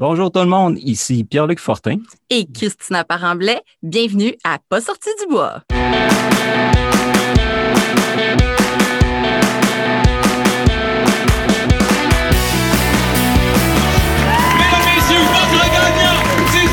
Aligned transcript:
Bonjour 0.00 0.32
tout 0.32 0.40
le 0.40 0.46
monde, 0.46 0.78
ici 0.78 1.24
Pierre-Luc 1.24 1.58
Fortin. 1.58 1.98
Et 2.30 2.46
Christina 2.46 3.04
Paremblay. 3.04 3.60
Bienvenue 3.82 4.34
à 4.44 4.56
Pas 4.66 4.80
sorti 4.80 5.10
du 5.20 5.26
bois. 5.30 5.60
Mesdames, 5.68 6.08
messieurs, 14.88 15.20
votre 15.20 15.68
gagnant 15.68 16.24
du 16.50 16.64
110 16.64 16.72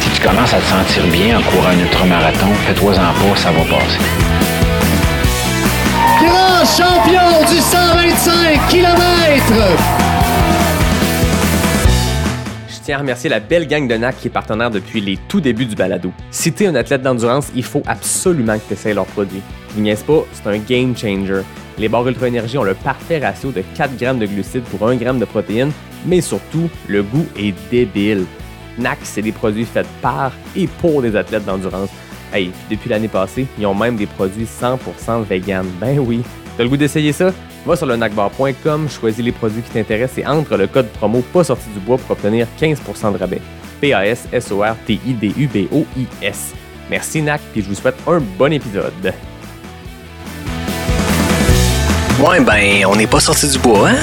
Si 0.00 0.08
tu 0.08 0.20
commences 0.26 0.54
à 0.54 0.60
te 0.60 0.64
sentir 0.64 1.06
bien 1.08 1.40
en 1.40 1.42
courant 1.42 1.68
un 1.68 1.78
ultramarathon, 1.78 2.54
fais-toi-en 2.66 2.94
pas, 2.94 3.36
ça 3.36 3.50
va 3.50 3.64
passer. 3.64 3.98
Champion 6.78 7.40
du 7.50 7.58
125 7.58 8.68
km. 8.68 8.94
Je 12.68 12.74
tiens 12.84 12.96
à 12.96 12.98
remercier 13.00 13.28
la 13.28 13.40
belle 13.40 13.66
gang 13.66 13.88
de 13.88 13.96
NAC 13.96 14.18
qui 14.18 14.28
est 14.28 14.30
partenaire 14.30 14.70
depuis 14.70 15.00
les 15.00 15.18
tout 15.28 15.40
débuts 15.40 15.66
du 15.66 15.74
balado. 15.74 16.12
Si 16.30 16.52
t'es 16.52 16.68
un 16.68 16.76
athlète 16.76 17.02
d'endurance, 17.02 17.48
il 17.56 17.64
faut 17.64 17.82
absolument 17.84 18.56
que 18.58 18.62
tu 18.68 18.74
essaies 18.74 18.94
leurs 18.94 19.06
produits. 19.06 19.42
Vous 19.70 19.80
niaise 19.80 20.04
pas, 20.04 20.24
c'est 20.32 20.48
un 20.48 20.58
game 20.58 20.96
changer. 20.96 21.42
Les 21.78 21.88
barres 21.88 22.06
Ultra 22.06 22.28
Énergie 22.28 22.58
ont 22.58 22.64
le 22.64 22.74
parfait 22.74 23.18
ratio 23.18 23.50
de 23.50 23.64
4 23.76 23.96
grammes 23.96 24.20
de 24.20 24.26
glucides 24.26 24.62
pour 24.62 24.88
1 24.88 24.94
gramme 24.96 25.18
de 25.18 25.24
protéines, 25.24 25.72
mais 26.06 26.20
surtout, 26.20 26.70
le 26.86 27.02
goût 27.02 27.26
est 27.36 27.54
débile. 27.72 28.24
NAC, 28.78 28.98
c'est 29.02 29.22
des 29.22 29.32
produits 29.32 29.64
faits 29.64 29.86
par 30.00 30.30
et 30.54 30.68
pour 30.68 31.02
des 31.02 31.16
athlètes 31.16 31.44
d'endurance. 31.44 31.90
Hey, 32.32 32.52
puis 32.68 32.76
depuis 32.76 32.90
l'année 32.90 33.08
passée, 33.08 33.48
ils 33.58 33.66
ont 33.66 33.74
même 33.74 33.96
des 33.96 34.06
produits 34.06 34.46
100% 34.46 35.24
vegan. 35.24 35.66
Ben 35.80 35.98
oui. 35.98 36.22
T'as 36.58 36.64
le 36.64 36.70
goût 36.70 36.76
d'essayer 36.76 37.12
ça? 37.12 37.32
Va 37.64 37.76
sur 37.76 37.86
le 37.86 37.94
nacbar.com, 37.94 38.88
choisis 38.88 39.24
les 39.24 39.30
produits 39.30 39.62
qui 39.62 39.70
t'intéressent 39.70 40.18
et 40.18 40.26
entre 40.26 40.56
le 40.56 40.66
code 40.66 40.88
promo 40.88 41.20
pas 41.32 41.44
sorti 41.44 41.68
du 41.72 41.78
bois 41.78 41.98
pour 41.98 42.10
obtenir 42.10 42.48
15% 42.60 43.12
de 43.12 43.18
rabais. 43.18 43.40
P-A-S-S-O-R-T-I-D-U-B-O-I-S. 43.80 46.54
Merci 46.90 47.22
NAC, 47.22 47.40
puis 47.52 47.62
je 47.62 47.68
vous 47.68 47.76
souhaite 47.76 47.94
un 48.08 48.18
bon 48.18 48.52
épisode. 48.52 49.14
Ouais, 52.18 52.40
ben, 52.40 52.86
on 52.86 52.96
n'est 52.96 53.06
pas 53.06 53.20
sorti 53.20 53.48
du 53.48 53.60
bois, 53.60 53.90
hein? 53.90 53.98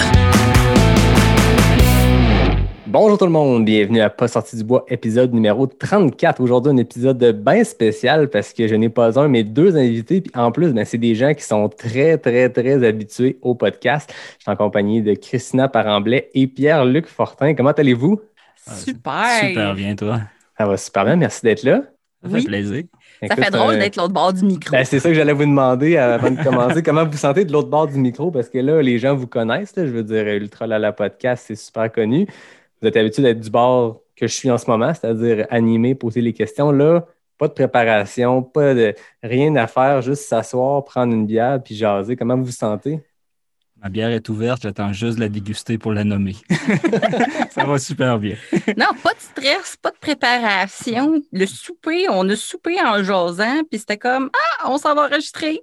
Bonjour 2.98 3.18
tout 3.18 3.26
le 3.26 3.32
monde, 3.32 3.66
bienvenue 3.66 4.00
à 4.00 4.10
Pas 4.10 4.30
sorti 4.30 4.56
du 4.56 4.64
bois, 4.64 4.86
épisode 4.88 5.34
numéro 5.34 5.68
34. 5.68 6.40
Aujourd'hui, 6.40 6.72
un 6.72 6.78
épisode 6.78 7.22
bien 7.44 7.62
spécial 7.66 8.30
parce 8.30 8.54
que 8.54 8.70
je 8.70 8.76
n'ai 8.76 8.88
pas 8.88 9.20
un, 9.20 9.28
mais 9.28 9.44
deux 9.44 9.76
invités. 9.76 10.22
Puis 10.22 10.32
en 10.34 10.50
plus, 10.54 10.72
ben, 10.72 10.86
c'est 10.86 10.98
des 10.98 11.14
gens 11.14 11.34
qui 11.34 11.44
sont 11.44 11.68
très, 11.68 12.18
très, 12.18 12.48
très 12.48 12.88
habitués 12.88 13.38
au 13.42 13.54
podcast. 13.54 14.14
Je 14.38 14.44
suis 14.44 14.50
en 14.50 14.56
compagnie 14.56 15.02
de 15.02 15.14
Christina 15.14 15.68
Paremblay 15.68 16.30
et 16.34 16.48
Pierre-Luc 16.48 17.08
Fortin. 17.08 17.54
Comment 17.54 17.72
allez-vous? 17.72 18.22
Super. 18.66 19.42
Super 19.42 19.76
bien, 19.76 19.94
toi. 19.98 20.22
Ça 20.58 20.66
va 20.66 20.78
super 20.78 21.04
bien, 21.04 21.18
merci 21.18 21.42
d'être 21.42 21.64
là. 21.64 21.82
Ça 22.24 22.30
Oui. 22.32 22.40
fait 22.44 22.48
plaisir. 22.48 22.84
Ça 23.20 23.26
Écoute, 23.26 23.44
fait 23.44 23.52
drôle 23.52 23.74
euh, 23.74 23.80
d'être 23.80 23.98
l'autre 23.98 24.14
bord 24.14 24.32
du 24.32 24.46
micro. 24.46 24.72
Ben, 24.72 24.86
c'est 24.86 25.02
ça 25.02 25.10
que 25.10 25.16
j'allais 25.16 25.34
vous 25.34 25.44
demander 25.44 25.98
avant 25.98 26.32
de 26.32 26.42
commencer. 26.42 26.82
Comment 26.86 27.06
vous 27.06 27.18
sentez 27.18 27.44
de 27.44 27.52
l'autre 27.52 27.70
bord 27.70 27.88
du 27.88 27.98
micro? 27.98 28.32
Parce 28.32 28.48
que 28.48 28.58
là, 28.60 28.82
les 28.82 29.00
gens 29.00 29.16
vous 29.16 29.28
connaissent. 29.28 29.76
là. 29.76 29.86
je 29.86 29.92
veux 29.92 30.04
dire, 30.04 30.26
Ultra 30.28 30.66
Lala 30.66 30.94
Podcast, 30.94 31.44
c'est 31.48 31.56
super 31.56 31.92
connu. 31.92 32.26
Vous 32.86 32.90
êtes 32.90 32.98
habitué 32.98 33.24
d'être 33.24 33.40
du 33.40 33.50
bord 33.50 34.04
que 34.16 34.28
je 34.28 34.34
suis 34.36 34.52
en 34.52 34.60
ce 34.60 34.70
moment, 34.70 34.94
c'est-à-dire 34.94 35.48
animer, 35.50 35.96
poser 35.96 36.22
les 36.22 36.34
questions. 36.34 36.72
Là, 36.72 37.08
pas 37.40 37.48
de 37.48 37.54
préparation, 37.54 38.44
pas 38.44 38.76
de 38.76 38.94
rien 39.24 39.56
à 39.56 39.66
faire, 39.66 40.04
juste 40.04 40.22
s'asseoir, 40.26 40.86
prendre 40.86 41.12
une 41.12 41.26
bière 41.26 41.60
puis 41.64 41.74
jaser. 41.74 42.16
Comment 42.16 42.38
vous 42.38 42.46
vous 42.46 42.52
sentez? 42.52 43.02
Ma 43.86 43.92
bière 43.92 44.10
est 44.10 44.30
ouverte, 44.30 44.64
j'attends 44.64 44.94
juste 44.94 45.18
de 45.18 45.20
la 45.20 45.30
déguster 45.30 45.78
pour 45.78 45.94
la 45.94 46.04
nommer. 46.04 46.36
ça 47.52 47.66
va 47.66 47.78
super 47.78 48.18
bien. 48.18 48.36
Non, 48.76 48.88
pas 49.04 49.14
de 49.14 49.20
stress, 49.20 49.78
pas 49.80 49.92
de 49.92 49.98
préparation. 50.02 51.22
Le 51.32 51.46
souper, 51.46 52.08
on 52.10 52.28
a 52.28 52.36
soupé 52.36 52.78
en 52.84 53.04
jasant, 53.04 53.62
puis 53.70 53.78
c'était 53.78 53.98
comme 53.98 54.32
Ah, 54.34 54.72
on 54.72 54.80
s'en 54.80 54.96
va 54.96 55.06
enregistrer. 55.06 55.62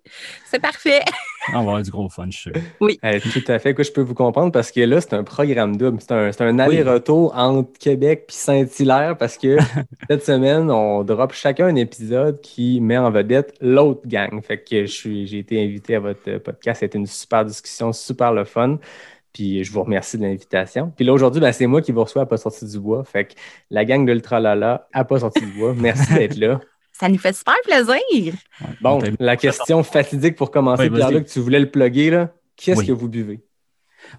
C'est 0.49 0.61
parfait. 0.61 1.01
On 1.49 1.55
va 1.55 1.59
avoir 1.59 1.83
du 1.83 1.91
gros 1.91 2.09
fun, 2.09 2.27
je 2.31 2.39
suis 2.39 2.53
sûr. 2.53 2.99
Eh, 3.03 3.21
tout 3.21 3.43
à 3.49 3.59
fait. 3.59 3.71
Écoute, 3.71 3.87
je 3.87 3.91
peux 3.91 4.03
vous 4.03 4.15
comprendre 4.15 4.53
parce 4.53 4.71
que 4.71 4.81
là, 4.83 5.01
c'est 5.01 5.15
un 5.15 5.25
programme 5.25 5.77
double. 5.77 5.99
C'est 6.01 6.13
un, 6.41 6.59
aller-retour 6.61 7.37
entre 7.37 7.77
Québec 7.81 8.27
et 8.29 8.33
Saint-Hilaire 8.33 9.17
parce 9.19 9.37
que 9.37 9.57
cette 10.09 10.25
semaine, 10.25 10.71
on 10.71 11.03
drop 11.03 11.33
chacun 11.33 11.67
un 11.67 11.75
épisode 11.75 12.41
qui 12.41 12.81
met 12.81 12.99
en 12.99 13.11
vedette 13.11 13.55
l'autre 13.61 14.03
gang. 14.07 14.41
Fait 14.43 14.59
que 14.59 14.87
je 14.87 14.93
suis, 14.93 15.27
j'ai 15.27 15.39
été 15.39 15.61
invité 15.61 15.97
à 15.97 16.01
votre 16.01 16.39
podcast. 16.39 16.79
C'était 16.79 16.99
une 16.99 17.09
super 17.09 17.45
discussion, 17.45 17.93
super 17.93 18.12
le 18.33 18.45
fun. 18.45 18.79
Puis 19.33 19.65
je 19.65 19.73
vous 19.73 19.83
remercie 19.83 20.19
de 20.19 20.23
l'invitation. 20.25 20.93
Puis 20.95 21.05
là, 21.07 21.13
aujourd'hui, 21.15 21.41
ben, 21.41 21.53
c'est 21.53 21.67
moi 21.67 21.81
qui 21.81 21.91
vous 21.93 22.05
reçois 22.05 22.23
à 22.23 22.27
Pas 22.27 22.37
sorti 22.37 22.67
du 22.67 22.79
bois. 22.79 23.03
Fait 23.05 23.25
que 23.27 23.35
la 23.71 23.85
gang 23.87 24.05
d'Ultra 24.05 24.41
Lala 24.41 24.89
à 24.93 25.05
Pas 25.05 25.21
sorti 25.21 25.41
du 25.41 25.53
bois, 25.59 25.75
merci 25.75 26.13
d'être 26.15 26.37
là. 26.37 26.61
Ça 26.93 27.09
nous 27.09 27.19
fait 27.19 27.35
super 27.35 27.55
plaisir. 27.65 28.35
Bon, 28.83 29.01
la 29.19 29.37
question 29.37 29.83
fatidique 29.83 30.37
pour 30.37 30.51
commencer, 30.51 30.85
Oui. 30.91 30.97
Pierre-Luc, 30.97 31.27
tu 31.27 31.41
voulais 31.41 31.61
le 31.61 31.71
plugger, 31.71 32.11
là. 32.11 32.31
Qu'est-ce 32.57 32.81
Oui. 32.81 32.87
que 32.87 32.93
vous 32.93 33.09
buvez? 33.09 33.41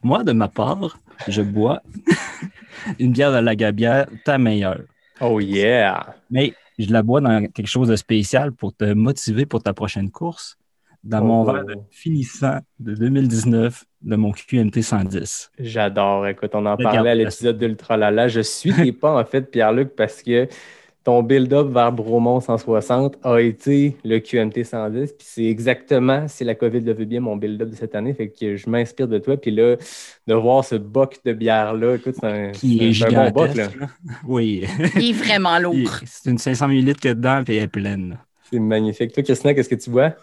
Moi, 0.02 0.24
de 0.24 0.32
ma 0.32 0.48
part, 0.48 0.98
je 1.28 1.42
bois 1.44 1.82
une 3.00 3.12
bière 3.12 3.32
de 3.32 3.38
la 3.38 3.56
Gabière, 3.56 4.08
ta 4.26 4.38
meilleure. 4.38 4.82
Oh 5.22 5.40
yeah! 5.40 6.16
Mais 6.32 6.54
je 6.80 6.92
la 6.92 7.04
bois 7.04 7.22
dans 7.22 7.46
quelque 7.48 7.68
chose 7.68 7.88
de 7.88 7.96
spécial 7.96 8.52
pour 8.52 8.76
te 8.76 8.86
motiver 8.94 9.46
pour 9.46 9.62
ta 9.62 9.74
prochaine 9.74 10.10
course. 10.10 10.58
Dans 11.04 11.22
mon 11.24 11.42
Oh. 11.44 11.52
verre 11.52 11.66
de 11.66 11.76
finissant 11.92 12.60
de 12.80 12.94
2019 12.96 13.84
de 14.02 14.16
mon 14.16 14.32
QMT 14.32 14.82
110. 14.82 15.52
J'adore. 15.60 16.28
Écoute, 16.28 16.52
on 16.54 16.66
en 16.66 16.76
Regarde 16.76 16.96
parlait 16.96 17.10
à 17.12 17.16
l'épisode 17.16 17.58
d'Ultra 17.58 17.98
Lala. 17.98 18.28
Je 18.30 18.40
suis 18.42 18.72
tes 18.74 18.92
pas, 18.94 19.20
en 19.20 19.26
fait, 19.26 19.42
Pierre-Luc, 19.52 19.96
parce 19.98 20.22
que 20.24 20.48
ton 21.04 21.22
build-up 21.22 21.68
vers 21.68 21.92
Bromont 21.92 22.40
160 22.40 23.18
a 23.24 23.40
été 23.42 23.98
le 24.06 24.20
QMT 24.20 24.64
110. 24.64 25.12
Puis 25.12 25.28
c'est 25.30 25.44
exactement, 25.44 26.26
si 26.30 26.46
la 26.46 26.56
COVID 26.56 26.80
le 26.80 26.94
veut 26.94 27.04
bien, 27.04 27.20
mon 27.20 27.36
build-up 27.36 27.70
de 27.72 27.76
cette 27.76 27.96
année. 27.96 28.14
Fait 28.14 28.30
que 28.30 28.56
je 28.56 28.70
m'inspire 28.70 29.10
de 29.10 29.18
toi. 29.18 29.36
Puis 29.36 29.52
là, 29.52 29.76
de 30.28 30.34
voir 30.34 30.64
ce 30.64 30.76
boc 30.76 31.20
de 31.26 31.34
bière-là, 31.34 31.96
écoute, 31.96 32.16
c'est 32.18 32.26
un, 32.26 32.52
Qui 32.52 32.82
est 32.82 32.94
c'est 32.94 33.14
un 33.14 33.30
bon 33.30 33.42
boc. 33.46 33.56
là. 33.56 33.68
là. 33.78 33.88
Oui. 34.26 34.66
Il 34.96 35.10
est 35.10 35.14
vraiment 35.14 35.60
lourd. 35.60 35.76
C'est 36.06 36.30
une 36.30 36.38
500 36.38 36.70
ml 36.70 36.96
que 36.96 37.10
dedans, 37.10 37.42
puis 37.44 37.58
elle 37.58 37.64
est 37.64 37.68
pleine. 37.68 38.18
C'est 38.50 38.60
magnifique. 38.60 39.12
Toi, 39.12 39.24
Christina, 39.24 39.54
qu'est-ce 39.54 39.68
que 39.70 39.76
tu 39.76 39.90
bois? 39.90 40.16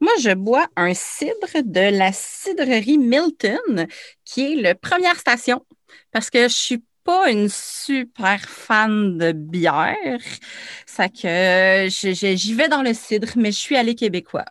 Moi, 0.00 0.12
je 0.20 0.32
bois 0.32 0.66
un 0.76 0.94
cidre 0.94 1.62
de 1.64 1.96
la 1.96 2.12
cidrerie 2.12 2.98
Milton, 2.98 3.86
qui 4.24 4.52
est 4.52 4.56
le 4.56 4.74
première 4.74 5.16
station, 5.16 5.64
parce 6.12 6.30
que 6.30 6.44
je 6.44 6.54
suis 6.54 6.84
pas 7.02 7.30
une 7.30 7.48
super 7.48 8.40
fan 8.40 9.18
de 9.18 9.32
bière. 9.32 10.20
Ça 10.86 11.08
que 11.08 11.88
j'y 11.88 12.54
vais 12.54 12.68
dans 12.68 12.82
le 12.82 12.94
cidre, 12.94 13.28
mais 13.36 13.50
je 13.50 13.58
suis 13.58 13.76
allée 13.76 13.94
québécois. 13.94 14.44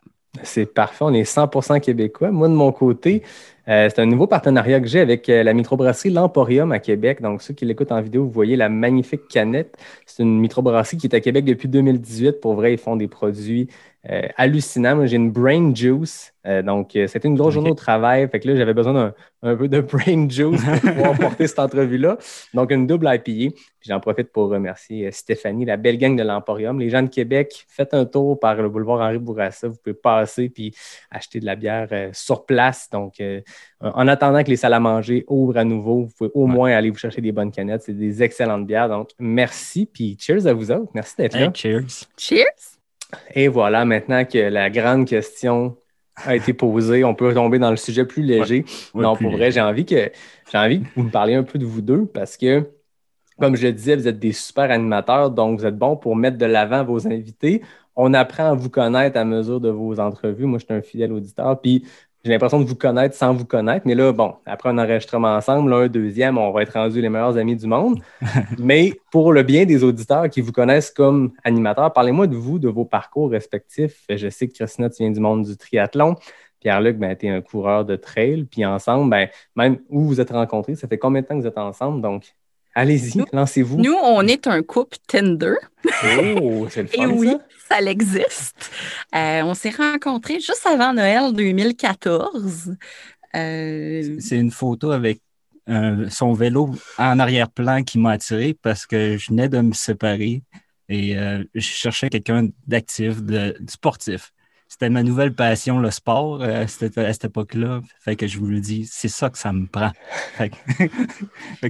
C'est 0.43 0.65
parfait, 0.65 1.03
on 1.03 1.13
est 1.13 1.23
100% 1.23 1.79
québécois. 1.79 2.31
Moi, 2.31 2.47
de 2.47 2.53
mon 2.53 2.71
côté, 2.71 3.23
euh, 3.67 3.89
c'est 3.89 4.01
un 4.01 4.05
nouveau 4.05 4.27
partenariat 4.27 4.79
que 4.79 4.87
j'ai 4.87 4.99
avec 4.99 5.27
euh, 5.29 5.43
la 5.43 5.53
microbrasserie 5.53 6.09
L'Emporium 6.09 6.71
à 6.71 6.79
Québec. 6.79 7.21
Donc, 7.21 7.41
ceux 7.41 7.53
qui 7.53 7.65
l'écoutent 7.65 7.91
en 7.91 8.01
vidéo, 8.01 8.23
vous 8.23 8.31
voyez 8.31 8.55
la 8.55 8.69
magnifique 8.69 9.27
canette. 9.27 9.77
C'est 10.05 10.23
une 10.23 10.39
microbrasserie 10.39 10.97
qui 10.97 11.07
est 11.07 11.15
à 11.15 11.19
Québec 11.19 11.45
depuis 11.45 11.67
2018. 11.67 12.39
Pour 12.39 12.53
vrai, 12.53 12.73
ils 12.73 12.79
font 12.79 12.95
des 12.95 13.07
produits 13.07 13.67
euh, 14.09 14.21
hallucinants. 14.37 14.95
Moi, 14.95 15.05
j'ai 15.05 15.17
une 15.17 15.31
Brain 15.31 15.73
Juice. 15.75 16.33
Euh, 16.45 16.61
donc, 16.61 16.95
euh, 16.95 17.07
c'était 17.07 17.27
une 17.27 17.35
grosse 17.35 17.53
journée 17.53 17.71
au 17.71 17.75
travail. 17.75 18.27
Fait 18.29 18.39
que 18.39 18.47
là, 18.47 18.55
j'avais 18.55 18.73
besoin 18.73 18.93
d'un 18.93 19.13
un 19.43 19.55
peu 19.55 19.67
de 19.67 19.81
Brain 19.81 20.29
Juice 20.29 20.63
pour 20.63 20.91
pouvoir 20.93 21.17
porter 21.19 21.45
cette 21.47 21.59
entrevue-là. 21.59 22.17
Donc, 22.53 22.71
une 22.71 22.87
double 22.87 23.05
IPA. 23.07 23.53
Puis 23.79 23.89
j'en 23.89 23.99
profite 23.99 24.31
pour 24.31 24.49
remercier 24.49 25.07
euh, 25.07 25.11
Stéphanie, 25.11 25.65
la 25.65 25.75
belle 25.77 25.97
gang 25.97 26.15
de 26.15 26.23
l'Emporium. 26.23 26.79
Les 26.79 26.89
gens 26.89 27.03
de 27.03 27.09
Québec, 27.09 27.65
faites 27.67 27.93
un 27.93 28.05
tour 28.05 28.39
par 28.39 28.55
le 28.55 28.69
boulevard 28.69 29.01
Henri 29.01 29.19
Bourassa. 29.19 29.67
Vous 29.67 29.75
pouvez 29.83 29.93
passer 29.93 30.47
puis 30.49 30.73
acheter 31.11 31.39
de 31.41 31.45
la 31.45 31.55
bière 31.57 31.89
euh, 31.91 32.09
sur 32.13 32.45
place. 32.45 32.89
Donc, 32.89 33.19
euh, 33.19 33.41
en 33.81 34.07
attendant 34.07 34.41
que 34.43 34.49
les 34.49 34.55
salles 34.55 34.73
à 34.73 34.79
manger 34.79 35.25
ouvrent 35.27 35.57
à 35.57 35.65
nouveau, 35.65 36.03
vous 36.05 36.11
pouvez 36.17 36.31
au 36.33 36.45
Ouais. 36.47 36.53
moins 36.53 36.71
aller 36.71 36.89
vous 36.89 36.97
chercher 36.97 37.19
des 37.21 37.33
bonnes 37.33 37.51
canettes. 37.51 37.83
C'est 37.83 37.93
des 37.97 38.23
excellentes 38.23 38.65
bières. 38.65 38.87
Donc, 38.87 39.09
merci. 39.19 39.85
Puis 39.85 40.15
cheers 40.17 40.47
à 40.47 40.53
vous 40.53 40.71
autres. 40.71 40.91
Merci 40.93 41.15
d'être 41.17 41.37
là. 41.37 41.51
Cheers. 41.53 42.05
Cheers! 42.17 42.76
Et 43.33 43.47
voilà, 43.47 43.85
maintenant 43.85 44.25
que 44.25 44.37
la 44.37 44.69
grande 44.69 45.07
question 45.07 45.77
a 46.15 46.35
été 46.35 46.53
posée, 46.53 47.03
on 47.03 47.13
peut 47.15 47.33
tomber 47.33 47.59
dans 47.59 47.69
le 47.69 47.77
sujet 47.77 48.05
plus 48.05 48.23
léger. 48.23 48.65
Ouais, 48.93 49.03
non, 49.03 49.15
plus 49.15 49.25
pour 49.25 49.37
vrai, 49.37 49.51
j'ai 49.51 49.61
envie 49.61 49.85
que 49.85 50.11
j'ai 50.51 50.57
envie 50.57 50.81
que 50.81 50.87
vous 50.95 51.03
me 51.03 51.11
parliez 51.11 51.35
un 51.35 51.43
peu 51.43 51.59
de 51.59 51.65
vous 51.65 51.81
deux 51.81 52.05
parce 52.05 52.37
que, 52.37 52.69
comme 53.39 53.55
je 53.55 53.67
le 53.67 53.73
disais, 53.73 53.95
vous 53.95 54.07
êtes 54.07 54.19
des 54.19 54.31
super 54.31 54.71
animateurs, 54.71 55.31
donc 55.31 55.59
vous 55.59 55.65
êtes 55.65 55.77
bons 55.77 55.95
pour 55.95 56.15
mettre 56.15 56.37
de 56.37 56.45
l'avant 56.45 56.83
vos 56.83 57.07
invités. 57.07 57.61
On 57.95 58.13
apprend 58.13 58.51
à 58.51 58.53
vous 58.53 58.69
connaître 58.69 59.17
à 59.17 59.25
mesure 59.25 59.59
de 59.59 59.69
vos 59.69 59.99
entrevues. 59.99 60.45
Moi, 60.45 60.59
je 60.59 60.65
suis 60.65 60.73
un 60.73 60.81
fidèle 60.81 61.11
auditeur, 61.11 61.59
puis 61.61 61.83
j'ai 62.27 62.33
l'impression 62.33 62.59
de 62.59 62.65
vous 62.65 62.75
connaître 62.75 63.15
sans 63.15 63.33
vous 63.33 63.45
connaître. 63.45 63.87
Mais 63.87 63.95
là, 63.95 64.11
bon, 64.11 64.35
après 64.45 64.67
un 64.67 64.77
enregistrement 64.77 65.33
ensemble, 65.33 65.69
là, 65.69 65.77
un 65.77 65.87
deuxième, 65.87 66.37
on 66.37 66.51
va 66.51 66.63
être 66.63 66.73
rendus 66.73 66.99
les 66.99 67.07
meilleurs 67.07 67.37
amis 67.37 67.55
du 67.55 67.67
monde. 67.67 68.01
Mais 68.59 68.91
pour 69.11 69.31
le 69.31 69.43
bien 69.43 69.65
des 69.65 69.81
auditeurs 69.81 70.29
qui 70.29 70.41
vous 70.41 70.51
connaissent 70.51 70.91
comme 70.91 71.31
animateurs, 71.45 71.93
parlez-moi 71.93 72.27
de 72.27 72.35
vous, 72.35 72.59
de 72.59 72.67
vos 72.67 72.83
parcours 72.83 73.31
respectifs. 73.31 74.03
Je 74.09 74.29
sais 74.29 74.49
que 74.49 74.53
Christina, 74.53 74.89
tu 74.89 75.03
viens 75.03 75.11
du 75.11 75.21
monde 75.21 75.45
du 75.45 75.55
triathlon. 75.55 76.15
Pierre-Luc, 76.59 76.97
ben, 76.97 77.15
tu 77.15 77.27
es 77.27 77.29
un 77.29 77.41
coureur 77.41 77.85
de 77.85 77.95
trail. 77.95 78.43
Puis 78.43 78.65
ensemble, 78.65 79.09
ben, 79.09 79.29
même 79.55 79.79
où 79.89 80.01
vous 80.01 80.19
êtes 80.19 80.31
rencontrés, 80.31 80.75
ça 80.75 80.89
fait 80.89 80.97
combien 80.97 81.21
de 81.21 81.27
temps 81.27 81.35
que 81.35 81.41
vous 81.41 81.47
êtes 81.47 81.57
ensemble? 81.57 82.01
Donc, 82.01 82.35
allez-y, 82.77 83.23
lancez-vous. 83.33 83.77
Nous, 83.77 83.93
on 83.93 84.21
est 84.27 84.47
un 84.47 84.63
couple 84.63 84.97
Tinder. 85.07 85.55
Oh, 85.85 86.67
c'est 86.69 86.83
le 86.83 86.89
Et 86.93 86.97
fun, 86.97 87.09
oui, 87.09 87.35
ça. 87.69 87.77
ça 87.77 87.81
existe. 87.81 88.71
Euh, 89.15 89.41
on 89.43 89.53
s'est 89.53 89.71
rencontrés 89.71 90.39
juste 90.39 90.65
avant 90.65 90.93
Noël 90.93 91.33
2014. 91.33 92.75
Euh, 93.35 94.15
C'est 94.19 94.37
une 94.37 94.51
photo 94.51 94.91
avec 94.91 95.21
euh, 95.69 96.09
son 96.09 96.33
vélo 96.33 96.71
en 96.97 97.19
arrière-plan 97.19 97.83
qui 97.83 97.99
m'a 97.99 98.11
attiré 98.11 98.53
parce 98.61 98.85
que 98.85 99.17
je 99.17 99.29
venais 99.29 99.49
de 99.49 99.59
me 99.59 99.73
séparer 99.73 100.43
et 100.89 101.17
euh, 101.17 101.43
je 101.53 101.59
cherchais 101.61 102.09
quelqu'un 102.09 102.47
d'actif, 102.65 103.21
de, 103.21 103.55
de 103.59 103.69
sportif. 103.69 104.31
C'était 104.69 104.89
ma 104.89 105.01
nouvelle 105.01 105.33
passion, 105.33 105.79
le 105.79 105.91
sport, 105.91 106.41
euh, 106.41 106.63
à 106.63 106.67
cette, 106.67 106.97
à 106.97 107.11
cette 107.13 107.25
époque-là. 107.25 107.81
Fait 107.99 108.15
que 108.15 108.27
je 108.27 108.37
vous 108.37 108.47
le 108.47 108.59
dis, 108.59 108.87
c'est 108.91 109.07
ça 109.07 109.29
que 109.29 109.37
ça 109.37 109.53
me 109.53 109.65
prend. 109.65 109.91
Fait 110.35 110.49
que, 110.49 110.55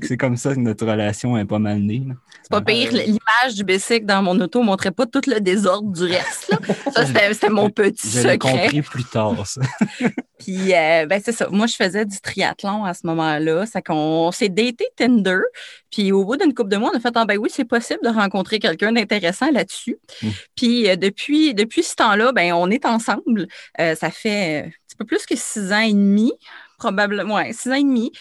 c'est 0.08 0.18
comme 0.18 0.36
ça 0.36 0.54
que 0.56 0.60
notre 0.60 0.86
relation 0.86 1.38
est 1.38 1.46
pas 1.46 1.60
mal 1.60 1.80
née. 1.80 2.04
c'est 2.42 2.50
pas 2.50 2.62
pire, 2.62 2.92
l'image 2.92 3.56
du 3.56 3.64
bicycle 3.64 4.06
dans 4.06 4.24
mon 4.24 4.40
auto 4.42 4.62
montrait 4.64 4.92
pas 4.92 5.06
tout 5.06 5.22
le 5.28 5.40
désordre 5.40 5.92
du 5.92 6.04
reste. 6.04 6.50
là. 6.50 6.58
Ça, 6.92 7.06
c'était 7.34 7.50
mon 7.50 7.70
petit 7.70 8.10
Je 8.10 8.22
l'ai 8.28 8.34
secret. 8.34 8.38
compris 8.64 8.82
plus 8.82 9.04
tard, 9.06 9.46
ça. 9.46 9.62
Puis, 10.40 10.74
euh, 10.74 11.06
ben, 11.08 11.22
c'est 11.24 11.32
ça. 11.32 11.48
Moi, 11.50 11.68
je 11.68 11.76
faisais 11.76 12.06
du 12.06 12.20
triathlon 12.20 12.86
à 12.86 12.94
ce 12.94 13.06
moment-là. 13.08 13.66
C'est 13.66 13.82
qu'on 13.82 14.32
s'est 14.32 14.50
daté 14.50 14.86
Tinder. 14.96 15.40
Puis, 15.92 16.12
au 16.12 16.26
bout 16.26 16.38
d'une 16.38 16.54
couple 16.54 16.70
de 16.70 16.78
mois, 16.78 16.92
on 16.94 16.98
a 16.98 17.00
fait 17.00 17.12
Ah, 17.16 17.26
ben 17.26 17.38
oui, 17.38 17.50
c'est 17.52 17.66
possible 17.66 18.00
de 18.04 18.10
rencontrer 18.10 18.60
quelqu'un 18.60 18.92
d'intéressant 18.92 19.52
là-dessus. 19.52 19.98
Mm. 20.22 20.30
Puis, 20.56 20.90
euh, 20.90 20.96
depuis, 20.96 21.54
depuis 21.54 21.84
ce 21.84 21.96
temps-là, 21.96 22.32
ben, 22.32 22.54
on 22.54 22.70
est 22.70 22.86
ensemble. 22.86 23.48
Euh, 23.80 23.96
ça 23.96 24.12
fait 24.12 24.66
un 24.66 24.70
petit 24.70 24.96
peu 24.98 25.06
plus 25.06 25.26
que 25.26 25.36
six 25.36 25.72
ans 25.72 25.80
et 25.82 25.94
demi. 25.94 26.34
Probablement, 26.78 27.36
ouais, 27.36 27.54
six 27.54 27.70
ans 27.70 27.74
et 27.76 27.82
demi. 27.82 28.12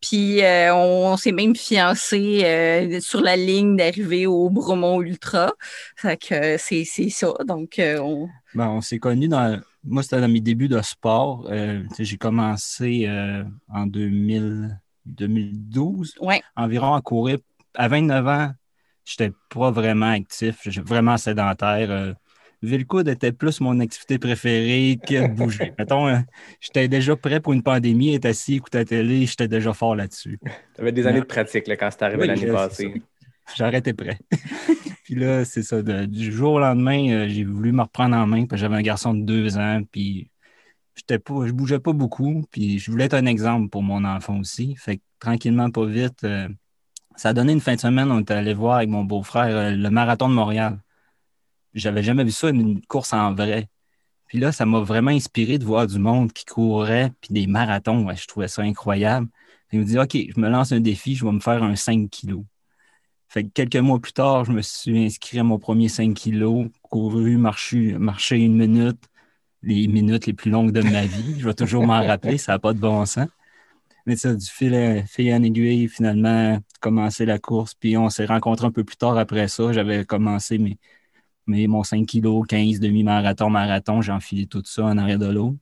Puis, 0.00 0.42
euh, 0.42 0.74
on, 0.74 1.12
on 1.12 1.16
s'est 1.18 1.32
même 1.32 1.54
fiancés 1.54 2.40
euh, 2.44 2.98
sur 3.00 3.20
la 3.20 3.36
ligne 3.36 3.76
d'arrivée 3.76 4.26
au 4.26 4.48
Bromont 4.48 5.02
Ultra. 5.02 5.52
Fait 5.96 6.16
que 6.16 6.34
euh, 6.34 6.56
c'est 6.58 6.84
c'est 6.84 7.10
ça. 7.10 7.34
Donc, 7.44 7.78
on, 7.78 8.26
Ben, 8.54 8.68
on 8.68 8.80
s'est 8.80 8.98
connus 8.98 9.28
dans. 9.28 9.60
Moi, 9.86 10.02
c'était 10.02 10.20
dans 10.20 10.28
mes 10.28 10.40
débuts 10.40 10.68
de 10.68 10.80
sport. 10.82 11.46
Euh, 11.50 11.82
j'ai 11.98 12.16
commencé 12.16 13.06
euh, 13.06 13.44
en 13.72 13.86
2000, 13.86 14.78
2012, 15.06 16.16
ouais. 16.20 16.42
environ 16.56 16.94
à 16.94 17.00
courir. 17.00 17.38
À 17.74 17.88
29 17.88 18.26
ans, 18.26 18.50
j'étais 19.04 19.32
pas 19.50 19.70
vraiment 19.70 20.10
actif, 20.10 20.58
j'étais 20.64 20.86
vraiment 20.86 21.16
sédentaire. 21.16 21.90
Euh, 21.90 22.12
lever 22.62 22.78
le 22.78 22.84
coude 22.84 23.08
était 23.08 23.32
plus 23.32 23.60
mon 23.60 23.78
activité 23.80 24.18
préférée 24.18 24.98
que 25.06 25.28
de 25.28 25.32
bouger. 25.34 25.72
Mettons, 25.78 26.08
euh, 26.08 26.18
j'étais 26.60 26.88
déjà 26.88 27.16
prêt 27.16 27.40
pour 27.40 27.52
une 27.52 27.62
pandémie, 27.62 28.14
être 28.14 28.26
assis, 28.26 28.56
écouter 28.56 28.78
la 28.78 28.84
télé, 28.84 29.26
j'étais 29.26 29.48
déjà 29.48 29.72
fort 29.72 29.94
là-dessus. 29.94 30.38
Tu 30.74 30.80
avais 30.80 30.92
des 30.92 31.06
années 31.06 31.20
de 31.20 31.26
pratique 31.26 31.66
là, 31.68 31.76
quand 31.76 31.90
c'est 31.90 32.02
arrivé 32.02 32.22
Oui, 32.22 32.26
l'année 32.26 32.46
passée. 32.46 33.02
J'arrêtais 33.54 33.94
prêt. 33.94 34.18
puis 35.06 35.14
là, 35.14 35.44
c'est 35.44 35.62
ça. 35.62 35.82
du 35.82 36.32
jour 36.32 36.54
au 36.54 36.58
lendemain, 36.58 37.10
euh, 37.12 37.28
j'ai 37.28 37.44
voulu 37.44 37.70
me 37.70 37.82
reprendre 37.82 38.16
en 38.16 38.26
main 38.26 38.44
parce 38.46 38.60
que 38.60 38.66
j'avais 38.66 38.74
un 38.74 38.82
garçon 38.82 39.14
de 39.14 39.22
deux 39.22 39.56
ans. 39.56 39.82
Puis 39.92 40.32
j'étais 40.96 41.20
pas, 41.20 41.46
je 41.46 41.52
bougeais 41.52 41.78
pas 41.78 41.92
beaucoup. 41.92 42.44
Puis 42.50 42.80
je 42.80 42.90
voulais 42.90 43.04
être 43.04 43.14
un 43.14 43.26
exemple 43.26 43.68
pour 43.68 43.84
mon 43.84 44.04
enfant 44.04 44.40
aussi. 44.40 44.74
Fait 44.74 44.96
que 44.98 45.02
tranquillement, 45.20 45.70
pas 45.70 45.86
vite, 45.86 46.24
euh, 46.24 46.48
ça 47.16 47.28
a 47.28 47.34
donné 47.34 47.52
une 47.52 47.60
fin 47.60 47.76
de 47.76 47.80
semaine. 47.80 48.10
On 48.10 48.18
était 48.20 48.34
allé 48.34 48.52
voir 48.52 48.78
avec 48.78 48.88
mon 48.88 49.04
beau-frère 49.04 49.56
euh, 49.56 49.70
le 49.76 49.90
marathon 49.90 50.28
de 50.28 50.34
Montréal. 50.34 50.80
J'avais 51.74 52.02
jamais 52.02 52.24
vu 52.24 52.32
ça, 52.32 52.50
une 52.50 52.84
course 52.86 53.12
en 53.12 53.32
vrai. 53.32 53.68
Puis 54.26 54.40
là, 54.40 54.50
ça 54.50 54.66
m'a 54.66 54.80
vraiment 54.80 55.12
inspiré 55.12 55.58
de 55.58 55.64
voir 55.64 55.86
du 55.86 56.00
monde 56.00 56.32
qui 56.32 56.44
courait, 56.46 57.12
puis 57.20 57.32
des 57.32 57.46
marathons. 57.46 58.08
Je 58.12 58.26
trouvais 58.26 58.48
ça 58.48 58.62
incroyable. 58.62 59.28
Il 59.72 59.80
me 59.80 59.84
dit, 59.84 59.98
OK, 60.00 60.16
je 60.34 60.40
me 60.40 60.48
lance 60.48 60.72
un 60.72 60.80
défi, 60.80 61.14
je 61.14 61.24
vais 61.24 61.32
me 61.32 61.40
faire 61.40 61.62
un 61.62 61.76
5 61.76 62.10
kilos. 62.10 62.44
Fait 63.36 63.44
que 63.44 63.50
quelques 63.50 63.76
mois 63.76 64.00
plus 64.00 64.14
tard, 64.14 64.46
je 64.46 64.52
me 64.52 64.62
suis 64.62 65.04
inscrit 65.04 65.38
à 65.38 65.44
mon 65.44 65.58
premier 65.58 65.90
5 65.90 66.14
kilos, 66.14 66.68
couru, 66.80 67.36
marché, 67.36 67.92
marché 67.98 68.38
une 68.38 68.56
minute, 68.56 68.96
les 69.62 69.88
minutes 69.88 70.24
les 70.24 70.32
plus 70.32 70.50
longues 70.50 70.72
de 70.72 70.80
ma 70.80 71.04
vie. 71.04 71.38
Je 71.38 71.44
vais 71.44 71.52
toujours 71.52 71.84
m'en 71.84 72.02
rappeler, 72.06 72.38
ça 72.38 72.52
n'a 72.52 72.58
pas 72.58 72.72
de 72.72 72.78
bon 72.78 73.04
sens. 73.04 73.28
Mais 74.06 74.16
ça, 74.16 74.34
du 74.34 74.46
fil, 74.46 74.74
à- 74.74 75.04
fil 75.04 75.34
en 75.34 75.42
aiguille, 75.42 75.86
finalement, 75.86 76.58
commencé 76.80 77.26
la 77.26 77.38
course. 77.38 77.74
Puis 77.74 77.98
on 77.98 78.08
s'est 78.08 78.24
rencontrés 78.24 78.68
un 78.68 78.72
peu 78.72 78.84
plus 78.84 78.96
tard 78.96 79.18
après 79.18 79.48
ça. 79.48 79.70
J'avais 79.70 80.06
commencé 80.06 80.56
mes, 80.56 80.78
mes, 81.46 81.66
mon 81.66 81.82
5 81.82 82.06
kilos, 82.06 82.46
15, 82.48 82.80
demi-marathon, 82.80 83.50
marathon. 83.50 84.00
J'ai 84.00 84.12
enfilé 84.12 84.46
tout 84.46 84.62
ça 84.64 84.84
en 84.86 84.96
arrière 84.96 85.18
de 85.18 85.26
l'autre. 85.26 85.58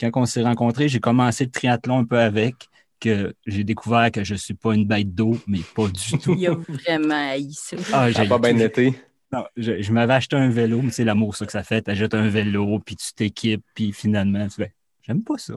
Quand 0.00 0.10
on 0.16 0.26
s'est 0.26 0.42
rencontrés, 0.42 0.88
j'ai 0.88 1.00
commencé 1.00 1.44
le 1.44 1.50
triathlon 1.50 1.98
un 1.98 2.04
peu 2.06 2.18
avec, 2.18 2.70
que 3.02 3.34
j'ai 3.46 3.64
découvert 3.64 4.10
que 4.12 4.22
je 4.22 4.34
ne 4.34 4.38
suis 4.38 4.54
pas 4.54 4.74
une 4.74 4.86
bête 4.86 5.14
d'eau, 5.14 5.36
mais 5.46 5.60
pas 5.74 5.88
du 5.88 6.18
tout. 6.22 6.34
Il 6.38 6.46
a 6.46 6.54
vraiment 6.54 7.30
haï 7.30 7.52
ça. 7.52 7.76
Ah, 7.92 8.10
j'ai 8.10 8.28
pas 8.28 8.38
bien 8.38 8.56
été? 8.58 8.94
non, 9.32 9.44
je, 9.56 9.80
je 9.80 9.92
m'avais 9.92 10.14
acheté 10.14 10.36
un 10.36 10.50
vélo, 10.50 10.82
mais 10.82 10.90
c'est 10.90 11.04
l'amour 11.04 11.34
ça 11.34 11.46
que 11.46 11.52
ça 11.52 11.62
fait. 11.62 11.82
Tu 11.82 11.90
achètes 11.90 12.14
un 12.14 12.28
vélo, 12.28 12.78
puis 12.78 12.96
tu 12.96 13.12
t'équipes, 13.14 13.64
puis 13.74 13.92
finalement, 13.92 14.46
tu 14.46 14.56
fais 14.56 14.74
J'aime 15.02 15.24
pas 15.24 15.36
ça. 15.36 15.54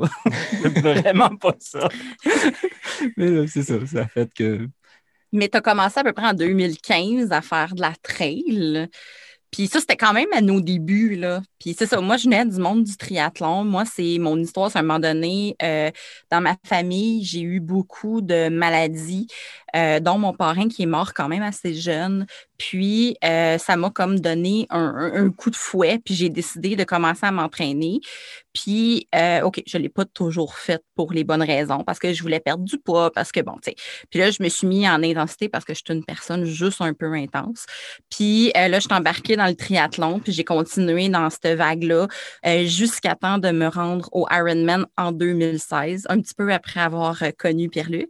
J'aime 0.63 0.73
vraiment 0.81 1.35
pas 1.35 1.55
ça. 1.59 1.87
mais 3.17 3.29
là, 3.29 3.47
c'est 3.47 3.61
ça. 3.61 3.85
Ça 3.85 4.01
a 4.01 4.07
fait 4.07 4.33
que. 4.33 4.67
Mais 5.31 5.49
tu 5.49 5.57
as 5.57 5.61
commencé 5.61 5.99
à 5.99 6.03
peu 6.03 6.13
près 6.13 6.27
en 6.27 6.33
2015 6.33 7.31
à 7.31 7.41
faire 7.41 7.75
de 7.75 7.81
la 7.81 7.93
trail. 8.01 8.89
Puis 9.55 9.67
ça, 9.67 9.79
c'était 9.79 9.95
quand 9.95 10.11
même 10.11 10.27
à 10.33 10.41
nos 10.41 10.59
débuts. 10.59 11.15
Là. 11.15 11.41
Puis 11.59 11.73
c'est 11.79 11.85
ça, 11.85 12.01
moi, 12.01 12.17
je 12.17 12.25
venais 12.25 12.45
du 12.45 12.59
monde 12.59 12.83
du 12.83 12.97
triathlon. 12.97 13.63
Moi, 13.63 13.85
c'est 13.85 14.17
mon 14.19 14.37
histoire, 14.37 14.69
c'est 14.69 14.79
à 14.79 14.81
un 14.81 14.83
moment 14.83 14.99
donné, 14.99 15.55
euh, 15.63 15.91
dans 16.29 16.41
ma 16.41 16.57
famille, 16.65 17.23
j'ai 17.23 17.39
eu 17.39 17.61
beaucoup 17.61 18.19
de 18.19 18.49
maladies, 18.49 19.27
euh, 19.75 19.99
dont 19.99 20.17
mon 20.17 20.33
parrain 20.33 20.69
qui 20.69 20.83
est 20.83 20.87
mort 20.87 21.13
quand 21.13 21.27
même 21.27 21.43
assez 21.43 21.73
jeune. 21.73 22.25
Puis 22.57 23.17
euh, 23.25 23.57
ça 23.57 23.75
m'a 23.75 23.89
comme 23.89 24.19
donné 24.19 24.67
un, 24.69 25.29
coup 25.31 25.49
de 25.49 25.55
fouet, 25.57 25.99
puis 26.03 26.13
j'ai 26.13 26.29
décidé 26.29 26.77
de 26.77 26.85
commencer 26.85 27.25
à 27.25 27.31
m'entraîner. 27.31 27.99
Puis, 28.53 29.09
euh, 29.13 29.41
OK, 29.41 29.61
je 29.67 29.77
ne 29.77 29.83
l'ai 29.83 29.89
pas 29.89 30.05
toujours 30.05 30.55
fait 30.55 30.81
pour 30.95 31.11
les 31.11 31.25
bonnes 31.25 31.43
raisons, 31.43 31.83
parce 31.83 31.99
que 31.99 32.13
je 32.13 32.21
voulais 32.21 32.39
perdre 32.39 32.63
du 32.63 32.77
poids, 32.77 33.11
parce 33.11 33.33
que, 33.33 33.41
bon, 33.41 33.55
tu 33.55 33.71
sais. 33.71 33.75
Puis 34.09 34.21
là, 34.21 34.31
je 34.31 34.41
me 34.41 34.47
suis 34.47 34.65
mis 34.65 34.87
en 34.87 35.03
intensité 35.03 35.49
parce 35.49 35.65
que 35.65 35.73
je 35.73 35.81
suis 35.85 35.93
une 35.93 36.05
personne 36.05 36.45
juste 36.45 36.79
un 36.79 36.93
peu 36.93 37.11
intense. 37.11 37.65
Puis 38.09 38.53
là, 38.55 38.71
je 38.71 38.79
suis 38.79 38.93
embarquée 38.93 39.35
dans 39.35 39.47
le 39.47 39.55
triathlon, 39.55 40.19
puis 40.19 40.31
j'ai 40.31 40.45
continué 40.45 41.09
dans 41.09 41.29
cette 41.29 41.57
vague-là 41.57 42.07
jusqu'à 42.63 43.15
temps 43.15 43.39
de 43.39 43.51
me 43.51 43.67
rendre 43.67 44.07
au 44.13 44.25
Ironman 44.31 44.85
en 44.97 45.11
2016, 45.11 46.05
un 46.07 46.21
petit 46.21 46.33
peu 46.33 46.53
après 46.53 46.79
avoir 46.79 47.21
connu 47.37 47.67
Pierre-Luc. 47.67 48.09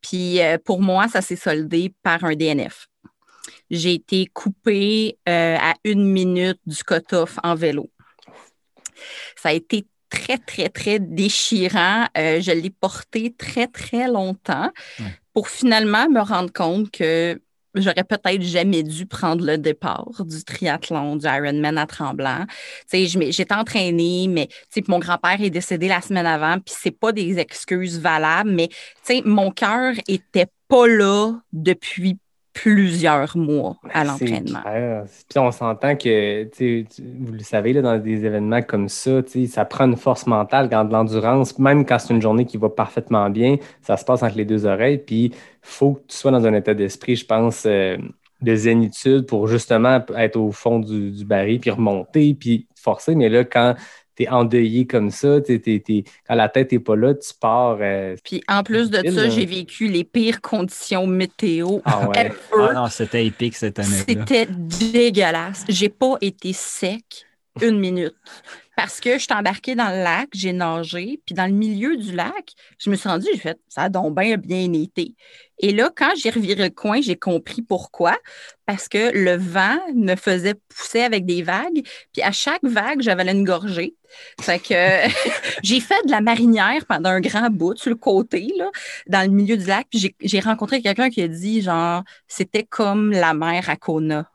Puis 0.00 0.40
pour 0.64 0.80
moi, 0.82 0.95
ça 1.08 1.20
s'est 1.20 1.36
soldé 1.36 1.94
par 2.02 2.24
un 2.24 2.34
DNF. 2.34 2.88
J'ai 3.70 3.94
été 3.94 4.26
coupée 4.26 5.18
euh, 5.28 5.56
à 5.60 5.74
une 5.84 6.10
minute 6.10 6.60
du 6.66 6.82
cut-off 6.82 7.38
en 7.42 7.54
vélo. 7.54 7.90
Ça 9.36 9.50
a 9.50 9.52
été 9.52 9.86
très, 10.08 10.38
très, 10.38 10.68
très 10.68 10.98
déchirant. 10.98 12.06
Euh, 12.16 12.40
je 12.40 12.52
l'ai 12.52 12.70
porté 12.70 13.34
très, 13.36 13.66
très 13.66 14.08
longtemps 14.08 14.70
pour 15.32 15.48
finalement 15.48 16.08
me 16.08 16.20
rendre 16.20 16.52
compte 16.52 16.90
que 16.90 17.40
j'aurais 17.74 18.04
peut-être 18.04 18.42
jamais 18.42 18.82
dû 18.82 19.06
prendre 19.06 19.44
le 19.44 19.58
départ 19.58 20.24
du 20.24 20.42
triathlon, 20.44 21.16
du 21.16 21.26
Ironman 21.26 21.78
à 21.78 21.86
Tremblant. 21.86 22.46
J'étais 22.90 23.54
entraînée, 23.54 24.28
mais 24.28 24.48
mon 24.88 24.98
grand-père 24.98 25.40
est 25.40 25.50
décédé 25.50 25.88
la 25.88 26.00
semaine 26.00 26.26
avant, 26.26 26.58
puis 26.58 26.74
c'est 26.78 26.90
pas 26.98 27.12
des 27.12 27.38
excuses 27.38 28.00
valables, 28.00 28.50
mais 28.50 28.68
mon 29.24 29.50
cœur 29.50 29.94
était 30.08 30.46
pas 30.68 30.86
là 30.86 31.32
depuis 31.52 32.18
plusieurs 32.52 33.36
mois 33.36 33.76
à 33.92 34.00
C'est 34.16 34.26
l'entraînement. 34.26 34.60
Puis 35.28 35.38
on 35.38 35.52
s'entend 35.52 35.94
que, 35.94 36.44
vous 37.24 37.32
le 37.32 37.40
savez, 37.40 37.74
là, 37.74 37.82
dans 37.82 37.98
des 37.98 38.24
événements 38.24 38.62
comme 38.62 38.88
ça, 38.88 39.20
ça 39.46 39.64
prend 39.66 39.84
une 39.84 39.96
force 39.96 40.26
mentale 40.26 40.70
quand 40.70 40.84
de 40.84 40.92
l'endurance, 40.92 41.58
même 41.58 41.84
quand 41.84 41.98
c'est 41.98 42.14
une 42.14 42.22
journée 42.22 42.46
qui 42.46 42.56
va 42.56 42.70
parfaitement 42.70 43.28
bien, 43.28 43.56
ça 43.82 43.96
se 43.96 44.04
passe 44.04 44.22
entre 44.22 44.36
les 44.36 44.46
deux 44.46 44.64
oreilles. 44.64 44.98
Puis 44.98 45.24
il 45.26 45.34
faut 45.60 45.94
que 45.94 46.06
tu 46.08 46.16
sois 46.16 46.30
dans 46.30 46.46
un 46.46 46.54
état 46.54 46.72
d'esprit, 46.72 47.16
je 47.16 47.26
pense, 47.26 47.64
euh, 47.66 47.98
de 48.40 48.54
zénitude 48.54 49.26
pour 49.26 49.48
justement 49.48 50.00
être 50.16 50.36
au 50.36 50.50
fond 50.50 50.78
du, 50.78 51.10
du 51.10 51.24
baril, 51.26 51.60
puis 51.60 51.70
remonter, 51.70 52.34
puis 52.34 52.66
forcer. 52.74 53.14
Mais 53.14 53.28
là, 53.28 53.44
quand 53.44 53.74
es 54.24 54.28
endeuillé 54.28 54.86
comme 54.86 55.10
ça, 55.10 55.40
t'es- 55.40 55.58
t'es- 55.58 55.80
t'es- 55.80 56.04
quand 56.26 56.34
la 56.34 56.48
tête 56.48 56.72
n'est 56.72 56.78
pas 56.78 56.96
là, 56.96 57.14
tu 57.14 57.32
pars. 57.40 57.78
euh, 57.80 58.16
Puis 58.24 58.42
en 58.48 58.62
plus 58.62 58.90
de 58.90 59.08
ça, 59.10 59.28
j'ai 59.28 59.46
vécu 59.46 59.88
les 59.88 60.04
pires 60.04 60.40
conditions 60.40 61.06
météo 61.06 61.78
Ah 61.84 62.08
ouais. 62.08 62.26
ever. 62.26 62.34
Ah 62.70 62.72
non, 62.74 62.86
c'était 62.88 63.26
épique 63.26 63.56
cette 63.56 63.78
année-là. 63.78 64.04
C'était 64.08 64.46
dégueulasse. 64.50 65.64
J'ai 65.68 65.88
pas 65.88 66.16
été 66.20 66.52
sec 66.52 67.04
une 67.60 67.78
minute. 67.78 68.14
Parce 68.76 69.00
que 69.00 69.14
je 69.14 69.24
suis 69.24 69.32
embarquée 69.34 69.74
dans 69.74 69.88
le 69.90 70.02
lac, 70.04 70.28
j'ai 70.34 70.52
nagé, 70.52 71.20
puis 71.26 71.34
dans 71.34 71.46
le 71.46 71.52
milieu 71.52 71.96
du 71.96 72.12
lac, 72.12 72.52
je 72.78 72.90
me 72.90 72.96
suis 72.96 73.08
rendue, 73.08 73.26
j'ai 73.32 73.38
fait, 73.40 73.58
ça 73.68 73.84
a 73.84 73.88
donc 73.88 74.14
bien 74.14 74.36
bien 74.36 74.72
été. 74.74 75.14
Et 75.58 75.72
là, 75.72 75.90
quand 75.96 76.12
j'ai 76.16 76.30
reviré 76.30 76.64
le 76.64 76.70
coin, 76.70 77.00
j'ai 77.00 77.16
compris 77.16 77.62
pourquoi. 77.62 78.16
Parce 78.66 78.88
que 78.88 79.10
le 79.14 79.36
vent 79.36 79.78
me 79.94 80.14
faisait 80.16 80.54
pousser 80.68 81.00
avec 81.00 81.24
des 81.24 81.42
vagues. 81.42 81.82
Puis 82.12 82.22
à 82.22 82.32
chaque 82.32 82.62
vague, 82.64 83.00
j'avais 83.00 83.30
une 83.30 83.44
gorgée. 83.44 83.96
Fait 84.40 84.58
que 84.58 84.74
j'ai 85.62 85.80
fait 85.80 86.04
de 86.06 86.10
la 86.10 86.20
marinière 86.20 86.84
pendant 86.86 87.10
un 87.10 87.20
grand 87.20 87.50
bout 87.50 87.76
sur 87.76 87.90
le 87.90 87.96
côté, 87.96 88.52
là, 88.56 88.70
dans 89.06 89.22
le 89.22 89.34
milieu 89.34 89.56
du 89.56 89.64
lac. 89.64 89.86
Puis 89.90 89.98
j'ai- 90.00 90.16
j'ai 90.20 90.40
rencontré 90.40 90.82
quelqu'un 90.82 91.10
qui 91.10 91.22
a 91.22 91.28
dit, 91.28 91.62
genre, 91.62 92.02
c'était 92.28 92.64
comme 92.64 93.10
la 93.12 93.34
mer 93.34 93.68
à 93.70 93.76
Kona. 93.76 94.30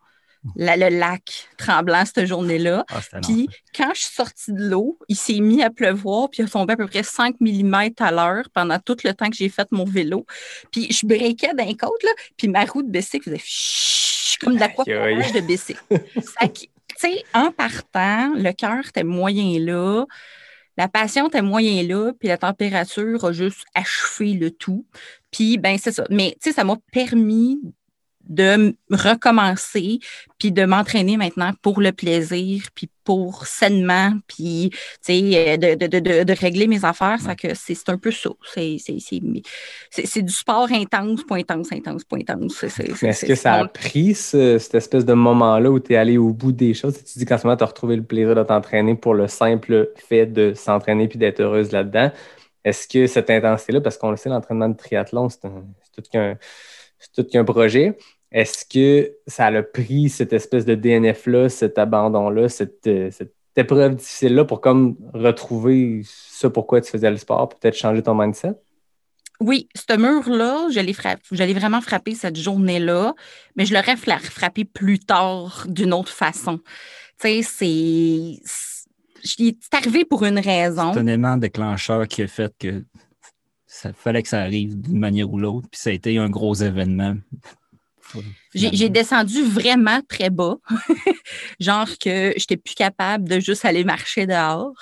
La- 0.55 0.75
le 0.75 0.89
lac 0.97 1.49
tremblant 1.57 2.03
cette 2.05 2.25
journée-là. 2.25 2.83
Ah. 2.89 2.99
Puis 3.21 3.47
quand 3.75 3.91
je 3.93 4.01
suis 4.01 4.13
sortie 4.13 4.53
de 4.53 4.69
l'eau, 4.69 4.97
il 5.07 5.15
s'est 5.15 5.39
mis 5.39 5.61
à 5.61 5.69
pleuvoir, 5.69 6.29
puis 6.29 6.41
il 6.41 6.45
a 6.45 6.49
tombé 6.49 6.73
à 6.73 6.77
peu 6.77 6.87
près 6.87 7.03
5 7.03 7.35
mm 7.39 7.91
à 7.99 8.11
l'heure 8.11 8.45
pendant 8.53 8.79
tout 8.79 8.97
le 9.03 9.13
temps 9.13 9.29
que 9.29 9.35
j'ai 9.35 9.49
fait 9.49 9.67
mon 9.71 9.85
vélo. 9.85 10.25
Puis 10.71 10.91
je 10.91 11.05
breakais 11.05 11.53
d'un 11.53 11.73
côte, 11.73 12.03
là, 12.03 12.11
puis 12.37 12.47
ma 12.47 12.65
roue 12.65 12.81
de 12.83 12.89
bicycle 12.89 13.25
faisait 13.25 13.41
chut, 13.43 14.39
comme 14.41 14.55
de 14.55 14.59
l'aquaporage 14.59 15.31
de 15.31 15.41
bicycle. 15.41 15.81
Tu 16.49 16.67
sais, 16.97 17.23
en 17.33 17.51
partant, 17.51 18.33
le 18.35 18.51
cœur 18.51 18.87
était 18.87 19.03
moyen 19.03 19.59
là, 19.59 20.05
la 20.77 20.87
passion 20.87 21.27
était 21.27 21.41
moyen 21.41 21.83
là, 21.83 22.11
puis 22.17 22.27
la 22.27 22.37
température 22.37 23.25
a 23.25 23.33
juste 23.33 23.65
achevé 23.75 24.33
le 24.33 24.51
tout. 24.51 24.85
Puis, 25.29 25.57
ben, 25.57 25.77
c'est 25.77 25.91
ça. 25.91 26.05
Mais, 26.09 26.35
tu 26.41 26.49
sais, 26.49 26.55
ça 26.55 26.63
m'a 26.63 26.77
permis 26.91 27.59
de 28.29 28.75
recommencer, 28.89 29.99
puis 30.37 30.51
de 30.51 30.63
m'entraîner 30.65 31.17
maintenant 31.17 31.51
pour 31.61 31.81
le 31.81 31.91
plaisir, 31.91 32.63
puis 32.75 32.89
pour 33.03 33.47
sainement, 33.47 34.13
puis 34.27 34.69
tu 34.71 34.77
sais, 35.01 35.49
euh, 35.49 35.57
de, 35.57 35.73
de, 35.75 35.87
de, 35.87 35.99
de, 35.99 36.23
de 36.23 36.33
régler 36.33 36.67
mes 36.67 36.85
affaires. 36.85 37.19
Ça 37.19 37.35
que 37.35 37.53
c'est 37.55 37.89
un 37.89 37.97
peu 37.97 38.11
ça. 38.11 38.29
C'est- 38.53 40.21
du 40.21 40.31
sport 40.31 40.71
intense, 40.71 41.23
pas 41.23 41.35
intense, 41.37 41.71
intense, 41.71 42.03
pas 42.03 42.17
intense. 42.17 42.63
Est-ce 42.63 43.25
que 43.25 43.35
ça 43.35 43.53
a 43.55 43.67
pris 43.67 44.13
ce- 44.13 44.57
cette 44.59 44.75
espèce 44.75 45.03
de 45.05 45.13
moment-là 45.13 45.71
où 45.71 45.79
tu 45.79 45.93
es 45.93 45.95
allé 45.97 46.17
au 46.17 46.29
bout 46.31 46.51
des 46.51 46.73
choses? 46.75 47.03
Tu 47.03 47.19
dis 47.19 47.25
qu'en 47.25 47.37
ce 47.39 47.47
moment, 47.47 47.57
tu 47.57 47.63
as 47.63 47.67
retrouvé 47.67 47.95
le 47.95 48.03
plaisir 48.03 48.35
de 48.35 48.43
t'entraîner 48.43 48.95
pour 48.95 49.15
le 49.15 49.27
simple 49.27 49.89
fait 49.95 50.27
de 50.27 50.53
s'entraîner 50.53 51.07
puis 51.07 51.17
d'être 51.17 51.39
heureuse 51.39 51.71
là-dedans. 51.71 52.11
Est-ce 52.63 52.87
que 52.87 53.07
cette 53.07 53.31
intensité-là, 53.31 53.81
parce 53.81 53.97
qu'on 53.97 54.11
le 54.11 54.17
sait, 54.17 54.29
l'entraînement 54.29 54.69
de 54.69 54.77
triathlon, 54.77 55.29
c'est 55.29 55.39
tout 55.41 56.03
qu'un 56.11 56.37
c'est 57.01 57.11
tout 57.23 57.29
qu'un 57.29 57.43
projet. 57.43 57.97
Est-ce 58.31 58.63
que 58.65 59.11
ça 59.27 59.47
a 59.47 59.61
pris 59.63 60.07
cette 60.09 60.31
espèce 60.31 60.63
de 60.63 60.75
DNF-là, 60.75 61.49
cet 61.49 61.77
abandon-là, 61.77 62.47
cette, 62.47 62.87
euh, 62.87 63.11
cette 63.11 63.33
épreuve 63.57 63.95
difficile-là 63.95 64.45
pour 64.45 64.61
comme 64.61 64.95
retrouver 65.13 66.01
ce 66.05 66.47
pourquoi 66.47 66.79
tu 66.79 66.89
faisais 66.89 67.11
le 67.11 67.17
sport, 67.17 67.49
peut-être 67.49 67.75
changer 67.75 68.01
ton 68.01 68.15
mindset? 68.15 68.53
Oui, 69.41 69.67
ce 69.75 69.97
mur-là, 69.97 70.67
je 70.71 70.79
l'ai 70.79 70.93
frappé, 70.93 71.21
je 71.31 71.43
l'ai 71.43 71.53
vraiment 71.53 71.81
frappé 71.81 72.13
cette 72.15 72.37
journée-là, 72.37 73.13
mais 73.55 73.65
je 73.65 73.73
l'aurais 73.73 73.97
frappé 73.97 74.63
plus 74.65 74.99
tard 74.99 75.65
d'une 75.67 75.93
autre 75.93 76.11
façon. 76.13 76.59
Tu 77.19 77.41
sais, 77.41 77.41
c'est. 77.41 78.39
c'est- 78.45 78.81
C'est 79.23 79.73
arrivé 79.75 80.03
pour 80.05 80.23
une 80.25 80.39
raison. 80.39 80.93
C'est 80.93 80.99
un 80.99 81.05
élément 81.07 81.37
déclencheur 81.37 82.07
qui 82.07 82.23
a 82.23 82.27
fait 82.27 82.51
que 82.57 82.83
ça 83.71 83.93
fallait 83.93 84.21
que 84.21 84.27
ça 84.27 84.41
arrive 84.41 84.79
d'une 84.79 84.99
manière 84.99 85.31
ou 85.31 85.39
l'autre. 85.39 85.69
Puis 85.71 85.79
ça 85.79 85.91
a 85.91 85.93
été 85.93 86.17
un 86.17 86.29
gros 86.29 86.53
événement. 86.55 87.15
J'ai 88.53 88.89
descendu 88.89 89.43
vraiment 89.45 90.01
très 90.09 90.29
bas. 90.29 90.57
Genre 91.61 91.87
que 91.97 92.33
j'étais 92.35 92.57
plus 92.57 92.75
capable 92.75 93.29
de 93.29 93.39
juste 93.39 93.63
aller 93.63 93.85
marcher 93.85 94.27
dehors. 94.27 94.75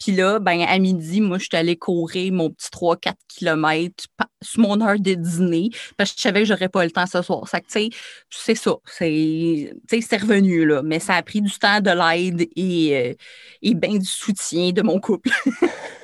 Puis 0.00 0.10
là, 0.10 0.40
ben, 0.40 0.60
à 0.62 0.76
midi, 0.80 1.20
moi, 1.20 1.38
je 1.38 1.44
suis 1.44 1.56
allée 1.56 1.76
courir 1.76 2.32
mon 2.32 2.50
petit 2.50 2.68
3-4 2.70 3.12
km 3.28 4.06
sur 4.42 4.60
mon 4.60 4.80
heure 4.80 4.98
de 4.98 5.14
dîner 5.14 5.70
parce 5.96 6.10
que 6.10 6.16
je 6.16 6.22
savais 6.22 6.40
que 6.40 6.46
j'aurais 6.46 6.68
pas 6.68 6.84
le 6.84 6.90
temps 6.90 7.06
ce 7.06 7.22
soir. 7.22 7.46
Ça, 7.46 7.60
tu 7.60 7.66
sais, 7.68 7.90
c'est 8.28 8.56
ça. 8.56 8.74
C'est 8.88 9.72
revenu, 10.20 10.66
là. 10.66 10.82
Mais 10.82 10.98
ça 10.98 11.14
a 11.14 11.22
pris 11.22 11.42
du 11.42 11.52
temps, 11.52 11.80
de 11.80 11.90
l'aide 11.90 12.48
et, 12.56 12.96
euh, 12.96 13.14
et 13.62 13.74
bien 13.74 13.98
du 13.98 14.04
soutien 14.04 14.72
de 14.72 14.82
mon 14.82 14.98
couple. 14.98 15.30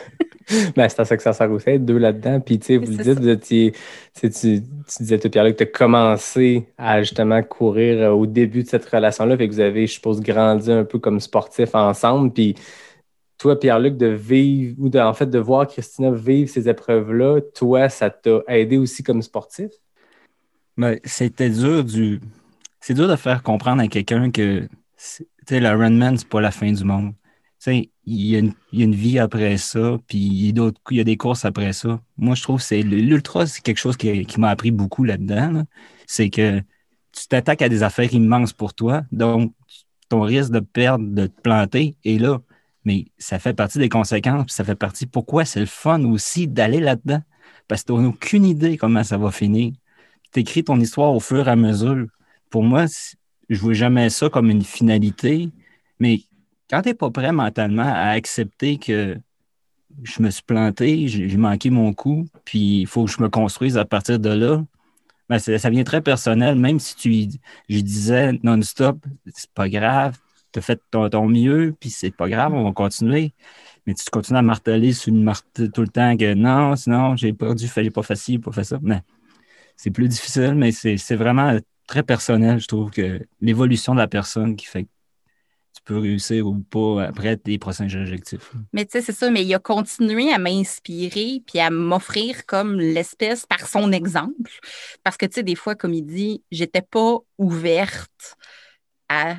Ben, 0.76 0.88
c'est 0.88 1.00
à 1.00 1.05
ça 1.05 1.17
que 1.17 1.23
ça 1.23 1.33
sert 1.33 1.50
aussi, 1.50 1.69
être 1.69 1.85
deux 1.85 1.99
là-dedans. 1.99 2.40
Puis, 2.40 2.59
tu 2.59 2.67
sais, 2.67 2.76
vous 2.78 2.90
le 2.90 3.14
dites, 3.14 3.40
tu, 3.43 3.73
sais, 4.14 4.31
tu, 4.31 4.62
tu 4.62 5.02
disais, 5.02 5.19
toi, 5.19 5.31
Pierre-Luc, 5.31 5.57
que 5.57 5.64
tu 5.64 5.69
as 5.71 5.73
commencé 5.73 6.67
à 6.78 7.02
justement 7.02 7.43
courir 7.43 7.99
euh, 8.00 8.11
au 8.11 8.26
début 8.26 8.62
de 8.62 8.69
cette 8.69 8.87
relation-là. 8.87 9.37
Fait 9.37 9.49
que 9.49 9.52
vous 9.52 9.61
avez, 9.61 9.87
je 9.87 9.93
suppose, 9.95 10.21
grandi 10.21 10.73
un 10.73 10.85
peu 10.85 10.99
comme 10.99 11.21
sportif 11.21 11.75
ensemble. 11.75 12.33
Puis, 12.33 12.55
toi, 13.37 13.59
Pierre-Luc, 13.59 13.97
de 13.97 14.07
vivre, 14.07 14.75
ou 14.78 14.88
de, 14.88 14.99
en 14.99 15.12
fait, 15.14 15.26
de 15.26 15.38
voir 15.38 15.67
Christina 15.67 16.11
vivre 16.11 16.50
ces 16.50 16.69
épreuves-là, 16.69 17.40
toi, 17.55 17.88
ça 17.88 18.11
t'a 18.11 18.40
aidé 18.49 18.78
aussi 18.78 19.02
comme 19.02 19.23
sportif? 19.23 19.71
Mais 20.76 21.00
c'était 21.05 21.50
dur 21.50 21.85
du. 21.85 22.21
C'est 22.81 22.95
dur 22.95 23.09
de 23.09 23.17
faire 23.17 23.43
comprendre 23.43 23.83
à 23.83 23.88
quelqu'un 23.88 24.31
que 24.31 24.69
c'est- 24.97 25.25
tu 25.47 25.55
sais, 25.55 25.61
le 25.61 25.71
Runman, 25.71 26.17
c'est 26.17 26.28
pas 26.28 26.40
la 26.40 26.50
fin 26.52 26.71
du 26.73 26.85
monde. 26.85 27.12
Il 27.67 27.88
y, 28.07 28.37
a 28.37 28.38
une, 28.38 28.55
il 28.73 28.79
y 28.79 28.83
a 28.83 28.85
une 28.85 28.95
vie 28.95 29.19
après 29.19 29.57
ça, 29.59 29.99
puis 30.07 30.19
il 30.19 30.57
y 30.57 30.61
a, 30.61 30.71
il 30.91 30.97
y 30.97 31.00
a 31.00 31.05
des 31.05 31.17
courses 31.17 31.45
après 31.45 31.73
ça. 31.73 32.00
Moi, 32.17 32.35
je 32.35 32.43
trouve 32.43 32.59
que 32.59 32.62
c'est 32.62 32.83
l'ultra, 32.83 33.47
c'est 33.47 33.62
quelque 33.62 33.79
chose 33.79 33.97
qui, 33.97 34.27
m'a 34.38 34.50
appris 34.50 34.71
beaucoup 34.71 35.05
là-dedans. 35.05 35.50
là. 35.53 35.65
C'est 36.07 36.31
que 36.31 36.61
tu 37.12 37.27
t'attaques 37.29 37.62
à 37.62 37.69
des 37.69 37.83
affaires 37.83 38.12
immenses 38.15 38.53
pour 38.53 38.75
toi, 38.75 39.03
donc 39.12 39.53
ton 40.09 40.23
risque 40.23 40.53
de 40.53 40.61
perdre, 40.61 41.05
de 41.07 41.27
te 41.27 41.41
planter 41.41 41.97
est 42.05 42.19
là. 42.19 42.41
Mais 42.85 43.07
ça 43.19 43.38
fait 43.38 43.55
partie 43.55 43.79
des 43.79 43.88
conséquences, 43.88 44.47
puis 44.47 44.55
ça 44.55 44.65
fait 44.65 44.75
partie 44.77 45.07
pourquoi 45.07 45.45
c'est 45.45 45.61
le 45.61 45.67
fun 45.67 46.05
aussi 46.05 46.49
d'aller 46.49 46.81
là-dedans. 46.81 47.23
Parce 47.67 47.83
que 47.83 47.93
tu 47.93 47.99
n'as 47.99 48.09
aucune 48.09 48.45
idée 48.45 48.79
comment 48.79 49.05
ça 49.05 49.19
va 49.19 49.31
finir 49.31 49.73
tu 50.33 50.41
écris 50.41 50.65
ton 50.65 50.79
histoire 50.81 51.12
au 51.15 51.21
fur 51.21 51.47
et 51.49 51.50
à 51.50 51.57
mesure. 51.57 52.07
Pour 52.50 52.62
moi, 52.62 52.87
je 53.49 53.55
ne 53.55 53.61
vois 53.61 53.75
jamais 53.75 54.11
ça 54.11 54.29
comme 54.29 54.50
une 54.50 54.65
finalité, 54.65 55.50
mais 55.99 56.21
quand 56.70 56.82
tu 56.82 56.88
n'es 56.88 56.94
pas 56.94 57.10
prêt 57.10 57.32
mentalement 57.32 57.82
à 57.82 58.10
accepter 58.10 58.78
que 58.78 59.16
je 60.02 60.22
me 60.22 60.30
suis 60.30 60.42
planté, 60.42 61.08
j'ai 61.08 61.37
manqué 61.37 61.70
mon 61.70 61.92
coup, 61.92 62.26
puis 62.44 62.80
il 62.82 62.87
faut 62.87 63.04
que 63.06 63.10
je 63.10 63.22
me 63.22 63.28
construise 63.28 63.76
à 63.78 63.84
partir 63.84 64.18
de 64.18 64.30
là, 64.30 64.64
ben, 65.28 65.38
ça 65.38 65.70
vient 65.70 65.84
très 65.84 66.00
personnel, 66.00 66.56
même 66.56 66.78
si 66.78 66.96
tu 66.96 67.38
je 67.68 67.80
disais 67.80 68.32
non-stop, 68.42 68.98
c'est 69.34 69.50
pas 69.50 69.68
grave, 69.68 70.16
tu 70.52 70.58
as 70.58 70.62
fait 70.62 70.80
ton, 70.90 71.28
mieux, 71.28 71.75
puis 71.78 71.90
c'est 71.90 72.10
pas 72.14 72.28
grave, 72.28 72.54
on 72.54 72.64
va 72.64 72.72
continuer. 72.72 73.34
Mais 73.87 73.94
tu 73.94 74.04
continues 74.10 74.38
à 74.38 74.42
marteler 74.42 74.92
sur 74.92 75.12
une 75.12 75.30
tout 75.54 75.82
le 75.82 75.88
temps 75.88 76.16
que 76.16 76.34
non, 76.34 76.76
sinon 76.76 77.16
j'ai 77.16 77.32
perdu, 77.32 77.66
j'ai 77.75 77.90
pas 77.90 78.02
fait 78.02 78.16
ci, 78.16 78.38
pas 78.38 78.52
fait 78.52 78.64
ça. 78.64 78.78
Mais 78.82 79.02
c'est 79.76 79.90
plus 79.90 80.08
difficile, 80.08 80.54
mais 80.54 80.72
c'est 80.72 81.16
vraiment 81.16 81.58
très 81.87 82.02
personnel, 82.02 82.60
je 82.60 82.68
trouve, 82.68 82.90
que 82.90 83.20
l'évolution 83.40 83.94
de 83.94 83.98
la 84.00 84.08
personne 84.08 84.56
qui 84.56 84.66
fait 84.66 84.87
réussir 85.95 86.47
ou 86.47 86.59
pas 86.59 87.04
après 87.04 87.37
tes 87.37 87.59
prochains 87.59 87.92
objectifs. 87.95 88.52
Mais 88.73 88.85
tu 88.85 88.92
sais, 88.92 89.00
c'est 89.02 89.12
ça, 89.12 89.30
mais 89.30 89.45
il 89.45 89.54
a 89.54 89.59
continué 89.59 90.33
à 90.33 90.38
m'inspirer 90.38 91.42
puis 91.47 91.59
à 91.59 91.71
m'offrir 91.71 92.47
comme 92.47 92.78
l'espèce 92.78 93.47
par 93.47 93.66
son 93.66 93.92
exemple. 93.92 94.50
Parce 95.02 95.16
que, 95.16 95.26
tu 95.26 95.35
sais, 95.35 95.42
des 95.42 95.54
fois, 95.54 95.75
comme 95.75 95.95
il 95.95 96.04
dit, 96.04 96.42
j'étais 96.50 96.83
pas 96.83 97.18
ouverte 97.38 98.37
à 99.09 99.37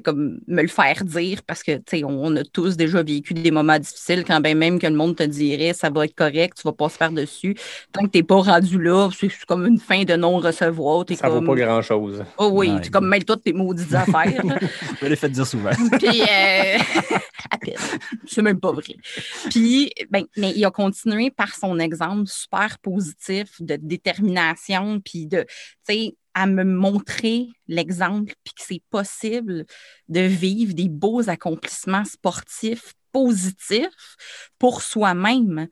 comme 0.00 0.40
me 0.46 0.62
le 0.62 0.68
faire 0.68 1.04
dire 1.04 1.42
parce 1.46 1.62
que 1.62 1.76
tu 1.76 1.98
sais, 1.98 2.04
on 2.04 2.34
a 2.36 2.44
tous 2.44 2.76
déjà 2.76 3.02
vécu 3.02 3.34
des 3.34 3.50
moments 3.50 3.78
difficiles 3.78 4.24
quand 4.26 4.40
bien 4.40 4.54
même 4.54 4.78
que 4.78 4.86
le 4.86 4.94
monde 4.94 5.16
te 5.16 5.22
dirait 5.22 5.72
ça 5.72 5.90
va 5.90 6.04
être 6.04 6.14
correct, 6.14 6.56
tu 6.56 6.62
vas 6.64 6.72
pas 6.72 6.88
se 6.88 6.96
faire 6.96 7.12
dessus. 7.12 7.56
Tant 7.92 8.02
que 8.02 8.10
t'es 8.10 8.22
pas 8.22 8.36
rendu 8.36 8.80
là, 8.80 9.10
c'est 9.16 9.28
c'est 9.28 9.46
comme 9.46 9.66
une 9.66 9.78
fin 9.78 10.04
de 10.04 10.14
non-recevoir. 10.14 11.04
T'es 11.04 11.16
Ça 11.16 11.28
comme... 11.28 11.44
vaut 11.44 11.54
pas 11.54 11.60
grand-chose. 11.60 12.24
Oh 12.38 12.50
oui, 12.52 12.62
Ouais, 12.70 12.80
c'est 12.82 12.90
comme 12.90 13.08
mêle-toi 13.08 13.36
de 13.36 13.40
tes 13.40 13.52
maudites 13.52 13.94
affaires. 13.94 14.42
Je 15.00 15.06
l'ai 15.06 15.16
fait 15.16 15.28
dire 15.28 15.46
souvent. 15.46 15.70
Puis, 15.98 16.22
euh, 16.22 16.78
à 17.50 17.58
peine. 17.58 17.74
C'est 18.26 18.42
même 18.42 18.60
pas 18.60 18.72
vrai. 18.72 18.96
Puis, 19.50 19.90
ben, 20.10 20.24
mais 20.36 20.52
il 20.54 20.64
a 20.64 20.70
continué 20.70 21.30
par 21.30 21.54
son 21.54 21.78
exemple 21.78 22.26
super 22.26 22.78
positif 22.78 23.60
de 23.60 23.76
détermination, 23.76 25.00
puis 25.00 25.26
de, 25.26 25.44
tu 25.86 25.94
sais, 25.94 26.16
à 26.34 26.46
me 26.46 26.64
montrer 26.64 27.48
l'exemple, 27.68 28.34
puis 28.44 28.54
que 28.54 28.62
c'est 28.62 28.82
possible 28.90 29.64
de 30.08 30.20
vivre 30.20 30.74
des 30.74 30.88
beaux 30.88 31.28
accomplissements 31.28 32.04
sportifs 32.04 32.94
positifs 33.12 34.16
pour 34.58 34.82
soi-même, 34.82 35.68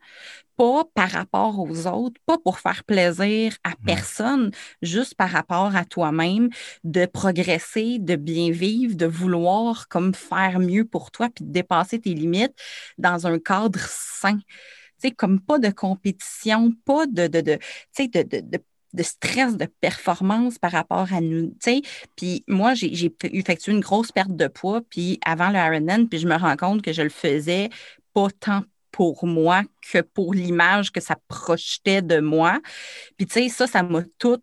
pas 0.55 0.85
par 0.93 1.09
rapport 1.09 1.59
aux 1.59 1.87
autres, 1.87 2.21
pas 2.25 2.37
pour 2.37 2.59
faire 2.59 2.83
plaisir 2.83 3.55
à 3.63 3.71
personne, 3.85 4.51
juste 4.81 5.15
par 5.15 5.29
rapport 5.29 5.75
à 5.75 5.85
toi-même, 5.85 6.49
de 6.83 7.05
progresser, 7.05 7.97
de 7.99 8.15
bien 8.15 8.51
vivre, 8.51 8.95
de 8.95 9.07
vouloir 9.07 9.87
comme 9.87 10.13
faire 10.13 10.59
mieux 10.59 10.85
pour 10.85 11.11
toi, 11.11 11.29
puis 11.33 11.45
de 11.45 11.51
dépasser 11.51 11.99
tes 11.99 12.13
limites 12.13 12.55
dans 12.97 13.25
un 13.27 13.39
cadre 13.39 13.79
sain. 13.79 14.37
Tu 14.37 15.07
sais, 15.09 15.11
comme 15.11 15.39
pas 15.41 15.57
de 15.57 15.69
compétition, 15.71 16.71
pas 16.85 17.07
de, 17.07 17.25
de, 17.25 17.41
de, 17.41 17.55
tu 17.55 17.63
sais, 17.91 18.07
de, 18.07 18.41
de, 18.41 18.63
de 18.93 19.03
stress 19.03 19.57
de 19.57 19.65
performance 19.79 20.57
par 20.57 20.71
rapport 20.71 21.11
à 21.13 21.21
nous. 21.21 21.47
tu 21.51 21.55
sais. 21.61 21.81
Puis 22.15 22.43
moi, 22.47 22.73
j'ai 22.73 23.13
effectué 23.23 23.71
une 23.71 23.79
grosse 23.79 24.11
perte 24.11 24.35
de 24.35 24.47
poids 24.47 24.81
puis 24.89 25.19
avant 25.25 25.49
le 25.49 25.57
Ironman, 25.57 26.07
puis 26.09 26.19
je 26.19 26.27
me 26.27 26.35
rends 26.35 26.57
compte 26.57 26.81
que 26.81 26.93
je 26.93 27.01
le 27.01 27.09
faisais 27.09 27.69
pas 28.13 28.27
tant 28.39 28.63
pour 28.91 29.25
moi 29.25 29.63
que 29.91 30.01
pour 30.01 30.33
l'image 30.33 30.91
que 30.91 30.99
ça 30.99 31.15
projetait 31.27 32.01
de 32.01 32.19
moi. 32.19 32.59
Puis 33.17 33.25
tu 33.27 33.33
sais, 33.33 33.49
ça, 33.49 33.67
ça 33.67 33.83
m'a 33.83 34.03
tout 34.17 34.41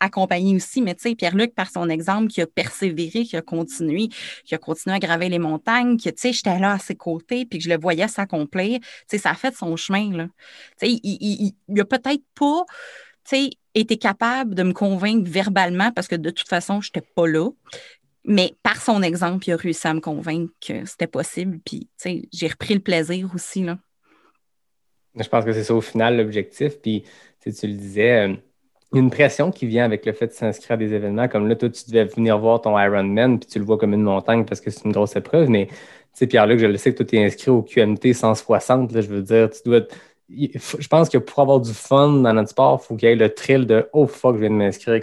accompagné 0.00 0.56
aussi, 0.56 0.82
mais 0.82 0.94
tu 0.94 1.02
sais, 1.02 1.14
Pierre-Luc, 1.14 1.54
par 1.54 1.70
son 1.70 1.88
exemple, 1.88 2.28
qui 2.28 2.40
a 2.40 2.46
persévéré, 2.46 3.24
qui 3.24 3.36
a 3.36 3.42
continué, 3.42 4.08
qui 4.44 4.54
a 4.54 4.58
continué 4.58 4.96
à 4.96 4.98
graver 4.98 5.28
les 5.28 5.38
montagnes, 5.38 5.96
que, 5.96 6.10
tu 6.10 6.14
sais, 6.16 6.32
j'étais 6.32 6.58
là 6.58 6.72
à 6.72 6.78
ses 6.78 6.96
côtés, 6.96 7.46
puis 7.46 7.58
que 7.58 7.64
je 7.64 7.68
le 7.70 7.78
voyais 7.78 8.08
s'accomplir, 8.08 8.80
tu 8.80 8.86
sais, 9.08 9.18
ça 9.18 9.30
a 9.30 9.34
fait 9.34 9.54
son 9.54 9.76
chemin, 9.76 10.10
là. 10.16 10.24
Tu 10.80 10.86
sais, 10.86 10.90
il, 10.90 11.00
il, 11.04 11.46
il- 11.46 11.54
il 11.68 11.80
a 11.80 11.84
peut-être 11.84 12.22
pas, 12.34 12.64
tu 13.28 13.50
été 13.74 13.96
capable 13.96 14.54
de 14.54 14.62
me 14.62 14.72
convaincre 14.72 15.28
verbalement, 15.28 15.90
parce 15.90 16.06
que 16.06 16.14
de 16.14 16.30
toute 16.30 16.48
façon, 16.48 16.80
je 16.80 16.88
n'étais 16.88 17.06
pas 17.14 17.26
là, 17.26 17.50
mais 18.24 18.54
par 18.62 18.80
son 18.80 19.02
exemple, 19.02 19.48
il 19.48 19.52
a 19.52 19.56
réussi 19.56 19.86
à 19.86 19.94
me 19.94 20.00
convaincre 20.00 20.52
que 20.66 20.84
c'était 20.84 21.06
possible, 21.06 21.58
puis, 21.64 21.88
j'ai 22.32 22.48
repris 22.48 22.74
le 22.74 22.80
plaisir 22.80 23.30
aussi, 23.34 23.64
là. 23.64 23.78
Je 25.16 25.28
pense 25.28 25.44
que 25.44 25.52
c'est 25.52 25.64
ça 25.64 25.74
au 25.74 25.80
final 25.80 26.16
l'objectif. 26.16 26.80
Puis, 26.80 27.04
tu 27.40 27.66
le 27.68 27.74
disais, 27.74 28.28
euh, 28.28 28.34
une 28.94 29.10
pression 29.10 29.50
qui 29.50 29.66
vient 29.66 29.84
avec 29.84 30.06
le 30.06 30.12
fait 30.12 30.28
de 30.28 30.32
s'inscrire 30.32 30.72
à 30.72 30.76
des 30.76 30.92
événements. 30.92 31.28
Comme 31.28 31.48
là, 31.48 31.56
toi, 31.56 31.68
tu 31.68 31.84
devais 31.88 32.04
venir 32.04 32.38
voir 32.38 32.60
ton 32.60 32.78
Ironman, 32.78 33.38
puis 33.38 33.48
tu 33.48 33.58
le 33.58 33.64
vois 33.64 33.78
comme 33.78 33.92
une 33.92 34.02
montagne 34.02 34.44
parce 34.44 34.60
que 34.60 34.70
c'est 34.70 34.84
une 34.84 34.92
grosse 34.92 35.16
épreuve. 35.16 35.48
Mais, 35.48 35.66
tu 35.66 35.74
sais, 36.14 36.26
Pierre-Luc, 36.26 36.58
je 36.58 36.66
le 36.66 36.76
sais 36.76 36.92
que 36.92 36.98
toi, 36.98 37.06
tu 37.06 37.16
es 37.16 37.24
inscrit 37.24 37.50
au 37.50 37.62
QMT 37.62 38.12
160. 38.12 38.92
Là, 38.92 39.00
je 39.00 39.08
veux 39.08 39.22
dire, 39.22 39.50
tu 39.50 39.60
dois. 39.64 39.82
Faut- 40.58 40.80
Je 40.80 40.88
pense 40.88 41.08
que 41.08 41.18
pour 41.18 41.40
avoir 41.40 41.60
du 41.60 41.72
fun 41.72 42.08
dans 42.22 42.32
notre 42.32 42.50
sport, 42.50 42.80
il 42.82 42.86
faut 42.86 42.96
qu'il 42.96 43.08
y 43.08 43.12
ait 43.12 43.16
le 43.16 43.32
thrill 43.32 43.66
de 43.66 43.88
Oh 43.92 44.06
fuck, 44.06 44.36
je 44.36 44.40
viens 44.40 44.50
de 44.50 44.54
m'inscrire. 44.56 45.02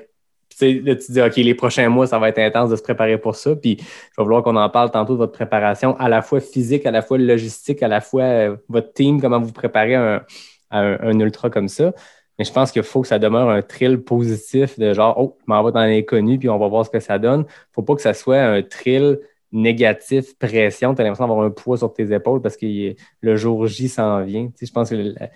Là, 0.62 0.96
tu 0.96 1.08
te 1.08 1.12
dis, 1.12 1.22
OK, 1.22 1.36
les 1.38 1.56
prochains 1.56 1.90
mois, 1.90 2.06
ça 2.06 2.20
va 2.20 2.30
être 2.30 2.38
intense 2.38 2.70
de 2.70 2.76
se 2.76 2.84
préparer 2.84 3.18
pour 3.18 3.36
ça. 3.36 3.56
Puis, 3.56 3.78
je 3.80 3.86
vais 4.18 4.24
vouloir 4.24 4.44
qu'on 4.44 4.56
en 4.56 4.70
parle 4.70 4.92
tantôt 4.92 5.14
de 5.14 5.18
votre 5.18 5.32
préparation, 5.32 5.98
à 5.98 6.08
la 6.08 6.22
fois 6.22 6.40
physique, 6.40 6.86
à 6.86 6.92
la 6.92 7.02
fois 7.02 7.18
logistique, 7.18 7.82
à 7.82 7.88
la 7.88 8.00
fois 8.00 8.24
euh, 8.24 8.58
votre 8.70 8.94
team, 8.94 9.20
comment 9.20 9.40
vous 9.40 9.52
préparez 9.54 9.96
un, 9.96 10.22
à 10.70 10.80
un 10.82 11.20
ultra 11.20 11.50
comme 11.50 11.68
ça. 11.68 11.94
Mais 12.38 12.46
je 12.46 12.52
pense 12.52 12.72
qu'il 12.72 12.84
faut 12.84 13.02
que 13.02 13.08
ça 13.08 13.20
demeure 13.20 13.50
un 13.50 13.62
thrill 13.62 14.04
positif 14.04 14.78
de 14.78 14.94
genre, 14.94 15.16
oh, 15.18 15.38
je 15.40 15.46
m'en 15.48 15.64
vais 15.64 15.72
dans 15.72 15.82
l'inconnu, 15.82 16.38
puis 16.38 16.50
on 16.50 16.58
va 16.60 16.68
voir 16.68 16.86
ce 16.86 16.90
que 16.92 17.00
ça 17.00 17.18
donne. 17.18 17.46
faut 17.72 17.84
pas 17.84 17.96
que 17.96 18.02
ça 18.02 18.14
soit 18.14 18.42
un 18.42 18.62
thrill 18.62 19.20
négatif, 19.52 20.38
pression. 20.38 20.96
Tu 20.96 21.02
as 21.02 21.04
l'impression 21.04 21.28
d'avoir 21.28 21.46
un 21.46 21.52
poids 21.52 21.78
sur 21.78 21.94
tes 21.94 22.12
épaules 22.14 22.42
parce 22.42 22.58
que 22.58 22.96
le 23.22 23.36
jour 23.36 23.68
J 23.68 23.90
s'en 23.90 24.24
vient. 24.24 24.48
Tu 24.48 24.54
sais, 24.58 24.66
je 24.66 24.72
pense 24.72 24.90
que 24.90 24.96
la, 24.96 25.30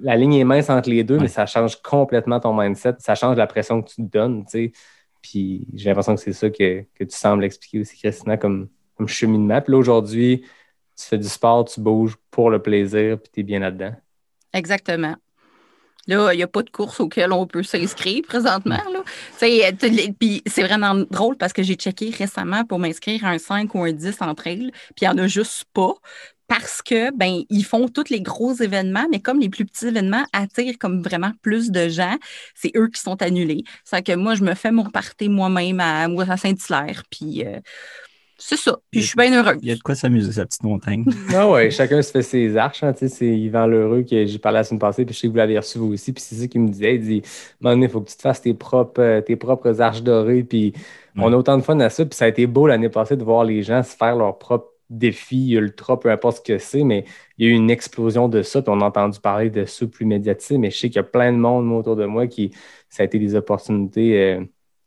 la 0.00 0.16
ligne 0.16 0.34
est 0.34 0.44
mince 0.44 0.70
entre 0.70 0.90
les 0.90 1.04
deux, 1.04 1.14
Ouais. 1.16 1.22
mais 1.22 1.28
ça 1.28 1.46
change 1.46 1.76
complètement 1.82 2.40
ton 2.40 2.52
mindset. 2.58 2.94
Ça 2.98 3.14
change 3.14 3.36
la 3.36 3.46
pression 3.46 3.82
que 3.82 3.88
tu 3.88 3.96
te 3.96 4.02
donnes. 4.02 4.44
tu 4.44 4.50
sais. 4.50 4.72
Puis 5.22 5.66
j'ai 5.74 5.88
l'impression 5.90 6.14
que 6.14 6.20
c'est 6.20 6.32
ça 6.34 6.50
que, 6.50 6.82
que 6.94 7.04
tu 7.04 7.16
sembles 7.16 7.44
expliquer 7.44 7.80
aussi, 7.80 7.96
Christina, 7.96 8.36
comme, 8.36 8.68
comme 8.96 9.08
cheminement. 9.08 9.60
Puis 9.62 9.72
là, 9.72 9.78
aujourd'hui, 9.78 10.42
tu 10.96 11.04
fais 11.06 11.18
du 11.18 11.28
sport, 11.28 11.64
tu 11.64 11.80
bouges 11.80 12.16
pour 12.30 12.50
le 12.50 12.60
plaisir, 12.60 13.18
puis 13.18 13.30
tu 13.32 13.40
es 13.40 13.42
bien 13.42 13.60
là-dedans. 13.60 13.94
Exactement. 14.52 15.16
Là, 16.06 16.32
il 16.32 16.36
n'y 16.36 16.42
a 16.42 16.48
pas 16.48 16.62
de 16.62 16.70
course 16.70 17.00
auquel 17.00 17.32
on 17.32 17.46
peut 17.46 17.62
s'inscrire 17.62 18.22
présentement. 18.26 18.78
Les- 19.82 20.12
Puis 20.18 20.42
c'est 20.46 20.62
vraiment 20.62 20.94
drôle 21.10 21.36
parce 21.36 21.52
que 21.52 21.62
j'ai 21.62 21.74
checké 21.74 22.10
récemment 22.10 22.64
pour 22.64 22.78
m'inscrire 22.78 23.24
à 23.24 23.30
un 23.30 23.38
5 23.38 23.74
ou 23.74 23.82
un 23.84 23.92
10 23.92 24.16
en 24.20 24.34
trail, 24.34 24.70
puis 24.96 25.02
il 25.02 25.04
n'y 25.04 25.08
en 25.08 25.18
a 25.18 25.26
juste 25.26 25.64
pas. 25.72 25.94
Parce 26.46 26.82
que 26.82 27.10
ben 27.16 27.42
ils 27.48 27.64
font 27.64 27.88
tous 27.88 28.10
les 28.10 28.20
gros 28.20 28.52
événements, 28.54 29.06
mais 29.10 29.18
comme 29.20 29.40
les 29.40 29.48
plus 29.48 29.64
petits 29.64 29.86
événements 29.86 30.24
attirent 30.34 30.76
comme 30.78 31.02
vraiment 31.02 31.32
plus 31.40 31.70
de 31.70 31.88
gens, 31.88 32.18
c'est 32.54 32.70
eux 32.76 32.88
qui 32.88 33.00
sont 33.00 33.20
annulés. 33.22 33.64
C'est 33.82 34.02
que 34.02 34.12
moi, 34.14 34.34
je 34.34 34.44
me 34.44 34.54
fais 34.54 34.70
mon 34.70 34.84
party 34.90 35.30
moi-même 35.30 35.80
à, 35.80 36.04
à 36.04 36.36
Saint-Hilaire, 36.36 37.02
puis 37.10 37.44
euh, 37.46 37.60
c'est 38.36 38.56
ça. 38.56 38.78
Puis 38.90 39.00
je 39.00 39.06
suis 39.08 39.16
bien 39.16 39.32
heureuse. 39.32 39.58
Il 39.62 39.68
y 39.68 39.72
a 39.72 39.76
de 39.76 39.80
quoi 39.80 39.94
s'amuser, 39.94 40.32
sa 40.32 40.44
petite 40.44 40.62
montagne. 40.62 41.04
Ah 41.34 41.48
ouais, 41.48 41.70
chacun 41.70 42.02
se 42.02 42.10
fait 42.10 42.22
ses 42.22 42.56
arches. 42.56 42.82
hein, 42.82 42.92
tu 42.92 43.00
sais, 43.00 43.08
c'est 43.08 43.26
Yvan 43.26 43.66
Lheureux 43.66 44.02
que 44.02 44.26
j'ai 44.26 44.38
parlé 44.38 44.58
la 44.58 44.64
semaine 44.64 44.80
passée, 44.80 45.04
puis 45.04 45.14
je 45.14 45.20
sais 45.20 45.26
que 45.26 45.32
vous 45.32 45.38
l'avez 45.38 45.58
reçu 45.58 45.78
vous 45.78 45.92
aussi. 45.92 46.12
Puis 46.12 46.22
c'est 46.22 46.34
ça 46.34 46.46
qu'il 46.46 46.60
me 46.60 46.68
disait. 46.68 46.96
Il 46.96 47.00
dit 47.02 47.22
donné, 47.60 47.86
il 47.86 47.90
faut 47.90 48.00
que 48.00 48.10
tu 48.10 48.16
te 48.16 48.22
fasses 48.22 48.42
tes 48.42 48.54
propres, 48.54 49.00
euh, 49.00 49.20
tes 49.20 49.36
propres 49.36 49.80
arches 49.80 50.02
dorées. 50.02 50.42
Puis 50.44 50.72
on 51.16 51.32
a 51.32 51.36
autant 51.36 51.56
de 51.56 51.62
fun 51.62 51.78
à 51.80 51.90
ça. 51.90 52.04
Puis 52.04 52.16
ça 52.16 52.24
a 52.24 52.28
été 52.28 52.46
beau 52.46 52.66
l'année 52.66 52.88
passée 52.88 53.16
de 53.16 53.24
voir 53.24 53.44
les 53.44 53.62
gens 53.62 53.82
se 53.82 53.96
faire 53.96 54.16
leurs 54.16 54.38
propres 54.38 54.70
défis 54.90 55.52
ultra, 55.52 55.98
peu 55.98 56.10
importe 56.10 56.38
ce 56.38 56.42
que 56.42 56.58
c'est. 56.58 56.84
Mais 56.84 57.04
il 57.38 57.46
y 57.46 57.48
a 57.48 57.52
eu 57.52 57.54
une 57.56 57.70
explosion 57.70 58.28
de 58.28 58.42
ça. 58.42 58.62
Puis 58.62 58.72
on 58.74 58.80
a 58.80 58.84
entendu 58.84 59.20
parler 59.20 59.50
de 59.50 59.64
ça 59.64 59.86
plus 59.86 60.06
médiatisé. 60.06 60.58
Mais 60.58 60.70
je 60.70 60.78
sais 60.78 60.88
qu'il 60.88 60.96
y 60.96 61.00
a 61.00 61.04
plein 61.04 61.32
de 61.32 61.38
monde 61.38 61.66
moi, 61.66 61.78
autour 61.78 61.96
de 61.96 62.04
moi 62.04 62.26
qui, 62.26 62.50
ça 62.88 63.02
a 63.02 63.06
été 63.06 63.18
des 63.18 63.34
opportunités 63.34 64.20
euh, 64.20 64.44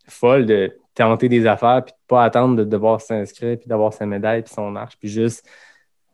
folles 0.07 0.45
de 0.45 0.77
tenter 0.97 1.29
des 1.29 1.45
affaires, 1.45 1.83
puis 1.85 1.93
pas 2.07 2.23
attendre 2.23 2.55
de 2.55 2.63
devoir 2.63 3.01
s'inscrire, 3.01 3.57
puis 3.57 3.67
d'avoir 3.67 3.93
sa 3.93 4.05
médaille, 4.05 4.43
puis 4.43 4.53
son 4.53 4.75
arche, 4.75 4.97
puis 4.97 5.09
juste 5.09 5.45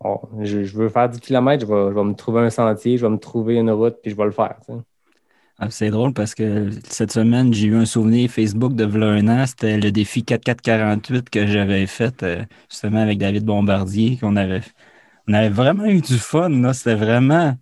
Bon, 0.03 0.19
je, 0.41 0.59
veux 0.75 0.89
faire 0.89 1.07
10 1.07 1.21
km, 1.21 1.61
je 1.61 1.65
vais, 1.65 1.89
je 1.89 1.95
vais 1.95 2.03
me 2.03 2.13
trouver 2.13 2.41
un 2.41 2.49
sentier, 2.49 2.97
je 2.97 3.05
vais 3.05 3.11
me 3.11 3.17
trouver 3.17 3.55
une 3.55 3.71
route, 3.71 3.95
puis 4.01 4.11
je 4.11 4.17
vais 4.17 4.25
le 4.25 4.31
faire. 4.31 4.57
Ah, 5.59 5.69
C'est 5.69 5.91
drôle 5.91 6.13
parce 6.13 6.35
que 6.35 6.71
cette 6.89 7.11
semaine, 7.13 7.53
j'ai 7.53 7.67
eu 7.67 7.75
un 7.75 7.85
souvenir 7.85 8.29
Facebook 8.29 8.73
de 8.73 8.83
v'là 8.83 9.07
un 9.07 9.27
an. 9.29 9.45
C'était 9.45 9.77
le 9.77 9.91
défi 9.93 10.23
4448 10.25 11.29
que 11.29 11.47
j'avais 11.47 11.85
fait 11.87 12.21
euh, 12.23 12.43
justement 12.69 13.01
avec 13.01 13.17
David 13.17 13.45
Bombardier. 13.45 14.17
qu'on 14.17 14.35
avait, 14.35 14.61
on 15.27 15.33
avait 15.33 15.49
vraiment 15.49 15.85
eu 15.85 16.01
du 16.01 16.17
fun. 16.17 16.73
C'était 16.73 16.95
vraiment 16.95 17.55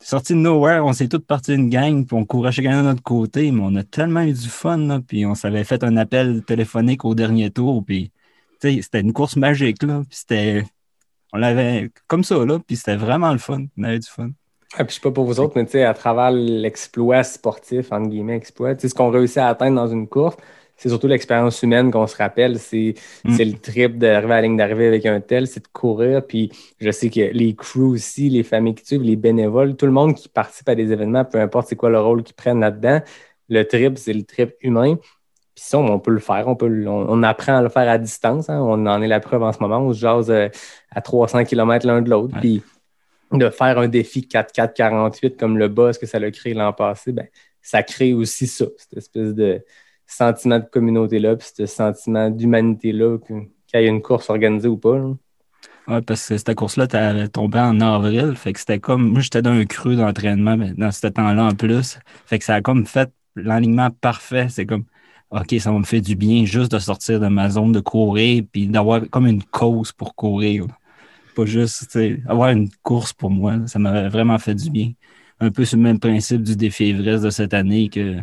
sorti 0.00 0.34
de 0.34 0.38
nowhere. 0.38 0.84
On 0.84 0.92
s'est 0.92 1.08
tous 1.08 1.20
partis 1.20 1.52
d'une 1.52 1.68
gang, 1.68 2.04
puis 2.06 2.16
on 2.16 2.24
courait 2.24 2.52
chacun 2.52 2.82
de 2.82 2.88
notre 2.88 3.02
côté, 3.02 3.50
mais 3.50 3.62
on 3.62 3.74
a 3.76 3.82
tellement 3.82 4.22
eu 4.22 4.32
du 4.32 4.48
fun. 4.48 4.78
là. 4.78 5.00
Puis 5.06 5.26
on 5.26 5.34
s'avait 5.34 5.64
fait 5.64 5.82
un 5.84 5.96
appel 5.96 6.42
téléphonique 6.44 7.04
au 7.04 7.14
dernier 7.14 7.50
tour. 7.50 7.84
Puis 7.84 8.10
c'était 8.60 9.00
une 9.00 9.12
course 9.12 9.36
magique. 9.36 9.82
Là. 9.82 10.02
Puis 10.08 10.18
c'était. 10.18 10.64
On 11.32 11.38
l'avait 11.38 11.90
comme 12.06 12.24
ça, 12.24 12.44
là, 12.44 12.58
puis 12.58 12.76
c'était 12.76 12.96
vraiment 12.96 13.32
le 13.32 13.38
fun. 13.38 13.64
On 13.76 13.82
avait 13.82 13.98
du 13.98 14.08
fun. 14.08 14.30
Ah, 14.74 14.84
puis 14.84 14.90
je 14.90 14.94
sais 14.94 15.00
pas 15.00 15.10
pour 15.10 15.24
vous 15.24 15.40
autres, 15.40 15.54
mais 15.56 15.82
à 15.84 15.94
travers 15.94 16.30
l'exploit 16.30 17.22
sportif, 17.22 17.92
entre 17.92 18.08
guillemets, 18.08 18.36
exploit, 18.36 18.78
ce 18.78 18.92
qu'on 18.94 19.10
réussit 19.10 19.38
à 19.38 19.48
atteindre 19.48 19.76
dans 19.76 19.86
une 19.86 20.08
course, 20.08 20.36
c'est 20.76 20.88
surtout 20.90 21.06
l'expérience 21.06 21.62
humaine 21.62 21.90
qu'on 21.90 22.06
se 22.06 22.16
rappelle. 22.16 22.58
C'est 22.58 22.94
Mm. 23.24 23.34
c'est 23.36 23.44
le 23.44 23.54
trip 23.58 23.98
d'arriver 23.98 24.32
à 24.32 24.36
la 24.36 24.42
ligne 24.42 24.56
d'arrivée 24.56 24.86
avec 24.88 25.06
un 25.06 25.20
tel, 25.20 25.46
c'est 25.46 25.60
de 25.62 25.68
courir. 25.72 26.24
Puis 26.26 26.50
je 26.80 26.90
sais 26.90 27.08
que 27.10 27.20
les 27.32 27.54
crews 27.54 27.92
aussi, 27.94 28.28
les 28.28 28.42
familles 28.42 28.74
qui 28.74 28.84
suivent, 28.86 29.02
les 29.02 29.16
bénévoles, 29.16 29.76
tout 29.76 29.86
le 29.86 29.92
monde 29.92 30.14
qui 30.14 30.28
participe 30.28 30.68
à 30.68 30.74
des 30.74 30.92
événements, 30.92 31.24
peu 31.24 31.40
importe 31.40 31.68
c'est 31.68 31.76
quoi 31.76 31.90
le 31.90 32.00
rôle 32.00 32.22
qu'ils 32.22 32.34
prennent 32.36 32.60
là-dedans, 32.60 33.00
le 33.48 33.62
trip, 33.64 33.96
c'est 33.98 34.12
le 34.12 34.22
trip 34.24 34.54
humain. 34.60 34.96
Puis 35.54 35.64
ça, 35.64 35.78
on 35.78 35.98
peut 35.98 36.10
le 36.10 36.18
faire. 36.20 36.46
On, 36.48 36.54
peut, 36.56 36.66
on, 36.86 37.06
on 37.08 37.22
apprend 37.22 37.56
à 37.56 37.62
le 37.62 37.70
faire 37.70 37.88
à 37.88 37.96
distance. 37.96 38.50
hein. 38.50 38.60
On 38.60 38.84
en 38.86 39.00
est 39.00 39.08
la 39.08 39.20
preuve 39.20 39.42
en 39.42 39.52
ce 39.54 39.58
moment. 39.60 39.78
On 39.78 39.92
se 39.94 40.00
jase 40.00 40.30
euh, 40.30 40.48
à 40.90 41.00
300 41.00 41.44
km 41.44 41.86
l'un 41.86 42.02
de 42.02 42.10
l'autre. 42.10 42.34
Ouais. 42.34 42.40
Puis 42.40 42.62
de 43.32 43.48
faire 43.48 43.78
un 43.78 43.88
défi 43.88 44.20
4-4-48 44.30 45.36
comme 45.38 45.56
le 45.58 45.68
boss 45.68 45.96
que 45.98 46.06
ça 46.06 46.18
l'a 46.18 46.30
créé 46.30 46.52
l'an 46.54 46.72
passé, 46.72 47.12
ben, 47.12 47.26
ça 47.62 47.82
crée 47.82 48.12
aussi 48.12 48.46
ça, 48.46 48.66
cette 48.76 48.98
espèce 48.98 49.34
de 49.34 49.64
sentiment 50.06 50.58
de 50.58 50.64
communauté-là, 50.64 51.36
puis 51.36 51.48
ce 51.54 51.66
sentiment 51.66 52.30
d'humanité-là, 52.30 53.18
qu'il 53.18 53.46
y 53.74 53.76
ait 53.76 53.86
une 53.86 54.02
course 54.02 54.30
organisée 54.30 54.68
ou 54.68 54.76
pas. 54.76 54.98
Ouais, 55.88 56.02
parce 56.02 56.28
que 56.28 56.36
cette 56.36 56.54
course-là, 56.54 56.88
t'avais 56.88 57.28
tombé 57.28 57.58
en 57.60 57.80
avril. 57.80 58.34
Fait 58.34 58.52
que 58.52 58.58
c'était 58.58 58.80
comme. 58.80 59.12
Moi, 59.12 59.20
j'étais 59.20 59.42
dans 59.42 59.52
un 59.52 59.64
creux 59.64 59.94
d'entraînement, 59.94 60.56
mais 60.56 60.72
dans 60.72 60.90
ce 60.90 61.06
temps-là 61.06 61.44
en 61.44 61.54
plus. 61.54 61.98
Fait 62.26 62.38
que 62.38 62.44
ça 62.44 62.56
a 62.56 62.60
comme 62.60 62.86
fait 62.86 63.12
l'alignement 63.36 63.90
parfait. 63.90 64.48
C'est 64.48 64.66
comme 64.66 64.84
OK, 65.30 65.54
ça 65.58 65.72
va 65.72 65.78
me 65.78 65.84
faire 65.84 66.00
du 66.00 66.16
bien 66.16 66.44
juste 66.44 66.72
de 66.72 66.78
sortir 66.78 67.20
de 67.20 67.28
ma 67.28 67.50
zone 67.50 67.72
de 67.72 67.80
courir 67.80 68.44
puis 68.50 68.68
d'avoir 68.68 69.02
comme 69.10 69.26
une 69.26 69.42
cause 69.42 69.92
pour 69.92 70.14
courir. 70.14 70.66
Pas 71.34 71.46
juste 71.46 71.98
avoir 72.28 72.50
une 72.50 72.68
course 72.82 73.12
pour 73.12 73.30
moi. 73.30 73.66
ça 73.66 73.78
m'a 73.78 74.08
vraiment 74.08 74.38
fait 74.38 74.54
du 74.54 74.70
bien. 74.70 74.92
Un 75.40 75.50
peu 75.50 75.64
sur 75.64 75.76
le 75.76 75.82
même 75.82 75.98
principe 76.00 76.42
du 76.42 76.56
défi 76.56 76.84
Everest 76.84 77.24
de 77.24 77.30
cette 77.30 77.54
année 77.54 77.88
que 77.88 78.16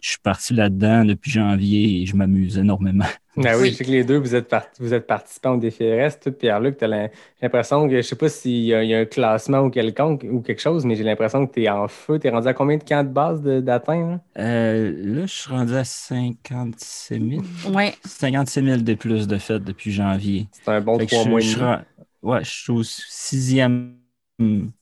je 0.00 0.08
suis 0.10 0.18
parti 0.18 0.54
là-dedans 0.54 1.04
depuis 1.04 1.30
janvier 1.30 2.02
et 2.02 2.06
je 2.06 2.16
m'amuse 2.16 2.58
énormément. 2.58 3.04
Ben 3.36 3.54
oui, 3.56 3.62
Oui. 3.62 3.70
je 3.70 3.74
sais 3.76 3.84
que 3.84 3.90
les 3.90 4.02
deux, 4.02 4.16
vous 4.18 4.34
êtes, 4.34 4.48
part- 4.48 4.66
vous 4.80 4.92
êtes 4.92 5.06
participants 5.06 5.52
au 5.52 5.58
défi 5.58 5.84
RS. 5.84 6.18
Toi, 6.20 6.32
Pierre-Luc, 6.32 6.76
tu 6.78 6.84
as 6.84 7.08
l'impression 7.40 7.88
que, 7.88 7.96
je 7.96 8.02
sais 8.02 8.16
pas 8.16 8.28
s'il 8.28 8.64
y, 8.64 8.74
a 8.74 8.82
il 8.82 8.90
y 8.90 8.94
a 8.94 8.98
un 8.98 9.04
classement 9.04 9.60
ou 9.60 9.70
quelconque 9.70 10.24
ou 10.28 10.40
quelque 10.40 10.60
chose, 10.60 10.84
mais 10.84 10.96
j'ai 10.96 11.04
l'impression 11.04 11.46
que 11.46 11.52
tu 11.54 11.62
es 11.62 11.68
en 11.68 11.86
feu. 11.86 12.18
Tu 12.18 12.26
es 12.26 12.30
rendu 12.30 12.48
à 12.48 12.54
combien 12.54 12.78
de 12.78 12.82
camps 12.82 13.04
de 13.04 13.08
base 13.10 13.40
d'atteindre? 13.42 14.18
Euh, 14.38 14.92
là, 15.04 15.26
je 15.26 15.32
suis 15.32 15.50
rendu 15.50 15.74
à 15.74 15.84
56 15.84 17.20
000. 17.20 17.42
Ouais. 17.72 17.94
56 18.04 18.62
000 18.64 18.78
de 18.78 18.94
plus 18.94 19.28
de 19.28 19.38
fait 19.38 19.60
depuis 19.60 19.92
janvier. 19.92 20.48
C'est 20.50 20.68
un 20.72 20.80
bon 20.80 20.98
trois 20.98 21.24
je, 21.24 21.28
mois 21.28 21.40
et 21.40 21.42
je 21.42 21.58
demi. 21.58 21.76
ouais, 22.22 22.44
je 22.44 22.50
suis 22.50 22.72
au 22.72 22.82
sixième, 22.82 23.94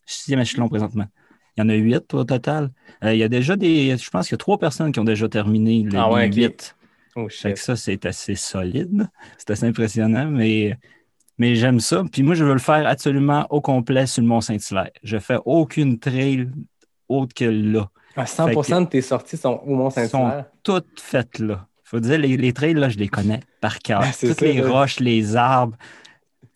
sixième 0.06 0.40
échelon 0.40 0.68
présentement. 0.68 1.06
Il 1.56 1.62
y 1.62 1.64
en 1.64 1.68
a 1.68 1.74
huit 1.74 2.12
au 2.14 2.24
total. 2.24 2.70
Euh, 3.04 3.14
il 3.14 3.18
y 3.18 3.22
a 3.22 3.28
déjà 3.28 3.56
des. 3.56 3.96
Je 3.96 4.10
pense 4.10 4.26
qu'il 4.28 4.34
y 4.34 4.36
a 4.36 4.38
trois 4.38 4.58
personnes 4.58 4.92
qui 4.92 5.00
ont 5.00 5.04
déjà 5.04 5.28
terminé 5.28 5.82
le 5.82 5.98
Ah 5.98 6.10
ouais, 6.10 6.28
les 6.28 6.36
huit. 6.36 6.76
Oh, 7.14 7.28
Fait 7.30 7.54
que 7.54 7.58
ça, 7.58 7.76
c'est 7.76 8.04
assez 8.04 8.34
solide. 8.34 9.08
C'est 9.38 9.50
assez 9.50 9.64
impressionnant, 9.66 10.26
mais, 10.26 10.76
mais 11.38 11.54
j'aime 11.54 11.80
ça. 11.80 12.04
Puis 12.12 12.22
moi, 12.22 12.34
je 12.34 12.44
veux 12.44 12.52
le 12.52 12.58
faire 12.58 12.86
absolument 12.86 13.46
au 13.48 13.62
complet 13.62 14.06
sur 14.06 14.20
le 14.22 14.28
Mont-Saint-Hilaire. 14.28 14.90
Je 15.02 15.18
fais 15.18 15.38
aucune 15.46 15.98
trail 15.98 16.48
autre 17.08 17.32
que 17.34 17.46
là. 17.46 17.88
À 18.16 18.24
100% 18.24 18.84
de 18.84 18.88
tes 18.90 19.00
sorties 19.00 19.36
sont 19.38 19.60
au 19.64 19.88
Ils 19.96 20.08
sont 20.08 20.24
Mont-Saint-Hilaire. 20.28 20.44
toutes 20.62 21.00
faites 21.00 21.38
là. 21.38 21.66
faut 21.84 22.00
dire, 22.00 22.18
les, 22.18 22.36
les 22.36 22.52
trails, 22.52 22.74
là, 22.74 22.90
je 22.90 22.98
les 22.98 23.08
connais 23.08 23.40
par 23.62 23.78
cœur. 23.78 24.02
Toutes 24.20 24.38
ça, 24.38 24.44
les 24.44 24.60
roches, 24.60 25.00
les 25.00 25.36
arbres. 25.36 25.76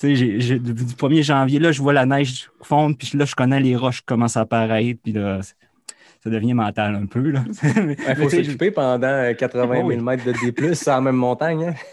Tu 0.01 0.17
sais, 0.17 0.41
j'ai- 0.41 0.59
du 0.59 0.73
1er 0.73 1.23
janvier, 1.23 1.59
là, 1.59 1.73
je 1.73 1.83
vois 1.83 1.93
la 1.93 2.07
neige 2.07 2.51
fondre, 2.63 2.97
puis 2.97 3.11
là, 3.19 3.25
je 3.27 3.35
connais 3.35 3.61
les 3.61 3.77
roches 3.77 3.99
qui 4.01 4.07
commencent 4.07 4.37
à 4.39 4.41
apparaître, 4.41 4.99
puis 5.03 5.13
là, 5.13 5.41
ça 5.43 6.31
devient 6.31 6.55
mental 6.55 6.95
un 6.95 7.07
peu. 7.07 7.33
Il 7.33 7.97
faut 8.17 8.31
s'occuper 8.31 8.71
pendant 8.71 9.07
euh, 9.07 9.35
80 9.35 9.79
Oh 9.83 9.87
oui. 9.87 9.95
000 9.97 10.05
mètres 10.05 10.25
de 10.25 10.33
D+, 10.33 10.75
sur 10.75 10.93
la 10.93 11.01
même 11.03 11.17
montagne. 11.17 11.65
hein. 11.65 11.75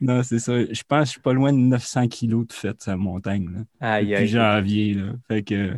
Non, 0.00 0.22
c'est 0.24 0.40
ça. 0.40 0.52
Je 0.58 0.82
pense 0.86 1.00
que 1.02 1.04
je 1.06 1.10
suis 1.12 1.20
pas 1.20 1.32
loin 1.32 1.52
de 1.52 1.56
900 1.58 2.08
kilos 2.08 2.48
de 2.48 2.52
fait, 2.52 2.74
cette 2.82 2.96
montagne. 2.96 3.48
Là. 3.80 3.94
Aïe, 3.94 4.06
depuis 4.08 4.16
aïe. 4.22 4.26
janvier. 4.28 4.94
Là. 4.94 5.12
Fait 5.28 5.42
que... 5.44 5.76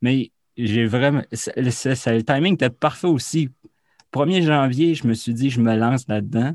Mais 0.00 0.30
j'ai 0.56 0.86
vraiment. 0.86 1.20
c'est- 1.32 1.54
le- 1.60 1.70
c'est- 1.72 1.96
c'est- 1.96 2.14
le 2.14 2.22
timing 2.22 2.54
était 2.54 2.70
parfait 2.70 3.08
aussi. 3.08 3.50
1er 4.12 4.40
janvier, 4.42 4.94
je 4.94 5.06
me 5.08 5.14
suis 5.14 5.34
dit, 5.34 5.50
je 5.50 5.60
me 5.60 5.76
lance 5.76 6.06
là-dedans. 6.08 6.54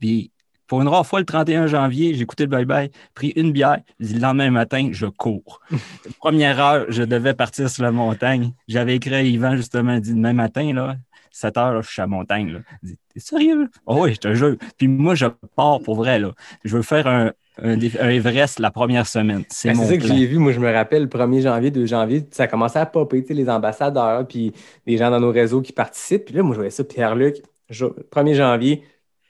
Puis, 0.00 0.32
pour 0.66 0.82
une 0.82 0.88
rare 0.88 1.06
fois, 1.06 1.20
le 1.20 1.24
31 1.26 1.66
janvier, 1.66 2.14
j'ai 2.14 2.22
écouté 2.22 2.46
le 2.46 2.50
bye-bye, 2.50 2.90
pris 3.14 3.32
une 3.36 3.52
bière. 3.52 3.78
Le 4.00 4.18
lendemain 4.18 4.50
matin, 4.50 4.88
je 4.92 5.06
cours. 5.06 5.60
Première 6.18 6.60
heure, 6.60 6.86
je 6.88 7.02
devais 7.02 7.34
partir 7.34 7.68
sur 7.70 7.82
la 7.82 7.92
montagne. 7.92 8.52
J'avais 8.68 8.96
écrit 8.96 9.14
à 9.14 9.22
Yvan, 9.22 9.56
justement, 9.56 9.98
dit, 9.98 10.12
demain 10.14 10.32
matin, 10.32 10.72
là, 10.72 10.96
7 11.32 11.56
heures, 11.58 11.72
là, 11.74 11.80
je 11.82 11.88
suis 11.90 12.00
à 12.00 12.04
la 12.04 12.08
montagne. 12.08 12.50
Là. 12.52 12.58
Il 12.82 12.88
dit, 12.90 12.98
T'es 13.12 13.20
sérieux? 13.20 13.68
Oh 13.86 14.04
oui, 14.04 14.14
je 14.14 14.18
te 14.20 14.34
jure. 14.34 14.56
Puis 14.78 14.88
moi, 14.88 15.14
je 15.14 15.26
pars 15.54 15.80
pour 15.80 15.96
vrai. 15.96 16.18
Là. 16.18 16.32
Je 16.64 16.76
veux 16.76 16.82
faire 16.82 17.06
un, 17.06 17.30
un, 17.62 17.78
Everest 17.78 18.58
la 18.58 18.70
première 18.70 19.06
semaine. 19.06 19.44
C'est 19.50 19.68
Ben, 19.68 19.76
ça 19.84 19.96
que 19.98 20.06
j'ai 20.06 20.26
vu. 20.26 20.38
Moi, 20.38 20.52
je 20.52 20.60
me 20.60 20.72
rappelle, 20.72 21.02
le 21.02 21.08
1er 21.08 21.42
janvier, 21.42 21.70
2 21.70 21.84
janvier, 21.86 22.26
ça 22.30 22.46
commençait 22.48 22.78
à 22.78 22.86
popper, 22.86 23.20
tu 23.22 23.28
sais, 23.28 23.34
les 23.34 23.48
ambassadeurs, 23.50 24.26
puis 24.26 24.52
les 24.86 24.96
gens 24.96 25.10
dans 25.10 25.20
nos 25.20 25.30
réseaux 25.30 25.60
qui 25.60 25.72
participent. 25.72 26.24
Puis 26.26 26.34
là, 26.34 26.42
moi, 26.42 26.52
je 26.52 26.56
voyais 26.56 26.70
ça, 26.70 26.84
Pierre-Luc, 26.84 27.36
jo- 27.68 27.94
1er 28.10 28.34
janvier, 28.34 28.82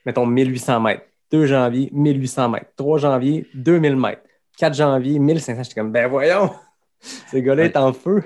mettons 0.04 0.26
1800 0.26 0.80
mètres. 0.80 1.02
2 1.32 1.46
janvier, 1.46 1.90
1800 1.92 2.48
mètres. 2.50 2.70
3 2.76 2.98
janvier, 2.98 3.46
2000 3.54 3.96
mètres. 3.96 4.22
4 4.58 4.74
janvier, 4.74 5.18
1500. 5.18 5.62
J'étais 5.62 5.80
comme, 5.80 5.92
ben 5.92 6.08
voyons, 6.08 6.50
ce 7.00 7.36
gars-là 7.38 7.62
Ouais. 7.64 7.68
est 7.68 7.76
en 7.76 7.92
feu. 7.92 8.22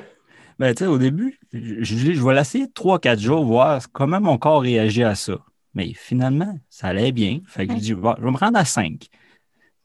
Ben, 0.59 0.75
tu 0.75 0.85
sais, 0.85 0.91
au 0.91 0.99
début, 0.99 1.39
je, 1.53 1.83
je, 1.83 2.13
je 2.13 2.23
vais 2.23 2.35
l'essayer 2.35 2.67
3-4 2.67 3.19
jours, 3.19 3.45
voir 3.45 3.81
comment 3.93 4.21
mon 4.21 4.37
corps 4.37 4.61
réagit 4.61 5.03
à 5.05 5.15
ça. 5.15 5.39
Mais 5.75 5.93
finalement, 5.95 6.59
ça 6.69 6.89
allait 6.89 7.13
bien. 7.13 7.41
Fait 7.47 7.67
que 7.67 7.73
je 7.75 7.79
dis, 7.79 7.95
bon, 7.95 8.15
je 8.19 8.25
vais 8.25 8.31
me 8.31 8.37
rendre 8.37 8.59
à 8.59 8.65
5. 8.65 9.07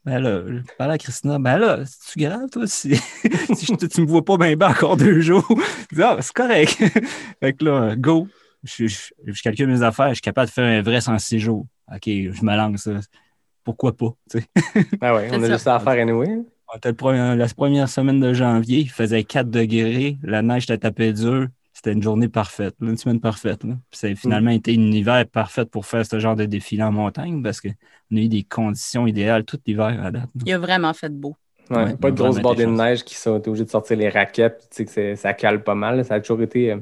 Ben 0.03 0.19
là, 0.19 0.43
je 0.47 0.61
parle 0.77 0.91
à 0.91 0.97
Christina, 0.99 1.39
ben 1.39 1.57
là, 1.57 1.79
c'est-tu 1.85 2.19
grave, 2.27 2.47
toi, 2.51 2.67
si, 2.67 2.95
si 3.55 3.65
je 3.65 3.85
tu 3.87 4.01
me 4.01 4.05
vois 4.05 4.23
pas 4.23 4.37
bien 4.37 4.55
bien 4.55 4.69
encore 4.69 4.97
deux 4.97 5.19
jours? 5.19 5.43
Je 5.89 5.95
dis, 5.95 6.03
ah, 6.03 6.17
c'est 6.21 6.33
correct. 6.33 6.73
fait 7.39 7.53
que 7.53 7.65
là, 7.65 7.95
go. 7.95 8.27
Je, 8.63 8.85
je, 8.87 8.97
je 9.25 9.41
calcule 9.41 9.67
mes 9.67 9.81
affaires, 9.81 10.09
je 10.09 10.15
suis 10.15 10.21
capable 10.21 10.47
de 10.47 10.51
faire 10.53 10.65
un 10.65 10.81
vrai 10.83 10.99
en 11.09 11.17
6 11.17 11.39
jours. 11.39 11.65
OK, 11.93 12.03
je 12.05 12.43
me 12.43 12.55
lance. 12.55 12.89
Pourquoi 13.63 13.95
pas? 13.95 14.13
tu 14.29 14.39
sais? 14.39 14.45
Ben 15.01 15.15
ouais, 15.15 15.27
on 15.31 15.39
C'est 15.39 15.45
a 15.45 15.49
juste 15.49 15.63
ça 15.63 15.75
à 15.75 15.79
faire 15.79 16.01
anyway. 16.01 16.37
On 16.73 16.77
était 16.77 16.89
le 16.89 16.95
premier- 16.95 17.35
la 17.35 17.47
première 17.47 17.89
semaine 17.89 18.19
de 18.19 18.33
janvier, 18.33 18.79
il 18.79 18.89
faisait 18.89 19.23
4 19.23 19.49
degrés, 19.49 20.17
la 20.23 20.41
neige 20.41 20.63
était 20.63 20.77
tapée 20.79 21.13
dur. 21.13 21.47
C'était 21.73 21.91
une 21.91 22.01
journée 22.01 22.29
parfaite, 22.29 22.73
une 22.81 22.95
semaine 22.97 23.19
parfaite. 23.19 23.63
a 23.65 24.15
finalement 24.15 24.51
été 24.51 24.71
un 24.71 24.91
hiver 24.91 25.25
parfait 25.27 25.65
pour 25.65 25.85
faire 25.85 26.05
ce 26.05 26.19
genre 26.19 26.35
de 26.35 26.45
défilé 26.45 26.83
en 26.83 26.91
montagne 26.91 27.43
parce 27.43 27.59
qu'on 27.59 27.69
a 27.69 28.19
eu 28.19 28.29
des 28.29 28.43
conditions 28.43 29.05
idéales 29.05 29.43
tout 29.43 29.59
l'hiver 29.67 30.01
à 30.03 30.09
date. 30.09 30.23
là. 30.35 30.41
Il 30.45 30.53
a 30.53 30.57
vraiment 30.57 30.93
fait 30.93 31.09
beau. 31.13 31.35
Ouais, 31.69 31.77
Ouais, 31.83 31.97
pas 31.97 32.11
de 32.11 32.15
grosses 32.15 32.39
bordées 32.39 32.65
de 32.65 32.71
neige 32.71 33.03
qui 33.03 33.15
sont 33.15 33.45
obligés 33.45 33.65
de 33.65 33.69
sortir 33.69 33.97
les 33.97 34.09
raquettes. 34.09 34.67
Tu 34.71 34.77
sais 34.77 34.85
que 34.85 34.91
c'est- 34.91 35.15
ça 35.17 35.33
cale 35.33 35.63
pas 35.63 35.75
mal. 35.75 36.03
Ça 36.05 36.15
a 36.15 36.19
toujours 36.21 36.41
été 36.41 36.71
euh, 36.71 36.77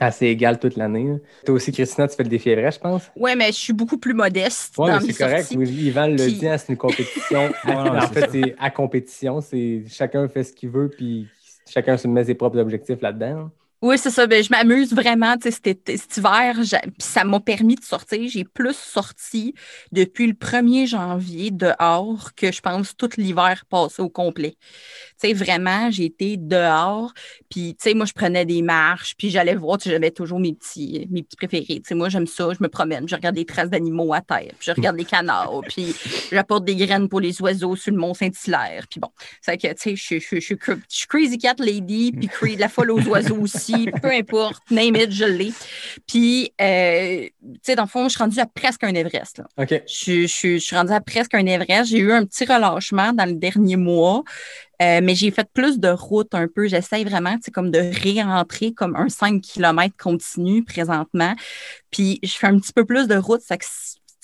assez 0.00 0.26
égal 0.26 0.58
toute 0.58 0.76
l'année. 0.76 1.20
Toi 1.44 1.54
aussi, 1.54 1.72
Christina, 1.72 2.08
tu 2.08 2.16
fais 2.16 2.22
le 2.24 2.28
défi 2.28 2.50
je 2.50 2.78
pense? 2.78 3.10
Ouais, 3.16 3.36
mais 3.36 3.46
je 3.48 3.52
suis 3.52 3.72
beaucoup 3.72 3.98
plus 3.98 4.14
modeste 4.14 4.74
Oui, 4.78 4.90
c'est 5.06 5.12
correct. 5.24 5.52
Oui, 5.56 5.68
Yvan 5.68 6.08
le 6.08 6.16
Puis- 6.16 6.34
dit, 6.34 6.48
hein, 6.48 6.58
c'est 6.58 6.72
une 6.72 6.78
compétition. 6.78 7.50
En 7.66 8.00
fait, 8.08 8.28
c'est 8.30 8.54
à 8.58 8.70
compétition. 8.70 9.40
C'est 9.40 9.84
chacun 9.88 10.26
fait 10.28 10.44
ce 10.44 10.52
qu'il 10.52 10.70
veut, 10.70 10.88
puis 10.88 11.26
chacun 11.68 11.96
se 11.96 12.08
met 12.08 12.24
ses 12.24 12.34
propres 12.34 12.58
objectifs 12.58 13.00
là-dedans. 13.00 13.50
Oui, 13.82 13.98
c'est 13.98 14.10
ça. 14.10 14.28
Ben, 14.28 14.44
je 14.44 14.48
m'amuse 14.48 14.94
vraiment. 14.94 15.36
Tu 15.36 15.50
sais, 15.50 15.58
Cet, 15.64 15.98
cet 15.98 16.16
hiver, 16.16 16.56
ça 16.98 17.24
m'a 17.24 17.40
permis 17.40 17.74
de 17.74 17.82
sortir. 17.82 18.28
J'ai 18.28 18.44
plus 18.44 18.76
sorti 18.76 19.54
depuis 19.90 20.28
le 20.28 20.34
1er 20.34 20.86
janvier 20.86 21.50
dehors 21.50 22.30
que 22.36 22.52
je 22.52 22.60
pense 22.60 22.96
tout 22.96 23.10
l'hiver 23.16 23.64
passé 23.68 24.00
au 24.00 24.08
complet. 24.08 24.54
Tu 25.20 25.26
sais, 25.28 25.32
vraiment, 25.32 25.90
j'ai 25.90 26.04
été 26.04 26.36
dehors. 26.36 27.12
Puis, 27.50 27.74
tu 27.74 27.88
sais, 27.88 27.94
moi, 27.94 28.06
je 28.06 28.12
prenais 28.12 28.44
des 28.44 28.62
marches. 28.62 29.16
Puis, 29.18 29.30
j'allais 29.30 29.56
voir. 29.56 29.78
tu 29.78 29.84
sais, 29.84 29.90
J'avais 29.90 30.12
toujours 30.12 30.38
mes 30.38 30.54
petits, 30.54 31.08
mes 31.10 31.24
petits 31.24 31.36
préférés. 31.36 31.80
Tu 31.80 31.82
sais, 31.86 31.94
moi, 31.96 32.08
j'aime 32.08 32.28
ça. 32.28 32.50
Je 32.56 32.62
me 32.62 32.68
promène. 32.68 33.08
Je 33.08 33.16
regarde 33.16 33.34
des 33.34 33.46
traces 33.46 33.70
d'animaux 33.70 34.14
à 34.14 34.20
terre. 34.20 34.52
Puis, 34.60 34.68
je 34.68 34.72
regarde 34.72 34.96
les 34.96 35.04
canards. 35.04 35.60
Puis, 35.68 35.92
j'apporte 36.30 36.64
des 36.64 36.76
graines 36.76 37.08
pour 37.08 37.18
les 37.18 37.42
oiseaux 37.42 37.74
sur 37.74 37.92
le 37.92 37.98
Mont-Saint-Hilaire. 37.98 38.86
Puis, 38.88 39.00
bon, 39.00 39.10
c'est 39.40 39.58
que, 39.58 39.66
tu 39.74 39.96
sais, 39.96 40.20
je, 40.20 40.40
suis 40.88 41.06
Crazy 41.08 41.38
Cat 41.38 41.56
Lady. 41.58 42.12
Puis, 42.12 42.54
la 42.54 42.68
folle 42.68 42.92
aux 42.92 43.02
oiseaux 43.08 43.38
aussi. 43.40 43.71
Peu 44.02 44.10
importe. 44.10 44.62
Name 44.70 44.96
it, 44.96 45.10
je 45.12 45.24
l'ai. 45.24 45.52
Puis, 46.06 46.52
euh, 46.60 47.24
tu 47.42 47.58
sais, 47.62 47.74
dans 47.76 47.82
le 47.84 47.88
fond, 47.88 48.04
je 48.04 48.10
suis 48.14 48.22
rendue 48.22 48.38
à 48.40 48.46
presque 48.46 48.84
un 48.84 48.94
Everest. 48.94 49.38
Là. 49.38 49.44
OK. 49.58 49.70
Je, 49.86 49.92
suis- 49.92 50.22
je, 50.28 50.32
suis- 50.32 50.58
je 50.60 50.64
suis 50.64 50.76
rendue 50.76 50.92
à 50.92 51.00
presque 51.00 51.34
un 51.34 51.46
Everest. 51.46 51.90
J'ai 51.90 51.98
eu 51.98 52.12
un 52.12 52.24
petit 52.24 52.44
relâchement 52.44 53.12
dans 53.12 53.26
le 53.26 53.34
dernier 53.34 53.76
mois, 53.76 54.22
euh, 54.80 55.00
mais 55.02 55.14
j'ai 55.14 55.30
fait 55.30 55.48
plus 55.52 55.78
de 55.78 55.88
route 55.88 56.34
un 56.34 56.48
peu. 56.48 56.66
J'essaye 56.68 57.04
vraiment, 57.04 57.34
tu 57.36 57.42
sais, 57.44 57.50
comme 57.50 57.70
de 57.70 57.78
réentrer 58.02 58.72
comme 58.72 58.96
un 58.96 59.08
5 59.08 59.40
km 59.40 59.94
continu 59.96 60.64
présentement. 60.64 61.34
Puis 61.90 62.18
je 62.22 62.32
fais 62.32 62.46
un 62.48 62.58
petit 62.58 62.72
peu 62.72 62.84
plus 62.84 63.06
de 63.06 63.16
route, 63.16 63.40
ça 63.42 63.56
que, 63.56 63.64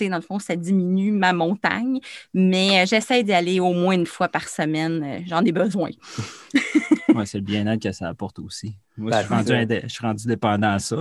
dans 0.05 0.17
le 0.17 0.23
fond, 0.23 0.39
ça 0.39 0.55
diminue 0.57 1.13
ma 1.13 1.33
montagne, 1.33 1.99
mais 2.35 2.83
euh, 2.83 2.87
j'essaie 2.87 3.23
d'y 3.23 3.33
aller 3.33 3.61
au 3.61 3.73
moins 3.73 3.95
une 3.95 4.07
fois 4.07 4.29
par 4.29 4.49
semaine. 4.49 5.03
Euh, 5.05 5.19
J'en 5.27 5.45
ai 5.45 5.53
besoin. 5.53 5.91
Ouais, 7.15 7.25
c'est 7.25 7.39
le 7.39 7.45
bien-être 7.45 7.83
que 7.83 7.91
ça 7.91 8.07
apporte 8.07 8.39
aussi. 8.39 8.77
Moi, 8.99 9.11
Ben, 9.11 9.21
je, 9.23 9.25
suis 9.25 9.35
rendu 9.35 9.49
ça. 9.49 9.55
indé- 9.55 9.81
je 9.83 9.89
suis 9.89 10.03
rendu 10.07 10.27
dépendant 10.27 10.73
à 10.75 10.79
ça. 10.79 10.97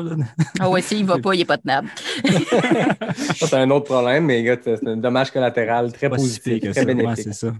Ah 0.58 0.70
ouais, 0.70 0.82
s'il 0.82 1.06
va 1.06 1.18
pas, 1.22 1.36
il 1.36 1.42
est 1.42 1.46
pas 1.46 1.58
tenable. 1.58 1.90
Ça, 3.16 3.48
c'est 3.48 3.54
un 3.56 3.70
autre 3.70 3.86
problème, 3.86 4.26
mais 4.26 4.44
c'est 4.64 4.88
un 4.88 4.96
dommage 4.98 5.32
collatéral 5.32 5.92
très 5.92 6.10
Pas 6.10 6.18
si 6.18 6.40
pire 6.40 6.54
positif, 6.54 6.64
que 6.64 6.68
très 6.72 6.74
ça. 6.82 6.88
Ouais, 6.88 6.94
bénéfique. 6.96 7.24
c'est 7.26 7.34
ça. 7.34 7.54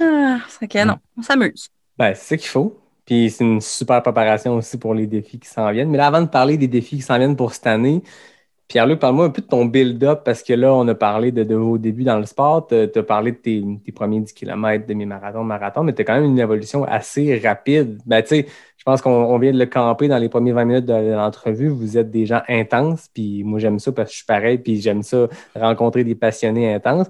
Ah, 0.00 0.40
c'est 0.48 0.66
que 0.68 0.84
non, 0.84 0.96
on 1.16 1.22
s'amuse. 1.22 1.68
Ben, 1.96 2.12
c'est 2.14 2.24
ça 2.24 2.36
qu'il 2.36 2.48
faut. 2.48 2.78
Puis 3.06 3.30
c'est 3.30 3.44
une 3.44 3.60
super 3.60 4.02
préparation 4.02 4.56
aussi 4.56 4.76
pour 4.76 4.92
les 4.94 5.06
défis 5.06 5.38
qui 5.38 5.48
s'en 5.48 5.70
viennent. 5.70 5.90
Mais 5.90 5.98
là, 5.98 6.08
avant 6.08 6.22
de 6.22 6.26
parler 6.28 6.56
des 6.56 6.68
défis 6.68 6.96
qui 6.96 7.02
s'en 7.02 7.18
viennent 7.18 7.36
pour 7.36 7.54
cette 7.54 7.66
année, 7.68 8.02
Pierre-Luc, 8.68 8.98
parle-moi 8.98 9.26
un 9.26 9.30
peu 9.30 9.42
de 9.42 9.46
ton 9.46 9.66
build-up 9.66 10.22
parce 10.24 10.42
que 10.42 10.54
là, 10.54 10.72
on 10.72 10.88
a 10.88 10.94
parlé 10.94 11.32
de, 11.32 11.44
de 11.44 11.54
vos 11.54 11.76
débuts 11.76 12.04
dans 12.04 12.18
le 12.18 12.24
sport. 12.24 12.66
Tu 12.66 12.74
as 12.74 13.02
parlé 13.02 13.32
de 13.32 13.36
tes, 13.36 13.62
tes 13.84 13.92
premiers 13.92 14.20
10 14.20 14.32
km, 14.32 14.86
demi-marathon, 14.86 15.44
marathon, 15.44 15.82
mais 15.82 15.92
tu 15.92 16.02
as 16.02 16.04
quand 16.04 16.14
même 16.14 16.24
une 16.24 16.38
évolution 16.38 16.84
assez 16.84 17.38
rapide. 17.38 18.00
Ben, 18.06 18.24
je 18.26 18.44
pense 18.84 19.02
qu'on 19.02 19.10
on 19.10 19.38
vient 19.38 19.52
de 19.52 19.58
le 19.58 19.66
camper 19.66 20.08
dans 20.08 20.18
les 20.18 20.28
premiers 20.28 20.52
20 20.52 20.64
minutes 20.64 20.86
de 20.86 21.12
l'entrevue. 21.12 21.68
Vous 21.68 21.98
êtes 21.98 22.10
des 22.10 22.24
gens 22.24 22.42
intenses, 22.48 23.08
puis 23.12 23.44
moi, 23.44 23.58
j'aime 23.58 23.78
ça 23.78 23.92
parce 23.92 24.08
que 24.08 24.12
je 24.12 24.16
suis 24.16 24.26
pareil, 24.26 24.58
puis 24.58 24.80
j'aime 24.80 25.02
ça 25.02 25.28
rencontrer 25.54 26.02
des 26.02 26.14
passionnés 26.14 26.72
intenses. 26.72 27.08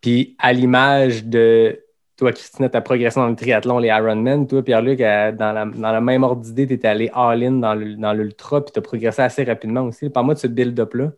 Puis 0.00 0.36
à 0.38 0.52
l'image 0.52 1.24
de 1.24 1.83
toi, 2.16 2.32
Christina, 2.32 2.68
ta 2.68 2.80
progression 2.80 3.22
dans 3.22 3.28
le 3.28 3.36
triathlon, 3.36 3.78
les 3.78 3.88
Ironman, 3.88 4.46
toi, 4.46 4.62
Pierre-Luc, 4.62 5.00
euh, 5.00 5.32
dans 5.32 5.52
la, 5.52 6.00
même 6.00 6.22
ordre 6.22 6.42
d'idée, 6.42 6.66
tu 6.66 6.74
es 6.74 6.86
allé 6.86 7.10
all-in 7.12 7.52
dans 7.52 8.12
l'ultra, 8.12 8.64
puis 8.64 8.72
tu 8.72 8.78
as 8.78 8.82
progressé 8.82 9.22
assez 9.22 9.44
rapidement 9.44 9.82
aussi. 9.82 10.08
Parle-moi 10.10 10.34
de 10.34 10.38
ce 10.38 10.46
build-up-là. 10.46 11.12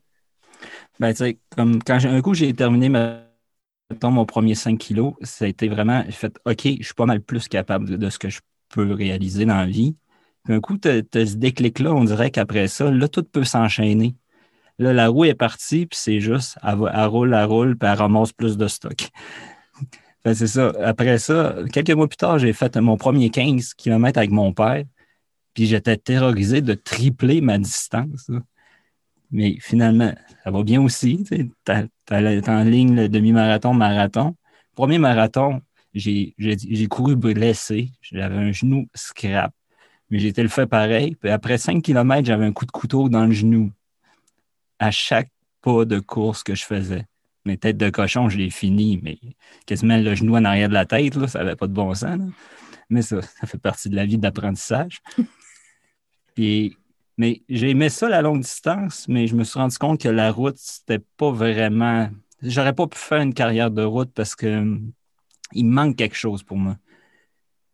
Ben, 0.98 1.10
tu 1.10 1.18
sais, 1.18 1.38
comme 1.54 1.82
quand 1.82 1.98
un 2.04 2.22
coup 2.22 2.32
j'ai 2.32 2.54
terminé 2.54 2.88
mon 4.02 4.24
premier 4.24 4.54
5 4.54 4.78
kilos, 4.78 5.14
ça 5.22 5.44
a 5.44 5.48
été 5.48 5.68
vraiment, 5.68 6.02
fait 6.10 6.34
OK, 6.46 6.62
je 6.64 6.84
suis 6.84 6.94
pas 6.94 7.06
mal 7.06 7.20
plus 7.20 7.48
capable 7.48 7.98
de, 7.98 8.10
ce 8.10 8.18
que 8.18 8.30
je 8.30 8.40
peux 8.70 8.92
réaliser 8.92 9.44
dans 9.44 9.56
la 9.56 9.66
vie. 9.66 9.96
Puis 10.44 10.54
un 10.54 10.60
coup, 10.60 10.78
tu 10.78 10.88
as, 10.88 11.02
ce 11.12 11.36
déclic-là, 11.36 11.92
on 11.92 12.04
dirait 12.04 12.30
qu'après 12.30 12.68
ça, 12.68 12.90
là, 12.90 13.08
tout 13.08 13.24
peut 13.24 13.44
s'enchaîner. 13.44 14.16
Là, 14.78 14.92
la 14.92 15.08
roue 15.08 15.24
est 15.24 15.34
partie, 15.34 15.86
puis 15.86 15.98
c'est 15.98 16.20
juste, 16.20 16.58
elle, 16.62 16.78
elle 16.92 17.06
roule, 17.06 17.34
elle 17.34 17.44
roule, 17.44 17.76
puis 17.76 17.88
elle 17.88 17.98
ramasse 17.98 18.32
plus 18.32 18.56
de 18.56 18.68
stock. 18.68 19.10
Que 20.26 20.34
c'est 20.34 20.48
ça. 20.48 20.72
Après 20.82 21.18
ça, 21.18 21.54
quelques 21.72 21.92
mois 21.92 22.08
plus 22.08 22.16
tard, 22.16 22.40
j'ai 22.40 22.52
fait 22.52 22.76
mon 22.78 22.96
premier 22.96 23.30
15 23.30 23.74
km 23.74 24.18
avec 24.18 24.32
mon 24.32 24.52
père, 24.52 24.82
puis 25.54 25.66
j'étais 25.66 25.96
terrorisé 25.96 26.62
de 26.62 26.74
tripler 26.74 27.40
ma 27.40 27.58
distance. 27.58 28.28
Mais 29.30 29.56
finalement, 29.60 30.12
ça 30.42 30.50
va 30.50 30.64
bien 30.64 30.82
aussi. 30.82 31.22
Tu 31.22 31.52
t'es 31.64 32.50
en 32.50 32.64
ligne 32.64 32.96
le 32.96 33.08
demi-marathon, 33.08 33.72
marathon. 33.72 34.34
Premier 34.74 34.98
marathon, 34.98 35.60
j'ai 35.94 36.34
couru 36.90 37.14
blessé. 37.14 37.92
J'avais 38.00 38.34
un 38.34 38.50
genou 38.50 38.88
scrap. 38.96 39.52
Mais 40.10 40.18
j'ai 40.18 40.26
été 40.26 40.42
le 40.42 40.48
fait 40.48 40.66
pareil. 40.66 41.14
Puis 41.14 41.30
après 41.30 41.56
5 41.56 41.84
km, 41.84 42.26
j'avais 42.26 42.46
un 42.46 42.52
coup 42.52 42.66
de 42.66 42.72
couteau 42.72 43.08
dans 43.08 43.26
le 43.26 43.32
genou. 43.32 43.70
À 44.80 44.90
chaque 44.90 45.30
pas 45.62 45.84
de 45.84 46.00
course 46.00 46.42
que 46.42 46.56
je 46.56 46.64
faisais. 46.64 47.04
Mes 47.46 47.56
têtes 47.56 47.76
de 47.76 47.90
cochon, 47.90 48.28
je 48.28 48.38
l'ai 48.38 48.50
fini, 48.50 49.00
mais 49.02 49.18
quasiment 49.66 49.96
le 49.96 50.14
genou 50.14 50.36
en 50.36 50.44
arrière 50.44 50.68
de 50.68 50.74
la 50.74 50.84
tête, 50.84 51.14
là, 51.14 51.28
ça 51.28 51.38
n'avait 51.38 51.56
pas 51.56 51.68
de 51.68 51.72
bon 51.72 51.94
sens. 51.94 52.18
là. 52.18 52.24
Mais 52.90 53.02
ça, 53.02 53.22
ça 53.22 53.46
fait 53.46 53.58
partie 53.58 53.88
de 53.88 53.96
la 53.96 54.04
vie 54.04 54.18
d'apprentissage. 54.18 55.00
Puis, 56.34 56.76
mais 57.16 57.42
j'ai 57.48 57.70
aimé 57.70 57.88
ça, 57.88 58.08
la 58.08 58.20
longue 58.20 58.42
distance, 58.42 59.06
mais 59.08 59.28
je 59.28 59.36
me 59.36 59.44
suis 59.44 59.58
rendu 59.58 59.78
compte 59.78 60.00
que 60.00 60.08
la 60.08 60.30
route, 60.32 60.58
c'était 60.58 60.98
pas 61.16 61.30
vraiment. 61.30 62.10
J'aurais 62.42 62.74
pas 62.74 62.86
pu 62.88 62.98
faire 62.98 63.20
une 63.22 63.32
carrière 63.32 63.70
de 63.70 63.82
route 63.82 64.10
parce 64.12 64.34
que 64.34 64.78
il 65.52 65.66
me 65.66 65.72
manque 65.72 65.96
quelque 65.96 66.16
chose 66.16 66.42
pour 66.42 66.56
moi. 66.56 66.76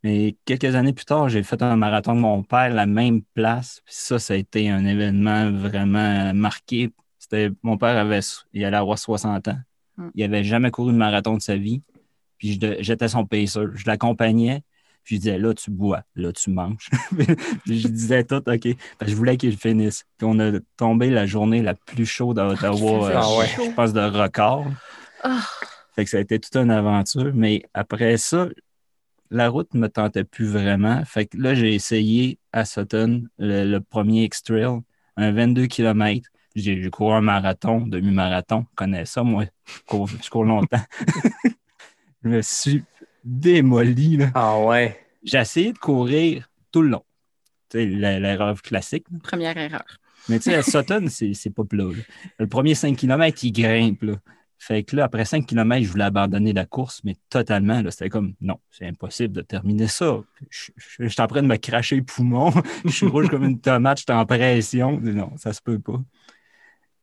Mais 0.02 0.36
quelques 0.44 0.74
années 0.74 0.92
plus 0.92 1.04
tard, 1.04 1.28
j'ai 1.28 1.42
fait 1.42 1.62
un 1.62 1.76
marathon 1.76 2.14
de 2.14 2.20
mon 2.20 2.42
père, 2.42 2.74
la 2.74 2.86
même 2.86 3.22
place. 3.34 3.80
Puis 3.84 3.94
ça, 3.96 4.18
ça 4.18 4.34
a 4.34 4.36
été 4.36 4.68
un 4.68 4.84
événement 4.84 5.50
vraiment 5.50 6.34
marqué. 6.34 6.90
C'était 7.32 7.50
mon 7.62 7.78
père 7.78 7.96
avait, 7.96 8.20
il 8.52 8.62
allait 8.64 8.76
avoir 8.76 8.98
60 8.98 9.48
ans. 9.48 9.58
Mm. 9.96 10.08
Il 10.14 10.24
avait 10.24 10.44
jamais 10.44 10.70
couru 10.70 10.92
de 10.92 10.98
marathon 10.98 11.36
de 11.36 11.40
sa 11.40 11.56
vie. 11.56 11.82
Puis 12.36 12.60
j'étais 12.80 13.08
son 13.08 13.24
pacer. 13.24 13.60
Je 13.74 13.84
l'accompagnais. 13.86 14.62
Puis 15.02 15.16
je 15.16 15.20
disais, 15.20 15.38
là, 15.38 15.54
tu 15.54 15.70
bois, 15.70 16.02
là, 16.14 16.32
tu 16.32 16.50
manges. 16.50 16.90
puis 17.64 17.80
je 17.80 17.88
disais 17.88 18.22
tout, 18.22 18.36
OK. 18.36 18.44
Parce 18.46 18.66
que 18.66 19.06
je 19.08 19.16
voulais 19.16 19.36
qu'il 19.36 19.56
finisse. 19.56 20.04
Puis 20.18 20.28
on 20.30 20.38
a 20.40 20.60
tombé 20.76 21.10
la 21.10 21.26
journée 21.26 21.62
la 21.62 21.74
plus 21.74 22.06
chaude 22.06 22.38
à 22.38 22.48
Ottawa, 22.48 23.00
faisait 23.00 23.16
euh, 23.16 23.20
Ah 23.20 23.46
je 23.46 23.74
pense, 23.74 23.92
de 23.92 24.00
record. 24.00 24.66
Ah. 25.24 25.40
Fait 25.96 26.04
que 26.04 26.10
ça 26.10 26.18
a 26.18 26.20
été 26.20 26.38
toute 26.38 26.54
une 26.54 26.70
aventure. 26.70 27.32
Mais 27.34 27.62
après 27.74 28.16
ça, 28.18 28.48
la 29.30 29.48
route 29.48 29.72
ne 29.74 29.80
me 29.80 29.88
tentait 29.88 30.24
plus 30.24 30.46
vraiment. 30.46 31.02
Fait 31.04 31.26
que 31.26 31.38
là, 31.38 31.54
j'ai 31.54 31.74
essayé 31.74 32.38
à 32.52 32.64
Sutton 32.64 33.24
le, 33.38 33.64
le 33.64 33.80
premier 33.80 34.24
X-Trail, 34.24 34.82
un 35.16 35.32
22 35.32 35.66
km. 35.66 36.28
J'ai 36.54 36.90
couru 36.90 37.14
un 37.14 37.20
marathon, 37.22 37.80
demi-marathon. 37.86 38.66
Je 38.70 38.74
connais 38.76 39.04
ça, 39.06 39.22
moi. 39.22 39.44
Je 39.66 39.80
cours, 39.86 40.08
je 40.08 40.28
cours 40.30 40.44
longtemps. 40.44 40.82
je 42.24 42.28
me 42.28 42.42
suis 42.42 42.84
démoli. 43.24 44.16
là. 44.18 44.30
Ah 44.34 44.58
ouais. 44.60 44.98
J'ai 45.22 45.38
essayé 45.38 45.72
de 45.72 45.78
courir 45.78 46.48
tout 46.70 46.82
le 46.82 46.88
long. 46.88 47.04
Tu 47.70 47.78
sais, 47.78 47.86
la- 47.86 48.20
l'erreur 48.20 48.60
classique. 48.62 49.06
là. 49.10 49.18
Première 49.22 49.56
erreur. 49.56 49.84
Mais 50.28 50.38
tu 50.38 50.50
sais, 50.50 50.54
à 50.56 50.62
Sutton, 50.62 51.06
c'est 51.08 51.34
c'est 51.34 51.50
pas 51.50 51.64
plat. 51.64 51.84
là. 51.84 52.02
Le 52.38 52.46
premier 52.46 52.74
5 52.74 52.96
km, 52.96 53.42
il 53.44 53.52
grimpe. 53.52 54.02
là. 54.02 54.14
Fait 54.58 54.84
que 54.84 54.94
là, 54.94 55.04
après 55.04 55.24
5 55.24 55.44
km, 55.46 55.84
je 55.84 55.90
voulais 55.90 56.04
abandonner 56.04 56.52
la 56.52 56.64
course, 56.66 57.00
mais 57.02 57.16
totalement. 57.28 57.82
là, 57.82 57.90
C'était 57.90 58.08
comme, 58.08 58.34
non, 58.40 58.58
c'est 58.70 58.86
impossible 58.86 59.34
de 59.34 59.40
terminer 59.42 59.88
ça. 59.88 60.22
Je, 60.50 60.70
je- 60.76 61.04
je 61.04 61.08
suis 61.08 61.20
en 61.22 61.26
train 61.26 61.42
de 61.42 61.48
me 61.48 61.56
cracher 61.56 61.96
les 61.96 62.02
poumons. 62.02 62.52
je 62.84 62.90
suis 62.90 63.06
rouge 63.06 63.28
comme 63.28 63.42
une 63.44 63.60
tomate, 63.60 63.98
je 63.98 64.02
suis 64.08 64.12
en 64.12 64.24
pression. 64.26 65.00
Non, 65.00 65.32
ça 65.36 65.52
se 65.52 65.60
peut 65.60 65.80
pas. 65.80 66.00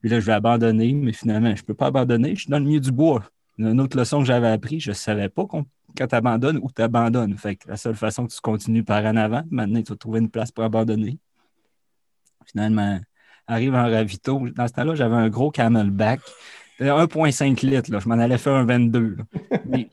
Puis 0.02 0.10
là, 0.10 0.20
je 0.20 0.26
vais 0.26 0.34
abandonner, 0.34 0.94
mais 0.94 1.12
finalement, 1.12 1.56
je 1.56 1.64
peux 1.64 1.74
pas 1.74 1.88
abandonner. 1.88 2.36
Je 2.36 2.42
suis 2.42 2.50
dans 2.50 2.60
le 2.60 2.66
milieu 2.66 2.80
du 2.80 2.92
bois. 2.92 3.24
Une 3.58 3.82
autre 3.82 3.98
leçon 3.98 4.20
que 4.20 4.26
j'avais 4.26 4.48
appris, 4.48 4.80
je 4.80 4.94
savais 4.94 5.28
pas 5.28 5.46
quand 5.46 5.66
tu 5.96 6.16
abandonnes 6.16 6.60
ou 6.62 6.70
tu 6.74 6.82
abandonnes. 6.82 7.38
Fait 7.38 7.58
que 7.58 7.68
la 7.68 7.76
seule 7.76 7.96
façon 7.96 8.26
que 8.26 8.32
tu 8.32 8.40
continues 8.40 8.84
par 8.84 9.04
en 9.06 9.18
avant, 9.18 9.44
maintenant, 9.52 9.82
tu 9.82 9.92
vas 9.92 9.98
trouver 9.98 10.20
une 10.20 10.30
place 10.30 10.52
pour 10.52 10.64
abandonner. 10.64 11.18
Finalement, 12.46 13.00
arrive 13.48 13.76
en 13.76 13.84
ravito. 13.84 14.48
Dans 14.56 14.68
ce 14.68 14.74
temps-là, 14.74 14.96
j'avais 14.96 15.16
un 15.16 15.28
gros 15.28 15.52
camelback. 15.52 16.22
C'était 16.78 16.92
1,5 16.92 17.66
litres. 17.66 17.92
Là. 17.92 18.00
Je 18.00 18.08
m'en 18.08 18.16
allais 18.16 18.38
faire 18.38 18.54
un 18.54 18.64
22. 18.64 19.18
là. 19.18 19.24
Mais 19.66 19.90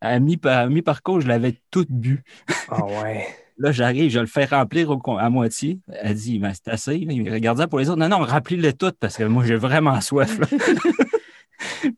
à 0.00 0.18
mi-parcours, 0.18 1.20
je 1.20 1.28
l'avais 1.28 1.60
tout 1.70 1.84
bu. 1.90 2.24
Ah 2.70 2.86
ouais. 2.86 3.26
Là, 3.58 3.72
j'arrive, 3.72 4.10
je 4.10 4.20
le 4.20 4.26
fais 4.26 4.44
remplir 4.44 4.90
au 4.90 5.18
à 5.18 5.30
moitié. 5.30 5.80
Elle 5.88 6.14
dit, 6.14 6.38
ben, 6.38 6.52
c'est 6.54 6.68
assez. 6.68 6.96
Il 6.96 7.32
regardait 7.32 7.66
pour 7.66 7.80
les 7.80 7.90
autres. 7.90 7.98
Non, 7.98 8.08
non, 8.08 8.24
remplis-le 8.24 8.72
tout 8.72 8.92
parce 9.00 9.16
que 9.16 9.24
moi, 9.24 9.44
j'ai 9.44 9.56
vraiment 9.56 10.00
soif. 10.00 10.38
là. 10.38 10.46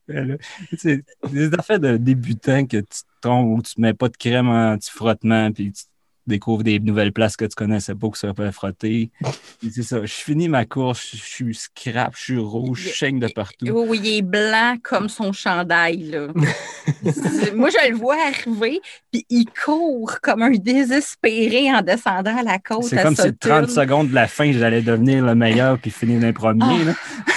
Ben 0.09 0.38
c'est 0.79 1.05
des 1.31 1.53
affaires 1.55 1.81
de 1.81 1.96
débutant 1.96 2.66
que 2.66 2.79
tu 2.79 2.87
te 3.03 3.20
trompes 3.20 3.59
ou 3.59 3.62
tu 3.62 3.81
mets 3.81 3.94
pas 3.94 4.09
de 4.09 4.16
crème 4.16 4.49
anti-frottement 4.49 5.53
puis 5.53 5.73
tu 5.73 5.85
découvres 6.31 6.62
des 6.62 6.81
nouvelles 6.81 7.12
places 7.12 7.37
que 7.37 7.45
tu 7.45 7.55
connaissais 7.55 7.95
pas 7.95 8.09
que 8.09 8.19
ça 8.19 8.33
peut 8.33 8.51
frotter. 8.51 9.11
C'est 9.62 9.83
ça. 9.83 10.01
Je 10.01 10.12
finis 10.12 10.49
ma 10.49 10.64
course, 10.64 11.11
je 11.12 11.16
suis 11.16 11.55
scrap, 11.55 12.14
je 12.16 12.23
suis 12.23 12.38
rouge, 12.38 12.88
je 12.88 12.97
saigne 12.97 13.19
de 13.19 13.29
partout. 13.29 13.66
Oui, 13.69 14.01
il 14.03 14.19
est 14.19 14.23
blanc 14.23 14.77
comme 14.83 15.09
son 15.09 15.33
chandail. 15.33 16.05
Là. 16.05 16.29
Moi, 17.55 17.69
je 17.71 17.90
le 17.90 17.97
vois 17.97 18.16
arriver, 18.27 18.81
puis 19.12 19.27
il 19.29 19.47
court 19.47 20.21
comme 20.23 20.43
un 20.43 20.51
désespéré 20.53 21.73
en 21.73 21.83
descendant 21.83 22.37
à 22.38 22.43
la 22.43 22.59
côte. 22.59 22.85
C'est 22.85 23.03
comme 23.03 23.16
si 23.16 23.23
Sutton. 23.23 23.66
30 23.66 23.71
secondes 23.71 24.11
de 24.11 24.14
la 24.14 24.29
fin, 24.29 24.51
j'allais 24.53 24.83
devenir 24.83 25.25
le 25.25 25.35
meilleur 25.35 25.79
puis 25.79 25.90
finir 25.90 26.21
le 26.21 26.33
premier. 26.33 26.85
là. 26.85 26.95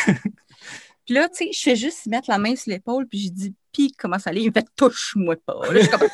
Puis 1.05 1.15
là, 1.15 1.27
tu 1.27 1.45
sais, 1.45 1.49
je 1.51 1.61
fais 1.61 1.75
juste 1.75 2.05
mettre 2.05 2.29
la 2.29 2.37
main 2.37 2.55
sur 2.55 2.71
l'épaule, 2.71 3.05
puis 3.07 3.25
je 3.25 3.29
dis, 3.29 3.53
puis 3.73 3.91
comment 3.97 4.19
ça 4.19 4.29
allait? 4.29 4.41
Il 4.41 4.47
me 4.47 4.53
fait, 4.53 4.65
touche-moi 4.75 5.35
pas. 5.45 5.59
Là, 5.69 5.73
je 5.73 5.79
suis 5.79 5.89
comme, 5.89 6.07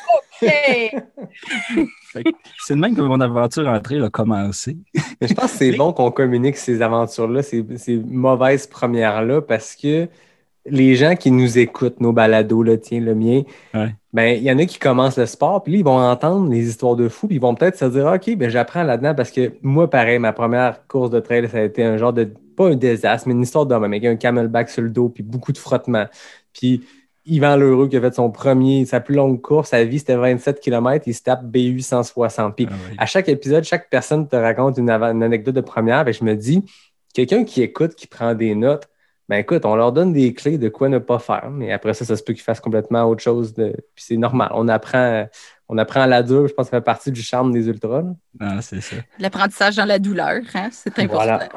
C'est 2.62 2.74
de 2.74 2.80
même 2.80 2.94
que 2.94 3.00
mon 3.00 3.20
aventure 3.20 3.68
entrée 3.68 4.00
a 4.00 4.10
commencé. 4.10 4.76
Mais 5.20 5.28
je 5.28 5.34
pense 5.34 5.52
que 5.52 5.58
c'est 5.58 5.72
bon 5.72 5.92
qu'on 5.92 6.10
communique 6.10 6.56
ces 6.56 6.82
aventures-là, 6.82 7.42
ces, 7.42 7.64
ces 7.76 7.96
mauvaises 7.96 8.66
premières-là, 8.66 9.40
parce 9.42 9.76
que 9.76 10.08
les 10.66 10.94
gens 10.94 11.14
qui 11.16 11.30
nous 11.30 11.58
écoutent, 11.58 12.00
nos 12.00 12.12
balados, 12.12 12.62
là, 12.62 12.76
tiens, 12.76 13.00
le 13.00 13.14
mien, 13.14 13.42
Ouais. 13.74 13.94
ben, 14.12 14.36
il 14.36 14.42
y 14.42 14.52
en 14.52 14.58
a 14.58 14.66
qui 14.66 14.78
commencent 14.78 15.16
le 15.18 15.24
sport, 15.26 15.62
puis 15.62 15.72
là, 15.72 15.78
ils 15.78 15.84
vont 15.84 15.98
entendre 15.98 16.50
les 16.50 16.68
histoires 16.68 16.96
de 16.96 17.08
fous, 17.08 17.26
puis 17.28 17.36
ils 17.36 17.40
vont 17.40 17.54
peut-être 17.54 17.78
se 17.78 17.86
dire, 17.86 18.06
OK, 18.06 18.36
ben, 18.36 18.50
j'apprends 18.50 18.82
là-dedans, 18.82 19.14
parce 19.14 19.30
que 19.30 19.52
moi, 19.62 19.88
pareil, 19.88 20.18
ma 20.18 20.32
première 20.32 20.86
course 20.86 21.10
de 21.10 21.18
trail, 21.20 21.48
ça 21.48 21.58
a 21.58 21.62
été 21.62 21.82
un 21.82 21.96
genre 21.96 22.12
de, 22.12 22.28
pas 22.56 22.68
un 22.68 22.76
désastre, 22.76 23.26
mais 23.26 23.34
une 23.34 23.42
histoire 23.42 23.64
d'homme 23.64 23.84
avec 23.84 24.04
un 24.04 24.16
camelback 24.16 24.68
sur 24.68 24.82
le 24.82 24.90
dos, 24.90 25.08
puis 25.08 25.22
beaucoup 25.22 25.52
de 25.52 25.58
frottement. 25.58 26.04
Puis 26.52 26.82
Yvan 27.30 27.56
Lheureux 27.56 27.88
qui 27.88 27.96
a 27.96 28.00
fait 28.00 28.14
son 28.14 28.30
premier, 28.30 28.84
sa 28.84 29.00
plus 29.00 29.14
longue 29.14 29.40
course 29.40 29.72
à 29.72 29.84
vie, 29.84 30.00
c'était 30.00 30.16
27 30.16 30.60
km, 30.60 31.04
il 31.06 31.14
se 31.14 31.22
tape 31.22 31.44
BU 31.44 31.80
160. 31.80 32.56
Puis 32.56 32.66
Ah 32.68 33.02
à 33.02 33.06
chaque 33.06 33.28
épisode, 33.28 33.62
chaque 33.62 33.88
personne 33.88 34.26
te 34.26 34.34
raconte 34.34 34.78
une, 34.78 34.90
anecdote 34.90 35.54
de 35.54 35.60
première. 35.60 36.06
Et 36.08 36.12
je 36.12 36.24
me 36.24 36.34
dis, 36.34 36.64
quelqu'un 37.14 37.44
qui 37.44 37.62
écoute, 37.62 37.94
qui 37.94 38.08
prend 38.08 38.34
des 38.34 38.54
notes, 38.56 38.88
ben 39.28 39.36
écoute, 39.36 39.64
on 39.64 39.76
leur 39.76 39.92
donne 39.92 40.12
des 40.12 40.34
clés 40.34 40.58
de 40.58 40.68
quoi 40.68 40.88
ne 40.88 40.98
pas 40.98 41.20
faire. 41.20 41.50
Mais 41.52 41.70
après 41.72 41.94
ça, 41.94 42.04
ça 42.04 42.16
se 42.16 42.22
peut 42.24 42.32
qu'ils 42.32 42.42
fassent 42.42 42.58
complètement 42.58 43.04
autre 43.04 43.22
chose. 43.22 43.54
De... 43.54 43.76
Puis 43.94 44.04
c'est 44.08 44.16
normal. 44.16 44.50
On 44.54 44.66
apprend, 44.66 45.28
on 45.68 45.78
apprend 45.78 46.00
à 46.00 46.08
la 46.08 46.24
dure. 46.24 46.48
Je 46.48 46.52
pense 46.52 46.66
que 46.66 46.70
ça 46.70 46.78
fait 46.78 46.84
partie 46.84 47.12
du 47.12 47.22
charme 47.22 47.52
des 47.52 47.68
ultras. 47.68 48.02
là. 48.02 48.14
Ah, 48.40 48.60
c'est 48.60 48.80
ça. 48.80 48.96
L'apprentissage 49.20 49.76
dans 49.76 49.84
la 49.84 50.00
douleur, 50.00 50.40
hein, 50.54 50.68
c'est 50.72 50.98
important. 50.98 51.14
Voilà. 51.14 51.48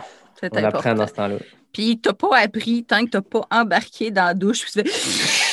On 0.44 0.46
apprend 0.46 0.68
important. 0.68 0.94
dans 0.94 1.08
ce 1.08 1.14
temps-là. 1.14 1.36
Puis 1.74 2.00
t'as 2.00 2.14
pas 2.14 2.38
appris 2.38 2.84
tant 2.84 3.04
que 3.04 3.10
t'as 3.10 3.22
pas 3.22 3.48
embarqué 3.50 4.12
dans 4.12 4.26
la 4.26 4.34
douche. 4.36 4.62
Puis 4.62 4.84
tu 4.84 4.92
fais, 4.92 5.53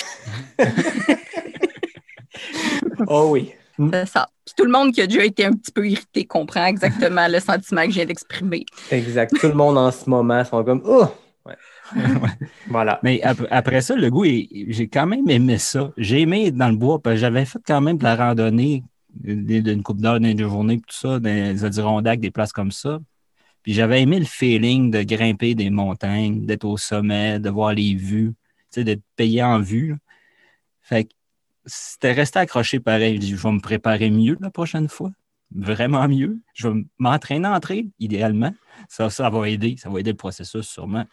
Oh 3.07 3.29
oui. 3.31 3.53
c'est 3.93 4.07
ça. 4.07 4.29
Puis 4.45 4.55
tout 4.57 4.65
le 4.65 4.71
monde 4.71 4.93
qui 4.93 5.01
a 5.01 5.07
déjà 5.07 5.25
été 5.25 5.45
un 5.45 5.53
petit 5.53 5.73
peu 5.73 5.89
irrité 5.89 6.25
comprend 6.25 6.67
exactement 6.67 7.27
le 7.29 7.41
sentiment 7.41 7.83
que 7.83 7.91
je 7.91 7.95
viens 7.97 8.05
d'exprimer. 8.07 8.65
Exact. 8.91 9.35
Tout 9.39 9.49
le 9.49 9.55
monde 9.55 9.79
en 9.79 9.91
ce 9.91 10.09
moment 10.09 10.45
sont 10.45 10.63
comme, 10.65 10.83
oh! 10.85 11.07
Ouais. 11.47 11.55
Voilà. 12.69 13.01
Mais 13.03 13.21
ap- 13.23 13.47
après 13.51 13.81
ça, 13.81 13.97
le 13.97 14.11
goût, 14.11 14.25
j'ai 14.25 14.89
quand 14.89 15.07
même 15.07 15.29
aimé 15.29 15.59
ça. 15.59 15.93
J'ai 15.97 16.21
aimé 16.21 16.47
être 16.49 16.57
dans 16.57 16.69
le 16.69 16.77
bois 16.77 17.01
parce 17.01 17.15
que 17.17 17.21
j'avais 17.21 17.45
fait 17.45 17.59
quand 17.67 17.81
même 17.81 17.97
de 17.97 18.05
la 18.05 18.17
randonnée 18.17 18.85
d'une 19.15 19.83
coupe 19.83 20.01
d'heure, 20.01 20.21
d'une 20.21 20.39
journée, 20.39 20.77
tout 20.79 20.95
ça, 20.95 21.19
dans 21.19 21.29
les 21.35 21.65
Adirondacks, 21.65 22.21
des 22.21 22.31
places 22.31 22.53
comme 22.53 22.71
ça. 22.71 23.01
Puis 23.63 23.73
j'avais 23.75 24.03
aimé 24.03 24.19
le 24.21 24.25
feeling 24.25 24.91
de 24.91 25.03
grimper 25.03 25.55
des 25.55 25.69
montagnes, 25.71 26.47
d'être 26.47 26.65
au 26.65 26.77
sommet, 26.77 27.39
de 27.41 27.51
voir 27.51 27.73
les 27.73 27.95
vues, 27.95 28.33
tu 28.33 28.67
sais, 28.71 28.85
d'être 28.85 29.03
payé 29.17 29.43
en 29.43 29.59
vue. 29.61 29.97
Fait 30.90 31.05
que 31.05 31.11
c'était 31.66 32.11
resté 32.12 32.40
accroché 32.40 32.81
pareil. 32.81 33.22
Je 33.22 33.37
vais 33.37 33.53
me 33.53 33.61
préparer 33.61 34.11
mieux 34.11 34.37
la 34.40 34.50
prochaine 34.50 34.88
fois. 34.88 35.11
Vraiment 35.55 36.09
mieux. 36.09 36.40
Je 36.53 36.66
vais 36.68 36.85
m'entraîner 36.98 37.46
à 37.46 37.53
entrer, 37.55 37.87
idéalement. 38.00 38.53
Ça, 38.88 39.09
ça 39.09 39.31
va 39.31 39.48
aider. 39.48 39.76
Ça 39.79 39.88
va 39.88 40.00
aider 40.00 40.11
le 40.11 40.16
processus 40.16 40.66
sûrement. 40.68 41.05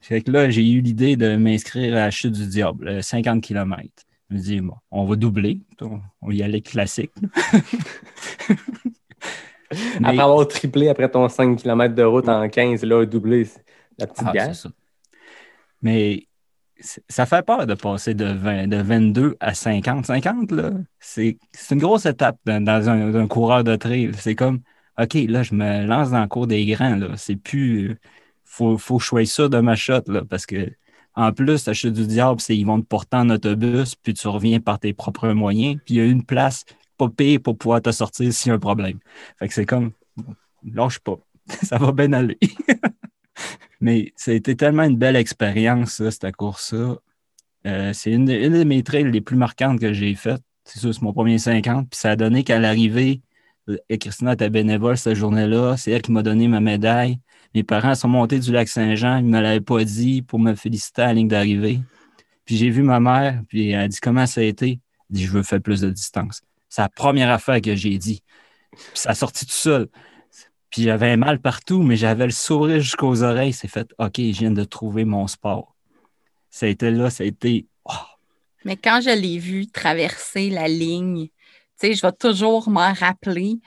Fait 0.00 0.20
que 0.20 0.30
là, 0.30 0.50
j'ai 0.50 0.68
eu 0.70 0.82
l'idée 0.82 1.16
de 1.16 1.36
m'inscrire 1.36 1.94
à 1.94 2.00
la 2.00 2.10
chute 2.10 2.32
du 2.32 2.46
diable, 2.46 2.86
euh, 2.88 3.00
50 3.00 3.42
km. 3.42 3.82
Je 4.28 4.34
me 4.36 4.40
dis, 4.40 4.60
bon, 4.60 4.74
on 4.90 5.06
va 5.06 5.16
doubler. 5.16 5.60
On, 5.80 6.00
on 6.20 6.28
va 6.28 6.34
y 6.34 6.42
aller 6.42 6.60
classique. 6.60 7.12
Mais- 10.00 10.08
Après 10.08 10.20
avoir 10.20 10.46
triplé 10.46 10.88
après 10.88 11.08
ton 11.10 11.26
5 11.28 11.56
km 11.56 11.94
de 11.94 12.02
route 12.02 12.28
en 12.28 12.48
15, 12.48 12.84
là, 12.84 13.04
doublé, 13.06 13.48
la 13.98 14.06
petite 14.06 14.26
Ah, 14.38 14.52
ça. 14.54 14.68
Mais 15.82 16.26
ça 16.80 17.26
fait 17.26 17.44
peur 17.44 17.66
de 17.66 17.74
passer 17.74 18.14
de, 18.14 18.24
20 18.24 18.66
de 18.68 18.76
22 18.76 19.36
à 19.40 19.54
50. 19.54 20.06
50, 20.06 20.52
là, 20.52 20.70
c'est 21.00 21.38
une 21.70 21.78
grosse 21.78 22.06
étape 22.06 22.38
dans, 22.44 22.62
dans 22.62 22.88
un, 22.88 23.10
dans 23.10 23.18
un 23.18 23.26
coureur 23.26 23.64
de 23.64 23.76
trail. 23.76 24.10
C'est 24.18 24.34
comme, 24.34 24.60
OK, 24.98 25.14
là, 25.14 25.42
je 25.42 25.54
me 25.54 25.86
lance 25.86 26.10
dans 26.10 26.22
le 26.22 26.28
cours 26.28 26.46
des 26.46 26.64
grands. 26.66 26.96
là. 26.96 27.16
C'est 27.16 27.36
plus. 27.36 27.98
Faut, 28.44 28.78
faut 28.78 28.98
que 28.98 29.02
je 29.02 29.08
sois 29.08 29.26
sûr 29.26 29.50
de 29.50 29.58
ma 29.60 29.76
shot, 29.76 30.02
là, 30.08 30.22
parce 30.28 30.46
que. 30.46 30.70
En 31.16 31.32
plus, 31.32 31.66
la 31.66 31.74
chute 31.74 31.92
du 31.92 32.08
diable, 32.08 32.40
c'est 32.40 32.56
ils 32.56 32.64
vont 32.66 32.80
te 32.80 32.86
porter 32.86 33.16
en 33.18 33.30
autobus, 33.30 33.94
puis 33.94 34.14
tu 34.14 34.26
reviens 34.26 34.58
par 34.58 34.80
tes 34.80 34.92
propres 34.92 35.28
moyens, 35.28 35.76
puis 35.84 35.94
il 35.94 35.98
y 35.98 36.00
a 36.00 36.04
une 36.06 36.24
place 36.24 36.64
pas 36.96 37.08
pire 37.08 37.40
pour 37.40 37.56
pouvoir 37.56 37.82
te 37.82 37.92
sortir 37.92 38.32
s'il 38.32 38.50
y 38.50 38.52
a 38.52 38.54
un 38.56 38.58
problème. 38.58 38.98
Fait 39.38 39.48
que 39.48 39.54
c'est 39.54 39.66
comme, 39.66 39.92
lâche 40.64 40.98
pas, 40.98 41.18
ça 41.62 41.78
va 41.78 41.92
bien 41.92 42.12
aller. 42.12 42.38
Mais 43.84 44.14
ça 44.16 44.30
a 44.30 44.34
été 44.34 44.56
tellement 44.56 44.84
une 44.84 44.96
belle 44.96 45.14
expérience, 45.14 45.92
ça, 45.96 46.10
cette 46.10 46.34
course-là. 46.36 46.96
Euh, 47.66 47.92
c'est 47.92 48.12
une, 48.12 48.30
une 48.30 48.54
de 48.54 48.64
mes 48.64 48.82
trails 48.82 49.10
les 49.10 49.20
plus 49.20 49.36
marquantes 49.36 49.78
que 49.78 49.92
j'ai 49.92 50.14
faites. 50.14 50.40
C'est 50.64 50.78
sûr, 50.78 50.94
c'est 50.94 51.02
mon 51.02 51.12
premier 51.12 51.36
50. 51.36 51.90
Puis 51.90 52.00
ça 52.00 52.12
a 52.12 52.16
donné 52.16 52.44
qu'à 52.44 52.58
l'arrivée 52.58 53.20
Et 53.90 53.98
Christina 53.98 54.32
était 54.32 54.48
bénévole 54.48 54.96
cette 54.96 55.16
journée-là. 55.16 55.76
C'est 55.76 55.90
elle 55.90 56.00
qui 56.00 56.12
m'a 56.12 56.22
donné 56.22 56.48
ma 56.48 56.60
médaille. 56.60 57.18
Mes 57.54 57.62
parents 57.62 57.94
sont 57.94 58.08
montés 58.08 58.38
du 58.38 58.52
lac 58.52 58.68
Saint-Jean. 58.68 59.18
Ils 59.18 59.26
ne 59.26 59.36
me 59.36 59.40
l'avaient 59.42 59.60
pas 59.60 59.84
dit 59.84 60.22
pour 60.22 60.38
me 60.38 60.54
féliciter 60.54 61.02
à 61.02 61.06
la 61.08 61.12
ligne 61.12 61.28
d'arrivée. 61.28 61.80
Puis 62.46 62.56
j'ai 62.56 62.70
vu 62.70 62.82
ma 62.82 63.00
mère, 63.00 63.42
puis 63.48 63.72
elle 63.72 63.80
a 63.80 63.88
dit 63.88 64.00
comment 64.00 64.24
ça 64.24 64.40
a 64.40 64.44
été? 64.44 64.80
Elle 65.10 65.16
dit 65.16 65.26
Je 65.26 65.30
veux 65.30 65.42
faire 65.42 65.60
plus 65.60 65.82
de 65.82 65.90
distance. 65.90 66.40
C'est 66.70 66.80
la 66.80 66.88
première 66.88 67.30
affaire 67.30 67.60
que 67.60 67.74
j'ai 67.74 67.98
dit. 67.98 68.22
Puis 68.72 68.80
ça 68.94 69.10
a 69.10 69.14
sorti 69.14 69.44
tout 69.44 69.52
seul. 69.52 69.88
Puis 70.74 70.82
j'avais 70.82 71.16
mal 71.16 71.38
partout, 71.38 71.84
mais 71.84 71.94
j'avais 71.94 72.24
le 72.24 72.32
sourire 72.32 72.80
jusqu'aux 72.80 73.22
oreilles. 73.22 73.52
C'est 73.52 73.68
fait 73.68 73.94
OK, 74.00 74.16
je 74.16 74.40
viens 74.40 74.50
de 74.50 74.64
trouver 74.64 75.04
mon 75.04 75.28
sport. 75.28 75.76
Ça 76.50 76.66
a 76.66 76.68
été 76.68 76.90
là, 76.90 77.10
ça 77.10 77.22
a 77.22 77.28
été. 77.28 77.68
oh, 77.84 77.92
Mais 78.64 78.76
quand 78.76 79.00
je 79.00 79.10
l'ai 79.10 79.38
vu 79.38 79.68
traverser 79.68 80.50
la 80.50 80.66
ligne, 80.66 81.28
tu 81.28 81.32
sais, 81.76 81.94
je 81.94 82.02
vais 82.04 82.10
toujours 82.10 82.68
m'en 82.68 82.92
rappeler, 82.92 83.60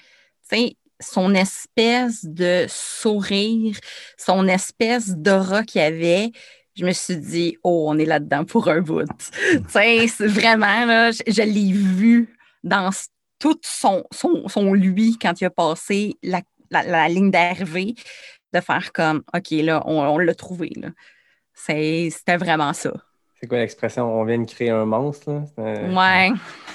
tu 0.50 0.58
sais, 0.58 0.76
son 1.00 1.34
espèce 1.34 2.26
de 2.26 2.66
sourire, 2.68 3.78
son 4.18 4.46
espèce 4.46 5.12
d'aura 5.12 5.64
qu'il 5.64 5.80
avait. 5.80 6.34
Je 6.76 6.86
me 6.86 6.92
suis 6.92 7.16
dit, 7.16 7.58
oh, 7.64 7.86
on 7.88 7.98
est 8.00 8.06
là-dedans 8.06 8.44
pour 8.44 8.68
un 8.68 8.82
bout. 8.82 9.08
tu 9.52 9.62
sais, 9.70 10.08
vraiment, 10.28 10.84
là, 10.84 11.12
je, 11.12 11.42
l'ai 11.42 11.72
vu 11.72 12.36
dans 12.66 12.90
tout 13.40 13.58
son, 13.64 14.04
son, 14.12 14.50
son 14.50 14.74
lui 14.74 15.18
quand 15.18 15.40
il 15.40 15.46
a 15.46 15.50
passé 15.50 16.16
la, 16.22 16.42
la- 16.72 16.84
la 16.84 17.08
ligne 17.10 17.32
d'arrivée, 17.32 17.96
de 18.54 18.60
faire 18.62 18.92
comme, 18.94 19.24
OK, 19.36 19.52
là, 19.52 19.84
on, 19.86 20.00
on 20.00 20.18
l'a 20.18 20.36
trouvé. 20.36 20.72
là. 20.76 20.90
C'est- 21.54 22.10
C'était 22.12 22.38
vraiment 22.38 22.74
ça. 22.74 22.92
C'est 23.40 23.48
quoi 23.48 23.60
l'expression? 23.60 24.04
On 24.20 24.24
vient 24.26 24.40
de 24.40 24.50
créer 24.50 24.70
un 24.72 24.86
monstre, 24.86 25.32
là? 25.32 25.44
Un- 25.58 25.96
Ouais. 25.96 26.32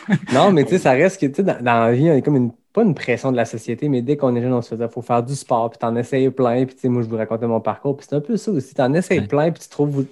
Non, 0.32 0.52
mais 0.52 0.64
tu 0.64 0.70
sais, 0.70 0.78
ça 0.78 0.92
reste 0.92 1.20
que, 1.20 1.26
tu 1.26 1.34
sais, 1.36 1.42
dans, 1.42 1.60
dans 1.62 1.84
la 1.86 1.92
vie, 1.92 2.08
on 2.10 2.14
est 2.14 2.22
comme 2.22 2.36
une, 2.36 2.52
pas 2.72 2.82
une 2.82 2.94
pression 2.94 3.32
de 3.32 3.36
la 3.36 3.44
société, 3.44 3.88
mais 3.88 4.00
dès 4.02 4.16
qu'on 4.16 4.34
est 4.36 4.40
jeune, 4.42 4.52
on 4.52 4.62
se 4.62 4.70
faisait, 4.70 4.88
faut 4.88 5.02
faire 5.02 5.22
du 5.22 5.34
sport, 5.34 5.70
puis 5.70 5.78
t'en 5.78 5.94
essayes 5.96 6.30
plein, 6.30 6.64
puis 6.64 6.74
tu 6.74 6.82
sais, 6.82 6.88
moi, 6.88 7.02
je 7.02 7.08
vous 7.08 7.16
racontais 7.16 7.46
mon 7.46 7.60
parcours, 7.60 7.96
puis 7.96 8.06
c'est 8.08 8.14
un 8.16 8.20
peu 8.20 8.36
ça 8.36 8.50
aussi, 8.52 8.74
t'en 8.74 8.92
essayes 8.94 9.20
Ouais. 9.20 9.26
plein, 9.26 9.50
puis 9.50 9.62
tu 9.62 9.68
trouves, 9.68 10.06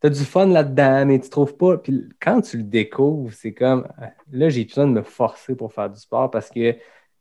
t'as 0.00 0.08
du 0.10 0.24
fun 0.24 0.46
là-dedans, 0.46 1.06
mais 1.06 1.20
tu 1.20 1.30
trouves 1.30 1.56
pas, 1.56 1.78
puis 1.78 2.04
quand 2.20 2.40
tu 2.42 2.56
le 2.58 2.62
découvres, 2.64 3.32
c'est 3.32 3.52
comme, 3.54 3.86
là, 4.32 4.48
j'ai 4.48 4.64
besoin 4.64 4.86
de 4.86 4.92
me 4.92 5.02
forcer 5.02 5.54
pour 5.54 5.72
faire 5.72 5.88
du 5.88 5.98
sport, 6.00 6.30
parce 6.30 6.50
que 6.50 6.74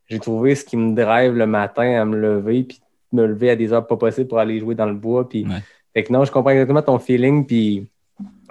j'ai 0.07 0.19
trouvé 0.19 0.55
ce 0.55 0.63
qui 0.65 0.77
me 0.77 0.95
drive 0.95 1.33
le 1.33 1.47
matin 1.47 2.01
à 2.01 2.05
me 2.05 2.17
lever, 2.17 2.63
puis 2.63 2.79
me 3.11 3.25
lever 3.25 3.49
à 3.51 3.55
des 3.55 3.71
heures 3.73 3.85
pas 3.87 3.97
possibles 3.97 4.27
pour 4.27 4.39
aller 4.39 4.59
jouer 4.59 4.75
dans 4.75 4.85
le 4.85 4.93
bois, 4.93 5.27
puis 5.27 5.45
Ouais. 5.45 5.61
fait 5.93 6.03
que 6.03 6.11
non, 6.13 6.25
je 6.25 6.31
comprends 6.31 6.51
exactement 6.51 6.81
ton 6.81 6.99
feeling, 6.99 7.45
puis 7.45 7.87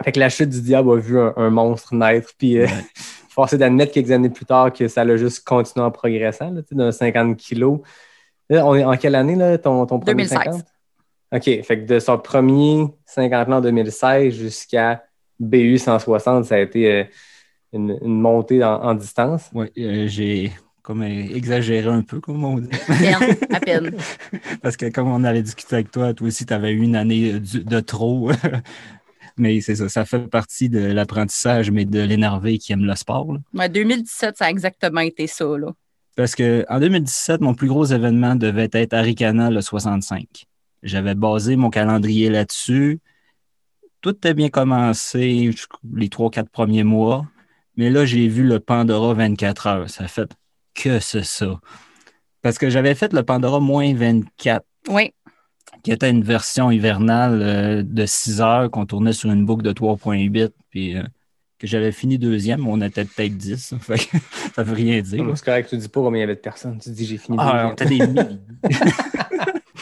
fait 0.02 0.12
que 0.12 0.20
la 0.20 0.28
chute 0.28 0.48
du 0.50 0.60
diable 0.62 0.90
a 0.92 0.96
vu 0.96 1.18
un, 1.18 1.32
un 1.36 1.50
monstre 1.50 1.94
naître, 1.94 2.30
puis 2.38 2.58
euh, 2.58 2.64
Ouais. 2.66 2.70
forcé 3.30 3.58
d'admettre 3.58 3.92
quelques 3.92 4.12
années 4.12 4.30
plus 4.30 4.44
tard 4.44 4.72
que 4.72 4.86
ça 4.86 5.04
l'a 5.04 5.16
juste 5.16 5.44
continué 5.44 5.84
en 5.84 5.90
progressant, 5.90 6.50
là, 6.50 6.62
tu 6.62 6.68
sais, 6.68 6.74
d'un 6.76 6.92
50 6.92 7.36
kilos. 7.36 7.80
Là, 8.48 8.64
on 8.64 8.74
est 8.76 8.84
en 8.84 8.96
quelle 8.96 9.16
année, 9.16 9.34
là, 9.34 9.58
ton, 9.58 9.86
ton 9.86 9.98
premier 9.98 10.24
2016. 10.26 10.38
50? 10.44 10.62
OK, 11.32 11.42
fait 11.64 11.80
que 11.80 11.84
de 11.86 11.98
son 11.98 12.16
premier 12.18 12.86
50 13.06 13.48
ans 13.48 13.52
en 13.54 13.60
2016 13.60 14.32
jusqu'à 14.34 15.02
BU 15.40 15.78
160, 15.78 16.44
ça 16.44 16.54
a 16.54 16.58
été 16.60 16.92
euh, 16.92 17.04
une, 17.72 17.98
une 18.02 18.20
montée 18.20 18.62
en, 18.62 18.74
en 18.84 18.94
distance. 18.94 19.50
Ouais, 19.52 19.72
euh, 19.78 20.06
j'ai 20.06 20.52
comme 20.84 21.02
euh, 21.02 21.34
exagéré 21.34 21.88
un 21.88 22.02
peu, 22.02 22.20
comme 22.20 22.44
on 22.44 22.58
dit. 22.58 22.68
À 22.88 22.94
peine, 22.94 23.36
à 23.50 23.60
peine. 23.60 23.96
Parce 24.62 24.76
que 24.76 24.90
comme 24.90 25.08
on 25.08 25.24
avait 25.24 25.42
discuté 25.42 25.76
avec 25.76 25.90
toi, 25.90 26.12
toi 26.12 26.28
aussi, 26.28 26.46
tu 26.46 26.52
avais 26.52 26.70
eu 26.70 26.82
une 26.82 26.94
année 26.94 27.32
euh, 27.32 27.40
de 27.40 27.80
trop. 27.80 28.30
mais 29.38 29.60
c'est 29.62 29.76
ça, 29.76 29.88
ça 29.88 30.04
fait 30.04 30.28
partie 30.28 30.68
de 30.68 30.80
l'apprentissage, 30.80 31.70
mais 31.70 31.86
de 31.86 32.00
l'énervé 32.00 32.58
qui 32.58 32.74
aime 32.74 32.84
le 32.84 32.94
sport. 32.94 33.32
là. 33.32 33.40
Ouais, 33.54 33.68
2017, 33.70 34.36
ça 34.36 34.44
a 34.44 34.50
exactement 34.50 35.00
été 35.00 35.26
ça. 35.26 35.46
Là. 35.46 35.72
Parce 36.16 36.34
que 36.34 36.66
en 36.68 36.78
2017, 36.78 37.40
mon 37.40 37.54
plus 37.54 37.68
gros 37.68 37.86
événement 37.86 38.36
devait 38.36 38.68
être 38.70 38.92
Aricana 38.92 39.50
le 39.50 39.62
65. 39.62 40.44
J'avais 40.82 41.14
basé 41.14 41.56
mon 41.56 41.70
calendrier 41.70 42.28
là-dessus. 42.28 43.00
Tout 44.02 44.16
a 44.24 44.34
bien 44.34 44.50
commencé 44.50 45.50
les 45.94 46.08
trois, 46.10 46.30
quatre 46.30 46.50
premiers 46.50 46.84
mois. 46.84 47.26
Mais 47.78 47.88
là, 47.88 48.04
j'ai 48.04 48.28
vu 48.28 48.44
le 48.44 48.60
Pandora 48.60 49.14
24 49.14 49.66
heures. 49.66 49.90
Ça 49.90 50.04
a 50.04 50.08
fait 50.08 50.30
que 50.74 51.00
c'est 51.00 51.24
ça. 51.24 51.60
Parce 52.42 52.58
que 52.58 52.68
j'avais 52.68 52.94
fait 52.94 53.12
le 53.12 53.22
Pandora 53.22 53.60
moins 53.60 53.94
24 53.94 54.64
Oui, 54.88 55.12
qui 55.82 55.92
était 55.92 56.10
une 56.10 56.22
version 56.22 56.70
hivernale 56.70 57.40
euh, 57.42 57.82
de 57.82 58.06
6 58.06 58.40
heures 58.40 58.70
qu'on 58.70 58.86
tournait 58.86 59.12
sur 59.12 59.30
une 59.30 59.44
boucle 59.44 59.62
de 59.62 59.72
3.8, 59.72 60.50
puis 60.70 60.96
euh, 60.96 61.02
que 61.58 61.66
j'avais 61.66 61.92
fini 61.92 62.18
deuxième, 62.18 62.66
on 62.66 62.80
était 62.80 63.04
peut-être 63.04 63.36
10. 63.36 63.74
Fait 63.80 63.98
que 63.98 64.16
ça 64.54 64.62
veut 64.62 64.74
rien 64.74 65.00
dire. 65.00 65.24
C'est 65.34 65.44
correct, 65.44 65.68
tu 65.68 65.76
dis 65.76 65.88
pas 65.88 66.00
combien 66.00 66.18
il 66.18 66.20
y 66.20 66.24
avait 66.24 66.34
de 66.36 66.40
personnes. 66.40 66.78
Tu 66.78 66.90
dis 66.90 67.06
j'ai 67.06 67.18
fini. 67.18 67.36
Ah, 67.40 67.70
on 67.70 67.74
deuxième. 67.74 68.02
était 68.02 68.14
des 68.14 68.22
milliers. 68.22 68.38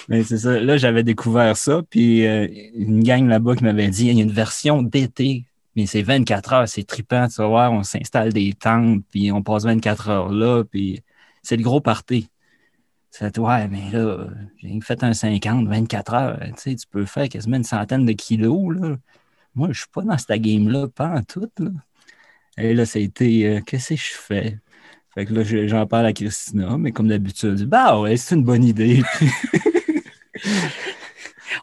Mais 0.09 0.24
c'est 0.24 0.38
ça. 0.38 0.59
Là, 0.59 0.76
j'avais 0.76 1.05
découvert 1.05 1.57
ça, 1.57 1.83
puis 1.88 2.26
euh, 2.26 2.46
une 2.74 3.02
gang 3.02 3.26
là-bas 3.28 3.57
qui 3.57 3.64
m'avait 3.64 3.88
dit 3.88 4.09
il 4.09 4.16
y 4.16 4.20
a 4.20 4.22
une 4.22 4.33
version 4.33 4.83
d'été, 4.83 5.44
mais 5.76 5.87
c'est 5.87 6.02
24 6.02 6.52
heures, 6.52 6.68
c'est 6.68 6.85
trippant, 6.85 7.28
tu 7.28 7.37
vas 7.37 7.46
voir, 7.48 7.72
on 7.72 7.82
s'installe 7.82 8.32
des 8.32 8.52
tentes, 8.54 9.04
puis 9.11 9.32
on 9.32 9.42
passe 9.42 9.64
24 9.64 10.08
heures 10.11 10.30
là, 10.30 10.64
puis 10.64 11.00
c'est 11.42 11.56
le 11.56 11.62
gros 11.62 11.80
party. 11.80 12.28
C'est 13.11 13.38
ouais, 13.38 13.68
mais 13.68 13.90
là, 13.92 14.26
j'ai 14.58 14.80
fait 14.82 15.02
un 15.04 15.12
50, 15.14 15.68
24 15.68 16.14
heures, 16.14 16.40
tu 16.40 16.52
sais, 16.58 16.76
tu 16.76 16.87
peux 16.88 17.04
faire 17.04 17.28
quasiment 17.28 17.56
une 17.58 17.64
centaine 17.64 18.06
de 18.06 18.12
kilos, 18.12 18.74
là. 18.76 18.96
Moi, 19.54 19.68
je 19.72 19.80
suis 19.80 19.88
pas 19.92 20.02
dans 20.02 20.18
cette 20.18 20.40
game-là, 20.42 20.88
pas 20.88 21.08
en 21.11 21.22
tout, 21.24 21.48
là. 21.58 21.70
Et 22.58 22.74
là, 22.74 22.87
ça 22.87 22.98
a 22.98 23.02
été, 23.02 23.46
euh, 23.48 23.61
qu'est-ce 23.62 23.90
que 23.90 23.96
je 23.96 24.12
fais? 24.14 24.58
Fait 25.14 25.26
que 25.26 25.35
là, 25.35 25.44
je- 25.44 25.68
j'en 25.68 25.87
parle 25.87 26.06
à 26.06 26.12
Christina, 26.14 26.78
mais 26.78 26.92
comme 26.92 27.08
d'habitude, 27.08 27.64
bah 27.66 28.00
ouais, 28.00 28.16
c'est 28.16 28.37
une 28.37 28.44
bonne 28.44 28.64
idée. 28.64 29.02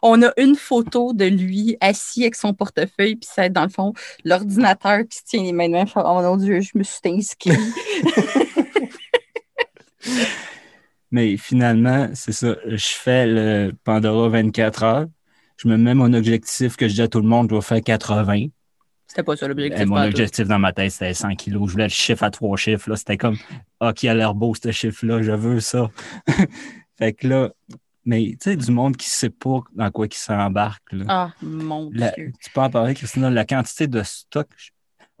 on 0.02 0.22
a 0.22 0.32
une 0.36 0.56
photo 0.56 1.12
de 1.12 1.24
lui 1.24 1.76
assis 1.80 2.22
avec 2.22 2.34
son 2.34 2.54
portefeuille, 2.54 3.16
puis 3.16 3.28
c'est 3.32 3.50
dans 3.50 3.64
le 3.64 3.68
fond 3.68 3.92
l'ordinateur 4.24 5.00
qui 5.08 5.18
se 5.18 5.24
tient 5.24 5.42
les 5.42 5.52
mains 5.52 5.68
de 5.68 5.72
même. 5.72 5.86
Oh 5.96 6.20
mon 6.22 6.36
Dieu, 6.36 6.60
je 6.60 6.76
me 6.76 6.82
suis 6.82 7.00
inscrit. 7.04 7.50
mais 11.10 11.36
finalement, 11.36 12.08
c'est 12.14 12.32
ça. 12.32 12.56
Je 12.66 12.86
fais 12.86 13.26
le 13.26 13.72
Pandora 13.84 14.28
24 14.28 14.82
heures. 14.82 15.06
Je 15.56 15.68
me 15.68 15.76
mets 15.76 15.94
mon 15.94 16.12
objectif 16.14 16.76
que 16.76 16.88
je 16.88 16.94
dis 16.94 17.02
à 17.02 17.08
tout 17.08 17.20
le 17.20 17.28
monde, 17.28 17.46
je 17.46 17.50
dois 17.50 17.62
faire 17.62 17.82
80. 17.82 18.46
C'était 19.06 19.24
pas 19.24 19.36
ça 19.36 19.48
l'objectif. 19.48 19.80
Et 19.80 19.84
mon 19.86 20.00
objectif 20.00 20.46
dans 20.46 20.60
ma 20.60 20.72
tête, 20.72 20.92
c'était 20.92 21.14
100 21.14 21.34
kilos. 21.34 21.66
Je 21.66 21.72
voulais 21.72 21.86
le 21.86 21.90
chiffre 21.90 22.22
à 22.22 22.30
trois 22.30 22.56
chiffres. 22.56 22.88
là. 22.88 22.94
C'était 22.94 23.16
comme, 23.16 23.36
ah, 23.80 23.92
qui 23.92 24.08
a 24.08 24.14
l'air 24.14 24.34
beau, 24.34 24.54
ce 24.54 24.70
chiffre-là, 24.70 25.20
je 25.20 25.32
veux 25.32 25.58
ça. 25.58 25.90
fait 26.96 27.12
que 27.12 27.26
là, 27.26 27.50
mais 28.04 28.30
tu 28.32 28.36
sais, 28.50 28.56
du 28.56 28.70
monde 28.72 28.96
qui 28.96 29.08
sait 29.08 29.30
pas 29.30 29.60
dans 29.74 29.90
quoi 29.90 30.06
il 30.06 30.14
s'embarque. 30.14 30.92
là. 30.92 31.04
Ah, 31.08 31.32
mon 31.42 31.90
La- 31.92 32.10
Dieu. 32.12 32.32
tu 32.42 32.50
peux 32.50 32.60
en 32.60 32.70
parler, 32.70 32.94
Christina, 32.94 33.30
la 33.30 33.44
quantité 33.44 33.86
de 33.86 34.02
stock. 34.02 34.48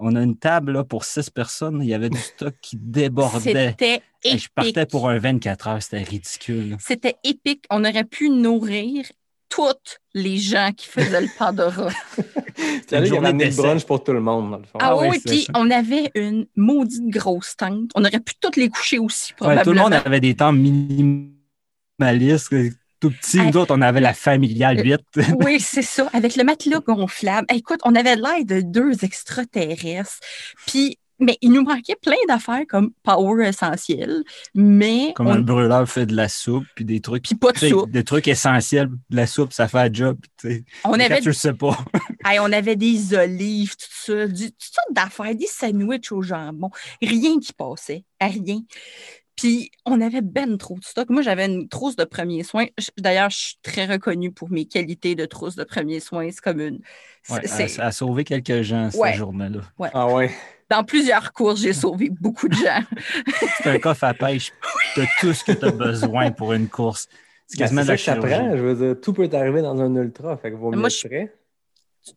On 0.02 0.16
a 0.16 0.22
une 0.22 0.36
table 0.38 0.72
là, 0.72 0.82
pour 0.84 1.04
six 1.04 1.28
personnes. 1.28 1.80
Il 1.82 1.88
y 1.88 1.94
avait 1.94 2.08
du 2.08 2.18
stock 2.38 2.54
qui 2.62 2.76
débordait. 2.80 3.74
C'était 3.78 4.02
épique. 4.24 4.42
je 4.44 4.48
partais 4.54 4.86
pour 4.86 5.08
un 5.10 5.18
24 5.18 5.68
heures, 5.68 5.82
c'était 5.82 6.02
ridicule. 6.02 6.76
C'était 6.80 7.16
épique. 7.22 7.64
On 7.70 7.84
aurait 7.84 8.04
pu 8.04 8.30
nourrir 8.30 9.04
toutes 9.50 9.98
les 10.14 10.38
gens 10.38 10.70
qui 10.74 10.86
faisaient 10.86 11.20
le 11.20 11.28
Pandora. 11.36 11.90
Il 12.92 13.02
y 13.02 13.06
journée 13.06 13.32
d'essai. 13.32 13.60
brunch 13.60 13.84
pour 13.84 14.02
tout 14.02 14.12
le 14.12 14.20
monde, 14.20 14.52
dans 14.52 14.58
le 14.58 14.62
fond. 14.64 14.78
Ah, 14.80 14.90
Ah 14.92 14.96
oui, 15.08 15.18
puis 15.26 15.42
ça. 15.42 15.52
on 15.56 15.70
avait 15.70 16.10
une 16.14 16.46
maudite 16.56 17.08
grosse 17.08 17.56
tente. 17.56 17.90
On 17.96 18.02
aurait 18.04 18.20
pu 18.20 18.34
toutes 18.40 18.56
les 18.56 18.68
coucher 18.68 18.98
aussi, 19.00 19.32
Ouais, 19.32 19.36
probablement. 19.38 19.64
tout 19.64 19.72
le 19.72 19.80
monde 19.80 19.92
avait 20.06 20.20
des 20.20 20.34
temps 20.36 20.52
minimalistes, 22.04 22.54
tout 23.00 23.10
petits. 23.10 23.38
Hey. 23.38 23.46
Nous 23.50 23.56
autres, 23.56 23.74
on 23.76 23.80
avait 23.82 24.00
la 24.00 24.14
familiale 24.14 24.80
8. 24.84 25.00
Oui, 25.44 25.60
c'est 25.60 25.82
ça, 25.82 26.08
avec 26.12 26.36
le 26.36 26.44
matelas 26.44 26.80
gonflable. 26.80 27.46
Écoute, 27.52 27.80
on 27.84 27.94
avait 27.94 28.16
l'air 28.16 28.44
de 28.44 28.60
deux 28.60 29.04
extraterrestres. 29.04 30.18
Puis, 30.66 30.98
mais 31.22 31.36
il 31.42 31.52
nous 31.52 31.62
manquait 31.62 31.96
plein 32.00 32.16
d'affaires 32.28 32.62
comme 32.68 32.92
Power 33.02 33.46
Essentiel, 33.46 34.22
mais 34.54 35.12
Comme 35.14 35.26
on- 35.26 35.32
un 35.34 35.40
brûleur 35.40 35.86
fait 35.88 36.06
de 36.06 36.14
la 36.16 36.28
soupe, 36.28 36.64
puis 36.74 36.84
des 36.86 37.00
trucs. 37.00 37.24
puis 37.24 37.34
pas 37.34 37.52
de 37.52 37.58
soupe. 37.58 37.90
Des 37.90 38.04
trucs 38.04 38.26
essentiels, 38.28 38.88
de 39.10 39.16
la 39.16 39.26
soupe, 39.26 39.52
ça 39.52 39.68
fait 39.68 39.78
un 39.78 39.92
job. 39.92 40.18
tu 40.38 40.48
sais. 40.48 40.64
On 40.84 40.96
Mais 40.96 41.04
avait, 41.04 41.20
le 41.20 41.32
sais 41.34 41.52
pas. 41.52 41.76
hey, 42.24 42.38
on 42.40 42.50
avait 42.52 42.76
des 42.76 43.14
olives, 43.14 43.76
tout 43.76 43.86
ça, 43.90 44.26
du, 44.26 44.50
toutes 44.50 44.62
sortes 44.74 44.92
d'affaires, 44.92 45.34
des 45.34 45.46
sandwichs 45.46 46.10
au 46.12 46.22
jambon, 46.22 46.70
rien 47.02 47.38
qui 47.38 47.52
passait, 47.52 48.04
rien. 48.18 48.60
Puis, 49.40 49.70
on 49.86 50.00
avait 50.02 50.20
ben 50.20 50.58
trop 50.58 50.78
de 50.78 50.84
stock. 50.84 51.08
Moi, 51.08 51.22
j'avais 51.22 51.46
une 51.46 51.66
trousse 51.68 51.96
de 51.96 52.04
premiers 52.04 52.42
soins. 52.42 52.66
D'ailleurs, 52.98 53.30
je 53.30 53.38
suis 53.38 53.56
très 53.62 53.86
reconnue 53.86 54.30
pour 54.32 54.50
mes 54.50 54.66
qualités 54.66 55.14
de 55.14 55.24
trousse 55.24 55.56
de 55.56 55.64
premiers 55.64 56.00
soins. 56.00 56.28
C'est 56.30 56.42
comme 56.42 56.60
une. 56.60 56.80
Ouais, 57.30 57.46
ça 57.46 57.86
a 57.86 57.90
sauvé 57.92 58.24
quelques 58.24 58.60
gens, 58.62 58.90
cette 58.90 59.00
Ouais. 59.00 59.14
journée-là. 59.14 59.60
Ah 59.94 60.08
ouais. 60.12 60.30
Dans 60.68 60.84
plusieurs 60.84 61.32
courses, 61.32 61.60
j'ai 61.62 61.72
sauvé 61.72 62.10
beaucoup 62.10 62.48
de 62.48 62.54
gens. 62.54 62.82
C'est 63.62 63.70
un 63.70 63.78
coffre 63.78 64.04
à 64.04 64.14
pêche. 64.14 64.52
Tu 64.94 65.00
as 65.02 65.06
tout 65.20 65.32
ce 65.32 65.44
que 65.44 65.52
tu 65.52 65.64
as 65.64 65.70
besoin 65.70 66.30
pour 66.32 66.52
une 66.52 66.68
course. 66.68 67.08
C'est 67.46 67.56
Ben, 67.58 67.64
quasiment 67.64 67.80
de 67.82 67.86
ça 67.86 67.96
que 67.96 68.02
ça 68.02 68.14
chirurgie. 68.14 68.34
prend. 68.34 68.56
Je 68.56 68.62
veux 68.62 68.74
dire, 68.94 69.00
tout 69.00 69.12
peut 69.12 69.28
arriver 69.32 69.62
dans 69.62 69.80
un 69.80 69.94
ultra. 69.96 70.36
Fait 70.36 70.50
que 70.50 70.56
vaut 70.56 70.70
mieux 70.70 70.78
Moi, 70.78 70.88
je- 70.88 71.06
prêt. 71.08 71.32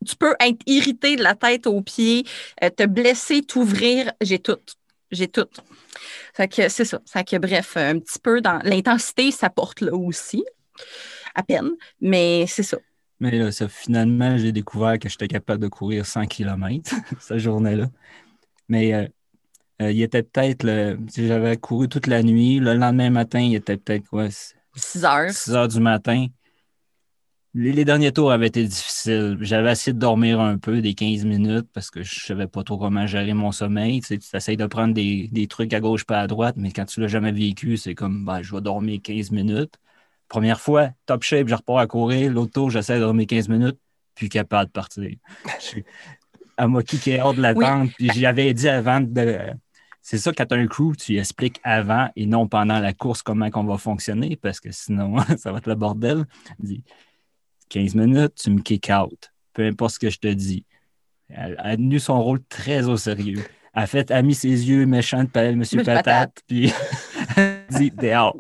tu 0.06 0.16
peux 0.16 0.36
être 0.40 0.60
irrité 0.66 1.16
de 1.16 1.22
la 1.24 1.36
tête 1.36 1.68
aux 1.68 1.82
pieds, 1.82 2.26
euh, 2.64 2.70
te 2.70 2.84
blesser, 2.86 3.42
t'ouvrir. 3.44 4.12
J'ai 4.22 4.40
tout. 4.40 4.58
J'ai 5.14 5.28
tout. 5.28 5.48
Fait 6.34 6.48
que 6.48 6.70
c'est 6.70 6.86
ça. 6.86 7.00
Fait 7.06 7.24
que 7.24 7.38
bref, 7.38 7.78
un 7.78 8.00
petit 8.00 8.20
peu 8.20 8.42
dans 8.42 8.60
l'intensité, 8.64 9.32
ça 9.32 9.50
porte 9.50 9.82
là 9.82 9.94
aussi, 9.94 10.44
à 11.36 11.44
peine, 11.44 11.72
mais 12.02 12.46
c'est 12.48 12.64
ça. 12.64 12.78
Mais 13.20 13.32
là, 13.32 13.52
ça, 13.52 13.70
finalement, 13.70 14.38
j'ai 14.38 14.52
découvert 14.52 15.00
que 15.00 15.08
j'étais 15.08 15.28
capable 15.28 15.62
de 15.62 15.68
courir 15.68 16.06
100 16.06 16.26
km 16.26 16.94
cette 17.20 17.38
journée-là. 17.38 17.90
Mais 18.68 18.94
euh, 18.94 19.08
euh, 19.82 19.92
il 19.92 20.02
était 20.02 20.24
peut-être, 20.24 20.98
si 21.10 21.28
j'avais 21.28 21.56
couru 21.58 21.88
toute 21.88 22.08
la 22.08 22.24
nuit, 22.24 22.60
le 22.60 22.74
lendemain 22.74 23.10
matin, 23.10 23.40
il 23.40 23.56
était 23.56 23.78
peut-être 23.78 24.08
quoi, 24.08 24.28
6 24.76 25.06
heures. 25.06 25.32
6 25.32 25.56
heures 25.56 25.68
du 25.68 25.80
matin. 25.80 26.28
Les, 27.56 27.86
derniers 27.86 28.12
tours 28.12 28.32
avaient 28.32 28.48
été 28.48 28.64
difficiles. 28.64 29.38
J'avais 29.42 29.72
essayé 29.72 29.94
de 29.94 30.00
dormir 30.00 30.42
un 30.42 30.58
peu, 30.58 30.82
des 30.82 30.96
15 30.96 31.24
minutes, 31.24 31.68
parce 31.72 31.92
que 31.92 32.02
je 32.02 32.26
savais 32.26 32.48
pas 32.48 32.64
trop 32.64 32.80
comment 32.80 33.06
gérer 33.06 33.34
mon 33.36 33.52
sommeil. 33.52 34.02
Tu 34.02 34.08
sais, 34.08 34.18
tu 34.18 34.36
essayes 34.36 34.58
de 34.58 34.66
prendre 34.66 34.94
des, 34.96 35.28
des 35.32 35.46
trucs 35.46 35.72
à 35.74 35.80
gauche 35.80 36.04
pas 36.04 36.20
à 36.20 36.28
droite, 36.28 36.56
mais 36.58 36.72
quand 36.72 36.86
tu 36.86 37.00
l'as 37.00 37.08
jamais 37.08 37.32
vécu, 37.32 37.78
c'est 37.78 37.94
comme, 37.94 38.26
ben, 38.26 38.42
je 38.42 38.56
vais 38.56 38.62
dormir 38.62 39.00
15 39.04 39.30
minutes. 39.30 39.76
Première 40.30 40.60
fois, 40.60 40.90
top 41.06 41.22
shape, 41.22 41.48
je 41.48 41.54
repars 41.54 41.78
à 41.78 41.86
courir. 41.86 42.32
L'autre 42.32 42.54
tour, 42.54 42.72
j'essaie 42.72 42.96
de 42.96 43.02
dormir 43.02 43.28
15 43.28 43.50
minutes, 43.50 43.78
puis 44.16 44.30
capable 44.30 44.68
de 44.68 44.72
partir. 44.72 45.12
Suis- 45.60 45.86
Elle 46.58 46.70
m'a 46.70 46.82
kické 46.82 47.22
hors 47.22 47.36
de 47.36 47.42
la 47.42 47.54
Oui. 47.54 47.64
tente, 47.64 47.92
puis 47.94 48.10
j'avais 48.16 48.52
dit 48.56 48.68
avant 48.68 49.00
de... 49.00 49.40
C'est 50.02 50.18
ça, 50.18 50.34
quand 50.34 50.48
tu 50.48 50.56
as 50.56 50.58
un 50.58 50.68
crew, 50.68 50.96
tu 50.98 51.18
expliques 51.18 51.62
avant 51.64 52.10
et 52.16 52.26
non 52.26 52.48
pendant 52.48 52.80
la 52.80 52.94
course 52.94 53.22
comment 53.22 53.50
on 53.54 53.64
va 53.64 53.78
fonctionner, 53.78 54.38
parce 54.38 54.60
que 54.60 54.72
sinon, 54.72 55.18
ça 55.38 55.52
va 55.52 55.60
être 55.60 55.68
le 55.68 55.76
bordel. 55.76 56.26
Elle 57.76 57.86
dit 57.86 57.94
15 57.94 57.96
minutes, 57.96 58.36
tu 58.36 58.52
me 58.52 58.62
kick 58.62 58.90
out. 58.90 59.32
Peu 59.54 59.64
importe 59.66 59.94
ce 59.96 60.00
que 60.00 60.10
je 60.10 60.20
te 60.20 60.28
dis. 60.28 60.66
Elle, 61.30 61.56
a 61.60 61.76
tenu 61.76 62.00
son 62.00 62.22
rôle 62.22 62.44
très 62.50 62.88
au 62.88 62.98
sérieux. 62.98 63.44
Elle 63.76 63.84
a 63.84 63.88
fait, 63.88 64.12
a 64.12 64.22
mis 64.22 64.36
ses 64.36 64.50
yeux 64.70 64.86
méchants 64.86 65.24
de 65.24 65.30
palais, 65.30 65.56
Monsieur 65.56 65.80
Monsieur 65.80 65.94
Patate, 65.94 66.06
Patate. 66.06 66.44
puis 66.48 66.72
elle 67.38 67.64
dit 67.72 67.92
dehors. 67.92 68.36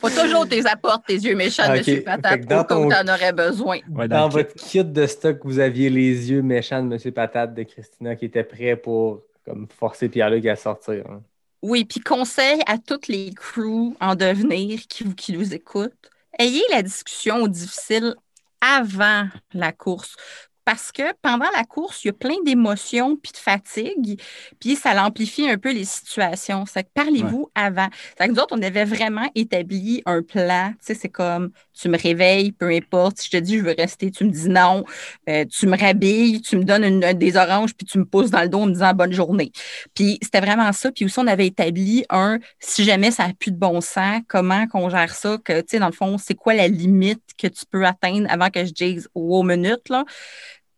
Faut 0.00 0.10
toujours 0.10 0.48
tes 0.48 0.66
apportes, 0.66 1.06
tes 1.06 1.14
yeux 1.14 1.34
méchants, 1.36 1.64
Ok. 1.68 1.78
Monsieur 1.78 2.02
Patate, 2.02 2.42
où 2.44 2.46
ton- 2.68 2.88
t'en 2.88 3.08
aurais 3.12 3.32
besoin. 3.32 3.78
Ouais, 3.90 4.08
Dans 4.08 4.28
votre 4.28 4.54
kit 4.54 4.84
de 4.84 5.06
stock, 5.06 5.38
vous 5.44 5.58
aviez 5.58 5.90
les 5.90 6.30
yeux 6.30 6.42
méchants 6.42 6.84
de 6.84 6.94
M. 6.94 7.12
Patate 7.12 7.54
de 7.54 7.62
Christina 7.62 8.16
qui 8.16 8.26
était 8.26 8.44
prêt 8.44 8.76
pour 8.76 9.22
comme, 9.44 9.66
forcer 9.78 10.08
Pierre-Luc 10.08 10.46
à 10.46 10.56
sortir. 10.56 11.04
hein. 11.08 11.22
Oui, 11.62 11.84
puis 11.84 12.00
conseil 12.00 12.60
à 12.66 12.76
toutes 12.78 13.06
les 13.06 13.30
crews 13.34 13.96
en 14.00 14.16
devenir 14.16 14.80
qui, 14.88 15.04
qui 15.14 15.32
nous 15.32 15.54
écoutent, 15.54 16.10
ayez 16.42 16.64
la 16.70 16.82
discussion 16.82 17.46
difficile 17.46 18.14
avant 18.60 19.28
la 19.52 19.72
course. 19.72 20.16
Parce 20.64 20.92
que 20.92 21.02
pendant 21.22 21.50
la 21.56 21.64
course, 21.64 22.04
il 22.04 22.08
y 22.08 22.10
a 22.10 22.12
plein 22.12 22.36
d'émotions 22.44 23.16
puis 23.16 23.32
de 23.32 23.36
fatigue, 23.36 24.20
puis 24.60 24.76
ça 24.76 24.94
l'amplifie 24.94 25.48
un 25.48 25.58
peu 25.58 25.72
les 25.72 25.84
situations. 25.84 26.64
Parlez-vous 26.94 27.50
avant. 27.54 27.88
Que 28.18 28.26
nous 28.28 28.36
autres, 28.36 28.56
on 28.56 28.62
avait 28.62 28.84
vraiment 28.84 29.28
établi 29.34 30.02
un 30.06 30.22
plan. 30.22 30.70
Tu 30.72 30.76
sais, 30.80 30.94
c'est 30.94 31.08
comme 31.08 31.50
tu 31.72 31.88
me 31.88 31.98
réveilles, 31.98 32.52
peu 32.52 32.68
importe. 32.70 33.18
Si 33.18 33.26
je 33.26 33.38
te 33.38 33.42
dis 33.42 33.58
je 33.58 33.64
veux 33.64 33.74
rester, 33.76 34.10
tu 34.10 34.24
me 34.24 34.30
dis 34.30 34.48
non. 34.48 34.84
Euh, 35.28 35.44
tu 35.46 35.66
me 35.66 35.76
rhabilles, 35.76 36.40
tu 36.42 36.56
me 36.56 36.64
donnes 36.64 36.84
une- 36.84 37.12
des 37.12 37.36
oranges, 37.36 37.74
puis 37.74 37.86
tu 37.86 37.98
me 37.98 38.04
pousses 38.04 38.30
dans 38.30 38.42
le 38.42 38.48
dos 38.48 38.60
en 38.60 38.66
me 38.66 38.72
disant 38.72 38.92
bonne 38.94 39.12
journée. 39.12 39.50
Puis 39.94 40.18
c'était 40.22 40.40
vraiment 40.40 40.72
ça. 40.72 40.92
Puis 40.92 41.04
aussi, 41.06 41.18
on 41.18 41.26
avait 41.26 41.46
établi 41.46 42.04
un, 42.10 42.38
si 42.60 42.84
jamais 42.84 43.10
ça 43.10 43.26
n'a 43.26 43.34
plus 43.34 43.50
de 43.50 43.56
bon 43.58 43.80
sens, 43.80 44.20
comment 44.28 44.66
qu'on 44.68 44.88
gère 44.90 45.14
ça, 45.14 45.38
que, 45.44 45.60
tu 45.60 45.66
sais, 45.70 45.78
dans 45.78 45.86
le 45.86 45.92
fond, 45.92 46.18
c'est 46.18 46.34
quoi 46.34 46.54
la 46.54 46.68
limite 46.68 47.22
que 47.36 47.46
tu 47.48 47.64
peux 47.70 47.84
atteindre 47.84 48.26
avant 48.30 48.50
que 48.50 48.64
je 48.64 48.72
dise 48.72 49.08
wow 49.14 49.42
minute, 49.42 49.88
là. 49.88 50.04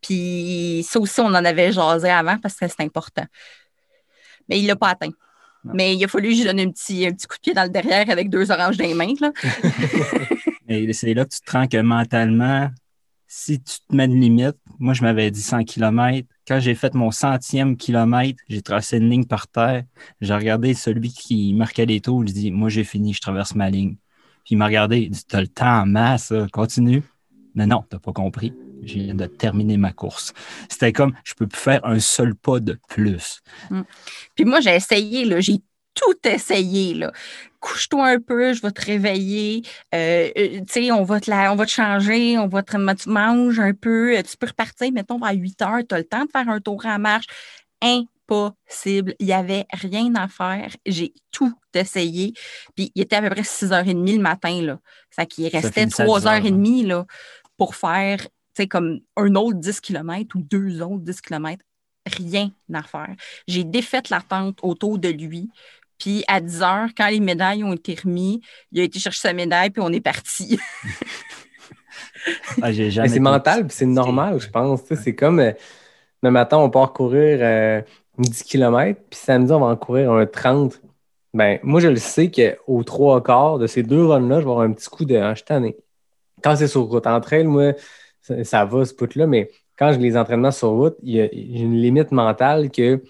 Puis 0.05 0.85
ça 0.87 1.01
aussi, 1.01 1.21
on 1.21 1.27
en 1.27 1.35
avait 1.35 1.73
jasé 1.73 2.11
avant 2.11 2.37
parce 2.37 2.57
que 2.57 2.69
c'est 2.69 2.83
important. 2.83 3.25
Mais 4.49 4.59
il 4.59 4.65
ne 4.65 4.69
l'a 4.69 4.77
pas 4.77 4.91
atteint. 4.91 5.11
Non. 5.65 5.73
Mais 5.75 5.97
il 5.97 6.05
a 6.05 6.09
fallu 6.09 6.29
que 6.29 6.35
je 6.35 6.41
lui 6.41 6.45
donne 6.45 6.61
un 6.61 6.71
petit, 6.71 7.07
un 7.07 7.13
petit 7.13 7.27
coup 7.27 7.37
de 7.37 7.41
pied 7.41 7.55
dans 7.55 7.63
le 7.63 7.71
derrière 7.71 8.11
avec 8.11 8.29
deux 8.29 8.51
oranges 8.51 8.77
dans 8.77 8.85
les 8.85 8.93
mains. 8.93 9.15
Là. 9.19 9.33
Et 10.69 10.93
c'est 10.93 11.15
là 11.15 11.25
que 11.25 11.35
tu 11.35 11.41
te 11.41 11.51
rends 11.51 11.67
que 11.67 11.79
mentalement, 11.79 12.69
si 13.27 13.63
tu 13.63 13.79
te 13.89 13.97
mets 13.97 14.07
de 14.07 14.13
limite, 14.13 14.57
moi 14.79 14.93
je 14.93 15.01
m'avais 15.03 15.31
dit 15.31 15.41
100 15.41 15.65
km. 15.65 16.29
Quand 16.47 16.61
j'ai 16.61 16.75
fait 16.75 16.93
mon 16.93 17.11
centième 17.11 17.79
kilomètre, 17.79 18.43
j'ai 18.51 18.61
tracé 18.61 18.99
une 18.99 19.09
ligne 19.09 19.25
par 19.25 19.49
terre. 19.49 19.85
J'ai 20.21 20.35
regardé 20.35 20.75
celui 20.75 21.11
qui 21.13 21.55
marquait 21.55 21.87
les 21.87 22.03
tours. 22.03 22.27
Je 22.27 22.33
dis, 22.33 22.51
moi 22.51 22.69
j'ai 22.69 22.85
fini, 22.85 23.15
je 23.15 23.21
traverse 23.23 23.55
ma 23.55 23.71
ligne. 23.71 23.97
Puis 24.45 24.55
il 24.55 24.59
m'a 24.59 24.67
regardé, 24.67 24.99
il 24.99 25.11
dit, 25.11 25.25
t'as 25.27 25.41
le 25.41 25.49
temps 25.49 25.81
en 25.81 25.87
masse, 25.87 26.35
continue. 26.53 27.03
Mais 27.55 27.67
non, 27.67 27.85
t'as 27.89 27.99
pas 27.99 28.13
compris. 28.13 28.53
Je 28.87 28.95
viens 28.95 29.15
de 29.15 29.27
terminer 29.27 29.77
ma 29.77 29.93
course. 29.93 30.33
C'était 30.69 30.93
comme, 30.93 31.15
je 31.25 31.35
peux 31.35 31.49
faire 31.53 31.85
un 31.85 32.01
seul 32.01 32.35
pas 32.35 32.61
de 32.61 32.79
plus. 32.89 33.41
Puis 34.35 34.45
moi, 34.45 34.61
j'ai 34.61 34.75
essayé, 34.75 35.25
là, 35.25 35.41
j'ai 35.41 35.59
tout 35.95 36.17
essayé. 36.29 36.95
Là. 36.95 37.13
Couche-toi 37.61 38.07
un 38.09 38.21
peu, 38.21 38.53
je 38.53 38.61
vais 38.63 38.73
te 38.73 38.85
réveiller. 38.85 39.63
Euh, 39.95 40.29
euh, 40.37 40.59
tu 40.61 40.65
sais, 40.69 40.91
on 40.93 41.05
va 41.05 41.21
te 41.21 41.31
la- 41.31 41.53
on 41.53 41.57
va 41.57 41.67
te 41.67 41.71
changer, 41.71 42.37
on 42.37 42.49
va 42.49 42.63
te 42.63 42.73
tu 42.95 43.09
manges 43.09 43.61
un 43.61 43.73
peu. 43.73 44.17
euh, 44.19 44.23
Tu 44.23 44.37
peux 44.37 44.49
repartir, 44.49 44.91
mettons, 44.93 45.19
vers 45.19 45.33
8 45.35 45.63
heures. 45.63 45.81
Tu 45.89 45.95
as 45.95 45.99
le 45.99 46.05
temps 46.05 46.25
de 46.25 46.31
faire 46.31 46.49
un 46.49 46.61
tour 46.61 46.85
en 46.85 46.99
marche. 46.99 47.27
Impossible. 48.29 49.15
Il 49.19 49.27
n'y 49.27 49.33
avait 49.33 49.67
rien 49.73 50.15
à 50.17 50.29
faire. 50.29 50.71
J'ai 50.87 51.13
tout 51.31 51.53
essayé. 51.75 52.33
Puis 52.75 52.91
il 52.95 53.03
était 53.03 53.17
à 53.17 53.23
peu 53.23 53.31
près 53.31 53.43
6h30 53.45 54.17
le 54.17 54.21
matin. 54.23 54.61
Là. 54.63 54.79
Ça 55.11 55.27
qui 55.27 55.45
restait 55.49 55.83
finissait 55.83 56.03
à 56.03 56.07
3h30 56.07 56.87
là, 56.87 57.07
pour 57.57 57.75
faire 57.77 58.19
sais, 58.63 58.67
comme 58.67 59.01
un 59.17 59.35
autre 59.35 59.59
10 59.59 59.81
km 59.81 60.37
ou 60.37 60.43
deux 60.43 60.83
autres 60.83 61.03
10 61.05 61.21
km. 61.21 61.63
Rien 62.07 62.51
à 62.73 62.83
faire. 62.83 63.15
J'ai 63.49 63.65
défait 63.65 64.03
l'attente 64.11 64.59
autour 64.63 64.99
de 64.99 65.09
lui. 65.09 65.51
Puis 65.99 66.25
à 66.29 66.41
10 66.41 66.63
heures, 66.63 66.89
quand 66.97 67.09
les 67.09 67.21
médailles 67.21 67.65
ont 67.65 67.73
été 67.73 67.95
remises, 67.95 68.41
il 68.73 68.81
a 68.81 68.83
été 68.83 68.99
chercher 68.99 69.21
sa 69.21 69.33
médaille, 69.33 69.71
puis 69.71 69.83
on 69.83 69.93
est 69.93 70.01
parti. 70.01 70.59
Ah, 72.63 72.73
c'est 72.73 73.21
mental, 73.21 73.67
puis 73.67 73.77
c'est 73.77 73.87
normal, 73.87 74.41
je 74.41 74.49
pense. 74.49 74.81
C'est 74.83 75.15
comme 75.15 75.41
euh, 75.41 75.53
le 76.23 76.31
matin, 76.31 76.57
on 76.57 76.71
part 76.71 76.95
courir 76.95 77.39
euh, 77.43 77.83
10 78.19 78.45
km, 78.45 78.99
puis 79.11 79.19
samedi, 79.19 79.53
on 79.53 79.61
va 79.61 79.67
en 79.67 79.77
courir 79.77 80.11
un 80.13 80.25
30. 80.25 80.81
Ben, 81.35 81.59
moi, 81.63 81.81
je 81.81 81.89
le 81.89 81.97
sais 81.97 82.31
qu'aux 82.31 82.85
trois 82.85 83.23
quarts 83.23 83.59
de 83.59 83.67
ces 83.67 83.83
deux 83.83 84.05
runs-là, 84.07 84.41
je 84.41 84.45
vais 84.45 84.51
avoir 84.51 84.61
un 84.61 84.73
petit 84.73 84.89
coup 84.89 85.05
de 85.05 85.15
je 85.15 85.35
suis 85.35 85.45
tanné. 85.45 85.77
Quand 86.43 86.57
c'est 86.57 86.69
sur 86.69 86.83
route, 86.83 87.07
en 87.07 87.21
trail, 87.21 87.45
moi, 87.45 87.73
ça, 88.43 88.65
va, 88.65 88.85
ce 88.85 88.95
bout-là, 88.95 89.27
mais 89.27 89.51
quand 89.79 89.93
j'ai 89.93 89.99
les 89.99 90.17
entraînements 90.17 90.51
sur 90.51 90.71
route, 90.71 90.97
j'ai 91.03 91.35
une 91.35 91.75
limite 91.75 92.13
mentale 92.13 92.71
que 92.71 93.03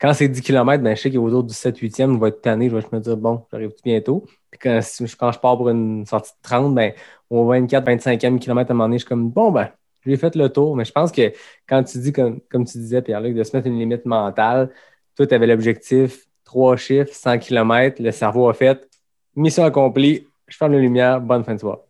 quand 0.00 0.12
c'est 0.12 0.28
10 0.28 0.42
km, 0.42 0.82
ben, 0.82 0.94
je 0.94 1.02
sais 1.02 1.10
qu'autour 1.10 1.42
du 1.42 1.54
7-8e, 1.54 2.14
je 2.14 2.20
vais 2.20 2.28
être 2.28 2.40
tanné, 2.40 2.70
je 2.70 2.76
vais 2.76 2.82
me 2.92 3.00
dire, 3.00 3.16
bon, 3.16 3.44
j'arrive 3.50 3.72
bientôt? 3.84 4.24
Puis 4.50 4.60
quand, 4.60 4.80
je 4.80 5.38
pars 5.38 5.56
pour 5.56 5.68
une 5.68 6.06
sortie 6.06 6.32
de 6.32 6.48
30, 6.48 6.74
ben, 6.74 6.92
au 7.30 7.46
24, 7.46 7.84
25e 7.84 8.38
kilomètre 8.38 8.70
à 8.70 8.74
un 8.74 8.76
moment 8.76 8.84
donné, 8.84 8.98
je 8.98 9.02
suis 9.02 9.08
comme, 9.08 9.30
bon, 9.30 9.50
ben, 9.50 9.70
j'ai 10.06 10.16
fait 10.16 10.34
le 10.36 10.48
tour. 10.48 10.76
Mais 10.76 10.84
je 10.84 10.92
pense 10.92 11.10
que 11.10 11.32
quand 11.68 11.82
tu 11.82 11.98
dis, 11.98 12.12
comme, 12.12 12.40
tu 12.52 12.78
disais, 12.78 13.02
Pierre-Luc, 13.02 13.34
de 13.34 13.42
se 13.42 13.56
mettre 13.56 13.66
une 13.66 13.78
limite 13.78 14.06
mentale, 14.06 14.70
toi, 15.16 15.26
tu 15.26 15.34
avais 15.34 15.48
l'objectif, 15.48 16.26
trois 16.44 16.76
chiffres, 16.76 17.12
100 17.12 17.38
km, 17.38 18.00
le 18.00 18.12
cerveau 18.12 18.48
a 18.48 18.54
fait, 18.54 18.88
mission 19.34 19.64
accomplie, 19.64 20.26
je 20.46 20.56
ferme 20.56 20.72
les 20.72 20.80
lumières, 20.80 21.20
bonne 21.20 21.42
fin 21.42 21.54
de 21.54 21.60
soirée. 21.60 21.80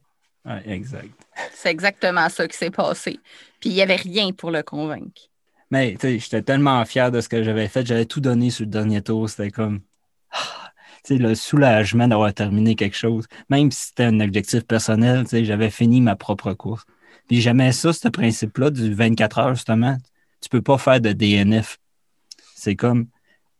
Exact. 0.66 1.18
C'est 1.53 1.70
exactement 1.70 2.28
ça 2.28 2.47
qui 2.49 2.57
s'est 2.57 2.70
passé. 2.70 3.20
Puis 3.61 3.70
il 3.70 3.74
n'y 3.74 3.82
avait 3.82 3.97
rien 3.97 4.32
pour 4.32 4.51
le 4.51 4.62
convaincre. 4.62 5.22
Mais 5.70 5.93
tu 5.93 6.01
sais, 6.01 6.18
j'étais 6.18 6.43
tellement 6.43 6.84
fier 6.84 7.11
de 7.11 7.20
ce 7.20 7.28
que 7.28 7.43
j'avais 7.43 7.68
fait. 7.68 7.86
J'avais 7.86 8.07
tout 8.07 8.20
donné 8.20 8.51
sur 8.51 8.64
le 8.64 8.70
dernier 8.70 9.03
tour. 9.03 9.28
C'était 9.28 9.51
comme 9.51 9.80
ah, 10.30 10.72
le 11.11 11.34
soulagement 11.34 12.09
d'avoir 12.09 12.32
terminé 12.32 12.74
quelque 12.74 12.97
chose. 12.97 13.26
Même 13.51 13.70
si 13.70 13.89
c'était 13.89 14.05
un 14.05 14.20
objectif 14.20 14.64
personnel, 14.64 15.26
j'avais 15.30 15.70
fini 15.70 16.01
ma 16.01 16.16
propre 16.16 16.55
course. 16.55 16.84
Puis 17.28 17.41
j'aimais 17.41 17.72
ça, 17.72 17.93
ce 17.93 18.09
principe-là 18.09 18.70
du 18.70 18.95
24 18.95 19.39
heures, 19.39 19.55
justement. 19.55 19.97
Tu 20.41 20.49
peux 20.49 20.62
pas 20.62 20.78
faire 20.78 21.01
de 21.01 21.12
DNF. 21.12 21.78
C'est 22.55 22.76
comme 22.76 23.09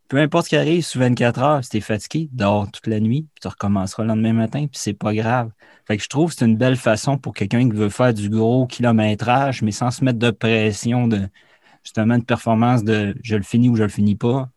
peu 0.09 0.16
importe 0.18 0.46
ce 0.46 0.50
qui 0.50 0.56
arrive 0.56 0.82
sous 0.84 0.98
24 0.98 1.42
heures, 1.42 1.64
si 1.64 1.70
t'es 1.70 1.80
fatigué, 1.80 2.28
dors 2.32 2.70
toute 2.70 2.86
la 2.86 2.98
nuit, 2.98 3.26
puis 3.34 3.42
tu 3.42 3.48
recommenceras 3.48 4.02
le 4.04 4.09
lendemain 4.09 4.32
matin, 4.32 4.66
puis 4.66 4.80
c'est 4.80 4.94
pas 4.94 5.14
grave. 5.14 5.50
Fait 5.86 5.96
que 5.96 6.02
je 6.02 6.09
trouve 6.09 6.30
que 6.30 6.38
c'est 6.38 6.46
une 6.46 6.56
belle 6.56 6.76
façon 6.76 7.18
pour 7.18 7.34
quelqu'un 7.34 7.68
qui 7.68 7.76
veut 7.76 7.90
faire 7.90 8.14
du 8.14 8.30
gros 8.30 8.66
kilométrage, 8.66 9.62
mais 9.62 9.70
sans 9.70 9.90
se 9.90 10.02
mettre 10.02 10.18
de 10.18 10.30
pression 10.30 11.09
de 11.09 11.28
justement 11.84 12.18
de 12.18 12.24
performance 12.24 12.84
de 12.84 13.14
je 13.22 13.36
le 13.36 13.42
finis 13.42 13.68
ou 13.68 13.76
je 13.76 13.82
le 13.82 13.88
finis 13.88 14.16
pas. 14.16 14.48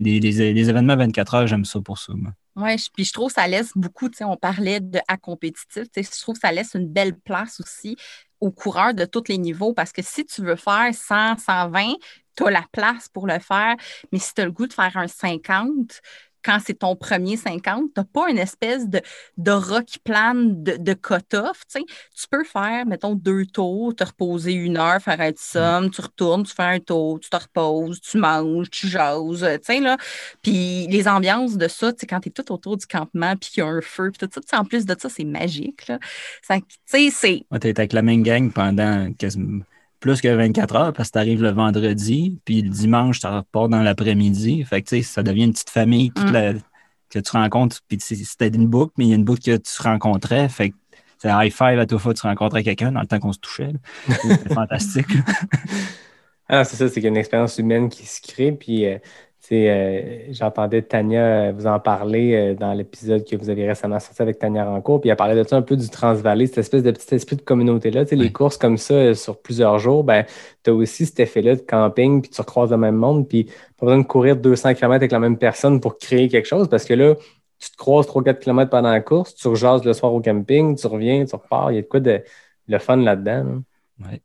Les, 0.00 0.40
événements 0.40 0.96
24 0.96 1.34
heures, 1.34 1.46
j'aime 1.46 1.64
ça 1.64 1.80
pour 1.80 1.98
ça. 1.98 2.12
Oui, 2.56 2.76
puis 2.94 3.04
je 3.04 3.12
trouve 3.12 3.28
que 3.28 3.34
ça 3.34 3.46
laisse 3.48 3.72
beaucoup, 3.74 4.08
tu 4.08 4.18
sais, 4.18 4.24
on 4.24 4.36
parlait 4.36 4.80
de 4.80 4.98
à 5.08 5.16
compétitif, 5.16 5.84
tu 5.90 6.02
sais, 6.02 6.10
je 6.14 6.20
trouve 6.20 6.34
que 6.34 6.40
ça 6.40 6.52
laisse 6.52 6.74
une 6.74 6.88
belle 6.88 7.14
place 7.14 7.60
aussi 7.60 7.96
aux 8.40 8.50
coureurs 8.50 8.94
de 8.94 9.04
tous 9.04 9.24
les 9.28 9.38
niveaux 9.38 9.72
parce 9.72 9.92
que 9.92 10.02
si 10.02 10.24
tu 10.26 10.42
veux 10.42 10.56
faire 10.56 10.94
100, 10.94 11.38
120, 11.38 11.94
tu 12.36 12.46
as 12.46 12.50
la 12.50 12.64
place 12.72 13.08
pour 13.08 13.26
le 13.26 13.38
faire, 13.38 13.74
mais 14.12 14.18
si 14.18 14.34
tu 14.34 14.40
as 14.40 14.44
le 14.44 14.52
goût 14.52 14.66
de 14.66 14.72
faire 14.72 14.96
un 14.96 15.08
50, 15.08 16.00
quand 16.48 16.58
c'est 16.64 16.78
ton 16.78 16.96
premier 16.96 17.36
50, 17.36 17.90
tu 17.94 18.00
n'as 18.00 18.04
pas 18.04 18.30
une 18.30 18.38
espèce 18.38 18.88
de 18.88 19.02
d'aura 19.36 19.82
qui 19.82 19.98
plane 19.98 20.62
de, 20.62 20.78
de 20.78 20.92
cut-off. 20.94 21.64
Tu 21.74 21.82
peux 22.30 22.42
faire, 22.42 22.86
mettons, 22.86 23.14
deux 23.14 23.44
tours, 23.44 23.94
te 23.94 24.02
reposer 24.02 24.52
une 24.54 24.78
heure, 24.78 24.98
faire 25.02 25.20
un 25.20 25.32
somme, 25.36 25.90
tu 25.90 26.00
retournes, 26.00 26.44
tu 26.44 26.54
fais 26.54 26.62
un 26.62 26.80
tour, 26.80 27.20
tu 27.20 27.28
te 27.28 27.36
reposes, 27.36 28.00
tu 28.00 28.16
manges, 28.16 28.70
tu 28.70 28.88
jases, 28.88 29.40
tu 29.40 29.58
sais, 29.62 29.80
là. 29.80 29.98
Puis 30.40 30.86
les 30.86 31.06
ambiances 31.06 31.58
de 31.58 31.68
ça, 31.68 31.92
tu 31.92 31.98
sais, 32.00 32.06
quand 32.06 32.20
tu 32.20 32.30
es 32.30 32.32
tout 32.32 32.50
autour 32.50 32.78
du 32.78 32.86
campement, 32.86 33.36
puis 33.36 33.50
qu'il 33.50 33.62
y 33.62 33.66
a 33.66 33.68
un 33.68 33.82
feu, 33.82 34.10
puis 34.10 34.26
tout 34.26 34.40
ça, 34.46 34.58
en 34.58 34.64
plus 34.64 34.86
de 34.86 34.96
ça, 34.98 35.10
c'est 35.10 35.24
magique, 35.24 35.86
là. 35.86 35.98
Ça- 36.42 36.56
c'est... 36.86 37.44
Ouais, 37.50 37.58
t'es 37.60 37.78
avec 37.78 37.92
la 37.92 38.00
même 38.00 38.22
gang 38.22 38.50
pendant 38.50 39.12
quasiment 39.12 39.64
plus 40.00 40.20
que 40.20 40.28
24 40.28 40.76
heures 40.76 40.92
parce 40.92 41.08
que 41.08 41.14
t'arrives 41.14 41.42
le 41.42 41.50
vendredi, 41.50 42.38
puis 42.44 42.62
le 42.62 42.70
dimanche, 42.70 43.20
tu 43.20 43.26
repars 43.26 43.68
dans 43.68 43.82
l'après-midi. 43.82 44.64
Fait 44.64 44.82
que 44.82 44.88
tu 44.88 44.96
sais, 44.96 45.02
ça 45.02 45.22
devient 45.22 45.44
une 45.44 45.52
petite 45.52 45.70
famille 45.70 46.10
toute 46.12 46.28
Mm. 46.30 46.32
la- 46.32 46.52
que 47.10 47.18
tu 47.18 47.30
rencontres. 47.32 47.80
Puis 47.88 47.96
tu 47.98 48.16
c'était 48.16 48.48
une 48.48 48.66
boucle, 48.66 48.92
mais 48.98 49.06
il 49.06 49.08
y 49.08 49.12
a 49.12 49.16
une 49.16 49.24
boucle 49.24 49.40
que 49.42 49.56
tu 49.56 49.82
rencontrais. 49.82 50.48
Fait 50.50 50.70
que 50.70 50.76
c'est 51.18 51.30
un 51.30 51.42
high 51.42 51.50
five 51.52 51.78
à 51.78 51.86
toute 51.86 51.98
fois 52.00 52.12
que 52.14 52.18
tu 52.20 52.26
rencontrais 52.26 52.62
quelqu'un 52.62 52.92
dans 52.92 53.00
le 53.00 53.06
temps 53.06 53.18
qu'on 53.18 53.32
se 53.32 53.38
touchait. 53.38 53.72
C'était 54.06 54.54
fantastique. 54.54 55.06
Ah, 56.48 56.64
c'est 56.64 56.76
ça, 56.76 56.88
c'est 56.88 56.94
qu'il 56.94 57.04
y 57.04 57.06
a 57.06 57.10
une 57.10 57.16
expérience 57.16 57.58
humaine 57.58 57.88
qui 57.88 58.06
se 58.06 58.20
crée. 58.22 58.52
Puis, 58.52 58.86
euh, 58.86 58.98
tu 58.98 59.04
euh, 59.52 60.26
j'entendais 60.30 60.82
Tania 60.82 61.48
euh, 61.48 61.52
vous 61.54 61.66
en 61.66 61.80
parler 61.80 62.34
euh, 62.34 62.54
dans 62.54 62.72
l'épisode 62.72 63.24
que 63.24 63.36
vous 63.36 63.48
avez 63.48 63.66
récemment 63.66 63.98
sorti 63.98 64.20
avec 64.20 64.38
Tania 64.38 64.64
Rancourt. 64.64 65.00
Puis, 65.00 65.10
elle 65.10 65.16
parlait 65.16 65.36
de 65.42 65.46
ça 65.46 65.56
un 65.56 65.62
peu 65.62 65.76
du 65.76 65.88
Transvalley, 65.88 66.46
cette 66.46 66.58
espèce 66.58 66.82
de 66.82 66.90
petit 66.90 67.14
esprit 67.14 67.36
de 67.36 67.42
communauté-là. 67.42 68.04
Tu 68.04 68.10
sais, 68.10 68.16
les 68.16 68.32
courses 68.32 68.58
comme 68.58 68.76
ça 68.76 68.94
euh, 68.94 69.14
sur 69.14 69.40
plusieurs 69.40 69.78
jours, 69.78 70.04
ben, 70.04 70.24
tu 70.62 70.70
as 70.70 70.74
aussi 70.74 71.06
cet 71.06 71.20
effet-là 71.20 71.56
de 71.56 71.60
camping, 71.60 72.20
puis 72.20 72.30
tu 72.30 72.40
recroises 72.40 72.70
le 72.70 72.76
même 72.76 72.96
monde. 72.96 73.28
Puis, 73.28 73.44
pas 73.78 73.86
besoin 73.86 74.02
de 74.02 74.06
courir 74.06 74.36
200 74.36 74.74
km 74.74 74.94
avec 74.94 75.12
la 75.12 75.18
même 75.18 75.38
personne 75.38 75.80
pour 75.80 75.98
créer 75.98 76.28
quelque 76.28 76.46
chose 76.46 76.68
parce 76.68 76.84
que 76.84 76.94
là, 76.94 77.14
tu 77.58 77.70
te 77.70 77.76
croises 77.76 78.06
3-4 78.06 78.38
km 78.38 78.70
pendant 78.70 78.90
la 78.90 79.00
course, 79.00 79.34
tu 79.34 79.48
rejases 79.48 79.84
le 79.84 79.92
soir 79.92 80.12
au 80.12 80.20
camping, 80.20 80.76
tu 80.76 80.86
reviens, 80.86 81.24
tu 81.24 81.34
repars. 81.34 81.72
Il 81.72 81.76
y 81.76 81.78
a 81.78 81.82
de 81.82 81.86
quoi 81.86 82.00
de 82.00 82.22
le 82.68 82.78
fun 82.78 82.96
là-dedans. 82.96 83.44
là. 83.44 84.10
Ouais. 84.10 84.22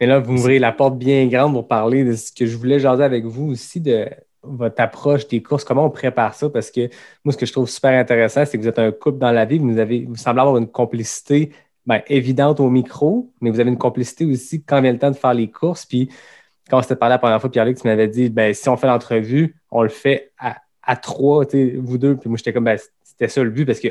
Mais 0.00 0.06
là, 0.06 0.18
vous 0.18 0.32
m'ouvrez 0.32 0.58
la 0.58 0.72
porte 0.72 0.96
bien 0.96 1.26
grande 1.26 1.52
pour 1.52 1.68
parler 1.68 2.04
de 2.04 2.14
ce 2.14 2.32
que 2.32 2.46
je 2.46 2.56
voulais 2.56 2.78
jaser 2.78 3.04
avec 3.04 3.26
vous 3.26 3.50
aussi, 3.50 3.80
de 3.80 4.08
votre 4.42 4.80
approche 4.80 5.28
des 5.28 5.42
courses, 5.42 5.64
comment 5.64 5.84
on 5.84 5.90
prépare 5.90 6.34
ça, 6.34 6.48
parce 6.48 6.70
que 6.70 6.88
moi, 7.24 7.32
ce 7.32 7.38
que 7.38 7.46
je 7.46 7.52
trouve 7.52 7.68
super 7.68 7.98
intéressant, 7.98 8.44
c'est 8.44 8.56
que 8.56 8.62
vous 8.62 8.68
êtes 8.68 8.78
un 8.78 8.90
couple 8.92 9.18
dans 9.18 9.32
la 9.32 9.44
vie, 9.44 9.58
vous, 9.58 9.78
avez, 9.78 10.06
vous 10.06 10.16
semblez 10.16 10.40
avoir 10.40 10.56
une 10.56 10.68
complicité 10.68 11.52
ben, 11.86 12.02
évidente 12.08 12.60
au 12.60 12.70
micro, 12.70 13.32
mais 13.40 13.50
vous 13.50 13.60
avez 13.60 13.70
une 13.70 13.78
complicité 13.78 14.24
aussi 14.24 14.62
quand 14.62 14.80
vient 14.80 14.92
le 14.92 14.98
temps 14.98 15.10
de 15.10 15.16
faire 15.16 15.34
les 15.34 15.50
courses. 15.50 15.86
Puis 15.86 16.10
quand 16.70 16.78
on 16.78 16.82
s'était 16.82 16.96
parlé 16.96 17.14
la 17.14 17.18
première 17.18 17.40
fois, 17.40 17.50
Pierre-Luc, 17.50 17.78
tu 17.80 17.86
m'avais 17.86 18.08
dit, 18.08 18.30
ben, 18.30 18.54
si 18.54 18.68
on 18.68 18.76
fait 18.76 18.86
l'entrevue, 18.86 19.56
on 19.70 19.82
le 19.82 19.88
fait 19.88 20.32
à, 20.38 20.96
trois, 20.96 21.44
vous 21.78 21.98
deux. 21.98 22.16
Puis 22.16 22.28
moi, 22.28 22.36
j'étais 22.36 22.52
comme, 22.52 22.64
ben, 22.64 22.78
c'était 23.02 23.28
ça 23.28 23.42
le 23.42 23.50
but, 23.50 23.66
parce 23.66 23.80
que 23.80 23.88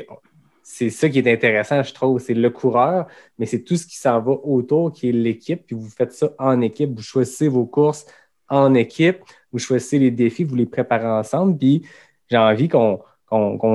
c'est 0.62 0.90
ça 0.90 1.08
qui 1.08 1.18
est 1.18 1.32
intéressant, 1.32 1.82
je 1.82 1.92
trouve. 1.92 2.20
C'est 2.20 2.34
le 2.34 2.50
coureur, 2.50 3.06
mais 3.38 3.46
c'est 3.46 3.62
tout 3.62 3.76
ce 3.76 3.86
qui 3.86 3.96
s'en 3.96 4.20
va 4.20 4.32
autour 4.32 4.92
qui 4.92 5.08
est 5.08 5.12
l'équipe. 5.12 5.66
Puis 5.66 5.76
vous 5.76 5.88
faites 5.88 6.12
ça 6.12 6.30
en 6.38 6.60
équipe. 6.60 6.94
Vous 6.94 7.02
choisissez 7.02 7.48
vos 7.48 7.66
courses 7.66 8.06
en 8.48 8.74
équipe. 8.74 9.18
Vous 9.52 9.58
choisissez 9.58 9.98
les 9.98 10.10
défis, 10.10 10.44
vous 10.44 10.54
les 10.56 10.66
préparez 10.66 11.06
ensemble. 11.06 11.58
Puis 11.58 11.82
j'ai 12.30 12.36
envie 12.36 12.68
qu'on 12.68 12.98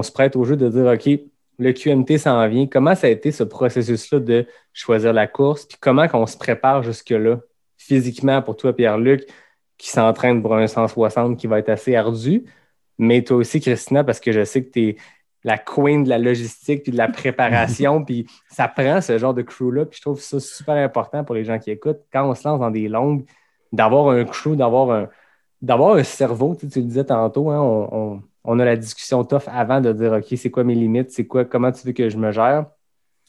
se 0.03 0.11
prête 0.11 0.35
au 0.35 0.43
jeu 0.43 0.55
de 0.55 0.69
dire, 0.69 0.85
OK, 0.85 1.19
le 1.57 1.71
QMT 1.71 2.17
s'en 2.17 2.47
vient. 2.47 2.67
Comment 2.67 2.95
ça 2.95 3.07
a 3.07 3.09
été 3.09 3.31
ce 3.31 3.43
processus-là 3.43 4.19
de 4.19 4.45
choisir 4.73 5.13
la 5.13 5.27
course? 5.27 5.65
Puis 5.65 5.77
comment 5.79 6.07
qu'on 6.07 6.25
se 6.25 6.37
prépare 6.37 6.83
jusque-là 6.83 7.39
physiquement 7.77 8.41
pour 8.41 8.57
toi, 8.57 8.75
Pierre-Luc, 8.75 9.25
qui 9.77 9.89
s'entraîne 9.89 10.41
pour 10.41 10.55
un 10.55 10.67
160 10.67 11.37
qui 11.37 11.47
va 11.47 11.59
être 11.59 11.69
assez 11.69 11.95
ardu. 11.95 12.45
Mais 12.97 13.23
toi 13.23 13.37
aussi, 13.37 13.59
Christina, 13.59 14.03
parce 14.03 14.19
que 14.19 14.31
je 14.31 14.43
sais 14.43 14.63
que 14.63 14.71
tu 14.71 14.87
es 14.89 14.95
la 15.43 15.57
queen 15.57 16.03
de 16.03 16.09
la 16.09 16.17
logistique 16.17 16.83
puis 16.83 16.91
de 16.91 16.97
la 16.97 17.07
préparation, 17.07 18.03
puis 18.05 18.25
ça 18.49 18.67
prend 18.67 19.01
ce 19.01 19.17
genre 19.17 19.33
de 19.33 19.41
crew-là. 19.41 19.85
Puis 19.85 19.97
je 19.97 20.01
trouve 20.01 20.19
ça 20.19 20.39
super 20.39 20.75
important 20.75 21.23
pour 21.23 21.35
les 21.35 21.43
gens 21.43 21.59
qui 21.59 21.71
écoutent. 21.71 22.01
Quand 22.11 22.27
on 22.29 22.33
se 22.33 22.47
lance 22.47 22.59
dans 22.59 22.71
des 22.71 22.87
longues, 22.87 23.25
d'avoir 23.71 24.09
un 24.09 24.23
crew, 24.23 24.55
d'avoir 24.55 24.91
un, 24.91 25.09
d'avoir 25.65 25.95
un 25.95 26.03
cerveau, 26.03 26.55
tu, 26.55 26.67
le 26.67 26.81
disais 26.83 27.03
tantôt, 27.05 27.49
hein, 27.49 27.59
on, 27.59 28.21
on- 28.43 28.59
a 28.59 28.65
la 28.65 28.77
discussion 28.77 29.23
tough 29.23 29.47
avant 29.47 29.81
de 29.81 29.91
dire 29.91 30.13
OK, 30.13 30.25
c'est 30.37 30.51
quoi 30.51 30.63
mes 30.63 30.75
limites, 30.75 31.09
c'est 31.09 31.25
quoi, 31.25 31.43
comment 31.43 31.71
tu 31.71 31.87
veux 31.87 31.93
que 31.93 32.07
je 32.07 32.17
me 32.17 32.31
gère? 32.31 32.67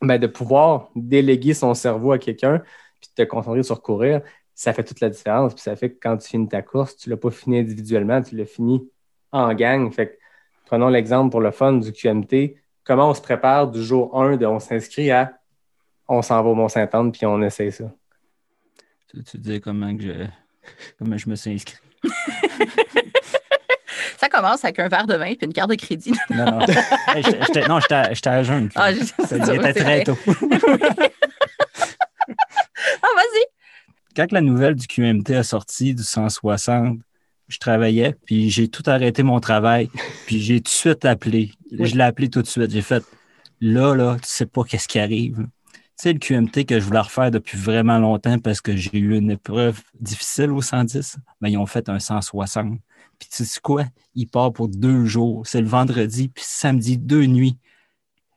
Ben, 0.03 0.19
de 0.19 0.27
pouvoir 0.27 0.91
déléguer 0.95 1.55
son 1.55 1.73
cerveau 1.73 2.13
à 2.13 2.19
quelqu'un 2.19 2.63
puis 3.01 3.11
te 3.15 3.23
concentrer 3.23 3.63
sur 3.63 3.81
courir, 3.81 4.21
ça 4.55 4.75
fait 4.75 4.85
toute 4.85 5.01
la 5.01 5.09
différence. 5.09 5.55
Puis 5.55 5.63
ça 5.63 5.75
fait 5.77 5.91
que 5.91 5.99
quand 6.01 6.19
tu 6.19 6.29
finis 6.29 6.49
ta 6.49 6.61
course, 6.61 6.97
tu 6.99 7.09
ne 7.09 7.15
l'as 7.15 7.21
pas 7.21 7.31
fini 7.31 7.59
individuellement, 7.59 8.21
tu 8.21 8.37
l'as 8.37 8.45
fini 8.45 8.87
en 9.33 9.55
gang. 9.55 9.91
Fait 9.91 10.09
que, 10.09 10.13
prenons 10.67 10.89
l'exemple 10.89 11.31
pour 11.31 11.41
le 11.41 11.51
fun 11.51 11.73
du 11.75 11.91
QMT. 11.91 12.57
Comment 12.85 13.11
on 13.11 13.15
se 13.15 13.23
prépare 13.23 13.71
du 13.71 13.83
jour 13.83 14.21
1 14.21 14.37
de 14.37 14.45
on 14.45 14.61
s'inscrit 14.61 15.11
à 15.11 15.39
on 16.07 16.21
s'en 16.21 16.43
va 16.43 16.51
au 16.51 16.55
Mont-Saint-Anne 16.55 17.13
puis 17.13 17.25
on 17.25 17.41
essaie 17.41 17.71
ça? 17.71 17.91
Tu, 19.09 19.25
tu 19.25 19.39
dis 19.39 19.61
comment 19.61 19.97
que 19.97 20.03
je, 20.03 20.27
comment 20.99 21.17
je 21.17 21.31
me 21.31 21.35
suis 21.35 21.53
inscrit. 21.53 21.79
Ça 24.19 24.29
commence 24.29 24.65
avec 24.65 24.79
un 24.79 24.89
verre 24.89 25.07
de 25.07 25.15
vin 25.15 25.27
et 25.27 25.39
une 25.43 25.53
carte 25.53 25.71
de 25.71 25.75
crédit. 25.75 26.13
Non, 26.31 26.45
non. 26.45 26.59
Non, 27.69 27.81
j'étais 27.81 28.29
à 28.29 28.43
jeun. 28.43 28.69
Ah, 28.75 28.93
je- 28.93 29.01
Ça, 29.05 29.15
c'est 29.27 29.39
il 29.39 29.45
ça, 29.47 29.55
était 29.55 29.73
c'est 29.73 29.81
très 29.85 30.05
tôt. 30.05 30.19
Ah, 33.03 33.09
vas-y! 33.15 33.45
Quand 34.17 34.33
la 34.33 34.41
nouvelle 34.41 34.75
du 34.75 34.87
QMT 34.87 35.31
a 35.37 35.43
sorti 35.43 35.95
du 35.95 36.03
160, 36.03 36.99
je 37.49 37.59
travaillais, 37.59 38.17
puis 38.27 38.51
j'ai 38.51 38.69
tout 38.69 38.83
arrêté 38.87 39.23
mon 39.23 39.39
travail, 39.41 39.89
puis 40.27 40.41
j'ai 40.41 40.57
tout 40.61 40.65
de 40.65 40.69
suite 40.69 41.05
appelé. 41.05 41.53
Je 41.71 41.95
l'ai 41.95 42.03
appelé 42.05 42.29
tout 42.29 42.43
de 42.43 42.47
suite. 42.47 42.71
J'ai 42.71 42.83
fait 42.83 43.05
là, 43.61 43.95
là, 43.95 44.17
tu 44.17 44.29
sais 44.29 44.47
pas 44.47 44.65
qu'est-ce 44.65 44.89
qui 44.89 44.99
arrive. 44.99 45.47
Tu 45.99 46.03
sais, 46.03 46.13
le 46.13 46.19
QMT 46.19 46.67
que 46.67 46.79
je 46.79 46.85
voulais 46.85 47.01
refaire 47.01 47.31
depuis 47.31 47.57
vraiment 47.57 47.99
longtemps 47.99 48.39
parce 48.39 48.61
que 48.61 48.77
j'ai 48.77 48.99
eu 48.99 49.17
une 49.17 49.31
épreuve 49.31 49.81
difficile 49.99 50.51
au 50.51 50.61
110, 50.61 51.17
mais 51.41 51.53
ils 51.53 51.57
ont 51.57 51.65
fait 51.65 51.89
un 51.89 51.99
160. 51.99 52.79
Puis 53.19 53.29
tu 53.31 53.47
sais 53.47 53.61
quoi? 53.63 53.87
Il 54.15 54.27
part 54.27 54.53
pour 54.53 54.69
deux 54.69 55.07
jours. 55.07 55.47
C'est 55.47 55.63
le 55.63 55.67
vendredi, 55.67 56.29
puis 56.29 56.45
samedi, 56.47 56.99
deux 56.99 57.25
nuits. 57.25 57.57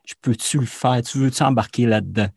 Je 0.06 0.14
peux-tu 0.22 0.58
le 0.58 0.66
faire? 0.66 1.02
Tu 1.02 1.18
veux-tu 1.18 1.42
embarquer 1.42 1.84
là-dedans? 1.84 2.28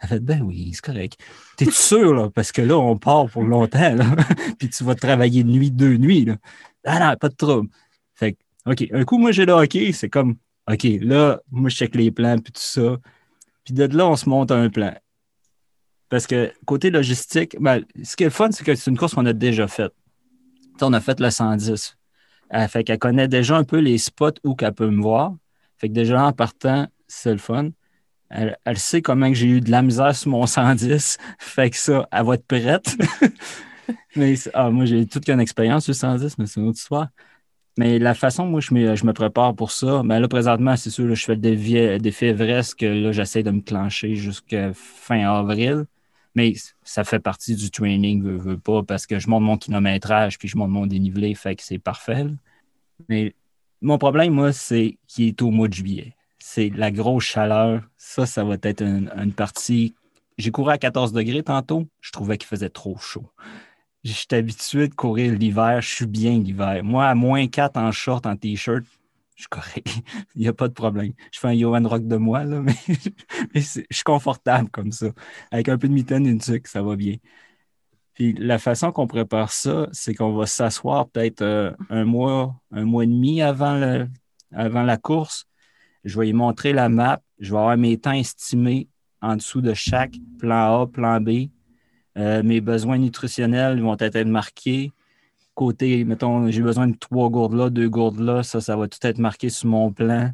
Elle 0.00 0.08
fait, 0.08 0.20
ben 0.20 0.42
oui, 0.42 0.72
c'est 0.74 0.84
correct. 0.84 1.20
T'es 1.56 1.66
sûr, 1.70 2.12
là? 2.12 2.30
Parce 2.30 2.50
que 2.50 2.60
là, 2.60 2.76
on 2.76 2.98
part 2.98 3.30
pour 3.30 3.44
longtemps, 3.44 3.94
là. 3.94 4.04
puis 4.58 4.68
tu 4.68 4.82
vas 4.82 4.96
travailler 4.96 5.44
de 5.44 5.50
nuit, 5.50 5.70
deux 5.70 5.96
nuits, 5.96 6.24
là. 6.24 6.36
Ah 6.84 6.98
non, 6.98 7.16
pas 7.16 7.28
de 7.28 7.34
trouble. 7.34 7.68
Fait 8.14 8.32
que, 8.32 8.38
OK, 8.66 8.88
un 8.92 9.04
coup, 9.04 9.18
moi, 9.18 9.30
j'ai 9.30 9.46
le 9.46 9.52
hockey, 9.52 9.92
c'est 9.92 10.08
comme, 10.10 10.36
OK, 10.70 10.84
là, 11.00 11.40
moi, 11.50 11.70
je 11.70 11.76
check 11.76 11.94
les 11.94 12.10
plans, 12.10 12.38
puis 12.38 12.52
tout 12.52 12.60
ça. 12.60 12.98
Puis 13.64 13.74
de 13.74 13.84
là, 13.84 14.06
on 14.06 14.16
se 14.16 14.28
monte 14.28 14.50
un 14.50 14.68
plan. 14.68 14.94
Parce 16.08 16.26
que 16.26 16.52
côté 16.66 16.90
logistique, 16.90 17.56
ben, 17.60 17.82
ce 18.02 18.14
qui 18.16 18.24
est 18.24 18.26
le 18.26 18.30
fun, 18.30 18.50
c'est 18.52 18.64
que 18.64 18.74
c'est 18.74 18.90
une 18.90 18.96
course 18.96 19.14
qu'on 19.14 19.26
a 19.26 19.32
déjà 19.32 19.66
faite. 19.66 19.92
On 20.80 20.92
a 20.92 21.00
fait 21.00 21.18
le 21.18 21.30
110. 21.30 21.96
Elle 22.50 22.68
fait 22.68 22.84
qu'elle 22.84 22.98
connaît 22.98 23.28
déjà 23.28 23.56
un 23.56 23.64
peu 23.64 23.78
les 23.78 23.98
spots 23.98 24.34
où 24.44 24.54
qu'elle 24.54 24.74
peut 24.74 24.90
me 24.90 25.02
voir. 25.02 25.34
Fait 25.76 25.88
que 25.88 25.94
déjà 25.94 26.24
en 26.24 26.32
partant, 26.32 26.86
c'est 27.08 27.32
le 27.32 27.38
fun. 27.38 27.70
Elle, 28.30 28.78
sait 28.78 29.00
comment 29.00 29.32
j'ai 29.32 29.46
eu 29.46 29.60
de 29.60 29.70
la 29.70 29.82
misère 29.82 30.14
sur 30.14 30.30
mon 30.30 30.46
110. 30.46 31.18
Fait 31.38 31.70
que 31.70 31.76
ça, 31.76 32.08
elle 32.10 32.24
va 32.24 32.34
être 32.34 32.46
prête. 32.46 32.96
mais 34.16 34.34
ah, 34.54 34.70
moi, 34.70 34.86
j'ai 34.86 35.06
toute 35.06 35.24
qu'une 35.24 35.40
expérience 35.40 35.84
sur 35.84 35.92
le 35.92 36.18
110, 36.18 36.38
mais 36.38 36.46
c'est 36.46 36.60
une 36.60 36.68
autre 36.68 36.78
histoire. 36.78 37.08
Mais 37.76 37.98
la 37.98 38.14
façon, 38.14 38.46
moi, 38.46 38.60
je 38.60 38.72
me, 38.72 38.94
je 38.94 39.04
me 39.04 39.12
prépare 39.12 39.54
pour 39.54 39.72
ça. 39.72 40.02
Mais 40.04 40.20
là, 40.20 40.28
présentement, 40.28 40.76
c'est 40.76 40.90
sûr, 40.90 41.12
je 41.12 41.24
fais 41.24 41.36
défi, 41.36 41.98
défi 41.98 42.26
Everest 42.26 42.76
que 42.76 42.86
là, 42.86 43.12
j'essaie 43.12 43.42
de 43.42 43.50
me 43.50 43.60
clencher 43.60 44.14
jusqu'à 44.14 44.72
fin 44.74 45.28
avril. 45.28 45.86
Mais 46.36 46.54
ça 46.82 47.04
fait 47.04 47.20
partie 47.20 47.54
du 47.54 47.70
training, 47.70 48.22
veux, 48.22 48.36
veux 48.36 48.58
pas, 48.58 48.82
parce 48.82 49.06
que 49.06 49.18
je 49.18 49.28
monte 49.28 49.42
mon 49.42 49.56
kilométrage 49.56 50.38
puis 50.38 50.48
je 50.48 50.56
monte 50.56 50.70
mon 50.70 50.86
dénivelé, 50.86 51.34
fait 51.34 51.54
que 51.54 51.62
c'est 51.62 51.78
parfait. 51.78 52.26
Mais 53.08 53.34
mon 53.80 53.98
problème, 53.98 54.32
moi, 54.32 54.52
c'est 54.52 54.98
qu'il 55.06 55.28
est 55.28 55.42
au 55.42 55.50
mois 55.50 55.68
de 55.68 55.74
juillet. 55.74 56.16
C'est 56.38 56.70
la 56.70 56.90
grosse 56.90 57.24
chaleur. 57.24 57.82
Ça, 57.96 58.26
ça 58.26 58.44
va 58.44 58.56
être 58.62 58.82
une 58.82 59.32
partie. 59.32 59.94
J'ai 60.38 60.50
couru 60.50 60.72
à 60.72 60.78
14 60.78 61.12
degrés 61.12 61.42
tantôt. 61.42 61.86
Je 62.00 62.10
trouvais 62.10 62.36
qu'il 62.36 62.48
faisait 62.48 62.68
trop 62.68 62.96
chaud. 62.98 63.30
J'étais 64.04 64.36
habitué 64.36 64.88
de 64.88 64.94
courir 64.94 65.32
l'hiver. 65.32 65.80
Je 65.80 65.88
suis 65.88 66.06
bien 66.06 66.38
l'hiver. 66.38 66.84
Moi, 66.84 67.06
à 67.06 67.14
moins 67.14 67.46
4 67.48 67.78
en 67.78 67.90
short, 67.90 68.26
en 68.26 68.36
t-shirt, 68.36 68.84
je 69.34 69.42
suis 69.42 69.48
correct. 69.48 69.86
Il 70.34 70.42
n'y 70.42 70.48
a 70.48 70.52
pas 70.52 70.68
de 70.68 70.74
problème. 70.74 71.12
Je 71.32 71.40
fais 71.40 71.48
un 71.48 71.58
Johan 71.58 71.88
Rock 71.88 72.06
de 72.06 72.16
moi, 72.16 72.44
là, 72.44 72.60
mais, 72.62 72.74
je 73.54 73.60
suis 73.90 74.04
confortable 74.04 74.68
comme 74.70 74.92
ça. 74.92 75.06
Avec 75.50 75.68
un 75.68 75.78
peu 75.78 75.88
de 75.88 75.94
mitaine 75.94 76.26
et 76.26 76.30
une 76.30 76.40
tuque, 76.40 76.68
ça 76.68 76.82
va 76.82 76.96
bien. 76.96 77.16
Puis 78.12 78.34
la 78.34 78.58
façon 78.58 78.92
qu'on 78.92 79.06
prépare 79.06 79.50
ça, 79.50 79.88
c'est 79.92 80.14
qu'on 80.14 80.34
va 80.34 80.46
s'asseoir 80.46 81.08
peut-être 81.08 81.42
euh, 81.42 81.72
un 81.90 82.04
mois, 82.04 82.54
un 82.70 82.84
mois 82.84 83.04
et 83.04 83.08
demi 83.08 83.42
avant, 83.42 84.06
avant 84.52 84.82
la 84.82 84.96
course. 84.98 85.46
Je 86.04 86.20
vais 86.20 86.28
y 86.28 86.32
montrer 86.32 86.72
la 86.72 86.88
map. 86.88 87.20
Je 87.40 87.52
vais 87.52 87.58
avoir 87.58 87.76
mes 87.76 87.98
temps 87.98 88.12
estimés 88.12 88.88
en 89.20 89.36
dessous 89.36 89.62
de 89.62 89.74
chaque 89.74 90.14
plan 90.38 90.82
A, 90.82 90.86
plan 90.86 91.20
B. 91.20 91.48
Euh, 92.16 92.42
mes 92.42 92.60
besoins 92.60 92.98
nutritionnels 92.98 93.80
vont 93.80 93.96
être 93.98 94.24
marqués. 94.24 94.92
côté, 95.54 96.04
mettons, 96.04 96.50
j'ai 96.50 96.62
besoin 96.62 96.88
de 96.88 96.96
trois 96.98 97.30
gourdes 97.30 97.54
là, 97.54 97.70
deux 97.70 97.88
gourdes 97.90 98.20
là, 98.20 98.42
ça, 98.42 98.60
ça 98.60 98.76
va 98.76 98.88
tout 98.88 99.04
être 99.06 99.18
marqué 99.18 99.50
sur 99.50 99.68
mon 99.68 99.92
plan. 99.92 100.32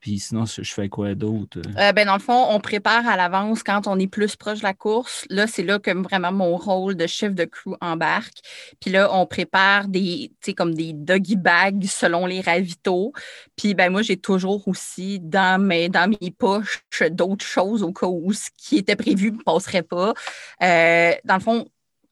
Puis 0.00 0.18
sinon, 0.18 0.46
je 0.46 0.72
fais 0.72 0.88
quoi 0.88 1.14
d'autre? 1.14 1.60
Euh, 1.78 1.92
ben, 1.92 2.06
dans 2.06 2.14
le 2.14 2.20
fond, 2.20 2.46
on 2.50 2.58
prépare 2.58 3.06
à 3.06 3.16
l'avance 3.16 3.62
quand 3.62 3.86
on 3.86 3.98
est 3.98 4.06
plus 4.06 4.34
proche 4.34 4.60
de 4.60 4.64
la 4.64 4.72
course. 4.72 5.26
Là, 5.28 5.46
c'est 5.46 5.62
là 5.62 5.78
que 5.78 5.90
vraiment 5.90 6.32
mon 6.32 6.56
rôle 6.56 6.96
de 6.96 7.06
chef 7.06 7.34
de 7.34 7.44
crew 7.44 7.76
embarque. 7.82 8.38
Puis 8.80 8.90
là, 8.90 9.12
on 9.12 9.26
prépare 9.26 9.88
des, 9.88 10.32
comme 10.56 10.74
des 10.74 10.94
doggy 10.94 11.36
bags 11.36 11.84
selon 11.84 12.24
les 12.24 12.40
ravitaux. 12.40 13.12
Puis 13.56 13.74
ben 13.74 13.90
moi, 13.90 14.00
j'ai 14.00 14.16
toujours 14.16 14.66
aussi 14.68 15.20
dans 15.20 15.60
mes, 15.60 15.90
dans 15.90 16.08
mes 16.08 16.30
poches 16.30 16.82
d'autres 17.10 17.44
choses 17.44 17.82
au 17.82 17.92
cas 17.92 18.06
où 18.06 18.32
ce 18.32 18.48
qui 18.56 18.76
était 18.78 18.96
prévu 18.96 19.32
ne 19.32 19.42
passerait 19.42 19.82
pas. 19.82 20.14
Euh, 20.62 21.12
dans 21.24 21.34
le 21.34 21.40
fond, 21.40 21.66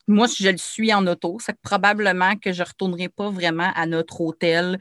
moi, 0.08 0.26
je 0.26 0.48
le 0.48 0.56
suis 0.56 0.92
en 0.92 1.06
auto, 1.06 1.36
c'est 1.38 1.58
probablement 1.60 2.34
que 2.36 2.52
je 2.52 2.62
ne 2.62 2.66
retournerai 2.66 3.08
pas 3.10 3.30
vraiment 3.30 3.70
à 3.74 3.84
notre 3.84 4.22
hôtel 4.22 4.78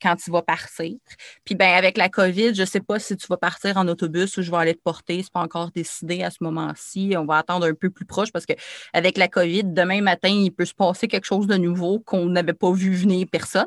quand 0.00 0.16
tu 0.16 0.30
vas 0.30 0.42
partir. 0.42 0.96
Puis 1.44 1.54
ben 1.54 1.72
avec 1.74 1.96
la 1.96 2.08
COVID, 2.08 2.54
je 2.54 2.62
ne 2.62 2.66
sais 2.66 2.80
pas 2.80 2.98
si 2.98 3.16
tu 3.16 3.26
vas 3.28 3.36
partir 3.36 3.76
en 3.76 3.86
autobus 3.88 4.36
ou 4.36 4.42
je 4.42 4.50
vais 4.50 4.56
aller 4.56 4.74
te 4.74 4.82
porter. 4.82 5.22
C'est 5.22 5.32
pas 5.32 5.40
encore 5.40 5.70
décidé 5.70 6.22
à 6.22 6.30
ce 6.30 6.38
moment-ci. 6.40 7.14
On 7.16 7.24
va 7.24 7.38
attendre 7.38 7.66
un 7.66 7.74
peu 7.74 7.90
plus 7.90 8.04
proche 8.04 8.32
parce 8.32 8.46
que 8.46 8.52
avec 8.92 9.16
la 9.16 9.28
COVID, 9.28 9.64
demain 9.64 10.00
matin, 10.00 10.28
il 10.28 10.50
peut 10.50 10.64
se 10.64 10.74
passer 10.74 11.08
quelque 11.08 11.26
chose 11.26 11.46
de 11.46 11.56
nouveau 11.56 12.00
qu'on 12.00 12.26
n'avait 12.26 12.52
pas 12.52 12.72
vu 12.72 12.94
venir 12.94 13.26
personne. 13.30 13.66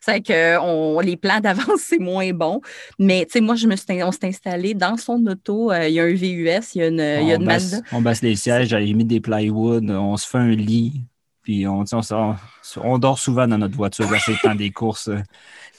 C'est 0.00 0.20
que 0.20 0.58
on, 0.58 1.00
les 1.00 1.16
plans 1.16 1.40
d'avance, 1.40 1.64
c'est 1.80 1.98
moins 1.98 2.32
bon. 2.32 2.60
Mais 2.98 3.24
tu 3.26 3.32
sais, 3.32 3.40
moi, 3.40 3.54
je 3.54 3.66
me 3.66 3.76
suis, 3.76 4.02
on 4.02 4.12
s'est 4.12 4.26
installé 4.26 4.74
dans 4.74 4.96
son 4.96 5.24
auto. 5.26 5.70
euh, 5.70 5.88
il 5.88 5.94
y 5.94 6.00
a 6.00 6.04
un 6.04 6.14
VUS, 6.14 6.74
il 6.74 6.78
y 6.78 6.82
a 6.82 6.88
une, 6.88 7.22
il 7.22 7.28
y 7.28 7.32
a 7.32 7.36
on, 7.36 7.40
une 7.40 7.46
Mazda. 7.46 7.78
on 7.92 8.00
baisse 8.00 8.22
les 8.22 8.36
sièges, 8.36 8.68
j'ai 8.68 8.94
mis 8.94 9.04
des 9.04 9.20
plywood, 9.20 9.90
on 9.90 10.16
se 10.16 10.26
fait 10.26 10.38
un 10.38 10.50
lit, 10.50 11.02
puis 11.42 11.66
on, 11.66 11.84
on, 11.92 12.34
on 12.82 12.98
dort 12.98 13.18
souvent 13.18 13.46
dans 13.46 13.58
notre 13.58 13.76
voiture 13.76 14.10
à 14.12 14.18
temps 14.42 14.54
des 14.54 14.70
courses. 14.70 15.10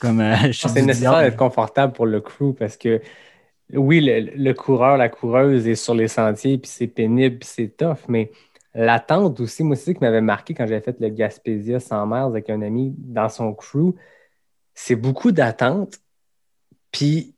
Euh, 0.04 0.08
Comme, 0.08 0.54
C'est 0.54 0.82
nécessaire 0.82 1.20
d'être 1.20 1.38
confortable 1.38 1.94
pour 1.94 2.06
le 2.06 2.22
crew 2.22 2.54
parce 2.58 2.78
que 2.78 3.02
oui, 3.74 4.02
le, 4.02 4.32
le 4.36 4.54
coureur, 4.54 4.98
la 4.98 5.10
coureuse 5.10 5.68
est 5.68 5.76
sur 5.76 5.96
les 5.96 6.08
sentiers, 6.08 6.58
puis 6.58 6.70
c'est 6.70 6.88
pénible, 6.88 7.40
puis 7.40 7.50
c'est 7.52 7.76
tough, 7.76 7.98
mais 8.08 8.32
l'attente 8.76 9.40
aussi, 9.40 9.64
moi, 9.64 9.76
c'est 9.76 9.86
ça 9.86 9.94
qui 9.94 10.02
m'avait 10.02 10.22
marqué 10.22 10.54
quand 10.54 10.68
j'avais 10.68 10.82
fait 10.82 11.00
le 11.00 11.10
Gaspésia 11.10 11.80
100 11.80 12.06
miles 12.06 12.18
avec 12.18 12.50
un 12.50 12.62
ami 12.62 12.94
dans 12.98 13.30
son 13.30 13.54
crew, 13.54 13.96
c'est 14.74 14.96
beaucoup 14.96 15.32
d'attente, 15.32 16.00
puis 16.92 17.36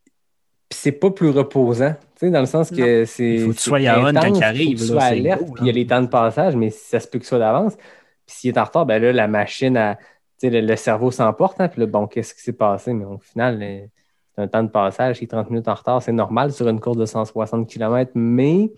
puis 0.70 0.78
c'est 0.82 0.91
pas 0.91 1.10
plus 1.12 1.30
reposant, 1.30 1.93
tu 1.93 2.26
sais, 2.26 2.30
dans 2.30 2.41
le 2.41 2.45
sens 2.45 2.70
que 2.72 3.05
c'est. 3.05 3.36
Il 3.36 3.45
faut 3.45 3.51
que 3.51 3.55
tu 3.55 3.62
sois 3.62 3.78
à 3.78 4.12
quand 4.12 4.36
il 4.36 4.43
arrive, 4.43 4.78
faut 4.78 4.84
que 4.84 4.88
tu 4.88 4.93
sois 4.93 5.03
alerte, 5.03 5.43
puis 5.43 5.62
il 5.62 5.68
y 5.68 5.70
a 5.70 5.74
les 5.74 5.88
temps 5.88 6.01
de 6.01 6.08
passage, 6.08 6.58
mais 6.58 6.72
ça 6.72 6.99
se 6.99 7.08
peut 7.08 7.20
que 7.20 7.24
ce 7.24 7.30
soit 7.30 7.39
d'avance. 7.39 7.78
Puis 8.26 8.36
s'il 8.36 8.49
est 8.49 8.58
en 8.58 8.66
retard, 8.66 8.86
ben 8.86 9.01
là, 9.01 9.14
la 9.14 9.30
machine, 9.30 9.78
sais, 9.78 9.95
le, 10.43 10.61
le 10.61 10.75
cerveau 10.75 11.11
s'emporte, 11.11 11.59
hein, 11.59 11.67
puis 11.67 11.81
là, 11.81 11.88
bon, 11.88 12.07
qu'est-ce 12.07 12.33
qui 12.33 12.41
s'est 12.41 12.53
passé? 12.53 12.93
Mais 12.93 13.05
au 13.05 13.17
final, 13.17 13.59
c'est 13.59 14.41
un 14.41 14.47
temps 14.47 14.63
de 14.63 14.69
passage, 14.69 15.17
qui 15.17 15.25
est 15.25 15.27
30 15.27 15.49
minutes 15.49 15.67
en 15.67 15.73
retard, 15.73 16.01
c'est 16.01 16.11
normal 16.11 16.51
sur 16.53 16.67
une 16.67 16.79
course 16.79 16.97
de 16.97 17.05
160 17.05 17.67
km, 17.67 18.11
mais 18.15 18.71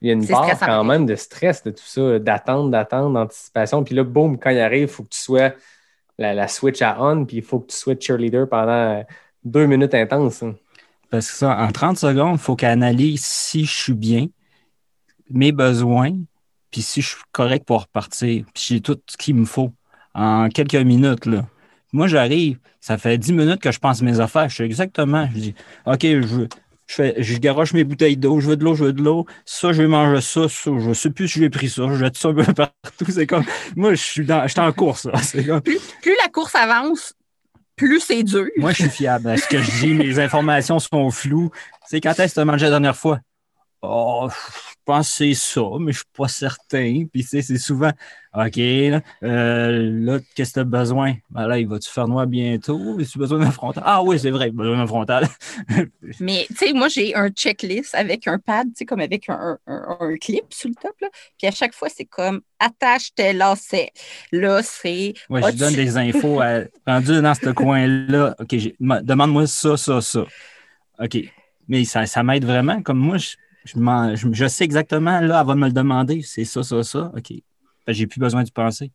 il 0.00 0.08
y 0.08 0.10
a 0.10 0.14
une 0.14 0.26
part 0.26 0.44
stressant. 0.44 0.66
quand 0.66 0.84
même 0.84 1.06
de 1.06 1.16
stress 1.16 1.62
de 1.64 1.70
tout 1.70 1.82
ça, 1.84 2.18
d'attente, 2.18 2.70
d'attente, 2.70 3.12
d'anticipation. 3.14 3.82
Puis 3.82 3.94
là, 3.94 4.04
boum, 4.04 4.38
quand 4.38 4.50
il 4.50 4.60
arrive, 4.60 4.82
il 4.82 4.88
faut 4.88 5.02
que 5.02 5.08
tu 5.08 5.18
sois 5.18 5.52
la, 6.18 6.34
la 6.34 6.48
switch 6.48 6.82
à 6.82 6.96
on, 7.02 7.24
puis 7.24 7.38
il 7.38 7.42
faut 7.42 7.60
que 7.60 7.72
tu 7.72 7.76
sois 7.76 7.94
cheerleader 7.98 8.48
pendant 8.48 9.04
deux 9.44 9.66
minutes 9.66 9.94
intenses. 9.94 10.42
hein. 10.42 10.54
Parce 11.10 11.30
que 11.30 11.36
ça, 11.36 11.58
en 11.58 11.72
30 11.72 11.96
secondes, 11.96 12.34
il 12.34 12.38
faut 12.38 12.54
qu'elle 12.54 12.70
analyse 12.70 13.24
si 13.24 13.64
je 13.64 13.76
suis 13.76 13.94
bien, 13.94 14.26
mes 15.30 15.52
besoins, 15.52 16.12
puis 16.70 16.82
si 16.82 17.00
je 17.00 17.08
suis 17.08 17.24
correct 17.32 17.64
pour 17.66 17.82
repartir, 17.82 18.44
puis 18.54 18.64
j'ai 18.68 18.80
tout 18.80 19.00
ce 19.08 19.16
qu'il 19.16 19.34
me 19.34 19.46
faut 19.46 19.72
en 20.14 20.48
quelques 20.48 20.74
minutes. 20.74 21.26
Là. 21.26 21.46
Moi, 21.92 22.06
j'arrive, 22.06 22.58
ça 22.80 22.98
fait 22.98 23.18
10 23.18 23.32
minutes 23.32 23.60
que 23.60 23.72
je 23.72 23.78
pense 23.78 24.02
mes 24.02 24.20
affaires. 24.20 24.48
Je 24.48 24.56
sais 24.56 24.64
exactement. 24.64 25.28
Je 25.34 25.38
dis, 25.40 25.54
OK, 25.86 26.02
je 26.04 26.46
fais, 26.86 27.14
je 27.22 27.36
garoche 27.38 27.72
mes 27.74 27.84
bouteilles 27.84 28.16
d'eau, 28.16 28.40
je 28.40 28.48
veux 28.48 28.56
de 28.56 28.64
l'eau, 28.64 28.74
je 28.74 28.84
veux 28.84 28.92
de 28.92 29.02
l'eau. 29.02 29.26
Ça, 29.44 29.72
je 29.72 29.82
vais 29.82 29.88
manger 29.88 30.20
ça, 30.20 30.48
ça. 30.48 30.70
Je 30.78 30.92
sais 30.92 31.10
plus 31.10 31.28
si 31.28 31.38
j'ai 31.40 31.50
pris 31.50 31.68
ça. 31.68 31.82
Je 31.90 31.94
jette 31.96 32.16
ça 32.16 32.28
un 32.28 32.34
peu 32.34 32.44
partout. 32.54 33.06
C'est 33.08 33.26
comme. 33.26 33.44
Moi, 33.76 33.90
je 33.94 34.02
suis 34.02 34.24
dans, 34.24 34.42
je 34.46 34.48
suis 34.52 34.60
en 34.60 34.72
course. 34.72 35.04
là. 35.06 35.18
C'est 35.22 35.44
comme, 35.44 35.60
Plus, 35.60 35.80
plus 36.02 36.16
la 36.22 36.28
course 36.30 36.54
avance, 36.54 37.12
plus 37.76 38.00
c'est 38.00 38.22
dur. 38.22 38.46
moi, 38.56 38.72
je 38.72 38.82
suis 38.82 38.90
fiable. 38.90 39.38
Ce 39.38 39.46
que 39.46 39.60
je 39.60 39.70
dis, 39.80 39.94
mes 39.94 40.18
informations 40.18 40.78
sont 40.78 41.10
floues? 41.10 41.50
C'est 41.86 42.00
quand 42.00 42.18
est-ce 42.18 42.32
que 42.32 42.34
tu 42.34 42.40
as 42.40 42.44
mangé 42.44 42.64
la 42.64 42.70
dernière 42.70 42.96
fois? 42.96 43.18
Oh, 43.82 44.28
pense 44.88 45.10
que 45.10 45.16
c'est 45.16 45.34
ça, 45.34 45.60
mais 45.78 45.92
je 45.92 45.98
suis 45.98 46.06
pas 46.16 46.28
certain. 46.28 47.04
Puis, 47.12 47.22
tu 47.22 47.28
sais, 47.28 47.42
c'est 47.42 47.58
souvent, 47.58 47.92
OK, 48.34 48.56
là, 48.56 49.02
euh, 49.22 49.90
là, 49.92 50.18
qu'est-ce 50.34 50.50
que 50.50 50.54
tu 50.54 50.60
as 50.60 50.64
besoin? 50.64 51.14
Ben 51.30 51.46
là, 51.46 51.58
il 51.58 51.68
va-tu 51.68 51.90
faire 51.90 52.08
noir 52.08 52.26
bientôt? 52.26 52.98
As-tu 52.98 53.18
besoin 53.18 53.38
d'un 53.38 53.50
frontal? 53.50 53.82
Ah 53.86 54.02
oui, 54.02 54.18
c'est 54.18 54.30
vrai, 54.30 54.50
besoin 54.50 54.78
d'un 54.78 54.86
frontal. 54.86 55.28
Mais 56.20 56.46
tu 56.48 56.56
sais, 56.56 56.72
moi, 56.72 56.88
j'ai 56.88 57.14
un 57.14 57.28
checklist 57.28 57.94
avec 57.94 58.26
un 58.26 58.38
pad, 58.38 58.68
tu 58.68 58.72
sais, 58.76 58.84
comme 58.86 59.00
avec 59.00 59.28
un, 59.28 59.58
un- 59.66 59.96
un 60.00 60.16
clip 60.16 60.46
sur 60.48 60.70
le 60.70 60.74
top. 60.74 60.94
Là. 61.02 61.08
Puis 61.36 61.46
à 61.46 61.50
chaque 61.50 61.74
fois, 61.74 61.88
c'est 61.94 62.06
comme 62.06 62.40
attache 62.58 63.14
tes 63.14 63.34
lacets. 63.34 63.92
Là, 64.32 64.62
c'est. 64.62 65.12
Moi, 65.28 65.42
je 65.50 65.56
donne 65.56 65.74
des 65.74 65.98
infos 65.98 66.40
à, 66.40 66.60
rendu 66.86 67.20
dans 67.20 67.34
ce 67.34 67.50
coin-là. 67.50 68.34
OK, 68.38 68.56
demande-moi 68.80 69.46
ça, 69.46 69.76
ça, 69.76 70.00
ça. 70.00 70.24
OK. 70.98 71.18
Mais 71.68 71.84
ça, 71.84 72.06
ça 72.06 72.22
m'aide 72.22 72.46
vraiment. 72.46 72.80
Comme 72.82 72.98
moi, 72.98 73.18
je, 73.18 73.36
je, 73.64 74.48
sais 74.48 74.64
exactement, 74.64 75.20
là, 75.20 75.40
elle 75.40 75.46
va 75.46 75.54
me 75.54 75.66
le 75.66 75.72
demander. 75.72 76.22
C'est 76.22 76.44
ça, 76.44 76.62
ça, 76.62 76.82
ça. 76.82 77.12
OK. 77.16 77.32
Que 77.86 77.92
J'ai 77.92 78.06
plus 78.06 78.20
besoin 78.20 78.42
d'y 78.42 78.50
penser. 78.50 78.92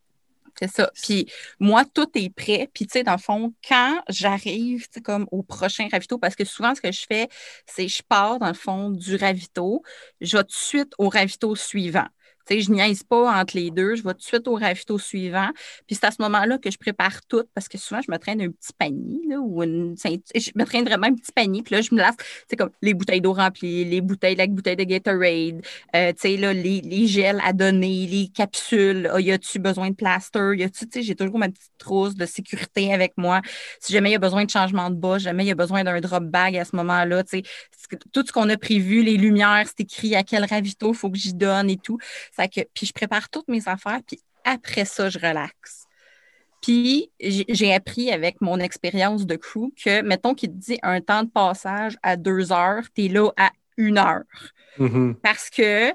C'est 0.60 0.70
ça. 0.70 0.92
Puis 1.02 1.28
moi, 1.60 1.84
tout 1.86 2.08
est 2.16 2.30
prêt. 2.30 2.70
Puis 2.74 2.86
tu 2.86 2.94
sais, 2.94 3.04
dans 3.04 3.14
le 3.14 3.18
fond, 3.18 3.54
quand 3.68 4.02
j'arrive, 4.10 4.88
comme 5.04 5.28
au 5.32 5.42
prochain 5.42 5.88
ravito, 5.92 6.18
parce 6.18 6.36
que 6.36 6.46
souvent, 6.46 6.76
ce 6.76 6.82
que 6.82 6.92
je 6.92 7.06
fais, 7.08 7.28
c'est 7.66 7.88
je 7.88 8.04
pars, 8.08 8.40
dans 8.40 8.48
le 8.48 8.54
fond, 8.54 8.92
du 8.92 9.16
ravito, 9.16 9.82
je 10.22 10.38
vais 10.38 10.44
tout 10.44 10.50
de 10.50 10.54
suite 10.54 10.94
au 10.98 11.10
ravito 11.10 11.56
suivant. 11.56 12.08
Tu 12.48 12.56
sais, 12.56 12.62
je 12.62 12.72
niaise 12.72 13.04
pas 13.04 13.40
entre 13.40 13.56
les 13.56 13.72
deux, 13.72 13.96
je 13.96 14.04
vais 14.04 14.12
tout 14.12 14.20
de 14.20 14.24
suite 14.24 14.48
au 14.48 14.56
ravito 14.56 14.98
suivant. 14.98 15.50
Puis 15.88 15.96
c'est 15.96 16.06
à 16.06 16.12
ce 16.12 16.22
moment-là 16.22 16.58
que 16.58 16.70
je 16.72 16.78
prépare 16.78 17.26
tout, 17.28 17.44
parce 17.54 17.68
que 17.68 17.78
souvent, 17.78 18.02
je 18.02 18.12
me 18.12 18.18
traîne 18.18 18.42
un 18.42 18.50
petit 18.50 18.74
panier, 18.78 19.22
là, 19.30 19.40
ou 19.40 19.64
une 19.64 19.96
Je 19.98 20.52
me 20.56 20.66
traîne 20.66 20.86
vraiment 20.86 21.08
un 21.08 21.16
petit 21.16 21.32
panier, 21.32 21.64
puis 21.64 21.76
là, 21.76 21.82
je 21.82 21.94
me 21.94 22.00
lasse, 22.00 22.16
tu 22.50 22.56
comme 22.56 22.72
les 22.82 22.94
bouteilles 22.94 23.22
d'eau 23.22 23.34
remplies, 23.34 23.86
les 23.86 24.02
bouteilles, 24.02 24.36
la 24.36 24.48
bouteille 24.48 24.76
de 24.76 24.84
Gatorade, 24.84 25.62
euh, 25.96 26.12
tu 26.14 26.20
sais, 26.20 26.38
là, 26.38 26.54
les, 26.54 26.82
les 26.82 27.08
gels 27.08 27.42
à 27.44 27.54
donner, 27.54 28.08
les 28.08 28.28
capsules. 28.28 29.10
Ah, 29.14 29.20
y 29.20 29.32
a-tu 29.32 29.60
besoin 29.60 29.90
de 29.90 29.96
plaster? 29.96 30.54
Y 30.56 30.64
a-tu, 30.64 30.88
tu 30.88 31.00
sais, 31.00 31.04
j'ai 31.04 31.16
toujours 31.16 31.38
ma 31.38 31.50
petite 31.50 31.72
trousse 31.78 32.16
de 32.16 32.26
sécurité 32.26 32.94
avec 32.94 33.14
moi. 33.18 33.42
Si 33.80 33.94
jamais 33.94 34.10
il 34.10 34.14
y 34.14 34.16
a 34.16 34.20
besoin 34.20 34.46
de 34.46 34.50
changement 34.50 34.90
de 34.90 34.96
bas, 34.96 35.18
jamais 35.18 35.44
il 35.44 35.48
y 35.48 35.52
a 35.52 35.56
besoin 35.56 35.84
d'un 35.84 36.00
drop 36.00 36.24
bag 36.24 36.58
à 36.58 36.66
ce 36.66 36.76
moment-là, 36.76 37.24
tu 37.24 37.40
sais, 37.40 37.44
tout 38.12 38.24
ce 38.26 38.32
qu'on 38.32 38.50
a 38.50 38.58
prévu, 38.58 39.04
les 39.04 39.18
lumières, 39.18 39.66
c'est 39.68 39.82
écrit 39.82 40.16
à 40.16 40.24
quel 40.24 40.46
ravito 40.46 40.92
il 40.94 40.96
faut 40.96 41.10
que 41.10 41.18
j'y 41.18 41.34
donne 41.34 41.70
et 41.70 41.78
tout. 41.78 41.98
Ça 42.36 42.48
que, 42.48 42.62
puis 42.74 42.86
je 42.86 42.94
prépare 42.94 43.30
toutes 43.30 43.48
mes 43.48 43.68
affaires, 43.68 44.02
puis 44.06 44.20
après 44.44 44.86
ça, 44.86 45.10
je 45.10 45.20
relaxe. 45.20 45.86
Puis 46.62 47.12
j'ai 47.20 47.74
appris 47.74 48.12
avec 48.12 48.40
mon 48.42 48.58
expérience 48.60 49.26
de 49.26 49.36
crew 49.36 49.72
que, 49.84 50.02
mettons 50.02 50.34
qu'il 50.34 50.50
te 50.50 50.56
dit 50.56 50.80
un 50.82 51.02
temps 51.02 51.24
de 51.24 51.30
passage 51.30 51.98
à 52.04 52.16
deux 52.16 52.52
heures, 52.52 52.84
tu 52.96 53.06
es 53.06 53.08
là 53.10 53.30
à 53.38 53.52
une 53.78 53.98
heure 53.98 54.24
Mhm. 54.80 55.16
parce 55.22 55.50
que 55.52 55.92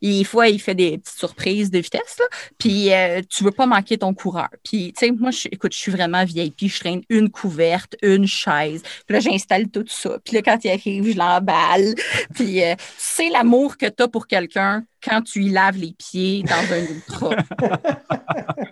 des 0.00 0.24
fois, 0.24 0.48
il 0.48 0.60
fait 0.60 0.74
des 0.74 0.98
petites 0.98 1.16
surprises 1.18 1.70
de 1.70 1.78
vitesse, 1.78 2.16
là, 2.18 2.24
puis 2.58 2.92
euh, 2.92 3.20
tu 3.30 3.44
veux 3.44 3.52
pas 3.52 3.66
manquer 3.66 3.98
ton 3.98 4.14
coureur. 4.14 4.48
Puis, 4.64 4.92
tu 4.98 5.06
sais, 5.06 5.12
moi, 5.12 5.30
je, 5.30 5.46
écoute, 5.52 5.72
je 5.72 5.78
suis 5.78 5.92
vraiment 5.92 6.24
vieille, 6.24 6.50
puis 6.50 6.68
je 6.68 6.80
traîne 6.80 7.02
une 7.08 7.30
couverte, 7.30 7.94
une 8.02 8.26
chaise, 8.26 8.82
puis 9.06 9.14
là, 9.14 9.20
j'installe 9.20 9.68
tout 9.68 9.84
ça. 9.86 10.18
Puis 10.24 10.34
là, 10.34 10.42
quand 10.42 10.58
il 10.64 10.70
arrive, 10.70 11.12
je 11.12 11.16
l'emballe. 11.16 11.94
Puis, 12.34 12.64
euh, 12.64 12.74
tu 12.74 12.84
sais 12.98 13.28
l'amour 13.28 13.76
que 13.76 13.86
tu 13.86 14.02
as 14.02 14.08
pour 14.08 14.26
quelqu'un 14.26 14.84
quand 15.04 15.22
tu 15.22 15.38
lui 15.40 15.50
laves 15.50 15.76
les 15.76 15.92
pieds 15.92 16.42
dans 16.42 16.72
un 16.74 16.80
ultra. 16.80 17.36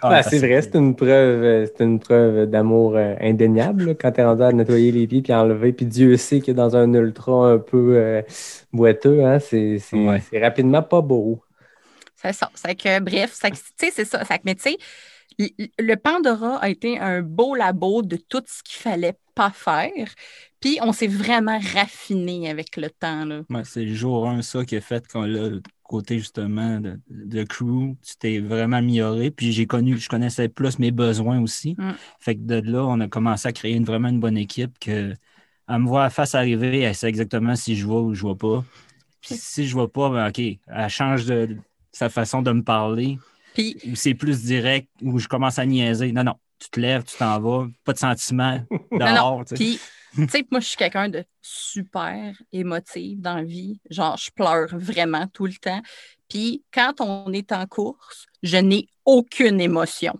Ah, 0.00 0.22
c'est 0.22 0.38
vrai, 0.38 0.62
c'est 0.62 0.74
une 0.74 0.96
preuve, 0.96 1.42
euh, 1.42 1.66
c'est 1.66 1.84
une 1.84 1.98
preuve 2.00 2.46
d'amour 2.46 2.96
euh, 2.96 3.14
indéniable 3.20 3.84
là, 3.88 3.94
quand 3.94 4.12
tu 4.12 4.20
es 4.20 4.24
rendu 4.24 4.42
à 4.42 4.52
nettoyer 4.52 4.90
les 4.92 5.06
pieds 5.06 5.22
puis 5.22 5.32
enlever. 5.32 5.72
Puis 5.72 5.86
Dieu 5.86 6.16
sait 6.16 6.40
que 6.40 6.50
dans 6.52 6.76
un 6.76 6.92
ultra 6.94 7.52
un 7.52 7.58
peu 7.58 7.96
euh, 7.96 8.22
boiteux, 8.72 9.24
hein, 9.24 9.38
c'est 9.38 9.78
c'est- 9.78 9.96
Ouais. 9.96 10.22
c'est 10.30 10.40
rapidement 10.42 10.82
pas 10.82 11.00
beau. 11.02 11.40
C'est 12.16 12.32
ça. 12.32 12.50
C'est 12.54 12.74
que, 12.74 13.00
bref, 13.00 13.32
ça 13.32 13.50
que- 13.50 13.56
tu 13.56 13.62
sais, 13.76 13.90
c'est 13.94 14.04
ça. 14.04 14.24
Ça 14.24 14.38
que, 14.38 14.42
mais 14.44 14.54
tu 14.54 14.62
sais, 14.70 14.76
le- 15.78 15.94
Pandora 15.96 16.56
a 16.58 16.68
été 16.68 16.98
un 16.98 17.20
beau 17.22 17.54
labo 17.54 18.02
de 18.02 18.16
tout 18.16 18.42
ce 18.46 18.62
qu'il 18.62 18.80
fallait 18.80 19.16
pas 19.34 19.50
faire. 19.50 19.90
Puis 20.60 20.78
on 20.82 20.92
s'est 20.92 21.06
vraiment 21.08 21.58
raffiné 21.74 22.48
avec 22.50 22.76
le 22.76 22.90
temps. 22.90 23.24
Là. 23.24 23.40
Ouais, 23.50 23.62
c'est 23.64 23.84
le 23.84 23.94
jour 23.94 24.28
1, 24.28 24.42
ça, 24.42 24.64
qui 24.64 24.76
a 24.76 24.80
fait 24.80 25.06
qu'on 25.08 25.24
côté 25.92 26.18
justement 26.18 26.80
de, 26.80 26.98
de 27.10 27.44
crew. 27.44 27.94
Tu 28.02 28.16
t'es 28.18 28.38
vraiment 28.38 28.78
amélioré. 28.78 29.30
Puis 29.30 29.52
j'ai 29.52 29.66
connu, 29.66 29.98
je 29.98 30.08
connaissais 30.08 30.48
plus 30.48 30.78
mes 30.78 30.90
besoins 30.90 31.40
aussi. 31.40 31.74
Mm. 31.76 31.92
Fait 32.18 32.34
que 32.34 32.40
de 32.40 32.62
là, 32.70 32.84
on 32.86 32.98
a 33.00 33.08
commencé 33.08 33.46
à 33.46 33.52
créer 33.52 33.74
une, 33.74 33.84
vraiment 33.84 34.08
une 34.08 34.20
bonne 34.20 34.38
équipe 34.38 34.78
que 34.78 35.14
à 35.68 35.78
me 35.78 35.86
voir 35.86 36.10
face 36.10 36.34
arriver, 36.34 36.80
elle 36.80 36.94
sait 36.94 37.08
exactement 37.08 37.54
si 37.56 37.76
je 37.76 37.86
vois 37.86 38.00
ou 38.00 38.14
je 38.14 38.22
vois 38.22 38.36
pas. 38.36 38.64
Puis 39.20 39.36
si 39.36 39.66
je 39.66 39.74
vois 39.74 39.92
pas, 39.92 40.08
ben 40.08 40.28
OK, 40.28 40.40
elle 40.40 40.88
change 40.88 41.26
de, 41.26 41.46
de 41.46 41.58
sa 41.92 42.08
façon 42.08 42.42
de 42.42 42.52
me 42.52 42.62
parler. 42.62 43.18
Puis, 43.54 43.76
c'est 43.94 44.14
plus 44.14 44.42
direct, 44.42 44.88
où 45.02 45.18
je 45.18 45.28
commence 45.28 45.58
à 45.58 45.66
niaiser. 45.66 46.10
Non, 46.12 46.24
non, 46.24 46.36
tu 46.58 46.70
te 46.70 46.80
lèves, 46.80 47.04
tu 47.04 47.16
t'en 47.18 47.38
vas, 47.38 47.68
pas 47.84 47.92
de 47.92 47.98
sentiment 47.98 48.64
dehors. 48.90 49.44
puis, 49.54 49.78
tu 50.14 50.46
moi, 50.50 50.60
je 50.60 50.66
suis 50.66 50.76
quelqu'un 50.76 51.08
de 51.08 51.24
super 51.40 52.34
émotive 52.52 53.20
dans 53.20 53.36
la 53.36 53.44
vie. 53.44 53.80
Genre, 53.90 54.16
je 54.16 54.30
pleure 54.30 54.68
vraiment 54.72 55.26
tout 55.28 55.46
le 55.46 55.54
temps. 55.54 55.82
Puis, 56.28 56.62
quand 56.72 57.00
on 57.00 57.32
est 57.32 57.52
en 57.52 57.66
course, 57.66 58.26
je 58.42 58.56
n'ai 58.56 58.88
aucune 59.04 59.60
émotion. 59.60 60.18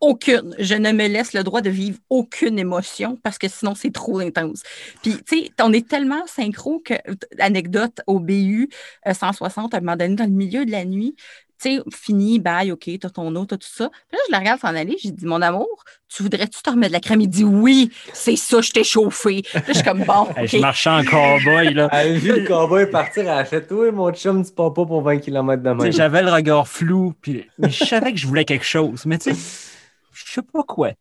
Aucune. 0.00 0.54
Je 0.58 0.74
ne 0.74 0.92
me 0.92 1.08
laisse 1.08 1.34
le 1.34 1.42
droit 1.42 1.60
de 1.60 1.68
vivre 1.68 1.98
aucune 2.08 2.58
émotion 2.58 3.18
parce 3.22 3.36
que 3.36 3.48
sinon, 3.48 3.74
c'est 3.74 3.92
trop 3.92 4.18
intense. 4.20 4.62
Puis, 5.02 5.16
tu 5.26 5.50
on 5.60 5.72
est 5.72 5.86
tellement 5.86 6.26
synchro 6.26 6.80
que, 6.80 6.94
anecdote 7.38 8.00
au 8.06 8.18
BU 8.18 8.70
euh, 9.06 9.12
160, 9.12 9.74
à 9.74 9.76
un 9.76 9.80
moment 9.80 9.96
donné, 9.96 10.14
dans 10.14 10.24
le 10.24 10.30
milieu 10.30 10.64
de 10.64 10.70
la 10.70 10.84
nuit, 10.84 11.16
tu 11.60 11.76
sais, 11.76 11.82
fini, 11.92 12.38
bye, 12.38 12.72
OK, 12.72 12.88
t'as 13.00 13.10
ton 13.10 13.34
eau, 13.34 13.44
t'as 13.44 13.56
tout 13.56 13.68
ça. 13.70 13.90
Puis 14.08 14.16
là, 14.16 14.18
je 14.28 14.32
la 14.32 14.38
regarde 14.38 14.60
s'en 14.60 14.68
aller, 14.68 14.96
j'ai 14.98 15.10
dit, 15.10 15.26
mon 15.26 15.42
amour, 15.42 15.84
tu 16.08 16.22
voudrais-tu 16.22 16.62
te 16.62 16.70
remettre 16.70 16.90
de 16.90 16.94
la 16.94 17.00
crème? 17.00 17.20
Il 17.20 17.28
dit, 17.28 17.44
oui, 17.44 17.90
c'est 18.12 18.36
ça, 18.36 18.60
je 18.60 18.70
t'ai 18.70 18.84
chauffé. 18.84 19.42
Puis 19.42 19.52
là, 19.54 19.62
je 19.68 19.72
suis 19.74 19.82
comme, 19.82 20.04
bon. 20.04 20.26
Je 20.44 20.58
marchais 20.58 20.90
en 20.90 21.04
cowboy, 21.04 21.74
là. 21.74 21.88
Elle 21.92 22.16
a 22.16 22.18
vu 22.18 22.40
le 22.40 22.46
cowboy 22.46 22.90
partir, 22.90 23.24
elle 23.24 23.28
a 23.28 23.44
fait 23.44 23.66
Oui, 23.70 23.90
mon 23.92 24.12
chum, 24.12 24.44
tu 24.44 24.52
pars 24.52 24.72
pas 24.72 24.86
pour 24.86 25.02
20 25.02 25.18
km 25.18 25.62
de 25.62 25.70
même. 25.70 25.92
J'avais 25.92 26.22
le 26.22 26.32
regard 26.32 26.66
flou, 26.66 27.14
puis 27.20 27.46
mais 27.58 27.70
je 27.70 27.84
savais 27.84 28.12
que 28.12 28.18
je 28.18 28.26
voulais 28.26 28.44
quelque 28.44 28.64
chose. 28.64 29.04
Mais 29.06 29.18
tu 29.18 29.34
sais, 29.34 29.68
je 30.12 30.32
sais 30.32 30.42
pas 30.42 30.62
quoi. 30.62 30.92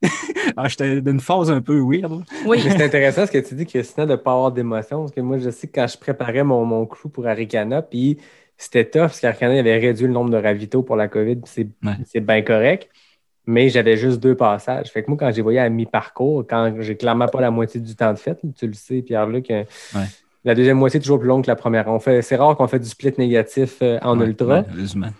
Alors, 0.55 0.69
J'étais 0.69 1.01
dans 1.01 1.11
une 1.11 1.19
phase 1.19 1.51
un 1.51 1.61
peu 1.61 1.79
weird. 1.81 2.23
Oui, 2.45 2.61
C'est 2.61 2.83
intéressant 2.83 3.25
ce 3.25 3.31
que 3.31 3.37
tu 3.37 3.55
dis, 3.55 3.65
Christina, 3.65 4.05
de 4.05 4.11
ne 4.11 4.17
pas 4.17 4.31
avoir 4.31 4.51
d'émotion. 4.51 5.01
Parce 5.01 5.11
que 5.11 5.21
moi, 5.21 5.37
je 5.37 5.49
sais 5.49 5.67
que 5.67 5.73
quand 5.75 5.87
je 5.87 5.97
préparais 5.97 6.43
mon, 6.43 6.65
mon 6.65 6.85
crew 6.85 7.09
pour 7.09 7.27
Arikana, 7.27 7.81
puis 7.81 8.17
c'était 8.59 8.85
tough 8.85 8.99
parce 9.07 9.19
qu'Arikana 9.21 9.55
il 9.55 9.59
avait 9.59 9.77
réduit 9.77 10.05
le 10.05 10.13
nombre 10.13 10.29
de 10.29 10.37
ravitaux 10.37 10.83
pour 10.83 10.95
la 10.97 11.07
COVID, 11.07 11.39
c'est 11.45 11.67
Ouais. 11.83 12.19
bien 12.21 12.41
correct. 12.43 12.89
Mais 13.47 13.69
j'avais 13.69 13.97
juste 13.97 14.19
deux 14.19 14.35
passages. 14.35 14.89
Fait 14.91 15.01
que 15.01 15.09
moi, 15.09 15.17
quand 15.17 15.31
j'ai 15.31 15.41
voyé 15.41 15.57
à 15.57 15.67
mi-parcours, 15.69 16.45
quand 16.47 16.75
j'ai 16.81 16.95
clairement 16.95 17.27
pas 17.27 17.41
la 17.41 17.49
moitié 17.49 17.79
du 17.79 17.95
temps 17.95 18.13
de 18.13 18.19
fête, 18.19 18.39
tu 18.55 18.67
le 18.67 18.73
sais, 18.73 19.01
Pierre-Luc, 19.01 19.49
euh, 19.49 19.63
Ouais. 19.95 20.05
la 20.43 20.53
deuxième 20.53 20.77
moitié 20.77 20.99
est 20.99 21.01
toujours 21.01 21.17
plus 21.19 21.27
longue 21.29 21.43
que 21.45 21.49
la 21.49 21.55
première. 21.55 21.87
On 21.87 21.99
fait, 21.99 22.21
c'est 22.21 22.35
rare 22.35 22.55
qu'on 22.55 22.67
fait 22.67 22.77
du 22.79 22.87
split 22.87 23.13
négatif 23.17 23.77
euh, 23.81 23.97
en 24.03 24.19
Ouais, 24.19 24.27
ultra. 24.27 24.65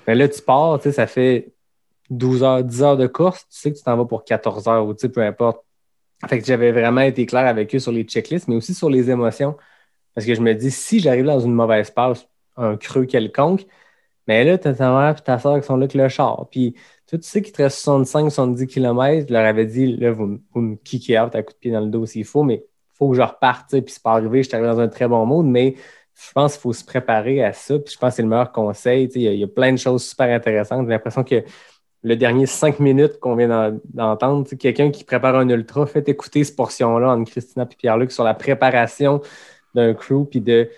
Mais 0.06 0.14
là, 0.14 0.28
tu 0.28 0.42
pars, 0.44 0.80
ça 0.84 1.08
fait 1.08 1.54
12 2.12 2.44
heures, 2.44 2.64
10 2.64 2.84
heures 2.84 2.98
de 2.98 3.08
course, 3.08 3.48
tu 3.50 3.58
sais 3.58 3.72
que 3.72 3.78
tu 3.78 3.84
t'en 3.84 3.98
vas 3.98 4.06
pour 4.06 4.24
14 4.24 4.68
heures 4.68 4.86
ou 4.86 4.94
peu 4.94 5.22
importe. 5.22 5.64
Fait 6.28 6.40
que 6.40 6.46
j'avais 6.46 6.72
vraiment 6.72 7.02
été 7.02 7.26
clair 7.26 7.48
avec 7.48 7.74
eux 7.74 7.80
sur 7.80 7.92
les 7.94 8.04
checklists, 8.04 8.48
mais 8.48 8.56
aussi 8.56 8.76
sur 8.76 8.90
les 8.92 9.10
émotions. 9.10 9.56
Parce 10.14 10.28
que 10.28 10.36
je 10.36 10.42
me 10.42 10.54
dis, 10.54 10.70
si 10.70 11.00
j'arrive 11.00 11.26
dans 11.26 11.40
une 11.40 11.54
mauvaise 11.54 11.90
passe, 11.90 12.28
un 12.60 12.78
creux 12.78 13.06
quelconque, 13.06 13.66
mais 14.28 14.44
là, 14.44 14.58
t'as 14.58 14.74
ta 14.74 14.92
mère 14.92 15.16
et 15.18 15.22
ta 15.24 15.40
soeur 15.40 15.60
qui 15.60 15.66
sont 15.66 15.76
là 15.78 15.84
avec 15.86 15.96
le 15.96 16.08
char. 16.10 16.48
Puis 16.52 16.76
tu 17.08 17.18
sais 17.22 17.42
qu'il 17.42 17.52
te 17.54 17.64
reste 17.64 17.80
65-70 17.84 18.68
km. 18.68 19.26
Je 19.28 19.34
leur 19.34 19.46
avais 19.46 19.66
dit, 19.66 19.96
là, 19.98 20.12
vous, 20.12 20.40
me- 20.56 20.76
kickez 20.76 21.20
out 21.20 21.34
à 21.36 21.42
coup 21.44 21.54
de 21.54 21.58
pied 21.58 21.72
dans 21.72 21.80
le 21.82 21.88
dos 21.90 22.06
s'il 22.06 22.26
faut, 22.26 22.44
mais 22.44 22.56
il 22.66 22.98
faut 22.98 23.10
que 23.10 23.16
je 23.16 23.22
reparte. 23.22 23.70
Puis 23.72 23.84
c'est 23.88 24.04
pas 24.04 24.12
arrivé, 24.14 24.44
je 24.44 24.50
suis 24.50 24.56
arrivé 24.56 24.70
dans 24.72 24.80
un 24.80 24.88
très 24.88 25.08
bon 25.08 25.26
mood, 25.26 25.46
mais 25.48 25.76
je 26.14 26.32
pense 26.34 26.54
qu'il 26.54 26.62
faut 26.62 26.74
se 26.74 26.86
préparer 26.86 27.44
à 27.44 27.54
ça. 27.54 27.80
Puis 27.80 27.94
je 27.94 27.98
pense 28.00 28.12
que 28.12 28.16
c'est 28.18 28.22
le 28.22 28.28
meilleur 28.28 28.52
conseil. 28.52 29.10
Il 29.16 29.22
y, 29.22 29.28
a- 29.28 29.34
il 29.34 29.40
y 29.40 29.44
a 29.44 29.48
plein 29.48 29.72
de 29.72 29.78
choses 29.78 30.04
super 30.08 30.34
intéressantes. 30.34 30.86
J'ai 30.86 30.92
l'impression 30.92 31.24
que 31.24 31.44
le 32.04 32.16
dernier 32.16 32.46
cinq 32.46 32.80
minutes 32.80 33.20
qu'on 33.20 33.36
vient 33.36 33.48
d'en- 33.48 33.80
d'entendre, 33.86 34.48
quelqu'un 34.56 34.92
qui 34.92 35.04
prépare 35.04 35.36
un 35.36 35.50
ultra, 35.50 35.86
fait 35.88 36.08
écouter 36.08 36.44
cette 36.44 36.56
portion-là 36.56 37.10
entre 37.14 37.30
Christina 37.32 37.68
et 37.70 37.76
Pierre-Luc 37.76 38.12
sur 38.12 38.24
la 38.24 38.34
préparation 38.36 39.22
d'un 39.74 39.94
crew, 39.94 40.26
puis 40.30 40.40
de 40.42 40.70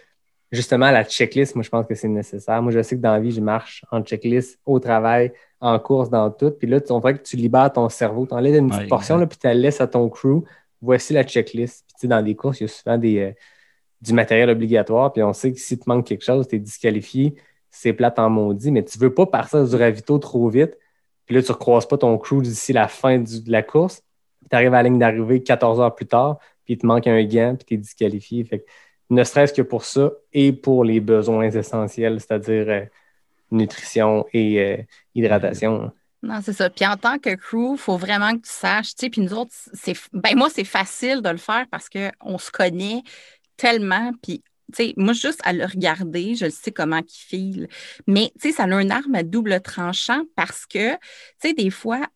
justement 0.52 0.92
la 0.92 1.04
checklist. 1.04 1.56
Moi, 1.56 1.64
je 1.64 1.70
pense 1.70 1.86
que 1.86 1.96
c'est 1.96 2.08
nécessaire. 2.08 2.62
Moi, 2.62 2.72
je 2.72 2.82
sais 2.82 2.96
que 2.98 3.02
dans 3.02 3.14
la 3.14 3.20
vie, 3.20 3.32
je 3.32 3.42
marche 3.42 3.86
en 3.92 4.02
checklist, 4.04 4.60
au 4.66 4.80
travail, 4.80 5.32
en 5.60 5.80
course, 5.80 6.10
dans 6.10 6.30
tout. 6.30 6.52
Puis 6.52 6.68
là, 6.68 6.80
on 6.90 7.00
dirait 7.00 7.18
que 7.18 7.24
tu 7.24 7.38
libères 7.38 7.72
ton 7.72 7.88
cerveau. 7.90 8.26
Tu 8.28 8.34
enlèves 8.34 8.56
une 8.56 8.68
petite 8.68 8.82
Ouais, 8.84 8.88
portion, 8.88 9.18
là, 9.18 9.28
puis 9.28 9.38
tu 9.38 9.48
la 9.48 9.54
laisses 9.54 9.82
à 9.82 9.88
ton 9.88 10.10
crew. 10.10 10.44
Voici 10.82 11.14
la 11.14 11.24
checklist. 11.24 11.86
Puis 11.88 11.94
tu 11.96 12.02
sais, 12.02 12.08
dans 12.08 12.22
des 12.22 12.36
courses, 12.36 12.60
il 12.60 12.64
y 12.64 12.66
a 12.66 12.68
souvent 12.70 12.98
des, 12.98 13.20
euh, 13.20 13.32
du 14.02 14.14
matériel 14.14 14.50
obligatoire. 14.50 15.14
Puis 15.14 15.22
on 15.24 15.32
sait 15.34 15.52
que 15.54 15.60
si 15.60 15.78
tu 15.78 15.84
manques 15.88 16.08
quelque 16.08 16.24
chose, 16.26 16.48
tu 16.48 16.56
es 16.56 16.60
disqualifié. 16.60 17.36
C'est 17.70 17.94
plate 17.94 18.20
en 18.20 18.30
maudit, 18.30 18.72
mais 18.72 18.84
tu 18.84 18.98
veux 18.98 19.14
pas 19.14 19.26
partir 19.26 19.64
du 19.66 19.76
ravito 19.76 20.18
trop 20.20 20.50
vite. 20.50 20.78
Puis 21.26 21.36
là, 21.36 21.42
tu 21.42 21.50
ne 21.50 21.54
recroises 21.54 21.86
pas 21.88 21.98
ton 21.98 22.18
crew 22.18 22.42
d'ici 22.42 22.74
la 22.74 22.88
fin 22.90 23.20
du- 23.20 23.42
de 23.42 23.52
la 23.52 23.62
course. 23.64 24.02
Tu 24.50 24.56
arrives 24.56 24.74
à 24.74 24.78
la 24.82 24.90
ligne 24.90 25.00
d'arrivée 25.00 25.42
14 25.42 25.80
heures 25.80 25.96
plus 25.96 26.08
tard, 26.08 26.40
puis 26.66 26.74
il 26.74 26.78
te 26.80 26.86
manque 26.86 27.08
un 27.08 27.24
gant, 27.24 27.56
puis 27.56 27.66
tu 27.66 27.74
es 27.76 27.78
disqualifié. 27.78 28.44
Fait 28.44 28.60
que 28.60 28.66
ne 29.12 29.24
serait-ce 29.26 29.54
que 29.54 29.62
pour 29.62 29.84
ça 29.84 30.12
et 30.34 30.54
pour 30.54 30.84
les 30.86 31.02
besoins 31.02 31.52
essentiels, 31.52 32.20
c'est-à-dire 32.20 32.66
euh, 32.70 32.86
nutrition 33.52 34.26
et 34.34 34.60
euh, 34.60 34.78
hydratation. 35.14 35.92
Non, 36.24 36.40
c'est 36.42 36.54
ça. 36.54 36.70
Puis 36.70 36.86
en 36.86 36.96
tant 36.96 37.20
que 37.20 37.36
crew, 37.36 37.74
il 37.74 37.78
faut 37.78 37.98
vraiment 37.98 38.32
que 38.32 38.44
tu 38.44 38.52
saches, 38.52 38.96
tu 38.96 39.06
sais, 39.06 39.10
puis 39.10 39.22
nous 39.22 39.34
autres, 39.34 39.52
c'est 39.52 39.96
ben 40.14 40.36
moi, 40.38 40.50
c'est 40.50 40.64
facile 40.64 41.22
de 41.22 41.30
le 41.30 41.38
faire 41.38 41.66
parce 41.70 41.90
qu'on 41.90 42.38
se 42.38 42.52
connaît 42.52 43.04
tellement, 43.58 44.12
puis 44.24 44.44
tu 44.74 44.86
sais, 44.86 44.94
moi, 44.96 45.12
juste 45.12 45.42
à 45.44 45.52
le 45.52 45.66
regarder, 45.66 46.36
je 46.36 46.46
le 46.46 46.52
sais 46.52 46.72
comment 46.72 47.00
il 47.00 47.12
file. 47.12 47.68
Mais, 48.08 48.32
tu 48.40 48.50
sais, 48.50 48.56
ça 48.56 48.64
a 48.64 48.82
une 48.82 48.92
arme 48.92 49.16
à 49.16 49.24
double 49.24 49.60
tranchant 49.60 50.22
parce 50.38 50.66
que, 50.66 50.94
tu 50.94 51.00
sais, 51.40 51.54
des 51.54 51.70
fois, 51.70 52.08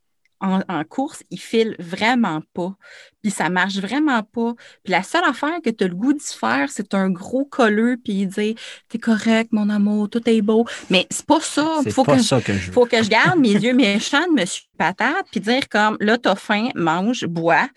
en, 0.41 0.61
en 0.67 0.83
course, 0.83 1.23
il 1.29 1.39
file 1.39 1.75
vraiment 1.79 2.41
pas. 2.53 2.75
Puis 3.21 3.31
ça 3.31 3.49
marche 3.49 3.77
vraiment 3.77 4.21
pas. 4.21 4.53
Puis 4.83 4.91
la 4.91 5.01
seule 5.01 5.23
affaire 5.23 5.59
que 5.63 5.69
tu 5.69 5.83
as 5.83 5.87
le 5.87 5.95
goût 5.95 6.13
d'y 6.13 6.25
faire, 6.25 6.69
c'est 6.69 6.93
un 6.93 7.09
gros 7.09 7.45
colleux, 7.45 7.97
puis 8.03 8.13
il 8.13 8.27
dit 8.27 8.55
T'es 8.89 8.99
correct, 8.99 9.51
mon 9.51 9.69
amour, 9.69 10.09
tout 10.09 10.21
est 10.29 10.41
beau. 10.41 10.65
Mais 10.89 11.07
c'est 11.09 11.25
pas 11.25 11.39
ça. 11.39 11.81
Faut 11.89 12.03
pas 12.03 12.17
que 12.17 12.23
ça 12.23 12.41
que 12.41 12.53
je 12.53 12.67
veux. 12.67 12.73
faut 12.73 12.85
que 12.85 13.01
je 13.01 13.09
garde 13.09 13.39
mes 13.39 13.53
yeux 13.53 13.73
méchants 13.73 14.27
de 14.27 14.41
Monsieur 14.41 14.63
Patate, 14.77 15.25
puis 15.31 15.39
dire 15.39 15.67
comme 15.69 15.97
là, 15.99 16.17
t'as 16.17 16.35
faim, 16.35 16.69
mange, 16.75 17.25
bois, 17.25 17.67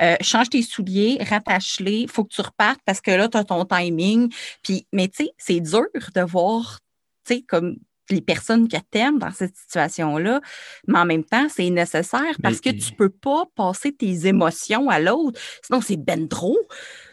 euh, 0.00 0.16
change 0.20 0.50
tes 0.50 0.62
souliers, 0.62 1.18
rattache-les, 1.28 2.06
faut 2.06 2.24
que 2.24 2.34
tu 2.34 2.40
repartes 2.40 2.80
parce 2.86 3.00
que 3.00 3.10
là, 3.10 3.28
t'as 3.28 3.44
ton 3.44 3.64
timing. 3.64 4.32
Puis, 4.62 4.86
mais 4.92 5.08
tu 5.08 5.24
sais, 5.24 5.30
c'est 5.36 5.60
dur 5.60 5.86
de 6.14 6.20
voir, 6.22 6.78
tu 7.26 7.34
sais, 7.34 7.42
comme 7.42 7.76
les 8.10 8.20
personnes 8.20 8.68
que 8.68 8.76
t'aimes 8.90 9.18
dans 9.18 9.30
cette 9.30 9.56
situation-là, 9.56 10.40
mais 10.86 10.98
en 10.98 11.04
même 11.06 11.24
temps, 11.24 11.48
c'est 11.48 11.68
nécessaire 11.70 12.36
parce 12.42 12.60
que 12.60 12.70
tu 12.70 12.92
peux 12.92 13.08
pas 13.08 13.44
passer 13.54 13.92
tes 13.92 14.26
émotions 14.26 14.90
à 14.90 15.00
l'autre, 15.00 15.40
sinon 15.62 15.80
c'est 15.80 15.96
ben 15.96 16.28
trop. 16.28 16.58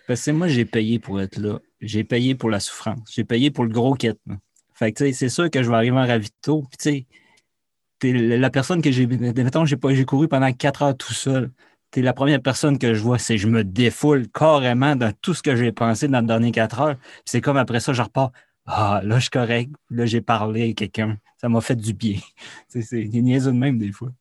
Parce 0.08 0.26
que 0.26 0.32
moi, 0.32 0.48
j'ai 0.48 0.66
payé 0.66 1.00
pour 1.00 1.22
être 1.22 1.38
là. 1.38 1.60
J'ai 1.80 2.04
payé 2.04 2.36
pour 2.36 2.50
la 2.50 2.60
souffrance. 2.60 3.00
J'ai 3.12 3.24
payé 3.24 3.52
pour 3.52 3.64
le 3.64 3.72
gros 3.72 3.96
là. 4.04 4.14
Fait 4.74 4.92
que, 4.92 5.06
tu 5.06 5.14
c'est 5.14 5.30
sûr 5.30 5.50
que 5.50 5.64
je 5.64 5.70
vais 5.70 5.76
arriver 5.76 5.98
en 5.98 6.06
ravito. 6.06 6.64
Puis, 6.64 6.78
tu 6.78 6.90
sais, 6.90 7.06
t'es 8.00 8.12
la 8.14 8.38
la 8.38 8.50
personne 8.50 8.82
que 8.82 8.92
j'ai. 8.92 9.06
Mettons, 9.08 9.66
j'ai 9.66 9.78
pas- 9.78 9.94
j'ai 9.94 10.06
couru 10.06 10.28
pendant 10.28 10.52
quatre 10.52 10.82
heures 10.82 10.98
tout 10.98 11.14
seul. 11.14 11.52
T'es 11.92 12.02
la 12.02 12.14
première 12.14 12.42
personne 12.42 12.78
que 12.80 12.94
je 12.94 13.02
vois, 13.02 13.20
c'est 13.20 13.38
je 13.38 13.48
me 13.48 13.64
défoule 13.64 14.28
carrément 14.30 14.96
dans 14.96 15.12
tout 15.22 15.34
ce 15.34 15.44
que 15.44 15.56
j'ai 15.56 15.72
pensé 15.72 16.08
dans 16.08 16.22
les 16.22 16.28
dernières 16.28 16.52
quatre 16.52 16.80
heures. 16.82 16.98
Puis 16.98 17.24
c'est 17.26 17.42
comme 17.42 17.58
après 17.58 17.80
ça, 17.80 17.94
je 17.94 18.02
repars. 18.02 18.32
Ah, 18.66 19.02
là, 19.04 19.16
je 19.16 19.22
suis 19.22 19.30
correct. 19.30 19.72
Là, 19.90 20.06
j'ai 20.06 20.22
parlé 20.22 20.70
à 20.70 20.74
quelqu'un. 20.74 21.18
Ça 21.38 21.50
m'a 21.50 21.62
fait 21.62 21.76
du 21.76 21.94
bien. 21.94 22.20
C'est 22.68 23.04
des 23.06 23.22
niaiseux 23.22 23.52
de 23.52 23.58
même, 23.58 23.78
des 23.78 23.92
fois. 23.92 24.12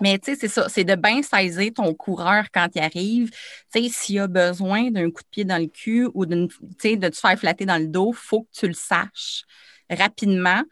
Mais 0.00 0.18
tu 0.18 0.30
sais, 0.30 0.38
c'est 0.40 0.48
ça, 0.48 0.66
c'est 0.70 0.84
de 0.84 0.94
bien 0.94 1.22
saisir 1.22 1.72
ton 1.74 1.92
coureur 1.92 2.44
quand 2.54 2.68
il 2.74 2.80
arrive. 2.80 3.30
Tu 3.70 3.82
sais, 3.82 3.88
s'il 3.90 4.18
a 4.20 4.26
besoin 4.28 4.90
d'un 4.90 5.10
coup 5.10 5.22
de 5.22 5.28
pied 5.30 5.44
dans 5.44 5.58
le 5.58 5.66
cul 5.66 6.08
ou 6.14 6.24
de 6.24 6.46
te 6.46 7.16
faire 7.16 7.38
flatter 7.38 7.66
dans 7.66 7.76
le 7.76 7.86
dos, 7.86 8.12
il 8.14 8.16
faut 8.16 8.42
que 8.44 8.48
tu 8.50 8.66
le 8.66 8.72
saches 8.72 9.44
rapidement 9.90 10.62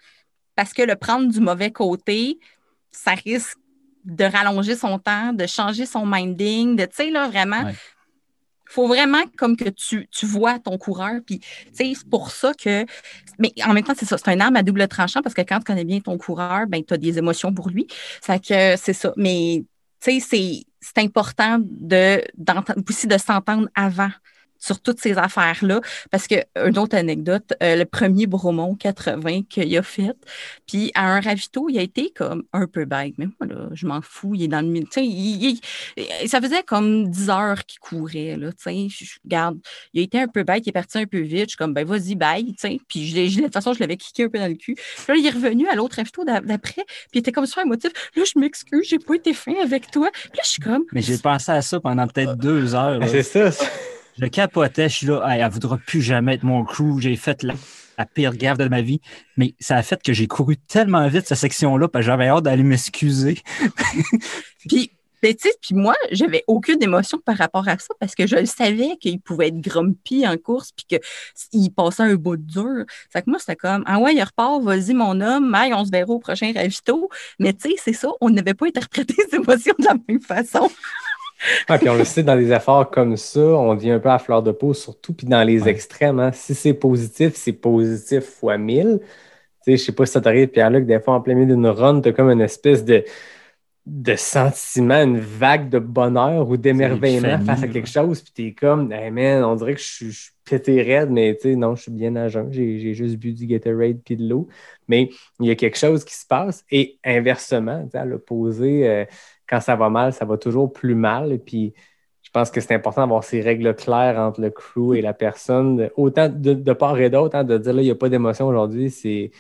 parce 0.57 0.73
que 0.73 0.81
le 0.81 0.97
prendre 0.97 1.31
du 1.31 1.41
mauvais 1.41 1.71
côté, 1.71 2.39
ça 2.91 3.13
risque 3.13 3.59
de 4.05 4.25
rallonger 4.25 4.75
son 4.75 4.99
temps, 4.99 5.35
de 5.35 5.47
changer 5.47 5.85
son 5.85 6.07
minding, 6.07 6.77
de, 6.77 6.85
tu 6.87 6.95
sais, 6.95 7.11
là, 7.11 7.29
vraiment. 7.29 7.65
Ouais. 7.65 7.75
Faut 8.69 8.87
vraiment 8.87 9.23
comme 9.37 9.57
que 9.57 9.69
tu, 9.71 10.09
tu 10.11 10.27
vois 10.27 10.59
ton 10.59 10.77
coureur. 10.79 11.21
Puis, 11.25 11.41
c'est 11.73 11.93
pour 12.09 12.31
ça 12.31 12.53
que. 12.55 12.85
Mais 13.39 13.53
en 13.64 13.73
même 13.73 13.85
temps, 13.85 13.95
c'est 13.97 14.07
ça. 14.07 14.19
C'est 14.19 14.29
un 14.29 14.41
arme 14.41 14.57
à 14.57 14.62
double 14.62 14.87
tranchant 14.89 15.23
parce 15.23 15.35
que 15.35 15.43
quand 15.43 15.59
tu 15.59 15.64
connais 15.64 15.85
bien 15.85 16.01
ton 16.01 16.19
coureur, 16.19 16.66
ben, 16.66 16.85
tu 16.85 16.95
as 16.95 16.99
des 16.99 17.19
émotions 17.19 17.53
pour 17.53 17.71
lui. 17.71 17.87
Ça 18.21 18.39
que 18.39 18.77
c'est 18.77 18.93
ça. 18.93 19.12
Mais, 19.16 19.64
tu 20.01 20.21
sais, 20.21 20.64
c'est, 20.81 21.03
important 21.03 21.59
de, 21.61 22.23
aussi 22.89 23.07
de 23.07 23.19
s'entendre 23.19 23.69
avant 23.75 24.11
sur 24.59 24.81
toutes 24.81 25.01
ces 25.01 25.17
affaires-là. 25.19 25.81
Parce 26.11 26.27
que, 26.27 26.37
une 26.57 26.79
autre 26.79 26.97
anecdote, 26.97 27.53
euh, 27.63 27.77
le 27.77 27.85
premier 27.85 28.27
Bromont 28.27 28.75
80 28.75 29.43
qu'il 29.49 29.77
a 29.77 29.83
fait, 29.83 30.17
puis 30.67 30.91
à 30.95 31.07
un 31.15 31.21
ravito, 31.21 31.69
il 31.69 31.79
a 31.79 31.83
été 31.83 32.11
comme 32.15 32.45
un 32.53 32.67
peu 32.67 32.85
bête. 32.85 33.15
Mais 33.19 33.27
moi, 33.41 33.49
là, 33.49 33.69
je 33.73 33.87
m'en 33.87 34.01
fous. 34.03 34.35
Il 34.35 34.45
est 34.45 34.49
dans 34.49 34.61
le 34.61 34.69
milieu. 34.69 34.87
Il- 34.97 35.61
il- 35.97 36.29
ça 36.29 36.41
faisait 36.41 36.63
comme 36.63 37.09
10 37.11 37.31
heures 37.31 37.65
qu'il 37.65 37.79
courait, 37.81 38.37
là. 38.37 38.51
Tu 38.53 38.57
sais, 38.59 38.89
je, 38.89 39.05
je- 39.05 39.19
regarde, 39.25 39.59
il 39.95 40.01
a 40.01 40.05
été 40.05 40.21
un 40.21 40.29
peu 40.29 40.43
bête, 40.43 40.67
il 40.67 40.71
est 40.71 40.73
parti 40.73 40.99
un 40.99 41.07
peu 41.07 41.21
vite. 41.21 41.45
Je 41.45 41.49
suis 41.51 41.57
comme, 41.57 41.75
ben, 41.75 41.87
vas-y, 41.87 42.15
bye. 42.15 42.55
Tu 42.55 42.79
puis 42.89 43.07
je, 43.07 43.37
de 43.39 43.43
toute 43.45 43.53
façon, 43.53 43.73
je 43.73 43.81
l'avais 43.81 43.97
kické 43.97 44.25
un 44.25 44.29
peu 44.29 44.39
dans 44.39 44.49
le 44.49 44.55
cul. 44.55 44.75
Puis 44.75 45.05
là, 45.09 45.15
il 45.17 45.27
est 45.27 45.31
revenu 45.31 45.67
à 45.69 45.75
l'autre 45.75 45.97
ravito 45.97 46.25
d'a- 46.25 46.41
d'après, 46.41 46.85
puis 46.85 46.85
il 47.15 47.19
était 47.19 47.33
comme 47.33 47.47
super 47.47 47.65
émotif. 47.65 47.91
Là, 48.17 48.23
je 48.25 48.39
m'excuse, 48.39 48.87
j'ai 48.89 48.99
pas 48.99 49.15
été 49.15 49.33
fin 49.35 49.55
avec 49.63 49.91
toi. 49.91 50.11
Puis 50.13 50.31
là, 50.35 50.43
je 50.45 50.49
suis 50.51 50.63
comme, 50.63 50.85
Mais 50.93 51.03
j'ai 51.03 51.19
pensé 51.19 51.53
à 51.53 51.63
ça 51.63 51.81
pendant 51.81 52.07
peut-être 52.07 52.37
deux 52.37 52.75
heures. 52.75 53.01
C'est 53.09 53.23
ça. 53.23 53.51
Je 54.21 54.27
capotais, 54.27 54.89
je 54.89 54.97
suis 54.97 55.07
là, 55.07 55.25
Hey, 55.29 55.41
elle 55.41 55.51
voudra 55.51 55.79
plus 55.79 56.03
jamais 56.03 56.35
être 56.35 56.43
mon 56.43 56.64
crew. 56.64 57.01
J'ai 57.01 57.16
fait 57.16 57.43
la. 57.45 57.55
pire 58.07 58.35
gaffe 58.35 58.59
de 58.59 58.69
ma 58.69 58.83
vie. 58.83 59.01
Mais 59.37 59.55
ça 59.61 59.77
a 59.77 59.83
fait 59.83 60.03
que 60.03 60.12
j'ai 60.12 60.27
couru 60.27 60.57
tellement 60.57 61.07
vite 61.09 61.27
cette 61.27 61.39
section-là, 61.39 61.89
parce 61.89 62.05
que 62.05 62.07
j'avais 62.11 62.29
hâte 62.29 62.45
d'aller 62.45 62.64
m'excuser. 62.64 63.39
Puis, 64.69 64.91
ben, 65.23 65.35
puis 65.35 65.75
moi, 65.75 65.97
j'avais 66.12 66.45
aucune 66.47 66.81
émotion 66.81 67.19
par 67.19 67.37
rapport 67.37 67.66
à 67.66 67.77
ça 67.79 67.93
parce 67.99 68.14
que 68.14 68.29
je 68.29 68.37
le 68.37 68.47
savais 68.47 68.97
qu'il 69.01 69.21
pouvait 69.21 69.49
être 69.49 69.61
grumpy 69.61 70.27
en 70.27 70.37
course 70.37 70.71
puis 70.71 71.01
qu'il 71.51 71.73
passait 71.73 72.05
un 72.05 72.14
bout 72.14 72.37
de 72.37 72.43
dur. 72.43 72.85
Fait 73.11 73.23
que 73.23 73.31
moi, 73.31 73.41
c'était 73.41 73.57
comme, 73.57 73.83
ah 73.87 73.99
ouais, 73.99 74.14
il 74.14 74.23
repart, 74.23 74.62
vas-y, 74.62 74.95
mon 74.95 75.21
homme, 75.21 75.53
aïe, 75.57 75.75
on 75.75 75.85
se 75.85 75.91
verra 75.91 76.12
au 76.12 76.21
prochain 76.21 76.53
ravito. 76.55 77.09
Mais 77.41 77.53
tu 77.53 77.71
sais, 77.71 77.77
c'est 77.83 77.93
ça, 77.95 78.11
on 78.21 78.31
n'avait 78.31 78.55
pas 78.55 78.66
interprété 78.66 79.14
les 79.33 79.39
émotions 79.39 79.75
de 79.79 79.87
la 79.87 79.95
même 80.09 80.21
façon. 80.21 80.71
Ah, 81.68 81.78
puis 81.78 81.89
on 81.89 81.95
le 81.95 82.05
sait, 82.05 82.22
dans 82.22 82.36
des 82.36 82.53
efforts 82.53 82.91
comme 82.91 83.16
ça, 83.16 83.41
on 83.41 83.74
devient 83.74 83.93
un 83.93 83.99
peu 83.99 84.11
à 84.11 84.18
fleur 84.18 84.43
de 84.43 84.53
peau, 84.53 84.74
surtout, 84.74 85.12
puis 85.12 85.26
dans 85.26 85.43
les 85.43 85.68
extrêmes. 85.68 86.18
Hein. 86.18 86.32
Si 86.32 86.55
c'est 86.55 86.74
positif, 86.74 87.34
c'est 87.34 87.53
positif 87.53 88.24
fois 88.24 88.59
mille. 88.59 89.01
Tu 89.64 89.72
sais, 89.72 89.76
je 89.76 89.84
sais 89.84 89.93
pas 89.93 90.07
si 90.07 90.12
ça 90.12 90.20
t'arrive, 90.20 90.49
Pierre-Luc, 90.49 90.86
des 90.86 91.01
fois, 91.01 91.14
en 91.14 91.20
plein 91.20 91.34
milieu 91.34 91.55
d'une 91.55 91.66
run, 91.66 92.01
t'as 92.01 92.12
comme 92.12 92.30
une 92.30 92.41
espèce 92.41 92.84
de 92.84 93.05
de 93.89 94.16
sentiment, 94.16 95.03
une 95.03 95.18
vague 95.18 95.70
de 95.70 95.78
bonheur 95.78 96.49
ou 96.49 96.59
d'émerveillement 96.59 97.39
face 97.41 97.62
à 97.62 97.68
quelque 97.68 97.89
chose, 97.89 98.20
puis 98.20 98.32
t'es 98.34 98.53
comme, 98.53 98.93
hey 98.93 99.11
man, 99.11 99.43
on 99.43 99.55
dirait 99.57 99.74
que 99.74 99.80
je 99.80 100.11
suis 100.11 100.30
pété 100.45 100.82
raide, 100.82 101.11
mais 101.11 101.34
tu 101.34 101.43
sais, 101.43 101.57
non, 101.57 101.74
je 101.74 101.82
suis 101.82 101.91
bien 101.91 102.14
à 102.16 102.28
jeun, 102.28 102.53
j'ai 102.53 102.93
juste 102.93 103.16
bu 103.16 103.32
du 103.32 103.47
Gatorade 103.47 103.99
puis 104.05 104.16
de 104.16 104.28
l'eau, 104.28 104.49
mais 104.89 105.09
il 105.41 105.47
y 105.47 105.51
a 105.51 105.55
quelque 105.55 105.78
chose 105.78 106.05
qui 106.05 106.14
se 106.14 106.26
passe, 106.26 106.64
et 106.70 106.99
inversement, 107.03 107.89
à 107.95 108.05
l'opposé, 108.05 108.86
euh, 108.86 109.05
quand 109.49 109.61
ça 109.61 109.77
va 109.77 109.89
mal, 109.89 110.13
ça 110.13 110.25
va 110.25 110.37
toujours 110.37 110.73
plus 110.73 110.95
mal, 110.95 111.33
et 111.33 111.39
puis 111.39 111.75
je 112.23 112.31
pense 112.31 112.51
que 112.51 112.61
c'est 112.61 112.75
important 112.75 113.03
d'avoir 113.03 113.25
ces 113.25 113.41
règles 113.41 113.75
claires 113.75 114.19
entre 114.19 114.41
le 114.41 114.51
crew 114.51 114.95
et 114.95 115.01
la 115.01 115.15
personne, 115.15 115.89
autant 115.97 116.29
de, 116.29 116.73
part 116.75 116.99
et 117.01 117.09
d'autre, 117.09 117.37
hein, 117.37 117.45
de 117.45 117.57
dire 117.57 117.73
là, 117.73 117.81
il 117.81 117.87
n'y 117.87 117.91
a 117.91 117.95
pas 117.95 118.11
d'émotion 118.11 118.47
aujourd'hui, 118.49 118.91
c'est 118.91 119.31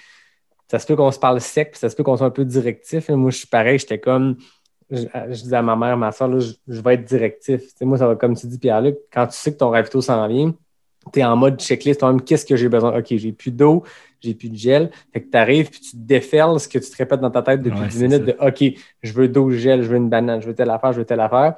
ça 0.70 0.78
se 0.78 0.86
peut 0.86 0.96
qu'on 0.96 1.10
se 1.10 1.18
parle 1.18 1.40
sec, 1.40 1.72
puis 1.72 1.78
ça 1.78 1.88
se 1.88 1.96
peut 1.96 2.02
qu'on 2.02 2.16
soit 2.16 2.26
un 2.26 2.30
peu 2.30 2.44
directif. 2.44 3.08
Moi, 3.08 3.30
je 3.30 3.38
suis 3.38 3.46
pareil, 3.46 3.78
j'étais 3.78 3.98
comme, 3.98 4.36
je, 4.90 5.06
disais 5.30 5.56
à 5.56 5.62
ma 5.62 5.76
mère, 5.76 5.96
ma 5.96 6.12
soeur, 6.12 6.38
je, 6.40 6.80
vais 6.80 6.94
être 6.94 7.04
directif. 7.04 7.62
moi, 7.82 7.98
ça 7.98 8.06
va, 8.06 8.16
comme 8.16 8.36
tu 8.36 8.46
dis, 8.46 8.58
Pierre-Luc, 8.58 8.96
quand 9.12 9.26
tu 9.26 9.36
sais 9.36 9.52
que 9.52 9.58
ton 9.58 9.70
ravito 9.70 10.00
s'en 10.00 10.26
vient, 10.28 10.54
tu 11.12 11.20
es 11.20 11.24
en 11.24 11.36
mode 11.36 11.60
checklist, 11.60 12.00
toi-même, 12.00 12.22
qu'est-ce 12.22 12.44
que 12.44 12.56
j'ai 12.56 12.68
besoin? 12.68 12.98
OK, 12.98 13.06
j'ai 13.10 13.32
plus 13.32 13.50
d'eau, 13.50 13.82
j'ai 14.20 14.34
plus 14.34 14.50
de 14.50 14.56
gel. 14.56 14.90
Fait 15.12 15.22
que 15.22 15.30
tu 15.30 15.36
arrives, 15.36 15.70
puis 15.70 15.80
tu 15.80 15.90
déferles 15.94 16.58
ce 16.60 16.68
que 16.68 16.78
tu 16.78 16.90
te 16.90 16.96
répètes 16.96 17.20
dans 17.20 17.30
ta 17.30 17.42
tête 17.42 17.62
depuis 17.62 17.86
10 17.88 18.02
minutes 18.02 18.24
de 18.24 18.36
OK, 18.40 18.64
je 19.02 19.12
veux 19.12 19.28
d'eau, 19.28 19.50
gel, 19.50 19.82
je 19.82 19.88
veux 19.88 19.96
une 19.96 20.08
banane, 20.08 20.40
je 20.40 20.46
veux 20.46 20.54
telle 20.54 20.70
affaire, 20.70 20.92
je 20.92 20.98
veux 20.98 21.04
telle 21.04 21.20
affaire. 21.20 21.54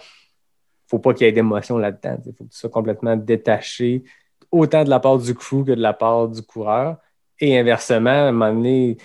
Faut 0.87 0.99
pas 0.99 1.15
qu'il 1.15 1.27
y 1.27 1.31
ait 1.31 1.33
d'émotion 1.33 1.79
là-dedans. 1.79 2.19
Il 2.27 2.33
faut 2.33 2.45
que 2.45 2.51
tu 2.51 2.59
sois 2.59 2.71
complètement 2.71 3.17
détaché, 3.17 4.05
autant 4.51 4.85
de 4.85 4.91
la 4.91 5.01
part 5.01 5.19
du 5.19 5.35
crew 5.35 5.65
que 5.65 5.73
de 5.73 5.81
la 5.81 5.93
part 5.93 6.29
du 6.29 6.43
coureur. 6.43 6.97
Et 7.39 7.59
inversement, 7.59 8.11
à 8.11 8.29
un 8.29 8.33
moment 8.33 8.53
donné, 8.53 8.99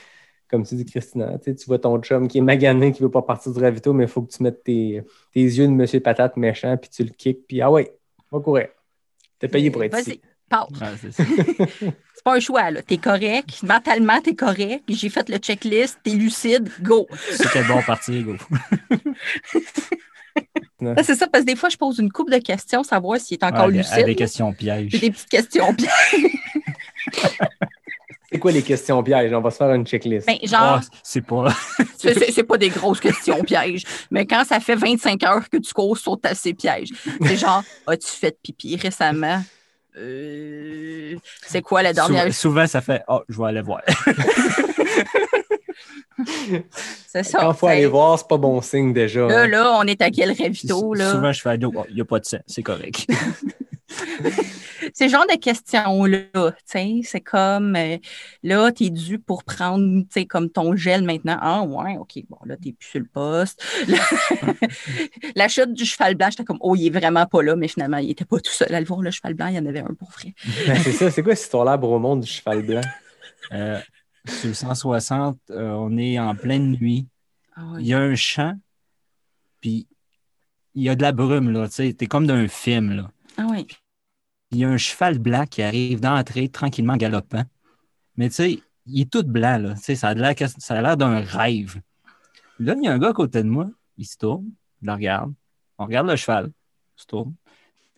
comme 0.49 0.65
tu 0.65 0.75
dis, 0.75 0.85
Christina, 0.85 1.37
tu 1.39 1.53
vois 1.67 1.79
ton 1.79 1.99
chum 2.01 2.27
qui 2.27 2.39
est 2.39 2.41
magané, 2.41 2.91
qui 2.91 3.01
ne 3.01 3.07
veut 3.07 3.11
pas 3.11 3.21
partir 3.21 3.51
du 3.51 3.59
ravito, 3.59 3.93
mais 3.93 4.05
il 4.05 4.09
faut 4.09 4.21
que 4.21 4.31
tu 4.31 4.43
mettes 4.43 4.63
tes, 4.63 5.03
yeux 5.33 5.67
de 5.67 5.71
monsieur 5.71 5.99
patate 5.99 6.37
méchant, 6.37 6.75
puis 6.77 6.89
tu 6.89 7.03
le 7.03 7.09
kicks, 7.09 7.47
puis 7.47 7.61
ah 7.61 7.71
ouais, 7.71 7.95
va 8.31 8.39
courir. 8.39 8.67
T'es 9.39 9.47
payé 9.47 9.71
pour 9.71 9.83
être 9.83 9.97
ici. 9.99 10.21
c'est 11.11 12.23
pas 12.23 12.35
un 12.35 12.39
choix, 12.39 12.71
là. 12.71 12.81
T'es 12.81 12.97
correct, 12.97 13.61
mentalement, 13.63 14.21
t'es 14.21 14.35
correct. 14.35 14.83
J'ai 14.87 15.09
fait 15.09 15.27
le 15.29 15.37
checklist, 15.37 15.99
t'es 16.03 16.11
lucide, 16.11 16.69
go. 16.81 17.07
C'était 17.31 17.63
bon 17.63 17.81
partir, 17.81 18.23
go. 18.23 18.35
c'est 21.03 21.15
ça, 21.15 21.27
parce 21.27 21.43
que 21.43 21.51
des 21.51 21.55
fois, 21.55 21.69
je 21.69 21.77
pose 21.77 21.99
une 21.99 22.11
couple 22.11 22.33
de 22.33 22.39
questions, 22.39 22.83
savoir 22.83 23.19
s'il 23.19 23.37
est 23.37 23.43
encore 23.43 23.67
lucide. 23.67 24.05
Des 24.05 24.15
questions 24.15 24.53
pièges. 24.53 24.91
Des 24.91 25.11
petites 25.11 25.29
questions 25.29 25.73
pièges. 25.73 26.31
C'est 28.31 28.39
quoi 28.39 28.51
les 28.51 28.63
questions 28.63 29.01
pièges? 29.01 29.31
On 29.31 29.39
va 29.39 29.49
se 29.49 29.55
faire 29.55 29.73
une 29.73 29.85
checklist. 29.85 30.27
Ben, 30.27 30.35
genre, 30.43 30.61
ah, 30.61 30.81
c'est 31.03 31.21
pas. 31.21 31.55
c'est 31.97 32.43
pas 32.43 32.57
des 32.57 32.67
grosses 32.67 32.99
questions 32.99 33.41
pièges. 33.43 33.83
Mais 34.11 34.25
quand 34.25 34.43
ça 34.43 34.59
fait 34.59 34.75
25 34.75 35.23
heures 35.23 35.49
que 35.49 35.55
tu 35.55 35.73
cours 35.73 35.97
sur 35.97 36.19
ta 36.19 36.35
ces 36.35 36.53
pièges, 36.53 36.89
c'est 37.21 37.37
genre, 37.37 37.63
as-tu 37.87 38.09
fait 38.09 38.37
pipi 38.43 38.75
récemment? 38.75 39.41
Euh, 39.97 41.15
c'est 41.45 41.61
quoi 41.61 41.81
la 41.83 41.93
dernière? 41.93 42.33
Souvent, 42.33 42.67
ça 42.67 42.81
fait, 42.81 43.03
oh, 43.07 43.21
je 43.29 43.37
vais 43.37 43.45
aller 43.47 43.61
voir. 43.61 43.81
c'est 47.07 47.23
ça. 47.23 47.39
Quand 47.39 47.51
il 47.51 47.57
faut 47.57 47.67
aller 47.67 47.85
voir, 47.85 48.19
c'est 48.19 48.27
pas 48.27 48.37
bon 48.37 48.61
signe 48.61 48.93
déjà. 48.93 49.27
Là, 49.27 49.41
hein. 49.41 49.47
là, 49.47 49.77
on 49.79 49.83
est 49.83 50.01
à 50.01 50.09
quel 50.09 50.31
ravito, 50.31 50.93
là? 50.93 51.11
Souvent, 51.11 51.31
je 51.31 51.41
fais, 51.41 51.57
oh, 51.63 51.85
il 51.89 51.95
n'y 51.95 52.01
a 52.01 52.05
pas 52.05 52.19
de 52.19 52.25
sang, 52.25 52.39
c'est 52.45 52.63
correct. 52.63 53.07
C'est 54.97 55.09
genre 55.09 55.25
de 55.29 55.37
questions-là, 55.37 56.55
c'est 56.63 57.19
comme, 57.19 57.75
euh, 57.75 57.97
là, 58.43 58.71
tu 58.71 58.85
es 58.85 58.89
dû 58.89 59.19
pour 59.19 59.43
prendre, 59.43 60.05
comme 60.29 60.49
ton 60.49 60.77
gel 60.77 61.03
maintenant. 61.03 61.37
Ah, 61.41 61.63
ouais, 61.63 61.97
OK, 61.97 62.13
bon, 62.29 62.37
là, 62.45 62.55
tu 62.55 62.71
plus 62.71 62.87
sur 62.87 62.99
le 63.01 63.05
poste. 63.05 63.61
La 65.35 65.49
chute 65.49 65.73
du 65.73 65.83
cheval 65.83 66.15
blanc, 66.15 66.29
j'étais 66.29 66.45
comme, 66.45 66.59
oh, 66.61 66.77
il 66.77 66.87
est 66.87 66.97
vraiment 66.97 67.25
pas 67.25 67.43
là, 67.43 67.57
mais 67.57 67.67
finalement, 67.67 67.97
il 67.97 68.09
était 68.09 68.23
pas 68.23 68.39
tout 68.39 68.53
seul 68.53 68.73
à 68.73 68.79
le 68.79 68.85
voir, 68.85 69.01
le 69.01 69.11
cheval 69.11 69.33
blanc, 69.33 69.47
il 69.47 69.55
y 69.55 69.59
en 69.59 69.65
avait 69.65 69.81
un 69.81 69.93
pour 69.99 70.11
vrai. 70.11 70.33
Ben, 70.65 70.79
c'est 70.81 70.93
ça, 70.93 71.11
c'est 71.11 71.23
quoi 71.23 71.35
cette 71.35 71.43
histoire-là, 71.43 71.75
monde 71.75 72.21
du 72.21 72.27
cheval 72.27 72.65
blanc? 72.65 72.81
Euh, 73.51 73.81
sur 74.25 74.47
le 74.47 74.53
160, 74.53 75.37
euh, 75.49 75.71
on 75.71 75.97
est 75.97 76.17
en 76.19 76.35
pleine 76.35 76.71
nuit. 76.71 77.05
Ah 77.57 77.63
il 77.79 77.85
y 77.87 77.93
a 77.93 77.99
un 77.99 78.15
champ, 78.15 78.53
puis 79.59 79.87
il 80.73 80.83
y 80.83 80.89
a 80.89 80.95
de 80.95 81.01
la 81.01 81.11
brume, 81.11 81.51
là, 81.51 81.67
tu 81.67 81.73
sais, 81.73 81.91
t'es 81.91 82.05
comme 82.05 82.27
d'un 82.27 82.47
film, 82.47 82.95
là. 82.95 83.11
Ah 83.37 83.47
oui 83.51 83.67
il 84.55 84.59
y 84.59 84.63
a 84.63 84.69
un 84.69 84.77
cheval 84.77 85.19
blanc 85.19 85.45
qui 85.45 85.61
arrive 85.61 85.99
d'entrée 85.99 86.47
tranquillement 86.47 86.95
galopant. 86.95 87.43
Mais 88.15 88.29
tu 88.29 88.35
sais, 88.35 88.59
il 88.85 89.01
est 89.01 89.11
tout 89.11 89.23
blanc, 89.23 89.57
là. 89.57 89.73
Tu 89.75 89.81
sais, 89.81 89.95
ça 89.95 90.09
a 90.09 90.13
l'air 90.81 90.97
d'un 90.97 91.19
rêve. 91.19 91.81
Là, 92.59 92.73
il 92.77 92.85
y 92.85 92.87
a 92.87 92.93
un 92.93 92.99
gars 92.99 93.09
à 93.09 93.13
côté 93.13 93.43
de 93.43 93.49
moi, 93.49 93.67
il 93.97 94.05
se 94.05 94.17
tourne, 94.17 94.45
il 94.81 94.87
le 94.87 94.93
regarde. 94.93 95.33
On 95.77 95.85
regarde 95.85 96.07
le 96.07 96.15
cheval, 96.15 96.45
il 96.47 97.01
se 97.01 97.05
tourne. 97.05 97.33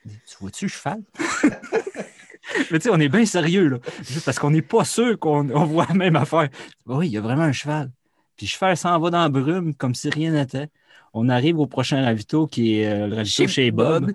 Tu 0.03 0.37
vois-tu 0.39 0.65
le 0.65 0.69
cheval? 0.69 1.03
Mais 2.71 2.79
tu 2.79 2.85
sais, 2.85 2.89
on 2.89 2.99
est 2.99 3.09
bien 3.09 3.25
sérieux, 3.25 3.67
là. 3.67 3.77
Juste 4.01 4.25
parce 4.25 4.39
qu'on 4.39 4.51
n'est 4.51 4.61
pas 4.63 4.83
sûr 4.83 5.19
qu'on 5.19 5.43
voit 5.43 5.85
la 5.89 5.93
même 5.93 6.15
affaire. 6.15 6.49
Oui, 6.87 7.07
il 7.07 7.11
y 7.11 7.17
a 7.17 7.21
vraiment 7.21 7.43
un 7.43 7.51
cheval. 7.51 7.91
Puis 8.35 8.47
le 8.47 8.49
cheval 8.49 8.77
s'en 8.77 8.97
va 8.99 9.09
dans 9.11 9.21
la 9.21 9.29
brume 9.29 9.75
comme 9.75 9.93
si 9.93 10.09
rien 10.09 10.31
n'était. 10.31 10.69
On 11.13 11.29
arrive 11.29 11.59
au 11.59 11.67
prochain 11.67 12.03
ravito 12.03 12.47
qui 12.47 12.79
est 12.79 12.87
euh, 12.87 13.07
le 13.07 13.15
ravito 13.15 13.47
chez, 13.47 13.69
Bob. 13.69 14.11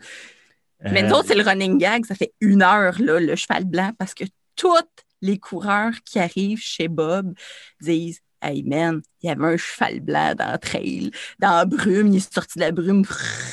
Mais 0.90 1.02
nous 1.02 1.22
c'est 1.24 1.34
le 1.34 1.42
running 1.42 1.78
gag. 1.78 2.04
Ça 2.06 2.14
fait 2.14 2.32
une 2.40 2.62
heure, 2.62 3.00
là, 3.00 3.20
le 3.20 3.36
cheval 3.36 3.64
blanc, 3.64 3.92
parce 3.98 4.14
que 4.14 4.24
tous 4.56 4.76
les 5.20 5.38
coureurs 5.38 5.94
qui 6.04 6.18
arrivent 6.18 6.60
chez 6.60 6.88
Bob 6.88 7.34
disent 7.80 8.20
Hey 8.44 8.64
man, 8.64 9.02
il 9.22 9.28
y 9.28 9.30
avait 9.30 9.54
un 9.54 9.56
cheval 9.56 10.00
blanc 10.00 10.34
dans 10.36 10.50
le 10.50 10.58
trail, 10.58 11.12
dans 11.38 11.58
la 11.58 11.64
brume, 11.64 12.08
il 12.08 12.16
est 12.16 12.34
sorti 12.34 12.58
de 12.58 12.64
la 12.64 12.72
brume, 12.72 13.04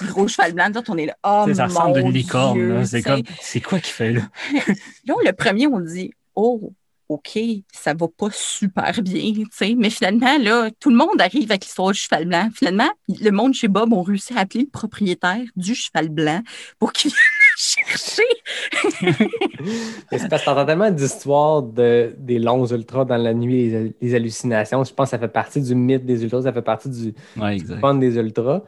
gros 0.07 0.27
cheval 0.27 0.53
blanc. 0.53 0.71
on 0.87 0.97
est 0.97 1.05
là, 1.05 1.15
oh 1.23 1.45
Ça 1.53 1.67
ressemble 1.67 1.99
à 1.99 2.01
une 2.01 2.11
licorne. 2.11 2.85
C'est 2.85 3.03
comme, 3.03 3.21
c'est 3.39 3.61
quoi 3.61 3.79
qu'il 3.79 3.93
fait 3.93 4.13
là? 4.13 4.21
là, 5.05 5.13
le 5.23 5.31
premier, 5.31 5.67
on 5.67 5.79
dit, 5.79 6.11
oh, 6.35 6.73
OK, 7.09 7.39
ça 7.73 7.95
va 7.95 8.07
pas 8.07 8.29
super 8.31 9.01
bien, 9.01 9.33
tu 9.33 9.47
sais. 9.51 9.73
Mais 9.75 9.89
finalement, 9.89 10.37
là, 10.37 10.69
tout 10.79 10.91
le 10.91 10.95
monde 10.95 11.19
arrive 11.19 11.49
avec 11.49 11.65
l'histoire 11.65 11.91
du 11.91 11.99
cheval 11.99 12.25
blanc. 12.25 12.49
Finalement, 12.53 12.89
le 13.07 13.31
monde 13.31 13.55
chez 13.55 13.67
Bob 13.67 13.93
ont 13.93 14.03
réussi 14.03 14.31
à 14.35 14.41
appeler 14.41 14.65
le 14.65 14.69
propriétaire 14.69 15.41
du 15.55 15.73
cheval 15.73 16.09
blanc 16.09 16.43
pour 16.77 16.93
qu'il 16.93 17.09
vienne 17.09 17.19
chercher. 17.57 18.23
c'est 20.11 20.29
parce 20.29 20.43
que 20.43 20.45
t'entends 20.45 20.65
tellement 20.67 20.91
d'histoires 20.91 21.63
de, 21.63 22.13
des 22.19 22.37
longs 22.37 22.67
ultras 22.67 23.05
dans 23.05 23.17
la 23.17 23.33
nuit, 23.33 23.71
les, 23.71 23.95
les, 23.99 24.15
hallucinations. 24.15 24.83
Je 24.83 24.93
pense 24.93 25.07
que 25.07 25.11
ça 25.11 25.19
fait 25.19 25.27
partie 25.27 25.61
du 25.61 25.73
mythe 25.73 26.05
des 26.05 26.23
ultras, 26.23 26.43
ça 26.43 26.53
fait 26.53 26.61
partie 26.61 26.89
du, 26.89 27.15
fun 27.81 27.95
des 27.95 28.17
ultras. 28.17 28.61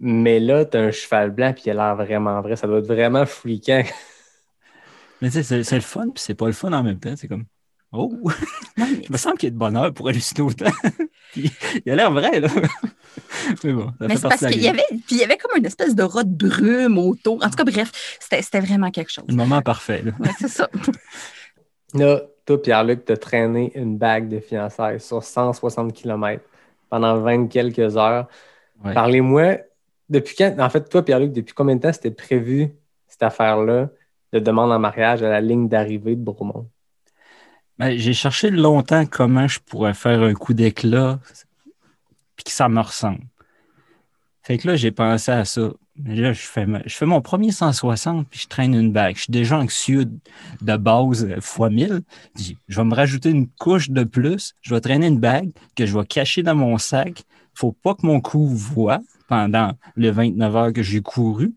Mais 0.00 0.38
là, 0.38 0.66
t'as 0.66 0.80
un 0.80 0.90
cheval 0.90 1.30
blanc, 1.30 1.54
puis 1.54 1.64
il 1.66 1.70
a 1.70 1.74
l'air 1.74 1.96
vraiment 1.96 2.42
vrai. 2.42 2.56
Ça 2.56 2.66
doit 2.66 2.78
être 2.80 2.86
vraiment 2.86 3.24
fréquent. 3.24 3.84
Mais 5.22 5.30
tu 5.30 5.42
sais, 5.42 5.62
c'est 5.62 5.74
le 5.74 5.80
fun, 5.80 6.08
puis 6.10 6.22
c'est 6.22 6.34
pas 6.34 6.46
le 6.46 6.52
fun 6.52 6.72
en 6.72 6.82
même 6.82 6.98
temps. 6.98 7.14
C'est 7.16 7.28
comme. 7.28 7.46
Oh! 7.92 8.12
Il 8.76 9.10
me 9.10 9.16
semble 9.16 9.36
qu'il 9.36 9.48
y 9.48 9.50
a 9.50 9.52
de 9.52 9.58
bonheur 9.58 9.92
pour 9.92 10.08
halluciner 10.08 10.42
autant. 10.42 10.70
il 11.36 11.92
a 11.92 11.96
l'air 11.96 12.12
vrai, 12.12 12.40
là. 12.40 12.48
mais 13.64 13.72
bon, 13.72 13.86
ça 13.86 14.06
mais 14.06 14.16
c'est 14.16 14.28
parce 14.28 14.46
qu'il 14.46 14.62
y 14.62 14.68
avait, 14.68 14.84
puis 14.90 15.16
il 15.16 15.18
y 15.18 15.24
avait 15.24 15.36
comme 15.36 15.56
une 15.56 15.66
espèce 15.66 15.94
de 15.94 16.02
rat 16.02 16.24
de 16.24 16.48
brume 16.48 16.98
autour. 16.98 17.44
En 17.44 17.50
tout 17.50 17.56
cas, 17.56 17.64
bref, 17.64 17.90
c'était, 18.20 18.60
vraiment 18.60 18.90
quelque 18.90 19.10
chose. 19.10 19.24
Le 19.28 19.34
moment 19.34 19.60
parfait, 19.62 20.02
là. 20.02 20.12
c'est 20.38 20.48
ça. 20.48 20.68
Là, 21.94 22.22
toi, 22.46 22.62
Pierre-Luc, 22.62 23.04
t'as 23.04 23.16
traîné 23.16 23.72
une 23.74 23.98
bague 23.98 24.28
de 24.28 24.40
fiançailles 24.40 25.00
sur 25.00 25.22
160 25.22 25.92
km 25.92 26.42
pendant 26.88 27.20
20 27.20 27.48
quelques 27.48 27.96
heures. 27.96 28.28
Parlez-moi, 28.82 29.58
depuis 30.08 30.34
quand, 30.36 30.54
en 30.58 30.70
fait, 30.70 30.88
toi, 30.88 31.04
Pierre-Luc, 31.04 31.32
depuis 31.32 31.54
combien 31.54 31.76
de 31.76 31.80
temps 31.80 31.92
c'était 31.92 32.10
prévu, 32.10 32.72
cette 33.08 33.22
affaire-là, 33.22 33.88
de 34.32 34.38
demande 34.38 34.70
en 34.70 34.78
mariage 34.78 35.22
à 35.22 35.28
la 35.28 35.40
ligne 35.40 35.68
d'arrivée 35.68 36.14
de 36.14 36.22
Bromont? 36.22 36.68
Ben, 37.80 37.96
j'ai 37.96 38.12
cherché 38.12 38.50
longtemps 38.50 39.06
comment 39.06 39.48
je 39.48 39.58
pourrais 39.58 39.94
faire 39.94 40.20
un 40.20 40.34
coup 40.34 40.52
d'éclat 40.52 41.18
puis 42.36 42.44
que 42.44 42.50
ça 42.50 42.68
me 42.68 42.78
ressemble. 42.78 43.22
Fait 44.42 44.58
que 44.58 44.68
là, 44.68 44.76
j'ai 44.76 44.90
pensé 44.90 45.32
à 45.32 45.46
ça. 45.46 45.70
Là, 46.04 46.34
je 46.34 46.42
fais, 46.42 47.06
mon 47.06 47.22
premier 47.22 47.52
160, 47.52 48.28
puis 48.28 48.40
je 48.40 48.48
traîne 48.48 48.74
une 48.74 48.92
bague. 48.92 49.16
Je 49.16 49.22
suis 49.22 49.32
déjà 49.32 49.58
anxieux 49.58 50.04
de 50.60 50.76
base 50.76 51.26
fois 51.40 51.70
1000. 51.70 52.02
Je 52.36 52.76
vais 52.76 52.84
me 52.84 52.94
rajouter 52.94 53.30
une 53.30 53.48
couche 53.48 53.88
de 53.88 54.04
plus. 54.04 54.52
Je 54.60 54.74
vais 54.74 54.80
traîner 54.82 55.06
une 55.06 55.18
bague 55.18 55.50
que 55.74 55.86
je 55.86 55.98
vais 55.98 56.04
cacher 56.04 56.42
dans 56.42 56.54
mon 56.54 56.76
sac. 56.76 57.22
faut 57.54 57.72
pas 57.72 57.94
que 57.94 58.04
mon 58.04 58.20
cou 58.20 58.46
voit 58.46 59.00
pendant 59.26 59.72
les 59.96 60.10
29 60.10 60.56
heures 60.56 60.72
que 60.74 60.82
j'ai 60.82 61.00
couru. 61.00 61.54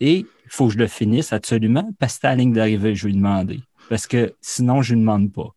Et 0.00 0.20
il 0.20 0.50
faut 0.50 0.68
que 0.68 0.72
je 0.72 0.78
le 0.78 0.86
finisse 0.86 1.34
absolument, 1.34 1.90
parce 1.98 2.12
que 2.12 2.14
c'était 2.14 2.28
la 2.28 2.36
ligne 2.36 2.54
d'arrivée, 2.54 2.94
je 2.94 3.08
lui 3.08 3.14
demander. 3.14 3.60
Parce 3.88 4.06
que 4.06 4.34
sinon, 4.40 4.82
je 4.82 4.94
ne 4.94 5.00
demande 5.00 5.32
pas. 5.32 5.54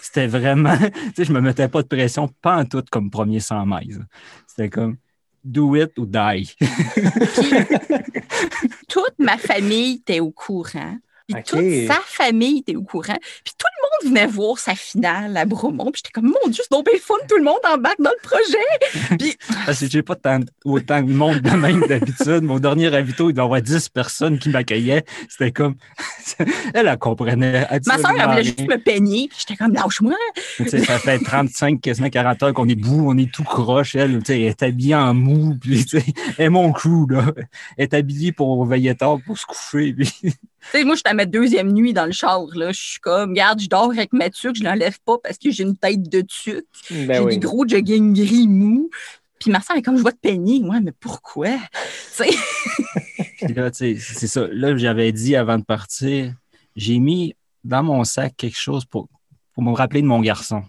C'était 0.00 0.26
vraiment, 0.26 0.76
tu 0.78 1.12
sais, 1.16 1.24
je 1.24 1.32
me 1.32 1.40
mettais 1.40 1.68
pas 1.68 1.82
de 1.82 1.88
pression, 1.88 2.28
pas 2.40 2.56
en 2.58 2.64
tout 2.64 2.84
comme 2.90 3.10
premier 3.10 3.40
100 3.40 3.66
miles. 3.66 4.06
C'était 4.46 4.70
comme, 4.70 4.96
do 5.44 5.76
it 5.76 5.98
ou 5.98 6.06
die. 6.06 6.56
Toute 8.88 9.18
ma 9.18 9.38
famille 9.38 9.96
était 9.96 10.20
au 10.20 10.30
courant. 10.30 10.96
Puis 11.28 11.42
toute 11.44 11.86
sa 11.86 12.00
famille 12.04 12.58
était 12.58 12.74
au 12.74 12.82
courant. 12.82 13.18
Puis 13.44 13.54
tout 13.56 13.66
venait 14.04 14.26
voir 14.26 14.58
sa 14.58 14.74
finale 14.74 15.36
à 15.36 15.44
Bromont. 15.44 15.90
Puis 15.90 16.02
j'étais 16.04 16.12
comme, 16.12 16.26
mon 16.26 16.50
Dieu, 16.50 16.62
c'est 16.62 16.70
donc 16.70 16.84
bien 16.84 16.94
le 16.94 17.00
fun, 17.00 17.14
tout 17.28 17.36
le 17.36 17.44
monde 17.44 17.58
embarque 17.64 18.00
dans 18.00 18.10
le 18.10 18.28
projet. 18.28 19.16
Puis 19.18 19.36
Parce 19.66 19.80
que 19.80 19.88
j'ai 19.88 20.02
pas 20.02 20.16
tant, 20.16 20.40
autant 20.64 21.02
de 21.02 21.12
monde 21.12 21.40
de 21.40 21.50
même 21.50 21.80
d'habitude. 21.86 22.42
Mon 22.42 22.58
dernier 22.58 22.88
ravito, 22.88 23.30
il 23.30 23.34
doit 23.34 23.44
y 23.44 23.46
avoir 23.46 23.62
10 23.62 23.88
personnes 23.88 24.38
qui 24.38 24.48
m'accueillaient. 24.48 25.04
C'était 25.28 25.52
comme. 25.52 25.74
elle, 26.74 26.86
elle 26.86 26.98
comprenait. 26.98 27.66
ma 27.86 27.98
soeur, 27.98 28.12
elle 28.18 28.28
voulait 28.28 28.44
juste 28.44 28.60
me 28.60 28.76
peigner. 28.76 29.28
Puis 29.28 29.38
j'étais 29.40 29.56
comme, 29.56 29.74
lâche-moi. 29.74 30.14
Ça 30.66 30.98
fait 30.98 31.18
35, 31.18 31.80
quasiment 31.80 32.10
40 32.10 32.42
heures 32.42 32.54
qu'on 32.54 32.68
est 32.68 32.74
debout, 32.74 33.04
on 33.08 33.16
est 33.18 33.32
tout 33.32 33.44
croche. 33.44 33.94
Elle, 33.94 34.18
tu 34.18 34.26
sais, 34.26 34.40
elle 34.40 34.48
est 34.48 34.62
habillée 34.62 34.94
en 34.94 35.14
mou. 35.14 35.56
Puis, 35.60 35.84
tu 35.84 36.00
sais, 36.00 36.06
elle 36.38 36.46
est 36.46 36.50
mon 36.50 36.72
crew, 36.72 37.08
là. 37.10 37.26
Elle 37.76 37.84
est 37.84 37.94
habillée 37.94 38.32
pour 38.32 38.64
veiller 38.64 38.94
tard, 38.94 39.18
pour 39.24 39.38
se 39.38 39.46
coucher. 39.46 39.92
Puis, 39.92 40.12
sais, 40.72 40.84
moi, 40.84 40.94
je 40.94 41.00
suis 41.00 41.10
à 41.10 41.14
ma 41.14 41.26
deuxième 41.26 41.72
nuit 41.72 41.92
dans 41.92 42.06
le 42.06 42.12
char. 42.12 42.46
Là. 42.54 42.72
Je 42.72 42.80
suis 42.80 43.00
comme, 43.00 43.30
regarde, 43.30 43.60
je 43.60 43.68
dors 43.68 43.90
avec 43.90 44.12
ma 44.12 44.30
tuque, 44.30 44.56
je 44.56 44.64
l'enlève 44.64 44.98
pas 45.04 45.18
parce 45.22 45.38
que 45.38 45.50
j'ai 45.50 45.62
une 45.62 45.76
tête 45.76 46.08
de 46.08 46.20
tuque. 46.20 46.66
Ben 46.90 47.14
j'ai 47.14 47.20
oui. 47.20 47.34
des 47.34 47.38
gros 47.38 47.66
jogging 47.66 48.12
gris 48.14 48.46
mous. 48.48 48.90
Puis 49.38 49.50
ma 49.50 49.60
soeur 49.60 49.76
est 49.76 49.82
comme, 49.82 49.96
je 49.96 50.02
vois 50.02 50.12
te 50.12 50.18
peigner. 50.18 50.62
Ouais, 50.62 50.80
mais 50.80 50.92
pourquoi? 50.92 51.48
Là, 53.54 53.70
c'est 53.72 53.96
ça. 53.96 54.46
Là, 54.52 54.76
j'avais 54.76 55.12
dit 55.12 55.34
avant 55.34 55.58
de 55.58 55.64
partir, 55.64 56.34
j'ai 56.76 56.98
mis 56.98 57.34
dans 57.64 57.82
mon 57.82 58.04
sac 58.04 58.34
quelque 58.36 58.58
chose 58.58 58.84
pour, 58.84 59.08
pour 59.54 59.62
me 59.62 59.72
rappeler 59.72 60.02
de 60.02 60.06
mon 60.06 60.20
garçon. 60.20 60.62
Tu 60.62 60.66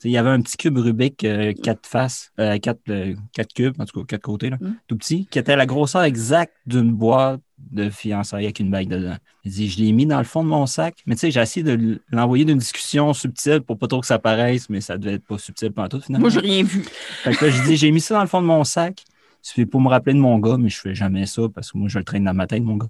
sais, 0.00 0.08
il 0.08 0.12
y 0.12 0.18
avait 0.18 0.30
un 0.30 0.40
petit 0.42 0.56
cube 0.56 0.76
Rubik, 0.78 1.24
euh, 1.24 1.52
quatre 1.54 1.86
faces, 1.86 2.32
euh, 2.38 2.58
quatre, 2.58 2.80
euh, 2.90 3.14
quatre 3.32 3.52
cubes, 3.54 3.80
en 3.80 3.84
tout 3.86 4.00
cas, 4.00 4.06
quatre 4.06 4.22
côtés, 4.22 4.50
là, 4.50 4.58
Mm. 4.60 4.74
tout 4.88 4.96
petit, 4.96 5.26
qui 5.30 5.38
était 5.38 5.56
la 5.56 5.66
grosseur 5.66 6.02
exacte 6.02 6.54
d'une 6.66 6.92
boîte 6.92 7.40
de 7.70 7.88
fiançailles 7.90 8.44
avec 8.44 8.60
une 8.60 8.70
bague 8.70 8.88
dedans. 8.88 9.16
Il 9.44 9.52
dit, 9.52 9.68
je 9.68 9.78
l'ai 9.80 9.92
mis 9.92 10.06
dans 10.06 10.18
le 10.18 10.24
fond 10.24 10.42
de 10.42 10.48
mon 10.48 10.66
sac, 10.66 10.96
mais 11.06 11.14
tu 11.14 11.20
sais, 11.20 11.30
j'ai 11.30 11.40
essayé 11.40 11.64
de 11.64 12.00
l'envoyer 12.10 12.44
d'une 12.44 12.58
discussion 12.58 13.12
subtile 13.14 13.60
pour 13.60 13.78
pas 13.78 13.86
trop 13.86 14.00
que 14.00 14.06
ça 14.06 14.18
paraisse, 14.18 14.68
mais 14.68 14.80
ça 14.80 14.98
devait 14.98 15.14
être 15.14 15.26
pas 15.26 15.38
subtil 15.38 15.70
pendant 15.72 15.88
tout, 15.88 16.00
finalement. 16.00 16.24
moi, 16.24 16.30
j'ai 16.30 16.40
rien 16.40 16.62
vu. 16.62 16.82
Fait 17.22 17.34
que 17.34 17.44
là, 17.44 17.50
j'ai 17.50 17.62
dit, 17.62 17.76
j'ai 17.76 17.90
mis 17.90 18.00
ça 18.00 18.14
dans 18.14 18.22
le 18.22 18.26
fond 18.28 18.40
de 18.42 18.46
mon 18.46 18.64
sac. 18.64 19.04
C'est 19.44 19.66
pour 19.66 19.80
me 19.80 19.88
rappeler 19.88 20.12
de 20.14 20.20
mon 20.20 20.38
gars, 20.38 20.56
mais 20.56 20.68
je 20.68 20.78
fais 20.78 20.94
jamais 20.94 21.26
ça 21.26 21.42
parce 21.52 21.72
que 21.72 21.78
moi, 21.78 21.88
je 21.88 21.98
le 21.98 22.04
traîne 22.04 22.22
dans 22.22 22.32
ma 22.34 22.46
tête, 22.46 22.62
mon 22.62 22.76
gars. 22.76 22.86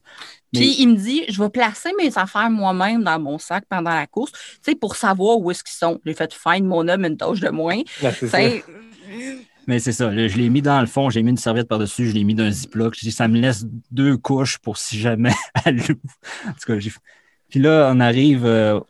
Mais- 0.52 0.60
Puis 0.60 0.76
il 0.80 0.88
me 0.88 0.96
dit, 0.96 1.22
je 1.30 1.42
vais 1.42 1.48
placer 1.48 1.88
mes 1.98 2.18
affaires 2.18 2.50
moi-même 2.50 3.02
dans 3.02 3.18
mon 3.18 3.38
sac 3.38 3.64
pendant 3.70 3.88
la 3.90 4.06
course, 4.06 4.32
tu 4.32 4.38
sais, 4.60 4.74
pour 4.74 4.96
savoir 4.96 5.38
où 5.38 5.50
est-ce 5.50 5.64
qu'ils 5.64 5.72
sont. 5.76 5.98
J'ai 6.04 6.12
fait 6.12 6.34
find 6.34 6.66
mon 6.66 6.86
homme 6.88 7.06
une 7.06 7.16
tâche 7.16 7.40
de 7.40 7.48
moins. 7.48 7.80
Ah, 8.04 8.10
Mais 9.66 9.78
c'est 9.78 9.92
ça, 9.92 10.10
là, 10.10 10.26
je 10.28 10.36
l'ai 10.36 10.48
mis 10.48 10.60
dans 10.62 10.80
le 10.80 10.86
fond, 10.86 11.08
j'ai 11.10 11.22
mis 11.22 11.30
une 11.30 11.36
serviette 11.36 11.68
par-dessus, 11.68 12.08
je 12.08 12.14
l'ai 12.14 12.24
mis 12.24 12.34
dans 12.34 12.44
un 12.44 12.50
ziploc. 12.50 12.94
J'ai 12.98 13.06
dit, 13.08 13.12
ça 13.12 13.28
me 13.28 13.38
laisse 13.38 13.64
deux 13.90 14.16
couches 14.16 14.58
pour 14.58 14.76
si 14.76 14.98
jamais 14.98 15.32
elle 15.64 15.76
l'ouvre. 15.76 16.00
En 16.48 16.52
tout 16.52 16.66
cas, 16.66 16.78
j'ai... 16.78 16.92
Puis 17.48 17.60
là, 17.60 17.90
on 17.94 18.00
arrive, 18.00 18.44
euh, 18.46 18.80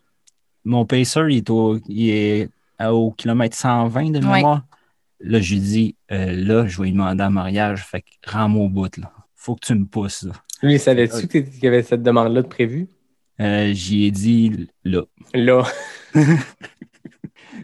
mon 0.65 0.85
pacer, 0.85 1.21
il 1.29 1.37
est 1.37 1.49
au, 1.49 1.79
il 1.87 2.09
est 2.09 2.49
à- 2.79 2.93
au 2.93 3.11
kilomètre 3.11 3.55
120 3.55 4.11
de 4.11 4.19
Ouais. 4.25 4.35
mémoire. 4.35 4.63
Là, 5.19 5.39
je 5.39 5.53
lui 5.53 5.61
dis, 5.61 5.95
euh, 6.11 6.31
là, 6.35 6.65
je 6.67 6.77
vais 6.79 6.85
lui 6.87 6.91
demander 6.93 7.23
en 7.23 7.29
mariage, 7.31 7.85
fait 7.85 8.01
que 8.01 8.07
rends-moi 8.31 8.65
au 8.65 8.69
bout, 8.69 8.97
là. 8.97 9.11
Faut 9.35 9.55
que 9.55 9.65
tu 9.65 9.75
me 9.75 9.85
pousses, 9.85 10.23
là. 10.23 10.33
Lui, 10.61 10.79
savais-tu 10.79 11.27
qu'il 11.27 11.45
y 11.63 11.67
avait 11.67 11.83
cette 11.83 12.01
demande-là 12.03 12.41
de 12.41 12.47
prévue? 12.47 12.87
Euh, 13.41 13.71
j'y 13.73 14.05
ai 14.05 14.11
dit, 14.11 14.67
là. 14.85 15.01
Là. 15.33 15.63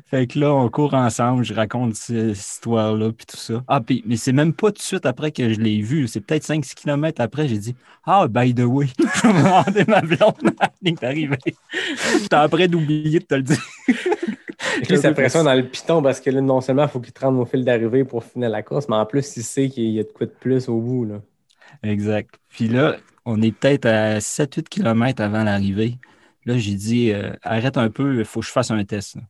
Fait 0.06 0.28
que 0.28 0.40
là, 0.40 0.54
on 0.54 0.70
court 0.70 0.94
ensemble, 0.94 1.44
je 1.44 1.54
raconte 1.54 1.96
cette 1.96 2.38
histoire-là, 2.38 3.12
puis 3.12 3.26
tout 3.26 3.38
ça. 3.38 3.64
Ah, 3.68 3.82
puis, 3.82 4.04
mais 4.06 4.18
c'est 4.18 4.32
même 4.32 4.54
pas 4.54 4.68
tout 4.68 4.78
de 4.78 4.82
suite 4.82 5.06
après 5.06 5.32
que 5.32 5.54
je 5.54 5.60
l'ai 5.60 5.82
vu. 5.82 6.08
C'est 6.08 6.22
peut-être 6.22 6.44
5-6 6.44 6.74
km 6.76 7.22
après, 7.22 7.48
j'ai 7.48 7.58
dit 7.58 7.76
Ah, 8.06 8.28
by 8.28 8.54
the 8.54 8.62
way, 8.62 8.88
je 9.00 9.28
vais 9.28 9.34
demander 9.34 9.86
ma 9.88 10.02
blonde 10.02 10.54
à 10.60 10.66
la 10.66 10.72
ligne 10.82 10.96
d'arrivée. 10.96 11.38
J'étais 12.22 12.36
après 12.36 12.68
d'oublier 12.68 13.20
de 13.20 13.26
te 13.26 13.36
le 13.36 13.44
dire. 13.44 13.62
Lui, 14.90 14.98
ça 14.98 15.14
pression 15.14 15.44
dans 15.44 15.54
le 15.54 15.64
piton 15.64 16.02
parce 16.02 16.20
que 16.20 16.30
là, 16.30 16.42
non 16.42 16.62
seulement 16.62 16.84
il 16.84 16.90
faut 16.90 17.00
qu'il 17.00 17.14
te 17.14 17.22
rende 17.22 17.40
au 17.40 17.46
fil 17.46 17.64
d'arrivée 17.64 18.04
pour 18.04 18.24
finir 18.24 18.50
la 18.50 18.62
course, 18.62 18.88
mais 18.90 18.96
en 18.96 19.06
plus, 19.06 19.38
il 19.38 19.44
sait 19.44 19.70
qu'il 19.70 19.90
y 19.90 20.00
a 20.00 20.04
de 20.04 20.10
quoi 20.10 20.26
de 20.26 20.32
plus 20.32 20.68
au 20.70 20.80
bout. 20.80 21.06
Là. 21.06 21.22
Exact. 21.84 22.36
Puis 22.50 22.68
là, 22.68 22.98
on 23.26 23.42
est 23.42 23.52
peut-être 23.52 23.86
à 23.86 24.20
7-8 24.20 24.64
km 24.64 25.22
avant 25.22 25.44
l'arrivée. 25.44 25.98
Là, 26.46 26.58
j'ai 26.58 26.76
dit 26.76 27.12
euh, 27.12 27.32
Arrête 27.44 27.78
un 27.78 27.90
peu, 27.90 28.20
il 28.20 28.26
faut 28.26 28.40
que 28.42 28.46
je 28.46 28.52
fasse 28.52 28.72
un 28.72 28.84
test. 28.84 29.16
là. 29.16 29.22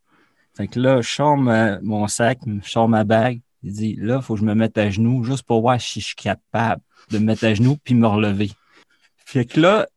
Fait 0.60 0.68
que 0.68 0.78
là, 0.78 1.00
je 1.02 1.08
sors 1.10 1.38
ma- 1.38 1.80
mon 1.82 2.06
sac, 2.10 2.40
je 2.46 2.70
sors 2.70 2.90
ma 2.90 3.06
bague. 3.06 3.40
Il 3.64 3.72
dit 3.72 3.96
Là, 3.98 4.18
il 4.18 4.22
faut 4.22 4.34
que 4.34 4.42
je 4.42 4.46
me 4.46 4.54
mette 4.54 4.78
à 4.78 4.90
genoux 4.90 5.24
juste 5.24 5.44
pour 5.44 5.62
voir 5.62 5.80
si 5.80 6.02
je 6.02 6.08
suis 6.08 6.16
capable 6.16 6.82
de 7.12 7.18
me 7.18 7.24
mettre 7.28 7.46
à 7.46 7.54
genoux 7.54 7.78
puis 7.82 7.96
me 7.96 8.06
relever. 8.08 8.52
Fait 9.26 9.46
que 9.46 9.58
là, 9.58 9.88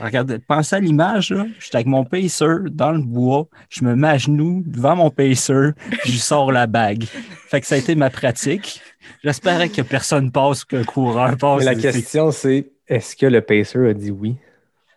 regardez, 0.00 0.40
pensez 0.40 0.74
à 0.74 0.80
l'image, 0.80 1.30
là. 1.30 1.46
Je 1.60 1.66
suis 1.66 1.70
avec 1.76 1.86
mon 1.86 2.04
pacer 2.04 2.46
dans 2.72 2.90
le 2.90 3.00
bois, 3.00 3.46
je 3.70 3.84
me 3.84 3.94
mets 3.94 4.08
à 4.08 4.18
genoux 4.18 4.64
devant 4.66 4.96
mon 4.96 5.10
pacer, 5.10 5.70
puis 6.02 6.12
je 6.12 6.18
sors 6.18 6.50
la 6.50 6.66
bague. 6.66 7.04
Fait 7.04 7.60
que 7.60 7.66
ça 7.68 7.76
a 7.76 7.78
été 7.78 7.94
ma 7.94 8.10
pratique. 8.10 8.80
J'espérais 9.22 9.68
que 9.68 9.82
personne 9.82 10.32
passe, 10.32 10.64
qu'un 10.64 10.82
coureur 10.82 11.36
passe. 11.36 11.58
Mais 11.60 11.64
la 11.64 11.74
question, 11.76 12.32
c'est 12.32 12.72
est-ce 12.88 13.14
que 13.14 13.26
le 13.26 13.40
pacer 13.40 13.88
a 13.88 13.94
dit 13.94 14.10
oui? 14.10 14.34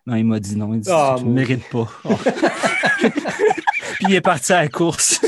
non, 0.08 0.16
il 0.16 0.26
m'a 0.26 0.40
dit 0.40 0.56
non. 0.58 0.74
Il 0.74 0.80
dit 0.82 0.90
Ah, 0.92 1.16
Tu 1.20 1.26
ne 1.26 1.32
mérites 1.32 1.70
pas. 1.70 1.88
Puis 4.02 4.14
il 4.14 4.16
est 4.16 4.22
parti 4.22 4.52
à 4.52 4.64
la 4.64 4.68
course. 4.68 5.22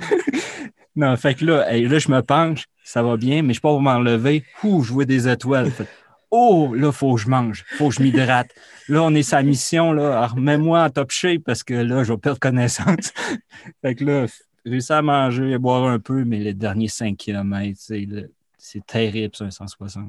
non, 0.96 1.14
fait 1.18 1.34
que 1.34 1.44
là, 1.44 1.70
hey, 1.70 1.86
là, 1.86 1.98
je 1.98 2.10
me 2.10 2.22
penche, 2.22 2.64
ça 2.82 3.02
va 3.02 3.18
bien, 3.18 3.36
mais 3.36 3.40
je 3.40 3.46
ne 3.48 3.52
suis 3.52 3.60
pas 3.60 3.78
m'enlever. 3.78 4.42
Ouh, 4.64 4.82
je 4.82 4.90
vois 4.90 5.04
des 5.04 5.28
étoiles. 5.28 5.70
Fait, 5.70 5.86
oh, 6.30 6.72
là, 6.74 6.86
il 6.86 6.92
faut 6.94 7.14
que 7.16 7.20
je 7.20 7.28
mange, 7.28 7.66
il 7.72 7.76
faut 7.76 7.88
que 7.90 7.96
je 7.96 8.02
m'hydrate. 8.02 8.48
Là, 8.88 9.02
on 9.02 9.14
est 9.14 9.22
sa 9.22 9.42
mission, 9.42 9.92
là. 9.92 10.16
Alors, 10.16 10.30
Remets-moi 10.30 10.82
en 10.82 10.88
top 10.88 11.10
shape 11.10 11.42
parce 11.44 11.62
que 11.62 11.74
là, 11.74 12.02
je 12.02 12.12
vais 12.14 12.18
perdre 12.18 12.40
connaissance. 12.40 13.12
fait 13.82 13.94
que 13.94 14.04
là, 14.04 14.26
réussi 14.64 14.92
à 14.94 15.02
manger, 15.02 15.52
à 15.52 15.58
boire 15.58 15.84
un 15.84 15.98
peu, 15.98 16.24
mais 16.24 16.38
les 16.38 16.54
derniers 16.54 16.88
5 16.88 17.18
km, 17.18 17.76
c'est 17.78 18.06
le- 18.06 18.32
c'est 18.56 18.84
terrible, 18.86 19.34
un 19.40 19.50
160. 19.50 20.04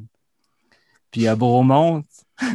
Puis 1.12 1.28
à 1.28 1.36
Beaumont, 1.36 2.03
tu 2.39 2.47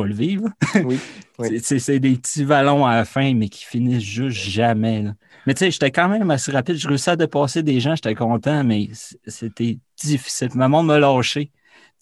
vas 0.00 0.06
le 0.06 0.14
vivre. 0.14 0.48
Oui. 0.84 0.98
Oui. 1.38 1.60
C'est- 1.62 1.98
des 1.98 2.16
petits 2.16 2.44
vallons 2.44 2.84
à 2.86 2.96
la 2.96 3.04
fin, 3.04 3.34
mais 3.34 3.48
qui 3.48 3.64
finissent 3.64 4.02
juste 4.02 4.36
jamais. 4.38 5.02
là. 5.02 5.14
Mais 5.46 5.54
tu 5.54 5.60
sais, 5.60 5.70
j'étais 5.70 5.90
quand 5.90 6.08
même 6.08 6.30
assez 6.30 6.52
rapide. 6.52 6.76
Je 6.76 6.86
réussis 6.88 7.10
à 7.10 7.16
dépasser 7.16 7.62
des 7.62 7.80
gens, 7.80 7.94
j'étais 7.94 8.14
content, 8.14 8.62
mais 8.64 8.90
c'était 9.26 9.78
difficile. 10.00 10.50
Ma 10.54 10.68
montre 10.68 10.84
m'a 10.86 10.98
lâché. 10.98 11.50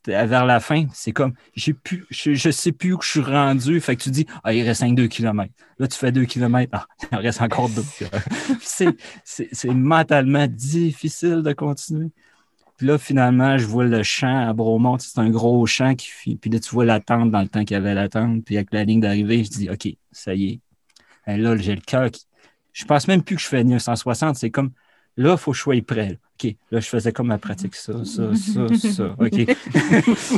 Vers 0.08 0.44
la 0.46 0.60
fin, 0.60 0.84
c'est 0.94 1.10
comme, 1.10 1.32
j'ai 1.56 1.72
pu, 1.74 2.04
je, 2.10 2.32
je 2.32 2.50
sais 2.52 2.70
plus 2.70 2.92
où 2.94 3.02
je 3.02 3.08
suis 3.08 3.20
rendu. 3.20 3.80
Fait 3.80 3.96
que 3.96 4.04
tu 4.04 4.10
dis, 4.12 4.24
ah, 4.44 4.52
il 4.54 4.62
reste 4.62 4.82
5-2 4.82 5.08
km. 5.08 5.52
Là, 5.80 5.88
tu 5.88 5.98
fais 5.98 6.12
2 6.12 6.24
km. 6.26 6.70
Ah, 6.72 6.86
il 7.10 7.18
en 7.18 7.20
reste 7.20 7.42
encore 7.42 7.68
2. 7.70 7.82
c'est 8.62 8.96
c'est- 9.24 9.48
c'est 9.50 9.74
mentalement 9.74 10.46
difficile 10.46 11.42
de 11.42 11.52
continuer. 11.52 12.10
Puis 12.76 12.86
là, 12.86 12.98
finalement, 12.98 13.56
je 13.58 13.66
vois 13.66 13.84
le 13.84 14.02
champ 14.02 14.48
à 14.48 14.52
Bromont. 14.52 14.98
C'est 14.98 15.18
un 15.18 15.30
gros 15.30 15.64
champ 15.66 15.94
qui 15.94 16.36
Puis 16.36 16.50
là, 16.50 16.60
tu 16.60 16.70
vois 16.70 16.84
la 16.84 17.00
tente 17.00 17.30
dans 17.30 17.40
le 17.40 17.48
temps 17.48 17.64
qu'il 17.64 17.74
y 17.74 17.78
avait 17.78 17.94
la 17.94 18.08
tente. 18.08 18.44
Puis 18.44 18.56
avec 18.56 18.72
la 18.72 18.84
ligne 18.84 19.00
d'arrivée, 19.00 19.44
je 19.44 19.50
dis 19.50 19.70
OK, 19.70 19.88
ça 20.12 20.34
y 20.34 20.46
est. 20.46 20.60
Et 21.26 21.38
là, 21.38 21.56
j'ai 21.56 21.74
le 21.74 21.80
cœur 21.80 22.10
qui. 22.10 22.26
Je 22.72 22.84
pense 22.84 23.08
même 23.08 23.22
plus 23.22 23.36
que 23.36 23.42
je 23.42 23.48
fais 23.48 23.64
960. 23.64 24.36
C'est 24.36 24.50
comme 24.50 24.72
là, 25.16 25.32
il 25.32 25.38
faut 25.38 25.52
que 25.52 25.56
je 25.56 25.62
sois 25.62 25.80
prêt. 25.82 26.18
Là. 26.44 26.50
OK. 26.50 26.56
Là, 26.70 26.80
je 26.80 26.88
faisais 26.88 27.12
comme 27.12 27.28
ma 27.28 27.38
pratique. 27.38 27.74
Ça, 27.74 28.04
ça, 28.04 28.34
ça, 28.34 28.76
ça. 28.76 29.04
OK. 29.18 29.46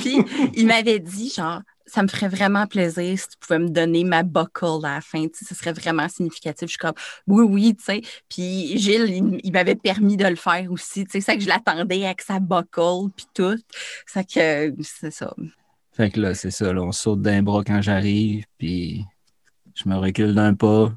Puis 0.01 0.25
il 0.55 0.67
m'avait 0.67 1.01
dit, 1.01 1.31
genre, 1.35 1.63
ça 1.87 2.03
me 2.03 2.09
ferait 2.09 2.29
vraiment 2.29 2.67
plaisir 2.67 3.19
si 3.19 3.29
tu 3.29 3.37
pouvais 3.41 3.59
me 3.59 3.69
donner 3.69 4.05
ma 4.05 4.23
buckle 4.23 4.85
à 4.85 4.97
la 4.97 5.01
fin. 5.01 5.23
Tu 5.25 5.31
sais, 5.35 5.45
ce 5.47 5.55
serait 5.55 5.73
vraiment 5.73 6.09
significatif. 6.09 6.69
Je 6.69 6.73
suis 6.73 6.79
comme, 6.79 6.95
oui, 7.27 7.45
oui, 7.45 7.77
tu 7.77 7.85
sais. 7.85 8.03
Puis 8.29 8.79
Gilles, 8.79 9.09
il, 9.09 9.41
il 9.43 9.53
m'avait 9.53 9.75
permis 9.75 10.17
de 10.17 10.27
le 10.27 10.37
faire 10.37 10.71
aussi. 10.71 11.05
Tu 11.05 11.13
sais, 11.13 11.21
c'est 11.21 11.37
que 11.37 11.43
je 11.43 11.49
l'attendais 11.49 12.05
avec 12.05 12.21
sa 12.21 12.41
buckle, 12.41 13.11
puis 13.17 13.27
tout. 13.35 13.59
C'est 14.07 14.25
que 14.25 14.75
c'est 14.83 15.11
ça. 15.11 15.35
Fait 15.93 16.11
que 16.11 16.21
là, 16.21 16.35
c'est 16.35 16.51
ça. 16.51 16.73
Là, 16.73 16.83
on 16.83 16.93
saute 16.93 17.23
d'un 17.23 17.43
bras 17.43 17.65
quand 17.65 17.83
j'arrive. 17.83 18.45
Puis 18.59 19.05
je 19.75 19.89
me 19.89 19.97
recule 19.97 20.35
d'un 20.35 20.55
pas. 20.55 20.93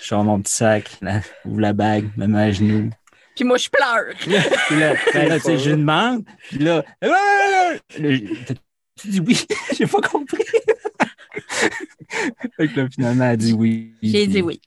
Je 0.00 0.06
sors 0.06 0.24
mon 0.24 0.40
petit 0.40 0.52
sac, 0.52 0.98
là, 1.00 1.20
ouvre 1.44 1.60
la 1.60 1.72
bague, 1.72 2.10
me 2.16 2.26
mets 2.26 2.42
à 2.42 2.50
genoux. 2.50 2.90
Puis 3.34 3.44
moi, 3.44 3.56
je 3.58 3.68
pleure. 3.68 4.14
Puis 4.18 4.30
là, 4.30 4.94
ben 5.14 5.28
là, 5.28 5.36
tu 5.38 5.46
sais, 5.46 5.58
je 5.58 5.70
demande. 5.70 6.24
Puis 6.48 6.58
là, 6.58 6.84
là, 7.02 7.74
J'ai 7.96 8.20
dit 9.04 9.20
oui, 9.20 9.44
j'ai 9.76 9.86
pas 9.86 10.00
compris. 10.00 10.44
fait 12.56 12.68
que 12.68 12.80
là, 12.80 12.88
finalement, 12.90 13.24
elle 13.24 13.30
a 13.30 13.36
dit 13.36 13.52
oui. 13.52 13.94
J'ai 14.02 14.26
dit 14.26 14.42
oui. 14.42 14.60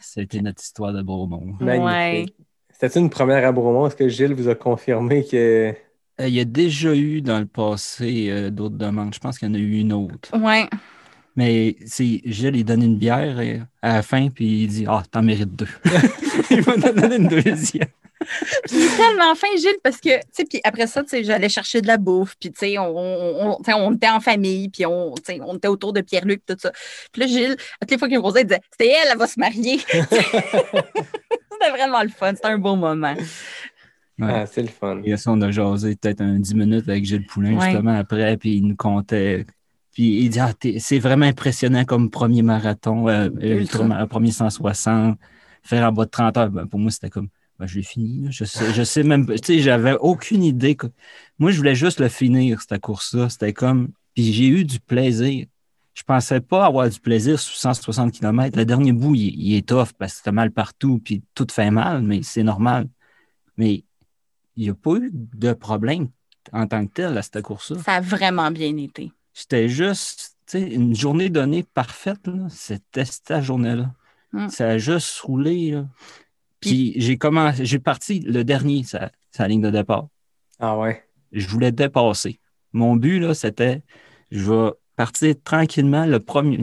C'était 0.00 0.40
notre 0.40 0.62
histoire 0.62 0.92
de 0.92 1.02
Beaumont. 1.02 1.54
Magnifique. 1.60 2.34
C'était 2.80 3.00
une 3.00 3.10
première 3.10 3.44
à 3.46 3.52
Bromont? 3.52 3.86
Est-ce 3.88 3.96
que 3.96 4.08
Gilles 4.08 4.34
vous 4.34 4.48
a 4.48 4.54
confirmé 4.54 5.24
que. 5.24 5.74
Euh, 6.20 6.26
il 6.28 6.34
y 6.34 6.40
a 6.40 6.44
déjà 6.44 6.94
eu 6.94 7.20
dans 7.22 7.38
le 7.38 7.46
passé 7.46 8.28
euh, 8.30 8.50
d'autres 8.50 8.76
demandes. 8.76 9.14
Je 9.14 9.18
pense 9.20 9.38
qu'il 9.38 9.48
y 9.48 9.50
en 9.50 9.54
a 9.54 9.58
eu 9.58 9.78
une 9.78 9.92
autre. 9.92 10.36
Ouais. 10.36 10.68
Mais 11.36 11.76
c'est 11.86 12.20
Gilles, 12.24 12.56
il 12.56 12.64
donne 12.64 12.82
une 12.82 12.96
bière 12.96 13.38
et- 13.40 13.60
à 13.82 13.94
la 13.94 14.02
fin, 14.02 14.28
puis 14.28 14.62
il 14.62 14.68
dit 14.68 14.84
Ah, 14.88 15.02
t'en 15.10 15.22
mérites 15.22 15.54
deux. 15.54 15.68
il 16.50 16.64
m'a 16.64 16.76
donné 16.76 17.16
une 17.16 17.28
deuxième. 17.28 17.88
Puis 18.66 18.76
il 18.76 18.82
est 18.84 18.96
tellement 18.96 19.34
fin, 19.34 19.48
Gilles, 19.56 19.78
parce 19.82 19.98
que, 19.98 20.16
tu 20.18 20.22
sais, 20.32 20.44
puis 20.44 20.60
après 20.64 20.86
ça, 20.86 21.02
tu 21.02 21.08
sais, 21.10 21.24
j'allais 21.24 21.48
chercher 21.48 21.80
de 21.80 21.86
la 21.86 21.96
bouffe, 21.96 22.34
puis, 22.38 22.50
tu 22.52 22.58
sais, 22.58 22.78
on, 22.78 22.96
on, 22.96 23.58
on- 23.66 23.94
était 23.94 24.08
en 24.08 24.20
famille, 24.20 24.68
puis 24.68 24.84
on, 24.86 25.14
tu 25.14 25.22
sais, 25.34 25.40
on 25.44 25.56
était 25.56 25.68
autour 25.68 25.92
de 25.92 26.00
Pierre-Luc, 26.00 26.42
tout 26.46 26.56
ça. 26.58 26.70
Puis 27.12 27.20
là, 27.22 27.26
Gilles, 27.26 27.56
à 27.80 27.84
toutes 27.86 27.90
les 27.92 27.98
fois 27.98 28.08
qu'il 28.08 28.18
me 28.18 28.22
posait, 28.22 28.42
il 28.42 28.46
disait 28.46 28.60
C'était 28.72 28.92
elle, 28.92 29.08
elle 29.12 29.18
va 29.18 29.26
se 29.26 29.38
marier. 29.40 29.78
C'était 31.60 31.70
vraiment 31.70 32.02
le 32.02 32.08
fun, 32.08 32.32
c'était 32.34 32.48
un 32.48 32.58
beau 32.58 32.76
moment. 32.76 33.14
Ouais. 34.18 34.28
Ah, 34.32 34.46
c'est 34.46 34.62
le 34.62 34.68
fun. 34.68 35.00
Et 35.04 35.16
ça, 35.16 35.30
on 35.32 35.40
a 35.40 35.50
jasé 35.50 35.96
peut-être 35.96 36.20
un 36.20 36.38
10 36.38 36.54
minutes 36.54 36.88
avec 36.88 37.04
Gilles 37.04 37.26
Poulain, 37.26 37.56
Ouais. 37.56 37.70
justement, 37.70 37.96
après, 37.98 38.36
puis 38.36 38.56
il 38.56 38.66
nous 38.66 38.76
comptait. 38.76 39.44
Puis 39.92 40.20
il 40.22 40.28
dit 40.30 40.38
ah, 40.40 40.52
c'est 40.78 40.98
vraiment 40.98 41.26
impressionnant 41.26 41.84
comme 41.84 42.10
premier 42.10 42.42
marathon, 42.42 43.08
euh, 43.08 43.28
Ultra. 43.40 43.84
ultra, 43.84 44.06
premier 44.06 44.30
160, 44.30 45.18
faire 45.62 45.88
en 45.88 45.92
bas 45.92 46.04
de 46.04 46.10
30 46.10 46.36
heures. 46.36 46.50
Ben, 46.50 46.66
pour 46.66 46.78
moi, 46.78 46.90
c'était 46.90 47.10
comme 47.10 47.28
ben, 47.58 47.66
je 47.66 47.76
l'ai 47.76 47.82
fini. 47.82 48.26
Je 48.30 48.44
sais, 48.44 48.72
je 48.72 48.82
sais 48.82 49.02
même 49.02 49.26
pas. 49.26 49.34
Tu 49.38 49.46
sais, 49.46 49.60
j'avais 49.60 49.94
aucune 50.00 50.42
idée. 50.44 50.76
que- 50.76 50.86
Moi, 51.38 51.50
je 51.50 51.56
voulais 51.58 51.74
juste 51.74 52.00
le 52.00 52.08
finir, 52.08 52.60
cette 52.62 52.80
course-là. 52.80 53.28
C'était 53.28 53.52
comme. 53.52 53.90
Puis 54.14 54.32
j'ai 54.32 54.46
eu 54.48 54.64
du 54.64 54.80
plaisir. 54.80 55.46
Je 55.94 56.02
pensais 56.04 56.40
pas 56.40 56.64
avoir 56.66 56.88
du 56.88 57.00
plaisir 57.00 57.38
sur 57.40 57.56
160 57.56 58.12
km. 58.12 58.56
Le 58.56 58.64
dernier 58.64 58.92
bout, 58.92 59.16
il, 59.16 59.34
il 59.34 59.56
est 59.56 59.66
tough 59.68 59.88
parce 59.98 60.12
que 60.12 60.18
c'était 60.18 60.32
mal 60.32 60.52
partout, 60.52 61.00
puis 61.04 61.22
tout 61.34 61.46
fait 61.50 61.70
mal, 61.72 62.02
mais 62.02 62.22
c'est 62.22 62.44
normal. 62.44 62.86
Mais 63.56 63.82
il 64.56 64.62
n'y 64.64 64.70
a 64.70 64.74
pas 64.74 64.94
eu 64.96 65.10
de 65.12 65.52
problème 65.52 66.08
en 66.52 66.66
tant 66.68 66.86
que 66.86 66.92
tel 66.92 67.18
à 67.18 67.22
cette 67.22 67.42
course-là. 67.42 67.82
Ça 67.82 67.94
a 67.96 68.00
vraiment 68.00 68.50
bien 68.52 68.76
été. 68.76 69.10
C'était 69.32 69.68
juste 69.68 70.36
tu 70.46 70.58
sais, 70.58 70.62
une 70.62 70.94
journée 70.94 71.28
donnée 71.30 71.62
parfaite. 71.64 72.28
C'était 72.48 73.04
cette 73.04 73.42
journée-là. 73.42 73.92
Mm. 74.32 74.48
Ça 74.48 74.68
a 74.70 74.78
juste 74.78 75.18
roulé. 75.20 75.72
là. 75.72 75.86
Puis 76.60 76.94
j'ai 76.96 77.18
commencé, 77.18 77.64
j'ai 77.64 77.78
parti 77.78 78.20
le 78.20 78.44
dernier, 78.44 78.82
sa, 78.82 79.10
sa 79.30 79.46
ligne 79.48 79.60
de 79.62 79.70
départ. 79.70 80.08
Ah 80.58 80.76
ouais. 80.78 81.04
Je 81.32 81.46
voulais 81.46 81.72
dépasser. 81.72 82.40
Mon 82.72 82.96
but, 82.96 83.20
là, 83.20 83.34
c'était 83.34 83.82
je 84.30 84.50
vais 84.50 84.70
partir 84.96 85.34
tranquillement 85.44 86.04
le 86.04 86.20
premier. 86.20 86.58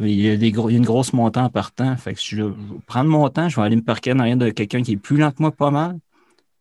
Il 0.00 0.20
y 0.20 0.30
a, 0.30 0.36
des 0.36 0.50
gros- 0.50 0.68
il 0.68 0.72
y 0.72 0.76
a 0.76 0.78
une 0.78 0.84
grosse 0.84 1.12
montée 1.12 1.40
en 1.40 1.48
partant. 1.50 1.96
Fait 1.96 2.14
que 2.14 2.20
je 2.22 2.42
vais 2.42 2.52
prendre 2.86 3.08
mon 3.08 3.28
temps, 3.28 3.48
je 3.48 3.56
vais 3.56 3.62
aller 3.62 3.76
me 3.76 3.82
parquer 3.82 4.12
en 4.12 4.18
arrière 4.18 4.36
de 4.36 4.50
quelqu'un 4.50 4.82
qui 4.82 4.92
est 4.92 4.96
plus 4.96 5.16
lent 5.16 5.30
que 5.30 5.40
moi, 5.40 5.52
pas 5.52 5.70
mal. 5.70 5.98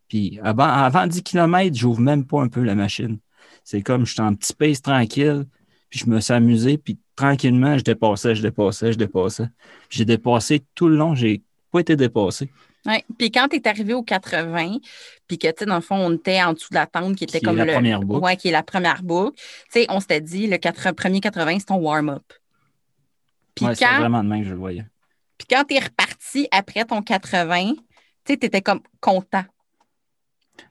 Puis 0.08 0.40
avant, 0.44 0.66
avant 0.66 1.08
10 1.08 1.24
km, 1.24 1.76
j'ouvre 1.76 2.00
même 2.00 2.26
pas 2.26 2.42
un 2.42 2.48
peu 2.48 2.62
la 2.62 2.76
machine. 2.76 3.18
C'est 3.64 3.82
comme 3.82 4.06
je 4.06 4.14
suis 4.14 4.22
en 4.22 4.36
petit 4.36 4.54
pace 4.54 4.82
tranquille, 4.82 5.46
puis 5.90 6.00
je 6.00 6.10
me 6.10 6.20
suis 6.20 6.34
amusé, 6.34 6.78
puis 6.78 7.00
tranquillement, 7.16 7.78
je 7.78 7.84
dépassais, 7.84 8.36
je 8.36 8.42
dépassais, 8.44 8.94
je 8.94 8.98
dépassais. 8.98 9.48
J'ai 9.90 10.06
dépassé 10.06 10.64
tout 10.76 10.88
le 10.88 10.96
long, 10.96 11.16
j'ai 11.16 11.44
pas 11.72 11.80
été 11.80 11.96
dépassé. 11.96 12.52
Ouais. 12.86 13.04
Puis 13.18 13.32
quand 13.32 13.48
tu 13.48 13.56
es 13.58 13.68
arrivé 13.68 13.94
au 13.94 14.04
80, 14.04 14.78
puis 15.28 15.38
que, 15.40 15.48
tu 15.48 15.54
sais, 15.60 15.66
dans 15.66 15.76
le 15.76 15.82
fond, 15.82 15.96
on 15.96 16.14
était 16.14 16.42
en 16.44 16.54
dessous 16.54 16.70
de 16.70 16.76
la 16.76 16.86
tente 16.86 17.16
qui 17.16 17.24
était 17.24 17.40
Qui 17.40 17.46
comme 17.46 17.58
la 17.58 17.66
le. 17.66 17.74
première 17.74 18.00
boucle. 18.02 18.24
Ouais, 18.24 18.38
qui 18.38 18.50
est 18.50 18.52
la 18.52 18.64
première 18.64 19.02
boucle. 19.04 19.36
Tu 19.72 19.82
sais, 19.82 19.86
on 19.90 20.00
s'était 20.00 20.22
dit, 20.22 20.48
le 20.48 20.58
80 20.58 20.94
premier 20.94 21.20
80, 21.20 21.60
c'est 21.60 21.66
ton 21.66 21.78
warm-up. 21.78 22.24
Puis 23.56 23.66
Ouais, 23.66 23.76
quand, 23.76 23.98
vraiment 24.00 24.24
de 24.24 24.30
même 24.30 24.42
que 24.42 24.48
je 24.48 24.54
le 24.54 24.60
voyais. 24.60 24.86
puis 25.38 25.48
quand 25.50 25.64
tu 25.64 25.76
es 25.76 25.80
reparti 25.80 26.48
après 26.52 26.86
ton 26.86 27.02
80, 27.02 27.74
tu 27.74 27.80
sais, 28.28 28.38
tu 28.38 28.46
étais 28.48 28.62
comme 28.62 28.82
content. 29.00 29.46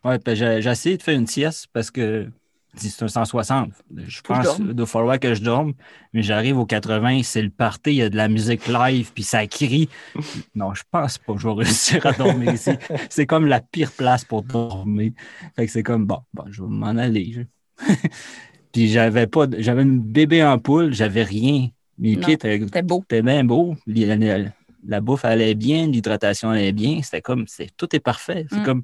Ouais, 0.04 0.18
puis 0.18 0.36
j'ai 0.36 0.62
j'ai 0.62 0.70
essayé 0.70 0.96
de 0.96 1.02
faire 1.02 1.16
une 1.16 1.26
sieste 1.26 1.66
parce 1.72 1.90
que 1.90 2.30
c'est 2.77 3.03
un 3.05 3.09
160. 3.09 3.70
Je 3.97 4.16
Faut 4.25 4.35
pense 4.35 4.61
doit 4.61 4.87
falloir 4.87 5.18
que 5.20 5.35
je 5.35 5.43
dorme, 5.43 5.75
mais 6.12 6.22
j'arrive 6.22 6.59
au 6.59 6.66
80, 6.66 7.22
c'est 7.22 7.43
le 7.43 7.51
party, 7.51 7.91
il 7.91 7.97
y 7.97 8.03
a 8.03 8.09
de 8.11 8.16
la 8.16 8.29
musique 8.29 8.66
live, 8.66 9.12
puis 9.14 9.22
ça 9.22 9.47
crie. 9.47 9.89
Non, 10.55 10.75
je 10.75 10.83
pense 10.91 11.18
pas 11.18 11.35
que 11.35 11.41
je 11.41 11.49
vais 11.49 11.55
réussir 11.55 12.05
à 12.07 12.12
dormir 12.12 12.55
ici. 12.55 12.70
C'est 13.11 13.27
comme 13.27 13.47
la 13.47 13.61
pire 13.61 13.91
place 13.93 14.25
pour 14.25 14.43
dormir. 14.43 15.12
Fait 15.57 15.66
que 15.66 15.72
c'est 15.72 15.83
comme, 15.83 16.07
bon, 16.07 16.18
bon 16.33 16.45
je 16.51 16.62
vais 16.62 16.68
m'en 16.68 16.97
aller. 16.97 17.47
puis 18.72 18.89
j'avais 18.89 19.27
pas, 19.27 19.47
de- 19.47 19.61
j'avais 19.61 19.83
une 19.83 20.01
bébé 20.01 20.43
en 20.45 20.59
poule, 20.59 20.93
j'avais 20.93 21.22
rien. 21.22 21.68
Mes 21.99 22.16
Non. 22.16 22.22
pieds 22.22 22.35
étaient 22.35 22.83
beau. 22.83 23.05
bien 23.09 23.45
beau. 23.45 23.77
La, 23.87 24.16
la- 24.16 24.51
la 24.87 25.01
bouffe 25.01 25.25
allait 25.25 25.55
bien, 25.55 25.87
l'hydratation 25.87 26.51
allait 26.51 26.72
bien. 26.72 27.01
C'était 27.03 27.22
comme, 27.22 27.45
c'est, 27.47 27.70
tout 27.77 27.95
est 27.97 28.01
parfait. 28.01 28.47
C'est 28.51 28.59
Mm. 28.61 28.64
comme, 28.64 28.83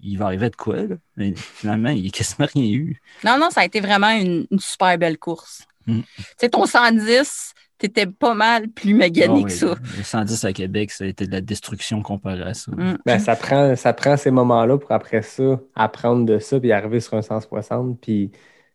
il 0.00 0.16
va 0.16 0.26
arriver 0.26 0.50
de 0.50 0.56
quoi, 0.56 0.76
là? 0.76 0.96
Mais 1.16 1.34
finalement, 1.36 1.88
il 1.90 2.02
n'y 2.02 2.08
a 2.08 2.10
quasiment 2.10 2.46
rien 2.54 2.64
eu. 2.70 3.00
Non, 3.24 3.36
non, 3.38 3.50
ça 3.50 3.62
a 3.62 3.64
été 3.64 3.80
vraiment 3.80 4.10
une, 4.10 4.46
une 4.50 4.60
super 4.60 4.96
belle 4.98 5.18
course. 5.18 5.62
Mm. 5.86 6.00
Tu 6.00 6.24
sais, 6.36 6.48
ton 6.48 6.66
110, 6.66 7.52
tu 7.78 7.86
étais 7.86 8.06
pas 8.06 8.34
mal 8.34 8.68
plus 8.68 8.94
magané 8.94 9.42
Ah 9.44 9.46
que 9.46 9.52
ça. 9.52 9.74
Le 9.96 10.02
110 10.02 10.44
à 10.44 10.52
Québec, 10.52 10.90
ça 10.90 11.04
a 11.04 11.06
été 11.06 11.26
de 11.26 11.32
la 11.32 11.40
destruction 11.40 12.02
comparé 12.02 12.42
à 12.42 12.54
ça. 12.54 12.70
Mm. 12.72 12.98
Ben, 13.06 13.18
ça, 13.18 13.36
prend, 13.36 13.74
ça 13.76 13.92
prend 13.92 14.16
ces 14.16 14.30
moments-là 14.30 14.78
pour 14.78 14.92
après 14.92 15.22
ça 15.22 15.60
apprendre 15.74 16.24
de 16.26 16.38
ça, 16.38 16.60
puis 16.60 16.72
arriver 16.72 17.00
sur 17.00 17.14
un 17.14 17.22
160, 17.22 18.00
puis 18.00 18.30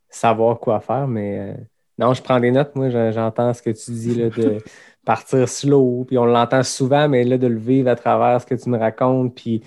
savoir 0.09 0.59
quoi 0.59 0.79
faire. 0.79 1.07
Mais 1.07 1.39
euh, 1.39 1.53
non, 1.99 2.13
je 2.13 2.21
prends 2.21 2.39
des 2.39 2.51
notes. 2.51 2.75
Moi, 2.75 2.89
je- 2.89 3.11
j'entends 3.11 3.53
ce 3.53 3.61
que 3.61 3.69
tu 3.69 3.91
dis 3.91 4.15
là, 4.15 4.29
de 4.29 4.57
partir 5.05 5.47
slow, 5.49 6.05
puis 6.07 6.17
on 6.17 6.25
l'entend 6.25 6.63
souvent, 6.63 7.07
mais 7.09 7.23
là, 7.23 7.37
de 7.37 7.47
le 7.47 7.59
vivre 7.59 7.89
à 7.89 7.95
travers 7.95 8.41
ce 8.41 8.45
que 8.45 8.55
tu 8.55 8.69
me 8.69 8.77
racontes, 8.77 9.35
puis 9.35 9.61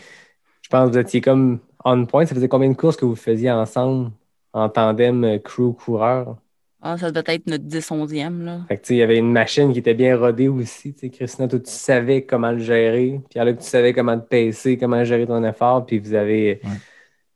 je 0.67 0.71
pense 0.71 0.89
que 0.89 0.95
vous 0.95 0.99
étiez 0.99 1.21
comme 1.21 1.61
on 1.85 2.05
point. 2.07 2.27
Ça 2.27 2.35
faisait 2.35 2.49
combien 2.49 2.69
de 2.69 2.75
courses 2.75 2.97
que 2.97 3.05
vous 3.05 3.15
faisiez 3.15 3.53
ensemble 3.53 4.11
en 4.53 4.69
tandem 4.69 5.23
euh, 5.23 5.39
crew-coureur? 5.39 6.37
Ah, 6.83 6.99
ça 6.99 7.13
devait 7.13 7.37
être 7.37 7.47
notre 7.47 7.63
10-11e, 7.65 8.43
là. 8.43 8.59
Fait 8.67 8.77
que, 8.77 8.83
tu 8.83 8.87
sais, 8.89 8.95
il 8.95 8.99
y 8.99 9.03
avait 9.05 9.19
une 9.19 9.31
machine 9.31 9.73
qui 9.73 9.79
était 9.79 9.95
bien 9.95 10.17
rodée 10.17 10.49
aussi. 10.49 10.93
Christina, 11.13 11.47
toi, 11.47 11.61
tu 11.61 11.71
savais 11.71 12.25
comment 12.25 12.51
le 12.51 12.59
gérer. 12.59 13.21
Puis 13.31 13.39
là, 13.39 13.53
tu 13.53 13.63
savais 13.63 13.93
comment 13.93 14.19
te 14.19 14.27
pacer, 14.27 14.77
comment 14.77 15.05
gérer 15.05 15.25
ton 15.25 15.45
effort. 15.45 15.87
Puis 15.87 16.01
vous 16.01 16.15
avez. 16.15 16.61
Ouais. 16.65 16.71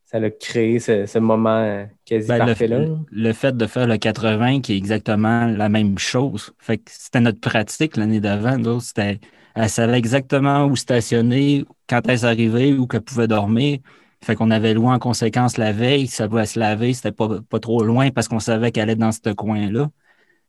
Ça 0.07 0.19
a 0.19 0.29
créé 0.29 0.81
ce, 0.81 1.07
ce 1.07 1.21
moment 1.21 1.59
euh, 1.63 1.85
quasi 2.05 2.27
Ben, 2.27 2.39
parfait 2.39 2.67
là. 2.67 2.81
le, 2.81 2.97
le 3.13 3.33
fait 3.33 3.57
de 3.57 3.65
faire 3.69 3.87
le 3.87 3.97
80 3.97 4.61
qui 4.61 4.73
est 4.73 4.77
exactement 4.77 5.47
la 5.47 5.69
même 5.69 5.99
chose. 5.99 6.53
Fait 6.59 6.79
que 6.79 6.91
c'était 6.91 7.21
notre 7.21 7.39
pratique 7.39 7.97
l'année 7.97 8.19
d'avant. 8.19 8.57
là. 8.59 8.81
C'était, 8.81 9.21
elle 9.55 9.69
savait 9.69 9.99
exactement 9.99 10.67
où 10.67 10.77
stationner, 10.77 11.65
quand 11.89 12.01
elle 12.09 12.25
arrivait, 12.25 12.73
où 12.73 12.87
qu'elle 12.87 13.03
pouvait 13.03 13.29
dormir. 13.29 13.79
Fait 14.23 14.35
qu'on 14.35 14.51
avait 14.51 14.75
loué 14.75 14.89
en 14.89 14.99
conséquence 14.99 15.57
la 15.57 15.73
veille. 15.73 16.07
Ça 16.07 16.29
pouvait 16.29 16.47
se 16.47 16.59
laver, 16.59 16.93
c'était 16.93 17.13
pas, 17.13 17.41
pas 17.49 17.59
trop 17.59 17.83
loin 17.83 18.11
parce 18.11 18.29
qu'on 18.29 18.39
savait 18.41 18.71
qu'elle 18.71 18.85
allait 18.85 18.97
dans 18.97 19.13
ce 19.13 19.33
coin-là. 19.33 19.91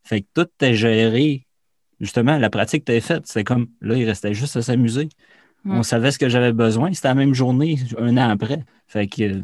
Fait 0.04 0.22
que 0.22 0.28
tout 0.34 0.42
était 0.42 0.76
géré. 0.76 1.48
Justement, 2.00 2.38
la 2.38 2.50
pratique 2.50 2.82
était 2.82 3.02
faite. 3.02 3.24
C'est 3.26 3.44
comme, 3.44 3.68
là, 3.80 3.96
il 3.96 4.06
restait 4.06 4.34
juste 4.34 4.58
à 4.58 4.62
s'amuser. 4.62 5.10
On 5.66 5.84
savait 5.84 6.12
ce 6.12 6.18
que 6.18 6.28
j'avais 6.28 6.54
besoin. 6.54 6.92
C'était 6.92 7.10
la 7.10 7.16
même 7.16 7.34
journée, 7.34 7.78
un 7.98 8.18
an 8.18 8.30
après. 8.30 8.64
Fait 8.88 9.08
que 9.08 9.44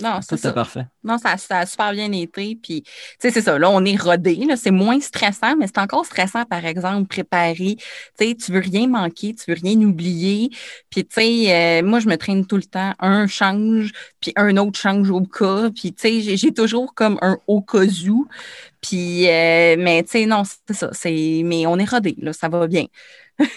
Non, 0.00 0.18
c'est 0.22 0.36
ça. 0.36 0.52
parfait. 0.52 0.86
Non, 1.04 1.18
ça, 1.18 1.36
ça 1.36 1.58
a 1.60 1.66
super 1.66 1.92
bien 1.92 2.10
été. 2.12 2.58
Puis, 2.60 2.82
tu 2.82 2.90
sais, 3.20 3.30
c'est 3.30 3.40
ça. 3.42 3.58
Là, 3.58 3.70
on 3.70 3.84
est 3.84 3.96
rodé. 4.00 4.34
là, 4.36 4.56
C'est 4.56 4.70
moins 4.72 4.98
stressant, 5.00 5.56
mais 5.56 5.66
c'est 5.66 5.78
encore 5.78 6.04
stressant, 6.04 6.44
par 6.44 6.64
exemple, 6.64 7.06
préparer. 7.06 7.76
Tu 7.76 7.84
sais, 8.18 8.34
tu 8.34 8.52
veux 8.52 8.58
rien 8.60 8.88
manquer, 8.88 9.34
tu 9.34 9.44
veux 9.52 9.56
rien 9.62 9.80
oublier. 9.82 10.50
Puis, 10.90 11.04
tu 11.04 11.14
sais, 11.14 11.80
euh, 11.80 11.86
moi, 11.86 12.00
je 12.00 12.08
me 12.08 12.16
traîne 12.16 12.44
tout 12.46 12.56
le 12.56 12.64
temps. 12.64 12.92
Un 12.98 13.26
change, 13.26 13.92
puis 14.20 14.32
un 14.36 14.56
autre 14.56 14.78
change 14.78 15.10
au 15.10 15.20
cas. 15.22 15.70
Puis, 15.70 15.92
tu 15.92 16.22
sais, 16.22 16.36
j'ai- 16.36 16.52
toujours 16.52 16.94
comme 16.94 17.18
un 17.22 17.38
au 17.46 17.60
cas 17.62 17.84
où. 18.08 18.26
Puis, 18.80 19.28
euh, 19.28 19.76
mais, 19.78 20.02
tu 20.02 20.10
sais, 20.10 20.26
non, 20.26 20.42
c'est 20.44 20.74
ça. 20.74 20.90
c'est- 20.92 21.42
Mais 21.44 21.66
on 21.66 21.78
est 21.78 21.88
rodé, 21.88 22.14
là. 22.18 22.32
Ça 22.32 22.48
va 22.48 22.66
bien. 22.66 22.86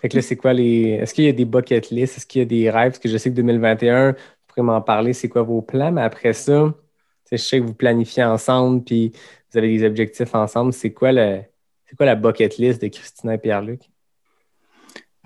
Fait 0.00 0.08
que 0.08 0.16
là, 0.16 0.22
c'est 0.22 0.36
quoi 0.36 0.52
les. 0.54 0.98
Est-ce 1.02 1.12
qu'il 1.12 1.24
y 1.24 1.28
a 1.28 1.32
des 1.32 1.44
bucket 1.44 1.90
lists? 1.90 2.16
Est-ce 2.16 2.26
qu'il 2.26 2.38
y 2.40 2.42
a 2.42 2.46
des 2.46 2.70
rêves? 2.70 2.92
Parce 2.92 2.98
que 3.00 3.08
je 3.08 3.18
sais 3.18 3.30
que 3.30 3.34
2021, 3.34 4.12
vous 4.12 4.16
pourrez 4.62 4.74
m'en 4.74 4.80
parler, 4.82 5.12
c'est 5.12 5.28
quoi 5.28 5.42
vos 5.42 5.62
plans, 5.62 5.92
mais 5.92 6.02
après 6.02 6.32
ça, 6.32 6.72
tu 7.24 7.28
sais, 7.30 7.36
je 7.36 7.42
sais 7.42 7.60
que 7.60 7.66
vous 7.66 7.74
planifiez 7.74 8.24
ensemble, 8.24 8.82
puis 8.84 9.12
vous 9.50 9.58
avez 9.58 9.76
des 9.78 9.84
objectifs 9.86 10.34
ensemble. 10.34 10.72
C'est 10.72 10.92
quoi 10.92 11.12
le. 11.12 11.40
C'est 11.86 11.96
quoi 11.96 12.06
la 12.06 12.14
bucket 12.14 12.56
list 12.58 12.80
de 12.82 12.88
Christina 12.88 13.34
et 13.34 13.38
Pierre-Luc? 13.38 13.82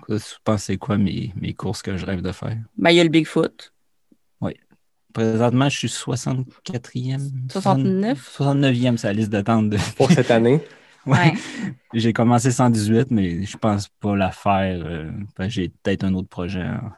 Je 0.09 0.17
pense 0.43 0.63
c'est 0.63 0.77
quoi 0.77 0.97
mes, 0.97 1.31
mes 1.39 1.53
courses 1.53 1.81
que 1.81 1.95
je 1.97 2.05
rêve 2.05 2.21
de 2.21 2.31
faire? 2.31 2.57
Ben, 2.77 2.89
il 2.91 2.97
y 2.97 2.99
a 2.99 3.03
le 3.03 3.09
Bigfoot. 3.09 3.71
Présentement, 5.13 5.69
je 5.69 5.77
suis 5.77 5.87
64e. 5.87 7.49
69? 7.49 8.37
69e, 8.37 8.97
c'est 8.97 9.07
la 9.07 9.13
liste 9.13 9.29
d'attente. 9.29 9.69
de- 9.69 9.77
Pour 9.95 10.11
cette 10.11 10.31
année? 10.31 10.59
Ouais. 11.07 11.33
J'ai 11.93 12.13
commencé 12.13 12.49
118, 12.49 13.11
mais 13.11 13.43
je 13.43 13.55
pense 13.57 13.87
pas 13.87 14.15
la 14.15 14.31
faire. 14.31 14.83
euh, 14.83 15.11
J'ai 15.47 15.69
peut-être 15.69 16.03
un 16.03 16.15
autre 16.15 16.27
projet. 16.27 16.61
hein. 16.63 16.93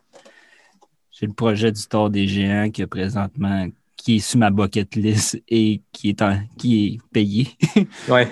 J'ai 1.20 1.26
le 1.28 1.34
projet 1.34 1.72
du 1.72 1.82
Tour 1.88 2.10
des 2.10 2.28
Géants 2.28 2.70
qui 2.70 2.82
est 2.84 2.88
présentement 2.88 3.68
qui 3.96 4.18
est 4.18 4.20
sur 4.20 4.40
ma 4.40 4.52
bucket 4.52 4.96
list 4.96 5.42
et 5.50 5.82
qui 5.92 6.10
est, 6.10 6.22
en- 6.22 6.40
qui 6.58 6.86
est 6.86 6.98
payé, 7.12 7.48
Ouais. 8.10 8.28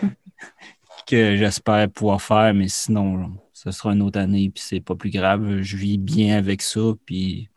que 1.08 1.36
j'espère 1.36 1.90
pouvoir 1.90 2.22
faire, 2.22 2.54
mais 2.54 2.68
sinon, 2.68 3.32
ce 3.54 3.72
sera 3.72 3.94
une 3.94 4.02
autre 4.04 4.20
année, 4.20 4.50
puis 4.54 4.64
c'est 4.66 4.80
pas 4.80 4.96
plus 4.96 5.10
grave. 5.10 5.62
Je 5.62 5.78
vis 5.78 5.98
bien 5.98 6.38
avec 6.38 6.62
ça, 6.62 6.80
puis 7.06 7.50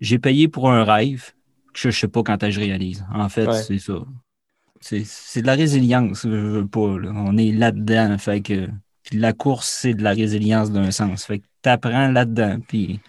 j'ai 0.00 0.18
payé 0.18 0.48
pour 0.48 0.70
un 0.70 0.84
rêve 0.84 1.32
que 1.74 1.80
je 1.80 1.90
sais 1.90 2.08
pas 2.08 2.22
quand 2.22 2.48
je 2.48 2.60
réalise. 2.60 3.04
En 3.12 3.28
fait, 3.28 3.46
Ouais. 3.46 3.62
c'est 3.62 3.78
ça. 3.78 3.94
C'est 4.80 5.04
c'est 5.04 5.42
de 5.42 5.46
la 5.46 5.54
résilience, 5.54 6.22
je 6.22 6.28
veux 6.28 6.66
pas. 6.66 6.98
là. 6.98 7.12
On 7.14 7.36
est 7.36 7.52
là-dedans, 7.52 8.16
fait 8.18 8.40
que 8.40 8.68
puis 9.02 9.18
la 9.18 9.32
course, 9.32 9.68
c'est 9.68 9.94
de 9.94 10.02
la 10.02 10.10
résilience 10.12 10.70
d'un 10.70 10.90
sens. 10.90 11.24
Fait 11.24 11.40
que 11.40 11.44
t'apprends 11.62 12.08
là-dedans, 12.08 12.58
puis 12.66 13.00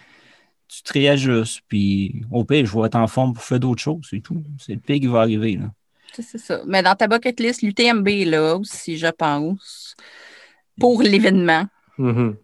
tu 0.72 0.82
te 0.82 0.92
réajustes, 0.92 1.60
puis 1.68 2.22
au 2.30 2.44
pire, 2.44 2.64
je 2.64 2.78
vais 2.78 2.86
être 2.86 2.96
en 2.96 3.06
forme 3.06 3.34
pour 3.34 3.42
faire 3.42 3.60
d'autres 3.60 3.82
choses, 3.82 4.06
c'est 4.08 4.20
tout. 4.20 4.42
C'est 4.58 4.72
le 4.74 4.80
pire 4.80 5.00
qui 5.00 5.06
va 5.06 5.20
arriver, 5.20 5.56
là. 5.56 5.70
C'est 6.14 6.38
ça. 6.38 6.60
Mais 6.66 6.82
dans 6.82 6.94
ta 6.94 7.08
bucket 7.08 7.40
list, 7.40 7.62
l'UTMB, 7.62 8.08
là 8.26 8.56
aussi, 8.56 8.98
je 8.98 9.06
pense, 9.06 9.94
pour 10.78 11.02
l'événement. 11.02 11.66
Mhm. 11.98 12.36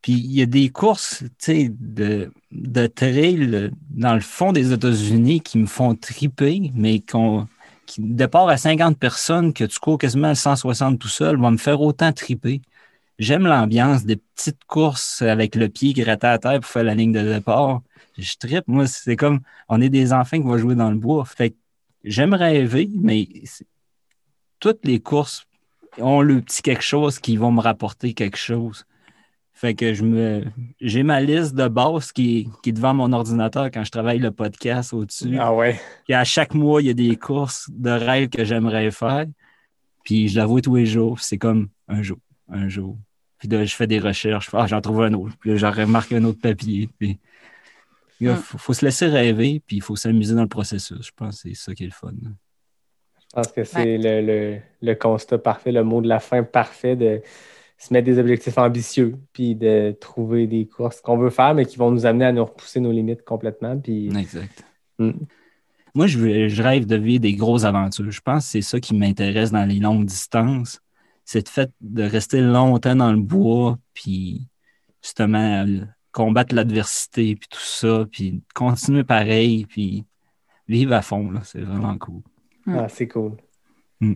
Puis 0.00 0.12
il 0.12 0.32
y 0.32 0.42
a 0.42 0.46
des 0.46 0.68
courses, 0.68 1.24
tu 1.24 1.28
sais, 1.38 1.70
de, 1.72 2.30
de 2.52 2.86
trail 2.86 3.72
dans 3.90 4.14
le 4.14 4.20
fond 4.20 4.52
des 4.52 4.72
États-Unis 4.72 5.40
qui 5.40 5.58
me 5.58 5.66
font 5.66 5.94
triper, 5.96 6.70
mais 6.74 7.00
qu'on 7.00 7.48
qui 7.88 8.02
départ 8.02 8.48
à 8.48 8.56
50 8.56 8.98
personnes, 8.98 9.52
que 9.52 9.64
tu 9.64 9.78
cours 9.78 9.98
quasiment 9.98 10.28
à 10.28 10.34
160 10.34 10.98
tout 10.98 11.08
seul, 11.08 11.40
va 11.40 11.50
me 11.50 11.56
faire 11.56 11.80
autant 11.80 12.12
triper. 12.12 12.60
J'aime 13.18 13.46
l'ambiance 13.46 14.04
des 14.04 14.16
petites 14.16 14.64
courses 14.64 15.22
avec 15.22 15.56
le 15.56 15.68
pied 15.68 15.92
gratté 15.92 16.28
à 16.28 16.38
terre 16.38 16.60
pour 16.60 16.70
faire 16.70 16.84
la 16.84 16.94
ligne 16.94 17.12
de 17.12 17.20
départ. 17.20 17.82
Je 18.16 18.34
tripe. 18.38 18.68
Moi, 18.68 18.86
c'est 18.86 19.16
comme 19.16 19.40
on 19.68 19.80
est 19.80 19.88
des 19.88 20.12
enfants 20.12 20.36
qui 20.36 20.44
vont 20.44 20.58
jouer 20.58 20.76
dans 20.76 20.90
le 20.90 20.96
bois. 20.96 21.24
Fait 21.24 21.50
que 21.50 21.56
j'aime 22.04 22.34
rêver, 22.34 22.88
mais 22.94 23.26
toutes 24.60 24.84
les 24.84 25.00
courses 25.00 25.46
ont 25.98 26.20
le 26.20 26.40
petit 26.40 26.62
quelque 26.62 26.82
chose 26.82 27.18
qui 27.18 27.36
vont 27.36 27.50
me 27.50 27.60
rapporter 27.60 28.14
quelque 28.14 28.36
chose. 28.36 28.84
Fait 29.52 29.74
que 29.74 29.92
je 29.92 30.04
me 30.04 30.44
j'ai 30.80 31.02
ma 31.02 31.20
liste 31.20 31.56
de 31.56 31.66
base 31.66 32.12
qui, 32.12 32.48
qui 32.62 32.70
est 32.70 32.72
devant 32.72 32.94
mon 32.94 33.12
ordinateur 33.12 33.72
quand 33.72 33.82
je 33.82 33.90
travaille 33.90 34.20
le 34.20 34.30
podcast 34.30 34.92
au-dessus. 34.92 35.36
Ah 35.40 35.52
ouais. 35.52 35.80
Puis 36.04 36.14
à 36.14 36.22
chaque 36.22 36.54
mois, 36.54 36.80
il 36.80 36.86
y 36.86 36.90
a 36.90 36.94
des 36.94 37.16
courses 37.16 37.68
de 37.68 37.90
rêve 37.90 38.28
que 38.28 38.44
j'aimerais 38.44 38.92
faire. 38.92 39.26
Puis 40.04 40.28
je 40.28 40.38
la 40.38 40.46
vois 40.46 40.60
tous 40.60 40.76
les 40.76 40.86
jours. 40.86 41.18
C'est 41.18 41.38
comme 41.38 41.70
un 41.88 42.02
jour, 42.02 42.18
un 42.48 42.68
jour. 42.68 42.96
Puis 43.38 43.48
là, 43.48 43.64
je 43.64 43.74
fais 43.74 43.86
des 43.86 43.98
recherches. 44.00 44.50
Ah, 44.52 44.66
j'en 44.66 44.80
trouve 44.80 45.02
un 45.02 45.12
autre. 45.14 45.34
Puis 45.38 45.50
là, 45.50 45.56
j'en 45.56 45.70
remarque 45.70 46.12
un 46.12 46.24
autre 46.24 46.40
papier. 46.40 46.88
Puis 46.98 47.18
il 48.20 48.30
Mm. 48.30 48.36
faut, 48.36 48.58
faut 48.58 48.72
se 48.72 48.84
laisser 48.84 49.06
rêver, 49.06 49.62
puis 49.64 49.76
il 49.76 49.82
faut 49.82 49.94
s'amuser 49.96 50.34
dans 50.34 50.42
le 50.42 50.48
processus. 50.48 51.06
Je 51.06 51.12
pense 51.14 51.42
que 51.42 51.48
c'est 51.50 51.54
ça 51.54 51.74
qui 51.74 51.84
est 51.84 51.86
le 51.86 51.92
fun. 51.92 52.10
Je 52.20 53.26
pense 53.32 53.52
que 53.52 53.62
c'est 53.62 53.96
le, 53.98 54.20
le- 54.22 54.58
le 54.82 54.94
constat 54.94 55.38
parfait, 55.38 55.70
le 55.70 55.84
mot 55.84 56.00
de 56.00 56.08
la 56.08 56.18
fin 56.18 56.42
parfait 56.42 56.96
de 56.96 57.20
se 57.76 57.92
mettre 57.92 58.06
des 58.06 58.18
objectifs 58.18 58.58
ambitieux, 58.58 59.14
puis 59.32 59.54
de 59.54 59.94
trouver 60.00 60.48
des 60.48 60.66
courses 60.66 61.00
qu'on 61.00 61.16
veut 61.16 61.30
faire, 61.30 61.54
mais 61.54 61.64
qui 61.64 61.76
vont 61.76 61.92
nous 61.92 62.06
amener 62.06 62.24
à 62.24 62.32
nous 62.32 62.44
repousser 62.44 62.80
nos 62.80 62.90
limites 62.90 63.22
complètement. 63.24 63.78
Puis, 63.78 64.08
Exact. 64.18 64.64
Mm. 64.98 65.12
Moi, 65.94 66.06
je, 66.08 66.18
veux- 66.18 66.48
je 66.48 66.62
rêve 66.62 66.86
de 66.86 66.96
vivre 66.96 67.20
des 67.20 67.34
grosses 67.34 67.64
aventures. 67.64 68.10
Je 68.10 68.20
pense 68.20 68.46
que 68.46 68.50
c'est 68.50 68.62
ça 68.62 68.80
qui 68.80 68.94
m'intéresse 68.96 69.52
dans 69.52 69.64
les 69.64 69.78
longues 69.78 70.06
distances. 70.06 70.80
C'est 71.28 71.46
le 71.46 71.50
fait 71.50 71.70
de 71.82 72.04
rester 72.04 72.40
longtemps 72.40 72.96
dans 72.96 73.12
le 73.12 73.20
bois, 73.20 73.76
puis 73.92 74.48
justement 75.02 75.62
euh, 75.66 75.84
combattre 76.10 76.54
l'adversité, 76.54 77.36
puis 77.36 77.48
tout 77.50 77.60
ça, 77.60 78.06
puis 78.10 78.42
continuer 78.54 79.04
pareil, 79.04 79.66
puis 79.66 80.06
vivre 80.68 80.94
à 80.94 81.02
fond. 81.02 81.30
là. 81.30 81.40
C'est 81.44 81.60
vraiment 81.60 81.98
cool. 81.98 82.22
ah, 82.68 82.88
c'est 82.88 83.08
cool. 83.08 83.32
Mm. 84.00 84.14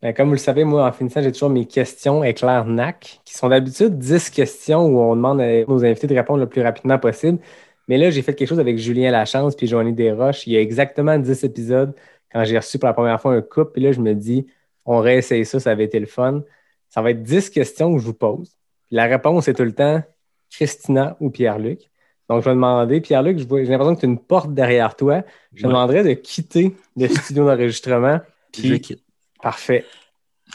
Ben, 0.00 0.14
comme 0.14 0.28
vous 0.28 0.34
le 0.34 0.38
savez, 0.38 0.62
moi, 0.62 0.86
en 0.86 0.92
finissant, 0.92 1.20
j'ai 1.20 1.32
toujours 1.32 1.50
mes 1.50 1.66
questions 1.66 2.22
éclair 2.22 2.64
NAC, 2.64 3.22
qui 3.24 3.34
sont 3.34 3.48
d'habitude 3.48 3.98
10 3.98 4.30
questions 4.30 4.86
où 4.86 5.00
on 5.00 5.16
demande 5.16 5.40
à 5.40 5.64
nos 5.64 5.84
invités 5.84 6.06
de 6.06 6.14
répondre 6.14 6.38
le 6.38 6.48
plus 6.48 6.62
rapidement 6.62 7.00
possible. 7.00 7.40
Mais 7.88 7.98
là, 7.98 8.10
j'ai 8.10 8.22
fait 8.22 8.36
quelque 8.36 8.48
chose 8.48 8.60
avec 8.60 8.78
Julien 8.78 9.10
Lachance 9.10 9.56
puis 9.56 9.66
Joanie 9.66 9.94
Desroches. 9.94 10.46
Il 10.46 10.52
y 10.52 10.56
a 10.56 10.60
exactement 10.60 11.18
10 11.18 11.42
épisodes 11.42 11.92
quand 12.30 12.44
j'ai 12.44 12.56
reçu 12.56 12.78
pour 12.78 12.86
la 12.86 12.94
première 12.94 13.20
fois 13.20 13.34
un 13.34 13.42
couple. 13.42 13.72
Puis 13.72 13.82
là, 13.82 13.90
je 13.90 14.00
me 14.00 14.14
dis, 14.14 14.46
on 14.86 14.98
réessaye 15.00 15.44
ça, 15.44 15.60
ça 15.60 15.70
avait 15.70 15.84
été 15.84 15.98
le 16.00 16.06
fun. 16.06 16.42
Ça 16.88 17.02
va 17.02 17.10
être 17.10 17.22
10 17.22 17.50
questions 17.50 17.92
que 17.94 18.00
je 18.00 18.06
vous 18.06 18.14
pose. 18.14 18.56
Puis 18.86 18.96
la 18.96 19.04
réponse 19.06 19.48
est 19.48 19.54
tout 19.54 19.64
le 19.64 19.72
temps 19.74 20.02
Christina 20.50 21.16
ou 21.20 21.30
Pierre-Luc. 21.30 21.80
Donc, 22.28 22.40
je 22.42 22.48
vais 22.48 22.54
demander, 22.54 23.00
Pierre-Luc, 23.00 23.38
j'ai 23.38 23.44
l'impression 23.66 23.94
que 23.94 24.00
tu 24.00 24.06
as 24.06 24.08
une 24.08 24.18
porte 24.18 24.52
derrière 24.52 24.96
toi. 24.96 25.22
Je 25.52 25.62
te 25.62 25.66
Ouais. 25.66 25.72
demanderais 25.72 26.02
de 26.04 26.12
quitter 26.14 26.74
le 26.96 27.08
studio 27.08 27.44
d'enregistrement. 27.46 28.20
Puis 28.52 28.62
Je 28.68 28.74
quitte. 28.76 29.02
Parfait. 29.42 29.84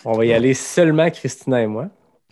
On 0.05 0.13
va 0.13 0.25
y 0.25 0.33
aller 0.33 0.53
seulement 0.53 1.09
Christina 1.09 1.61
et 1.61 1.67
moi. 1.67 1.87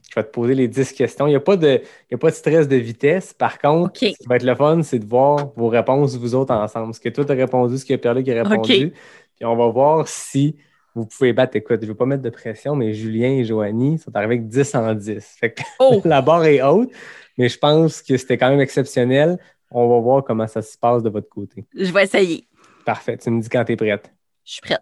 Je 0.09 0.15
vais 0.15 0.23
te 0.23 0.31
poser 0.31 0.55
les 0.55 0.67
10 0.67 0.91
questions. 0.93 1.27
Il 1.27 1.31
n'y 1.31 1.35
a, 1.35 1.39
pas 1.39 1.55
de- 1.55 1.81
il 1.83 2.11
y 2.11 2.15
a 2.15 2.17
pas 2.17 2.31
de 2.31 2.35
stress 2.35 2.67
de 2.67 2.75
vitesse. 2.77 3.31
Par 3.33 3.59
contre, 3.59 3.99
ce 3.99 4.05
qui 4.05 4.27
va 4.27 4.37
être 4.37 4.43
le 4.43 4.55
fun, 4.55 4.81
c'est 4.81 4.99
de 4.99 5.05
voir 5.05 5.51
vos 5.55 5.67
réponses, 5.67 6.15
vous 6.17 6.33
autres, 6.35 6.53
ensemble. 6.53 6.93
Ce 6.95 6.99
que 6.99 7.09
toi, 7.09 7.23
tu 7.25 7.31
as 7.31 7.35
répondu, 7.35 7.77
ce 7.77 7.85
que 7.85 7.93
Pierre-Luc 7.95 8.27
a 8.29 8.43
répondu. 8.43 8.91
Puis 9.35 9.45
on 9.45 9.55
va 9.55 9.67
voir 9.67 10.07
si 10.07 10.55
vous 10.99 11.05
pouvez 11.07 11.33
battre. 11.33 11.55
Écoute, 11.55 11.77
je 11.81 11.85
ne 11.85 11.91
veux 11.91 11.95
pas 11.97 12.05
mettre 12.05 12.21
de 12.23 12.29
pression, 12.29 12.75
mais 12.75 12.93
Julien 12.93 13.29
et 13.31 13.45
Joanie 13.45 13.97
sont 13.97 14.15
arrivés 14.15 14.35
avec 14.35 14.47
10 14.47 14.75
en 14.75 14.93
10. 14.93 15.37
Fait 15.39 15.53
que 15.53 15.61
Oh! 15.79 16.01
la 16.05 16.21
barre 16.21 16.45
est 16.45 16.61
haute, 16.61 16.91
mais 17.37 17.49
je 17.49 17.57
pense 17.57 18.01
que 18.01 18.17
c'était 18.17 18.37
quand 18.37 18.49
même 18.49 18.61
exceptionnel. 18.61 19.37
On 19.71 19.87
va 19.87 19.99
voir 19.99 20.23
comment 20.23 20.47
ça 20.47 20.61
se 20.61 20.77
passe 20.77 21.03
de 21.03 21.09
votre 21.09 21.29
côté. 21.29 21.65
Je 21.75 21.91
vais 21.91 22.03
essayer. 22.03 22.47
Parfait. 22.85 23.17
Tu 23.17 23.29
me 23.29 23.41
dis 23.41 23.49
quand 23.49 23.63
tu 23.65 23.73
es 23.73 23.75
prête. 23.75 24.11
Je 24.45 24.53
suis 24.53 24.61
prête. 24.61 24.81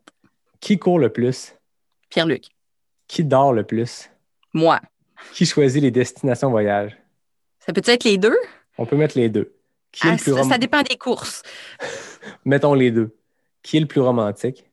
Qui 0.62 0.78
court 0.80 1.00
le 1.00 1.10
plus? 1.10 1.54
Pierre-Luc. 2.10 2.46
Qui 3.08 3.24
dort 3.26 3.54
le 3.54 3.64
plus? 3.64 4.10
Moi. 4.54 4.80
Qui 5.34 5.46
choisit 5.46 5.82
les 5.82 5.92
destinations 5.92 6.50
voyage? 6.50 6.98
Ça 7.60 7.74
peut 7.74 7.82
être 7.86 8.04
les 8.06 8.18
deux? 8.18 8.38
On 8.78 8.86
peut 8.86 8.96
mettre 8.96 9.18
les 9.18 9.28
deux. 9.30 9.54
Qui 9.92 10.08
est 10.08 10.10
Ah, 10.12 10.14
le 10.14 10.20
plus 10.20 10.34
ça, 10.34 10.42
rom- 10.42 10.50
ça 10.50 10.58
dépend 10.58 10.82
des 10.84 10.96
courses. 10.98 11.44
Mettons 12.46 12.74
les 12.74 12.92
deux. 12.92 13.16
Qui 13.64 13.78
est 13.78 13.80
le 13.82 13.88
plus 13.88 14.00
romantique? 14.02 14.67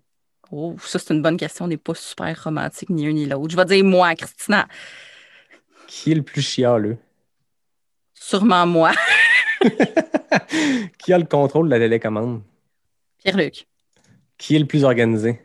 Oh, 0.50 0.76
ça, 0.80 0.98
c'est 0.98 1.14
une 1.14 1.22
bonne 1.22 1.36
question. 1.36 1.64
On 1.64 1.68
n'est 1.68 1.76
pas 1.76 1.94
super 1.94 2.44
romantique 2.44 2.90
ni 2.90 3.06
un 3.06 3.12
ni 3.12 3.26
l'autre. 3.26 3.50
Je 3.50 3.56
vais 3.56 3.64
dire 3.64 3.84
moi, 3.84 4.14
Christina. 4.14 4.68
Qui 5.86 6.12
est 6.12 6.14
le 6.14 6.22
plus 6.22 6.42
chialeux? 6.42 6.98
Sûrement 8.14 8.66
moi. 8.66 8.92
Qui 10.98 11.12
a 11.12 11.18
le 11.18 11.24
contrôle 11.24 11.66
de 11.66 11.70
la 11.70 11.78
télécommande? 11.78 12.42
Pierre-Luc. 13.18 13.66
Qui 14.38 14.56
est 14.56 14.58
le 14.58 14.66
plus 14.66 14.84
organisé? 14.84 15.40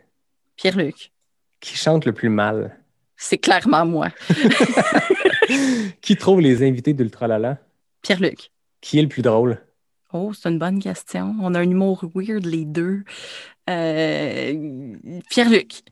Pierre-Luc. 0.56 1.12
Qui 1.60 1.76
chante 1.76 2.04
le 2.04 2.12
plus 2.12 2.28
mal? 2.28 2.78
C'est 3.16 3.38
clairement 3.38 3.84
moi. 3.84 4.08
Qui 6.00 6.16
trouve 6.16 6.40
les 6.40 6.66
invités 6.66 6.94
d'Ultralala? 6.94 7.58
Pierre-Luc. 8.02 8.50
Qui 8.80 8.98
est 8.98 9.02
le 9.02 9.08
plus 9.08 9.22
drôle? 9.22 9.58
Oh, 10.12 10.32
c'est 10.32 10.48
une 10.48 10.58
bonne 10.58 10.82
question. 10.82 11.36
On 11.40 11.54
a 11.54 11.60
un 11.60 11.70
humour 11.70 12.04
weird, 12.14 12.44
les 12.44 12.64
deux. 12.64 13.04
Euh, 13.70 14.96
Pierre-Luc. 15.30 15.82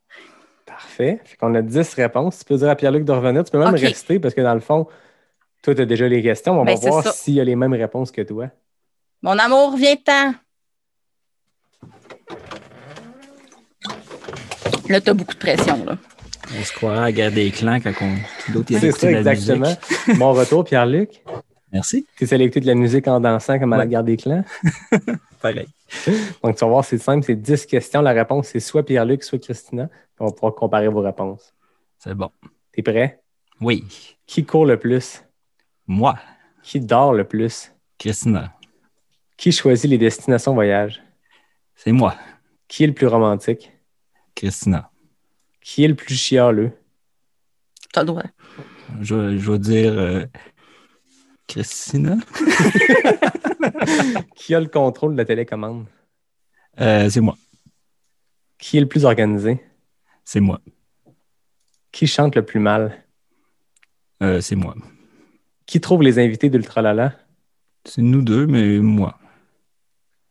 Parfait. 0.66 1.20
Fait 1.24 1.36
qu'on 1.36 1.54
a 1.54 1.62
10 1.62 1.94
réponses. 1.94 2.40
Tu 2.40 2.44
peux 2.44 2.56
dire 2.56 2.68
à 2.68 2.76
Pierre-Luc 2.76 3.04
de 3.04 3.12
revenir. 3.12 3.44
Tu 3.44 3.50
peux 3.50 3.58
même 3.58 3.74
OK. 3.74 3.80
rester 3.80 4.18
parce 4.18 4.34
que 4.34 4.40
dans 4.40 4.54
le 4.54 4.60
fond, 4.60 4.86
toi, 5.62 5.74
tu 5.74 5.80
as 5.82 5.86
déjà 5.86 6.08
les 6.08 6.22
questions. 6.22 6.60
On 6.60 6.64
Ben, 6.64 6.74
va 6.74 6.80
c'est 6.80 6.88
voir 6.90 7.06
s'il 7.12 7.34
y 7.34 7.40
a 7.40 7.44
les 7.44 7.56
mêmes 7.56 7.72
réponses 7.74 8.10
que 8.10 8.22
toi. 8.22 8.48
Mon 9.22 9.38
amour, 9.38 9.76
viens-t'en. 9.76 10.34
Là, 14.88 15.00
t'as 15.00 15.12
beaucoup 15.14 15.34
de 15.34 15.38
pression, 15.38 15.84
là. 15.84 15.98
On 16.58 16.64
se 16.64 16.72
croirait 16.72 17.04
à 17.04 17.12
garder 17.12 17.44
les 17.44 17.50
clans 17.50 17.78
quand 17.80 17.92
on... 18.00 18.14
a 18.60 18.64
C'est 18.80 18.92
ça, 18.92 19.10
la 19.10 19.18
exactement. 19.18 19.72
Bon 20.16 20.32
retour, 20.32 20.64
Pierre-Luc. 20.64 21.22
Merci. 21.72 22.06
Tu 22.16 22.24
es 22.24 22.32
allé 22.34 22.44
écouter 22.44 22.60
de 22.60 22.66
la 22.66 22.74
musique 22.74 23.06
en 23.06 23.20
dansant 23.20 23.58
comme 23.58 23.74
à 23.74 23.76
la 23.76 23.82
Ouais. 23.84 23.90
garde 23.90 24.06
des 24.06 24.16
clans? 24.16 24.42
Pareil. 25.42 25.68
Donc, 26.42 26.56
tu 26.56 26.60
vas 26.64 26.66
voir, 26.70 26.84
c'est 26.84 26.98
simple, 26.98 27.24
c'est 27.24 27.34
10 27.36 27.66
questions. 27.66 28.02
La 28.02 28.12
réponse, 28.12 28.48
c'est 28.48 28.60
soit 28.60 28.84
Pierre-Luc, 28.84 29.22
soit 29.24 29.38
Christina. 29.38 29.88
On 30.18 30.26
va 30.26 30.32
pouvoir 30.32 30.54
comparer 30.54 30.88
vos 30.88 31.00
réponses. 31.00 31.54
C'est 31.98 32.14
bon. 32.14 32.30
T'es 32.72 32.82
prêt? 32.82 33.22
Oui. 33.60 33.84
Qui 34.26 34.44
court 34.44 34.66
le 34.66 34.78
plus? 34.78 35.22
Moi, 35.86 36.18
Qui 36.62 36.80
dort 36.80 37.14
le 37.14 37.24
plus? 37.24 37.72
Christina, 37.98 38.52
Qui 39.36 39.50
choisit 39.52 39.90
les 39.90 39.98
destinations 39.98 40.54
voyage? 40.54 41.02
c'est 41.74 41.92
moi, 41.92 42.14
Qui 42.68 42.84
est 42.84 42.88
le 42.88 42.92
plus 42.92 43.06
romantique? 43.06 43.72
Christina. 44.34 44.90
Qui 45.60 45.84
est 45.84 45.88
le 45.88 45.94
plus 45.94 46.14
chialeux? 46.14 46.72
T'as 47.92 48.02
le 48.02 48.06
droit. 48.08 48.22
Je, 49.00 49.14
vais- 49.14 49.38
je 49.38 49.50
vais 49.52 49.58
dire 49.58 49.92
euh, 49.98 50.26
Christina. 51.46 52.16
Qui 54.34 54.54
a 54.54 54.60
le 54.60 54.66
contrôle 54.66 55.12
de 55.12 55.18
la 55.18 55.24
télécommande? 55.24 55.86
Euh, 56.80 57.08
c'est 57.10 57.20
moi. 57.20 57.36
Qui 58.58 58.78
est 58.78 58.80
le 58.80 58.88
plus 58.88 59.04
organisé? 59.04 59.60
C'est 60.24 60.40
moi. 60.40 60.60
Qui 61.92 62.06
chante 62.06 62.34
le 62.34 62.44
plus 62.44 62.60
mal? 62.60 63.04
Euh, 64.22 64.40
c'est 64.40 64.56
moi. 64.56 64.74
Qui 65.66 65.80
trouve 65.80 66.02
les 66.02 66.18
invités 66.18 66.50
d'Ultralala? 66.50 67.14
C'est 67.84 68.02
nous 68.02 68.22
deux, 68.22 68.46
mais 68.46 68.78
moi. 68.78 69.18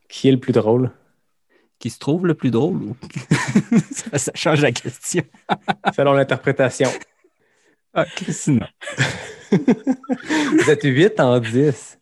Qui 0.09 0.29
est 0.29 0.31
le 0.31 0.39
plus 0.39 0.53
drôle? 0.53 0.91
qui 1.79 1.89
se 1.89 1.99
trouve 1.99 2.25
le 2.25 2.33
plus 2.33 2.51
drôle 2.51 2.93
ça, 3.91 4.17
ça 4.17 4.31
change 4.35 4.61
la 4.61 4.71
question. 4.71 5.23
Selon 5.95 6.13
l'interprétation. 6.13 6.89
Ah, 7.93 8.05
Christina. 8.15 8.69
Vous 9.51 10.69
êtes 10.69 10.83
8 10.83 11.19
en 11.19 11.39
10. 11.39 11.97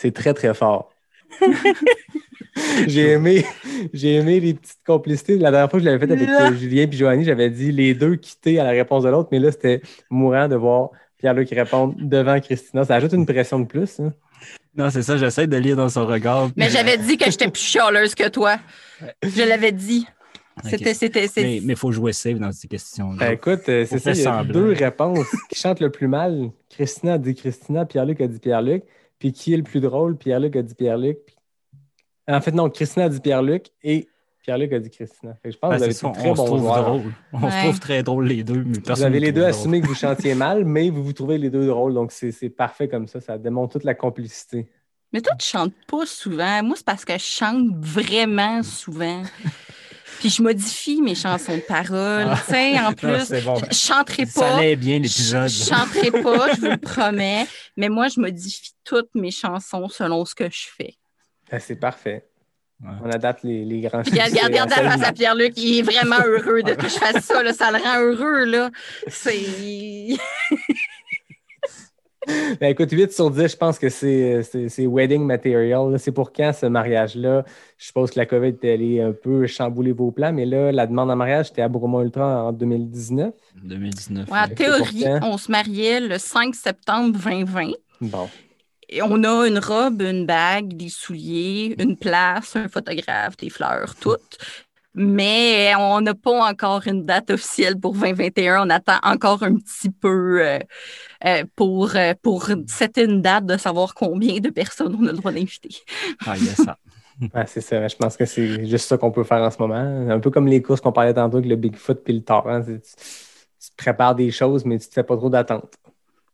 C'est 0.00 0.12
très, 0.12 0.32
très 0.32 0.54
fort. 0.54 0.90
j'ai 2.86 3.10
aimé, 3.10 3.44
j'ai 3.92 4.14
aimé 4.14 4.40
les 4.40 4.54
petites 4.54 4.82
complicités. 4.86 5.36
La 5.36 5.50
dernière 5.50 5.70
fois 5.70 5.78
que 5.78 5.84
je 5.84 5.90
l'avais 5.90 6.06
fait 6.06 6.10
avec 6.10 6.26
euh, 6.26 6.54
Julien 6.56 6.86
et 6.90 6.92
Joanie, 6.96 7.24
j'avais 7.24 7.50
dit 7.50 7.70
les 7.70 7.92
deux 7.92 8.16
quittés 8.16 8.58
à 8.58 8.64
la 8.64 8.70
réponse 8.70 9.04
de 9.04 9.10
l'autre, 9.10 9.28
mais 9.30 9.38
là, 9.38 9.52
c'était 9.52 9.82
mourant 10.08 10.48
de 10.48 10.56
voir 10.56 10.88
Pierre-Luc 11.18 11.50
répondre 11.50 11.94
devant 11.98 12.40
Christina. 12.40 12.84
Ça 12.84 12.94
ajoute 12.94 13.12
une 13.12 13.26
pression 13.26 13.60
de 13.60 13.66
plus. 13.66 14.00
hein. 14.00 14.14
Non, 14.74 14.88
c'est 14.88 15.02
ça, 15.02 15.18
j'essaie 15.18 15.46
de 15.46 15.56
lire 15.58 15.76
dans 15.76 15.90
son 15.90 16.06
regard. 16.06 16.48
Mais 16.56 16.70
j'avais 16.70 16.96
dit 16.96 17.18
que 17.18 17.30
j'étais 17.30 17.50
plus 17.50 17.62
chialeuse 17.62 18.14
que 18.14 18.28
toi. 18.28 18.56
Je 19.22 19.42
l'avais 19.46 19.72
dit. 19.72 20.06
C'était, 20.64 20.94
c'était, 20.94 21.28
Mais 21.36 21.56
il 21.56 21.76
faut 21.76 21.92
jouer 21.92 22.12
safe 22.14 22.38
dans 22.38 22.52
ces 22.52 22.68
questions. 22.68 23.10
Ben, 23.14 23.32
écoute, 23.32 23.68
euh, 23.68 23.84
c'est 23.88 23.98
ça, 23.98 24.12
il 24.12 24.20
y 24.22 24.26
a 24.26 24.44
deux 24.44 24.72
réponses. 24.72 25.26
Qui 25.50 25.58
chante 25.60 25.80
le 25.80 25.90
plus 25.90 26.08
mal? 26.08 26.50
Christina 26.70 27.14
a 27.14 27.18
dit 27.18 27.34
Christina, 27.34 27.84
Pierre-Luc 27.84 28.20
a 28.20 28.26
dit 28.26 28.38
Pierre-Luc. 28.38 28.82
Puis 29.20 29.32
qui 29.32 29.54
est 29.54 29.56
le 29.56 29.62
plus 29.62 29.80
drôle? 29.80 30.16
Pierre-Luc 30.16 30.56
a 30.56 30.62
dit 30.62 30.74
Pierre-Luc. 30.74 31.18
Puis- 31.24 31.36
En 32.26 32.40
fait, 32.40 32.50
non, 32.52 32.68
Christina 32.70 33.04
a 33.04 33.08
dit 33.08 33.20
Pierre-Luc 33.20 33.66
et 33.84 34.08
Pierre-Luc 34.42 34.72
a 34.72 34.78
dit 34.80 34.90
Christina. 34.90 35.34
Fait 35.42 35.50
que 35.50 35.54
je 35.54 35.58
pense 35.58 35.70
que 35.72 35.76
vous 35.78 35.82
avez 35.84 35.94
très 35.94 36.08
on 36.08 36.14
se 36.14 36.40
bons 36.40 36.46
trouve 36.46 36.62
drôle. 36.62 37.02
On 37.34 37.42
Ouais. 37.44 37.50
se 37.50 37.58
trouve 37.66 37.78
très 37.80 38.02
drôle 38.02 38.26
les 38.26 38.42
deux, 38.42 38.64
mais 38.64 38.78
Vous 38.84 39.02
avez 39.02 39.20
les 39.20 39.30
deux 39.32 39.44
assumé 39.44 39.80
que 39.80 39.86
vous 39.86 39.94
chantiez 39.94 40.34
mal, 40.34 40.64
mais 40.64 40.88
vous 40.90 41.04
vous 41.04 41.12
trouvez 41.12 41.36
les 41.38 41.50
deux 41.50 41.66
drôles. 41.66 41.92
Donc, 41.94 42.10
c'est 42.10 42.32
c'est 42.32 42.48
parfait 42.48 42.88
comme 42.88 43.06
ça. 43.06 43.20
Ça 43.20 43.36
démontre 43.38 43.74
toute 43.74 43.84
la 43.84 43.94
complicité. 43.94 44.66
Mais 45.12 45.20
toi, 45.20 45.34
tu 45.38 45.46
chantes 45.46 45.74
pas 45.86 46.06
souvent. 46.06 46.62
Moi, 46.62 46.76
c'est 46.76 46.86
parce 46.86 47.04
que 47.04 47.12
je 47.12 47.18
chante 47.18 47.66
vraiment 47.84 48.62
souvent. 48.62 49.22
Puis 50.20 50.28
je 50.30 50.42
modifie 50.42 51.00
mes 51.02 51.14
chansons 51.14 51.56
de 51.56 51.62
paroles. 51.62 52.28
Ah. 52.30 52.40
Tu 52.46 52.52
sais, 52.52 52.78
en 52.78 52.92
plus, 52.92 53.32
bon. 53.44 53.56
je 53.70 53.74
chanterai 53.76 54.26
Ça 54.26 54.40
pas. 54.42 54.56
allait 54.58 54.76
bien 54.76 54.98
Je 54.98 55.02
l'épisode. 55.02 55.48
je 55.48 55.64
chanterai 55.64 56.10
pas, 56.10 56.54
je 56.54 56.60
vous 56.60 56.66
le 56.66 56.76
promets. 56.76 57.46
Mais 57.76 57.88
moi, 57.88 58.08
je 58.08 58.20
modifie 58.20 58.72
toutes 58.84 59.14
mes 59.14 59.30
chansons 59.30 59.88
selon 59.88 60.24
ce 60.24 60.34
que 60.34 60.44
je 60.50 60.66
fais. 60.76 60.94
Ah, 61.50 61.58
C'est 61.58 61.76
parfait. 61.76 62.26
Ouais. 62.82 62.90
On 63.02 63.10
adapte 63.10 63.44
les, 63.44 63.64
les 63.64 63.80
grands 63.80 64.02
Puis 64.02 64.12
Regarde, 64.12 64.30
succès 64.30 64.46
regarde, 64.46 64.70
la 64.70 64.76
face 64.90 65.02
à 65.02 65.12
Pierre-Luc, 65.12 65.52
il 65.56 65.78
est 65.80 65.82
vraiment 65.82 66.16
heureux 66.24 66.62
de 66.62 66.72
que 66.74 66.88
je 66.88 66.94
fasse 66.94 67.24
ça. 67.24 67.42
là. 67.42 67.52
Ça 67.52 67.70
le 67.70 67.78
rend 67.78 67.98
heureux, 68.00 68.44
là. 68.44 68.70
C'est. 69.08 69.36
Ben, 72.26 72.68
écoute, 72.68 72.90
8 72.90 73.12
sur 73.12 73.30
10, 73.30 73.48
je 73.48 73.56
pense 73.56 73.78
que 73.78 73.88
c'est 73.88 74.86
wedding 74.86 75.24
material. 75.24 75.98
C'est 75.98 76.12
pour 76.12 76.32
quand 76.32 76.52
ce 76.52 76.66
mariage-là? 76.66 77.44
Je 77.78 77.86
suppose 77.86 78.10
que 78.10 78.18
la 78.18 78.26
COVID 78.26 78.54
est 78.62 78.72
allée 78.72 79.00
un 79.00 79.12
peu 79.12 79.46
chambouler 79.46 79.92
vos 79.92 80.10
plans, 80.10 80.32
mais 80.32 80.44
là, 80.44 80.70
la 80.70 80.86
demande 80.86 81.10
en 81.10 81.16
mariage, 81.16 81.46
c'était 81.46 81.62
à 81.62 81.68
Bromont 81.68 82.02
Ultra 82.02 82.44
en 82.44 82.52
2019. 82.52 83.32
2019. 83.62 84.30
Ouais, 84.30 84.38
en 84.38 84.42
ouais. 84.42 84.54
théorie, 84.54 85.04
on 85.22 85.38
se 85.38 85.50
mariait 85.50 86.00
le 86.00 86.18
5 86.18 86.54
septembre 86.54 87.18
2020. 87.18 87.70
Bon. 88.02 88.28
Et 88.90 89.02
on 89.02 89.22
a 89.24 89.46
une 89.46 89.58
robe, 89.58 90.02
une 90.02 90.26
bague, 90.26 90.74
des 90.74 90.88
souliers, 90.88 91.76
une 91.78 91.96
place, 91.96 92.56
un 92.56 92.68
photographe, 92.68 93.36
des 93.36 93.48
fleurs, 93.48 93.94
toutes. 93.94 94.36
Mais 94.94 95.72
on 95.78 96.00
n'a 96.00 96.14
pas 96.14 96.50
encore 96.50 96.82
une 96.86 97.04
date 97.04 97.30
officielle 97.30 97.78
pour 97.78 97.92
2021. 97.94 98.66
On 98.66 98.70
attend 98.70 98.98
encore 99.04 99.42
un 99.42 99.54
petit 99.54 99.90
peu 99.90 100.44
euh, 100.44 100.58
euh, 101.24 101.44
pour, 101.54 101.94
euh, 101.94 102.14
pour 102.22 102.48
setter 102.66 103.04
une 103.04 103.22
date 103.22 103.46
de 103.46 103.56
savoir 103.56 103.94
combien 103.94 104.38
de 104.40 104.50
personnes 104.50 104.96
on 105.00 105.06
a 105.06 105.12
le 105.12 105.18
droit 105.18 105.32
d'inviter. 105.32 105.70
Ah, 106.26 106.34
il 106.36 106.46
y 106.46 106.48
a 106.48 106.54
ça. 106.54 106.76
Ouais, 107.34 107.44
c'est 107.46 107.60
ça. 107.60 107.86
Je 107.86 107.96
pense 107.96 108.16
que 108.16 108.24
c'est 108.24 108.64
juste 108.66 108.88
ça 108.88 108.96
qu'on 108.96 109.10
peut 109.10 109.24
faire 109.24 109.42
en 109.42 109.50
ce 109.50 109.58
moment. 109.58 109.74
Un 110.10 110.20
peu 110.20 110.30
comme 110.30 110.46
les 110.46 110.62
courses 110.62 110.80
qu'on 110.80 110.90
parlait 110.90 111.12
tantôt 111.12 111.36
avec 111.36 111.50
le 111.50 111.56
Bigfoot 111.56 112.02
puis 112.02 112.14
le 112.14 112.22
torrent. 112.22 112.62
c'est- 112.64 112.80
Tu, 113.60 113.66
tu 113.66 113.70
prépares 113.76 114.14
des 114.14 114.30
choses, 114.30 114.64
mais 114.64 114.78
tu 114.78 114.86
ne 114.86 114.88
te 114.88 114.94
fais 114.94 115.02
pas 115.02 115.18
trop 115.18 115.28
d'attente. 115.28 115.70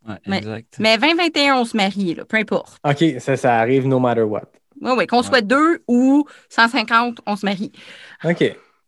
Ouais, 0.09 0.15
Mais- 0.29 0.39
exact. 0.39 0.77
Mais 0.79 0.97
2021, 0.97 1.57
on 1.57 1.65
se 1.65 1.77
marie, 1.77 2.15
là, 2.15 2.25
peu 2.25 2.37
importe. 2.37 2.79
OK, 2.89 3.05
ça, 3.19 3.37
ça 3.37 3.57
arrive 3.59 3.89
no 3.89 3.99
matter 3.99 4.23
what. 4.23 4.43
Oui, 4.81 4.93
oui, 4.97 5.07
qu'on 5.09 5.25
soit 5.25 5.41
deux 5.41 5.83
ou 5.89 6.25
150, 6.51 7.21
on 7.27 7.35
se 7.35 7.45
marie. 7.45 7.73
OK. 8.25 8.39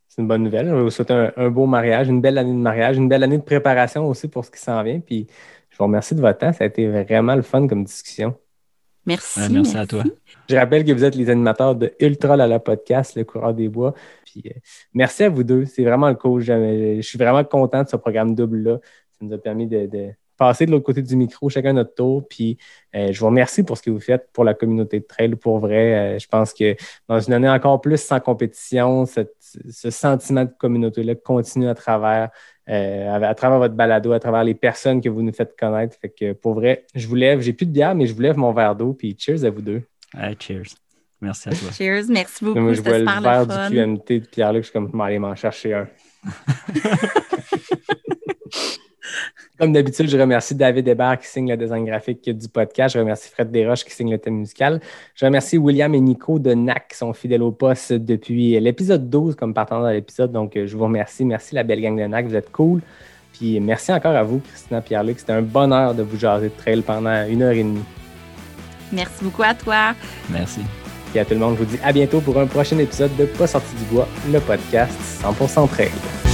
C'est 0.08 0.22
une 0.22 0.28
bonne 0.28 0.42
nouvelle. 0.42 0.68
Je 0.68 0.74
vais 0.74 0.82
vous 0.82 0.90
souhaiter 0.90 1.14
un, 1.14 1.32
un 1.36 1.50
beau 1.50 1.66
mariage, 1.66 2.08
une 2.08 2.20
belle 2.20 2.38
année 2.38 2.52
de 2.52 2.56
mariage, 2.56 2.96
une 2.96 3.08
belle 3.08 3.22
année 3.22 3.38
de 3.38 3.42
préparation 3.42 4.06
aussi 4.08 4.28
pour 4.28 4.44
ce 4.44 4.50
qui 4.50 4.58
s'en 4.58 4.82
vient. 4.82 5.00
Puis 5.00 5.26
je 5.70 5.76
vous 5.78 5.84
remercie 5.84 6.14
de 6.14 6.20
votre 6.20 6.38
temps. 6.38 6.52
Ça 6.52 6.64
a 6.64 6.66
été 6.66 6.88
vraiment 6.88 7.34
le 7.34 7.42
fun 7.42 7.66
comme 7.66 7.84
discussion. 7.84 8.34
Merci. 9.06 9.40
Ouais, 9.40 9.48
merci 9.48 9.76
à 9.76 9.86
toi. 9.86 10.04
Je 10.48 10.56
rappelle 10.56 10.84
que 10.84 10.92
vous 10.92 11.04
êtes 11.04 11.14
les 11.14 11.30
animateurs 11.30 11.74
de 11.74 11.94
Ultra 12.00 12.36
Lala 12.36 12.58
Podcast, 12.58 13.16
le 13.16 13.24
coureur 13.24 13.54
des 13.54 13.68
bois. 13.68 13.94
Puis 14.24 14.42
euh, 14.46 14.58
merci 14.92 15.24
à 15.24 15.28
vous 15.30 15.44
deux. 15.44 15.64
C'est 15.64 15.84
vraiment 15.84 16.08
le 16.08 16.14
cool. 16.14 16.42
Je, 16.42 16.96
je 16.96 17.00
suis 17.00 17.18
vraiment 17.18 17.42
content 17.44 17.82
de 17.82 17.88
ce 17.88 17.96
programme 17.96 18.34
double-là. 18.34 18.78
Ça 19.12 19.18
nous 19.24 19.32
a 19.32 19.38
permis 19.38 19.66
de, 19.66 19.86
de 19.86 20.10
passer 20.38 20.64
de 20.64 20.70
l'autre 20.70 20.84
côté 20.86 21.02
du 21.02 21.16
micro, 21.16 21.50
chacun 21.50 21.72
notre 21.74 21.94
tour. 21.94 22.26
Puis 22.28 22.56
euh, 22.94 23.12
je 23.12 23.20
vous 23.20 23.26
remercie 23.26 23.62
pour 23.64 23.76
ce 23.76 23.82
que 23.82 23.90
vous 23.90 24.00
faites 24.00 24.28
pour 24.32 24.44
la 24.44 24.54
communauté 24.54 25.00
de 25.00 25.04
trail. 25.04 25.34
Pour 25.34 25.58
vrai, 25.58 26.14
Euh, 26.14 26.18
je 26.18 26.26
pense 26.28 26.54
que 26.54 26.76
dans 27.08 27.18
une 27.20 27.32
année 27.34 27.48
encore 27.48 27.80
plus 27.80 28.00
sans 28.00 28.20
compétition, 28.20 29.04
cette- 29.04 29.34
ce 29.40 29.90
sentiment 29.90 30.44
de 30.44 30.50
communauté-là 30.58 31.14
continue 31.16 31.68
à 31.68 31.74
travers, 31.74 32.30
euh, 32.68 33.08
à, 33.10 33.26
à 33.28 33.34
travers 33.34 33.58
votre 33.58 33.74
balado, 33.74 34.12
à 34.12 34.20
travers 34.20 34.44
les 34.44 34.54
personnes 34.54 35.00
que 35.00 35.08
vous 35.08 35.22
nous 35.22 35.32
faites 35.32 35.56
connaître. 35.58 35.96
Fait 36.00 36.10
que 36.10 36.32
pour 36.32 36.54
vrai, 36.54 36.86
je 36.94 37.06
vous 37.08 37.14
lève. 37.16 37.40
J'ai 37.40 37.52
plus 37.52 37.66
de 37.66 37.72
bière, 37.72 37.94
mais 37.94 38.06
je 38.06 38.14
vous 38.14 38.20
lève 38.22 38.36
mon 38.36 38.52
verre 38.52 38.76
d'eau. 38.76 38.92
Puis 38.92 39.16
cheers 39.18 39.44
à 39.44 39.50
vous 39.50 39.62
deux. 39.62 39.82
Cheers. 40.40 40.62
Merci 41.20 41.48
à 41.48 41.52
toi. 41.52 41.70
Cheers, 41.72 42.04
merci 42.08 42.44
beaucoup. 42.44 42.60
Moi, 42.60 42.72
je 42.74 42.80
vois 42.80 42.98
le 42.98 43.04
verre 43.04 43.44
fun. 43.46 43.70
du 43.70 43.76
QMT 43.76 44.20
de 44.20 44.26
Pierre-Luc, 44.26 44.62
je 44.62 44.70
suis 44.70 44.72
comme, 44.72 45.00
aller 45.00 45.18
m'en 45.18 45.34
chercher 45.34 45.74
un. 45.74 45.88
Comme 49.58 49.72
d'habitude, 49.72 50.08
je 50.08 50.16
remercie 50.16 50.54
David 50.54 50.86
Hébert 50.86 51.18
qui 51.18 51.26
signe 51.26 51.50
le 51.50 51.56
design 51.56 51.84
graphique 51.84 52.28
du 52.30 52.48
podcast. 52.48 52.94
Je 52.94 53.00
remercie 53.00 53.30
Fred 53.30 53.50
Desroches 53.50 53.84
qui 53.84 53.92
signe 53.92 54.10
le 54.10 54.18
thème 54.18 54.36
musical. 54.36 54.80
Je 55.14 55.24
remercie 55.24 55.58
William 55.58 55.94
et 55.94 56.00
Nico 56.00 56.38
de 56.38 56.54
NAC 56.54 56.88
qui 56.88 56.96
sont 56.96 57.12
fidèles 57.12 57.42
au 57.42 57.52
poste 57.52 57.92
depuis 57.92 58.58
l'épisode 58.60 59.08
12 59.10 59.34
comme 59.34 59.54
partant 59.54 59.80
dans 59.80 59.90
l'épisode. 59.90 60.32
Donc, 60.32 60.52
je 60.54 60.76
vous 60.76 60.84
remercie. 60.84 61.24
Merci 61.24 61.54
la 61.54 61.62
belle 61.64 61.80
gang 61.80 61.98
de 61.98 62.06
NAC, 62.06 62.26
vous 62.26 62.36
êtes 62.36 62.52
cool. 62.52 62.80
Puis 63.32 63.60
merci 63.60 63.92
encore 63.92 64.16
à 64.16 64.22
vous, 64.22 64.40
Christina 64.40 64.80
Pierre-Luc. 64.80 65.20
C'était 65.20 65.32
un 65.32 65.42
bonheur 65.42 65.94
de 65.94 66.02
vous 66.02 66.18
jaser 66.18 66.48
de 66.48 66.54
trail 66.56 66.82
pendant 66.82 67.26
une 67.26 67.42
heure 67.42 67.52
et 67.52 67.62
demie. 67.62 67.84
Merci 68.92 69.24
beaucoup 69.24 69.42
à 69.42 69.54
toi. 69.54 69.94
Merci. 70.30 70.60
Et 71.14 71.20
à 71.20 71.24
tout 71.24 71.34
le 71.34 71.40
monde, 71.40 71.56
je 71.58 71.64
vous 71.64 71.76
dis 71.76 71.78
à 71.82 71.92
bientôt 71.92 72.20
pour 72.20 72.38
un 72.38 72.46
prochain 72.46 72.78
épisode 72.78 73.14
de 73.16 73.24
Pas 73.24 73.46
sorti 73.46 73.74
du 73.76 73.84
bois, 73.84 74.08
le 74.30 74.40
podcast 74.40 74.92
100% 75.22 75.68
trail. 75.68 76.27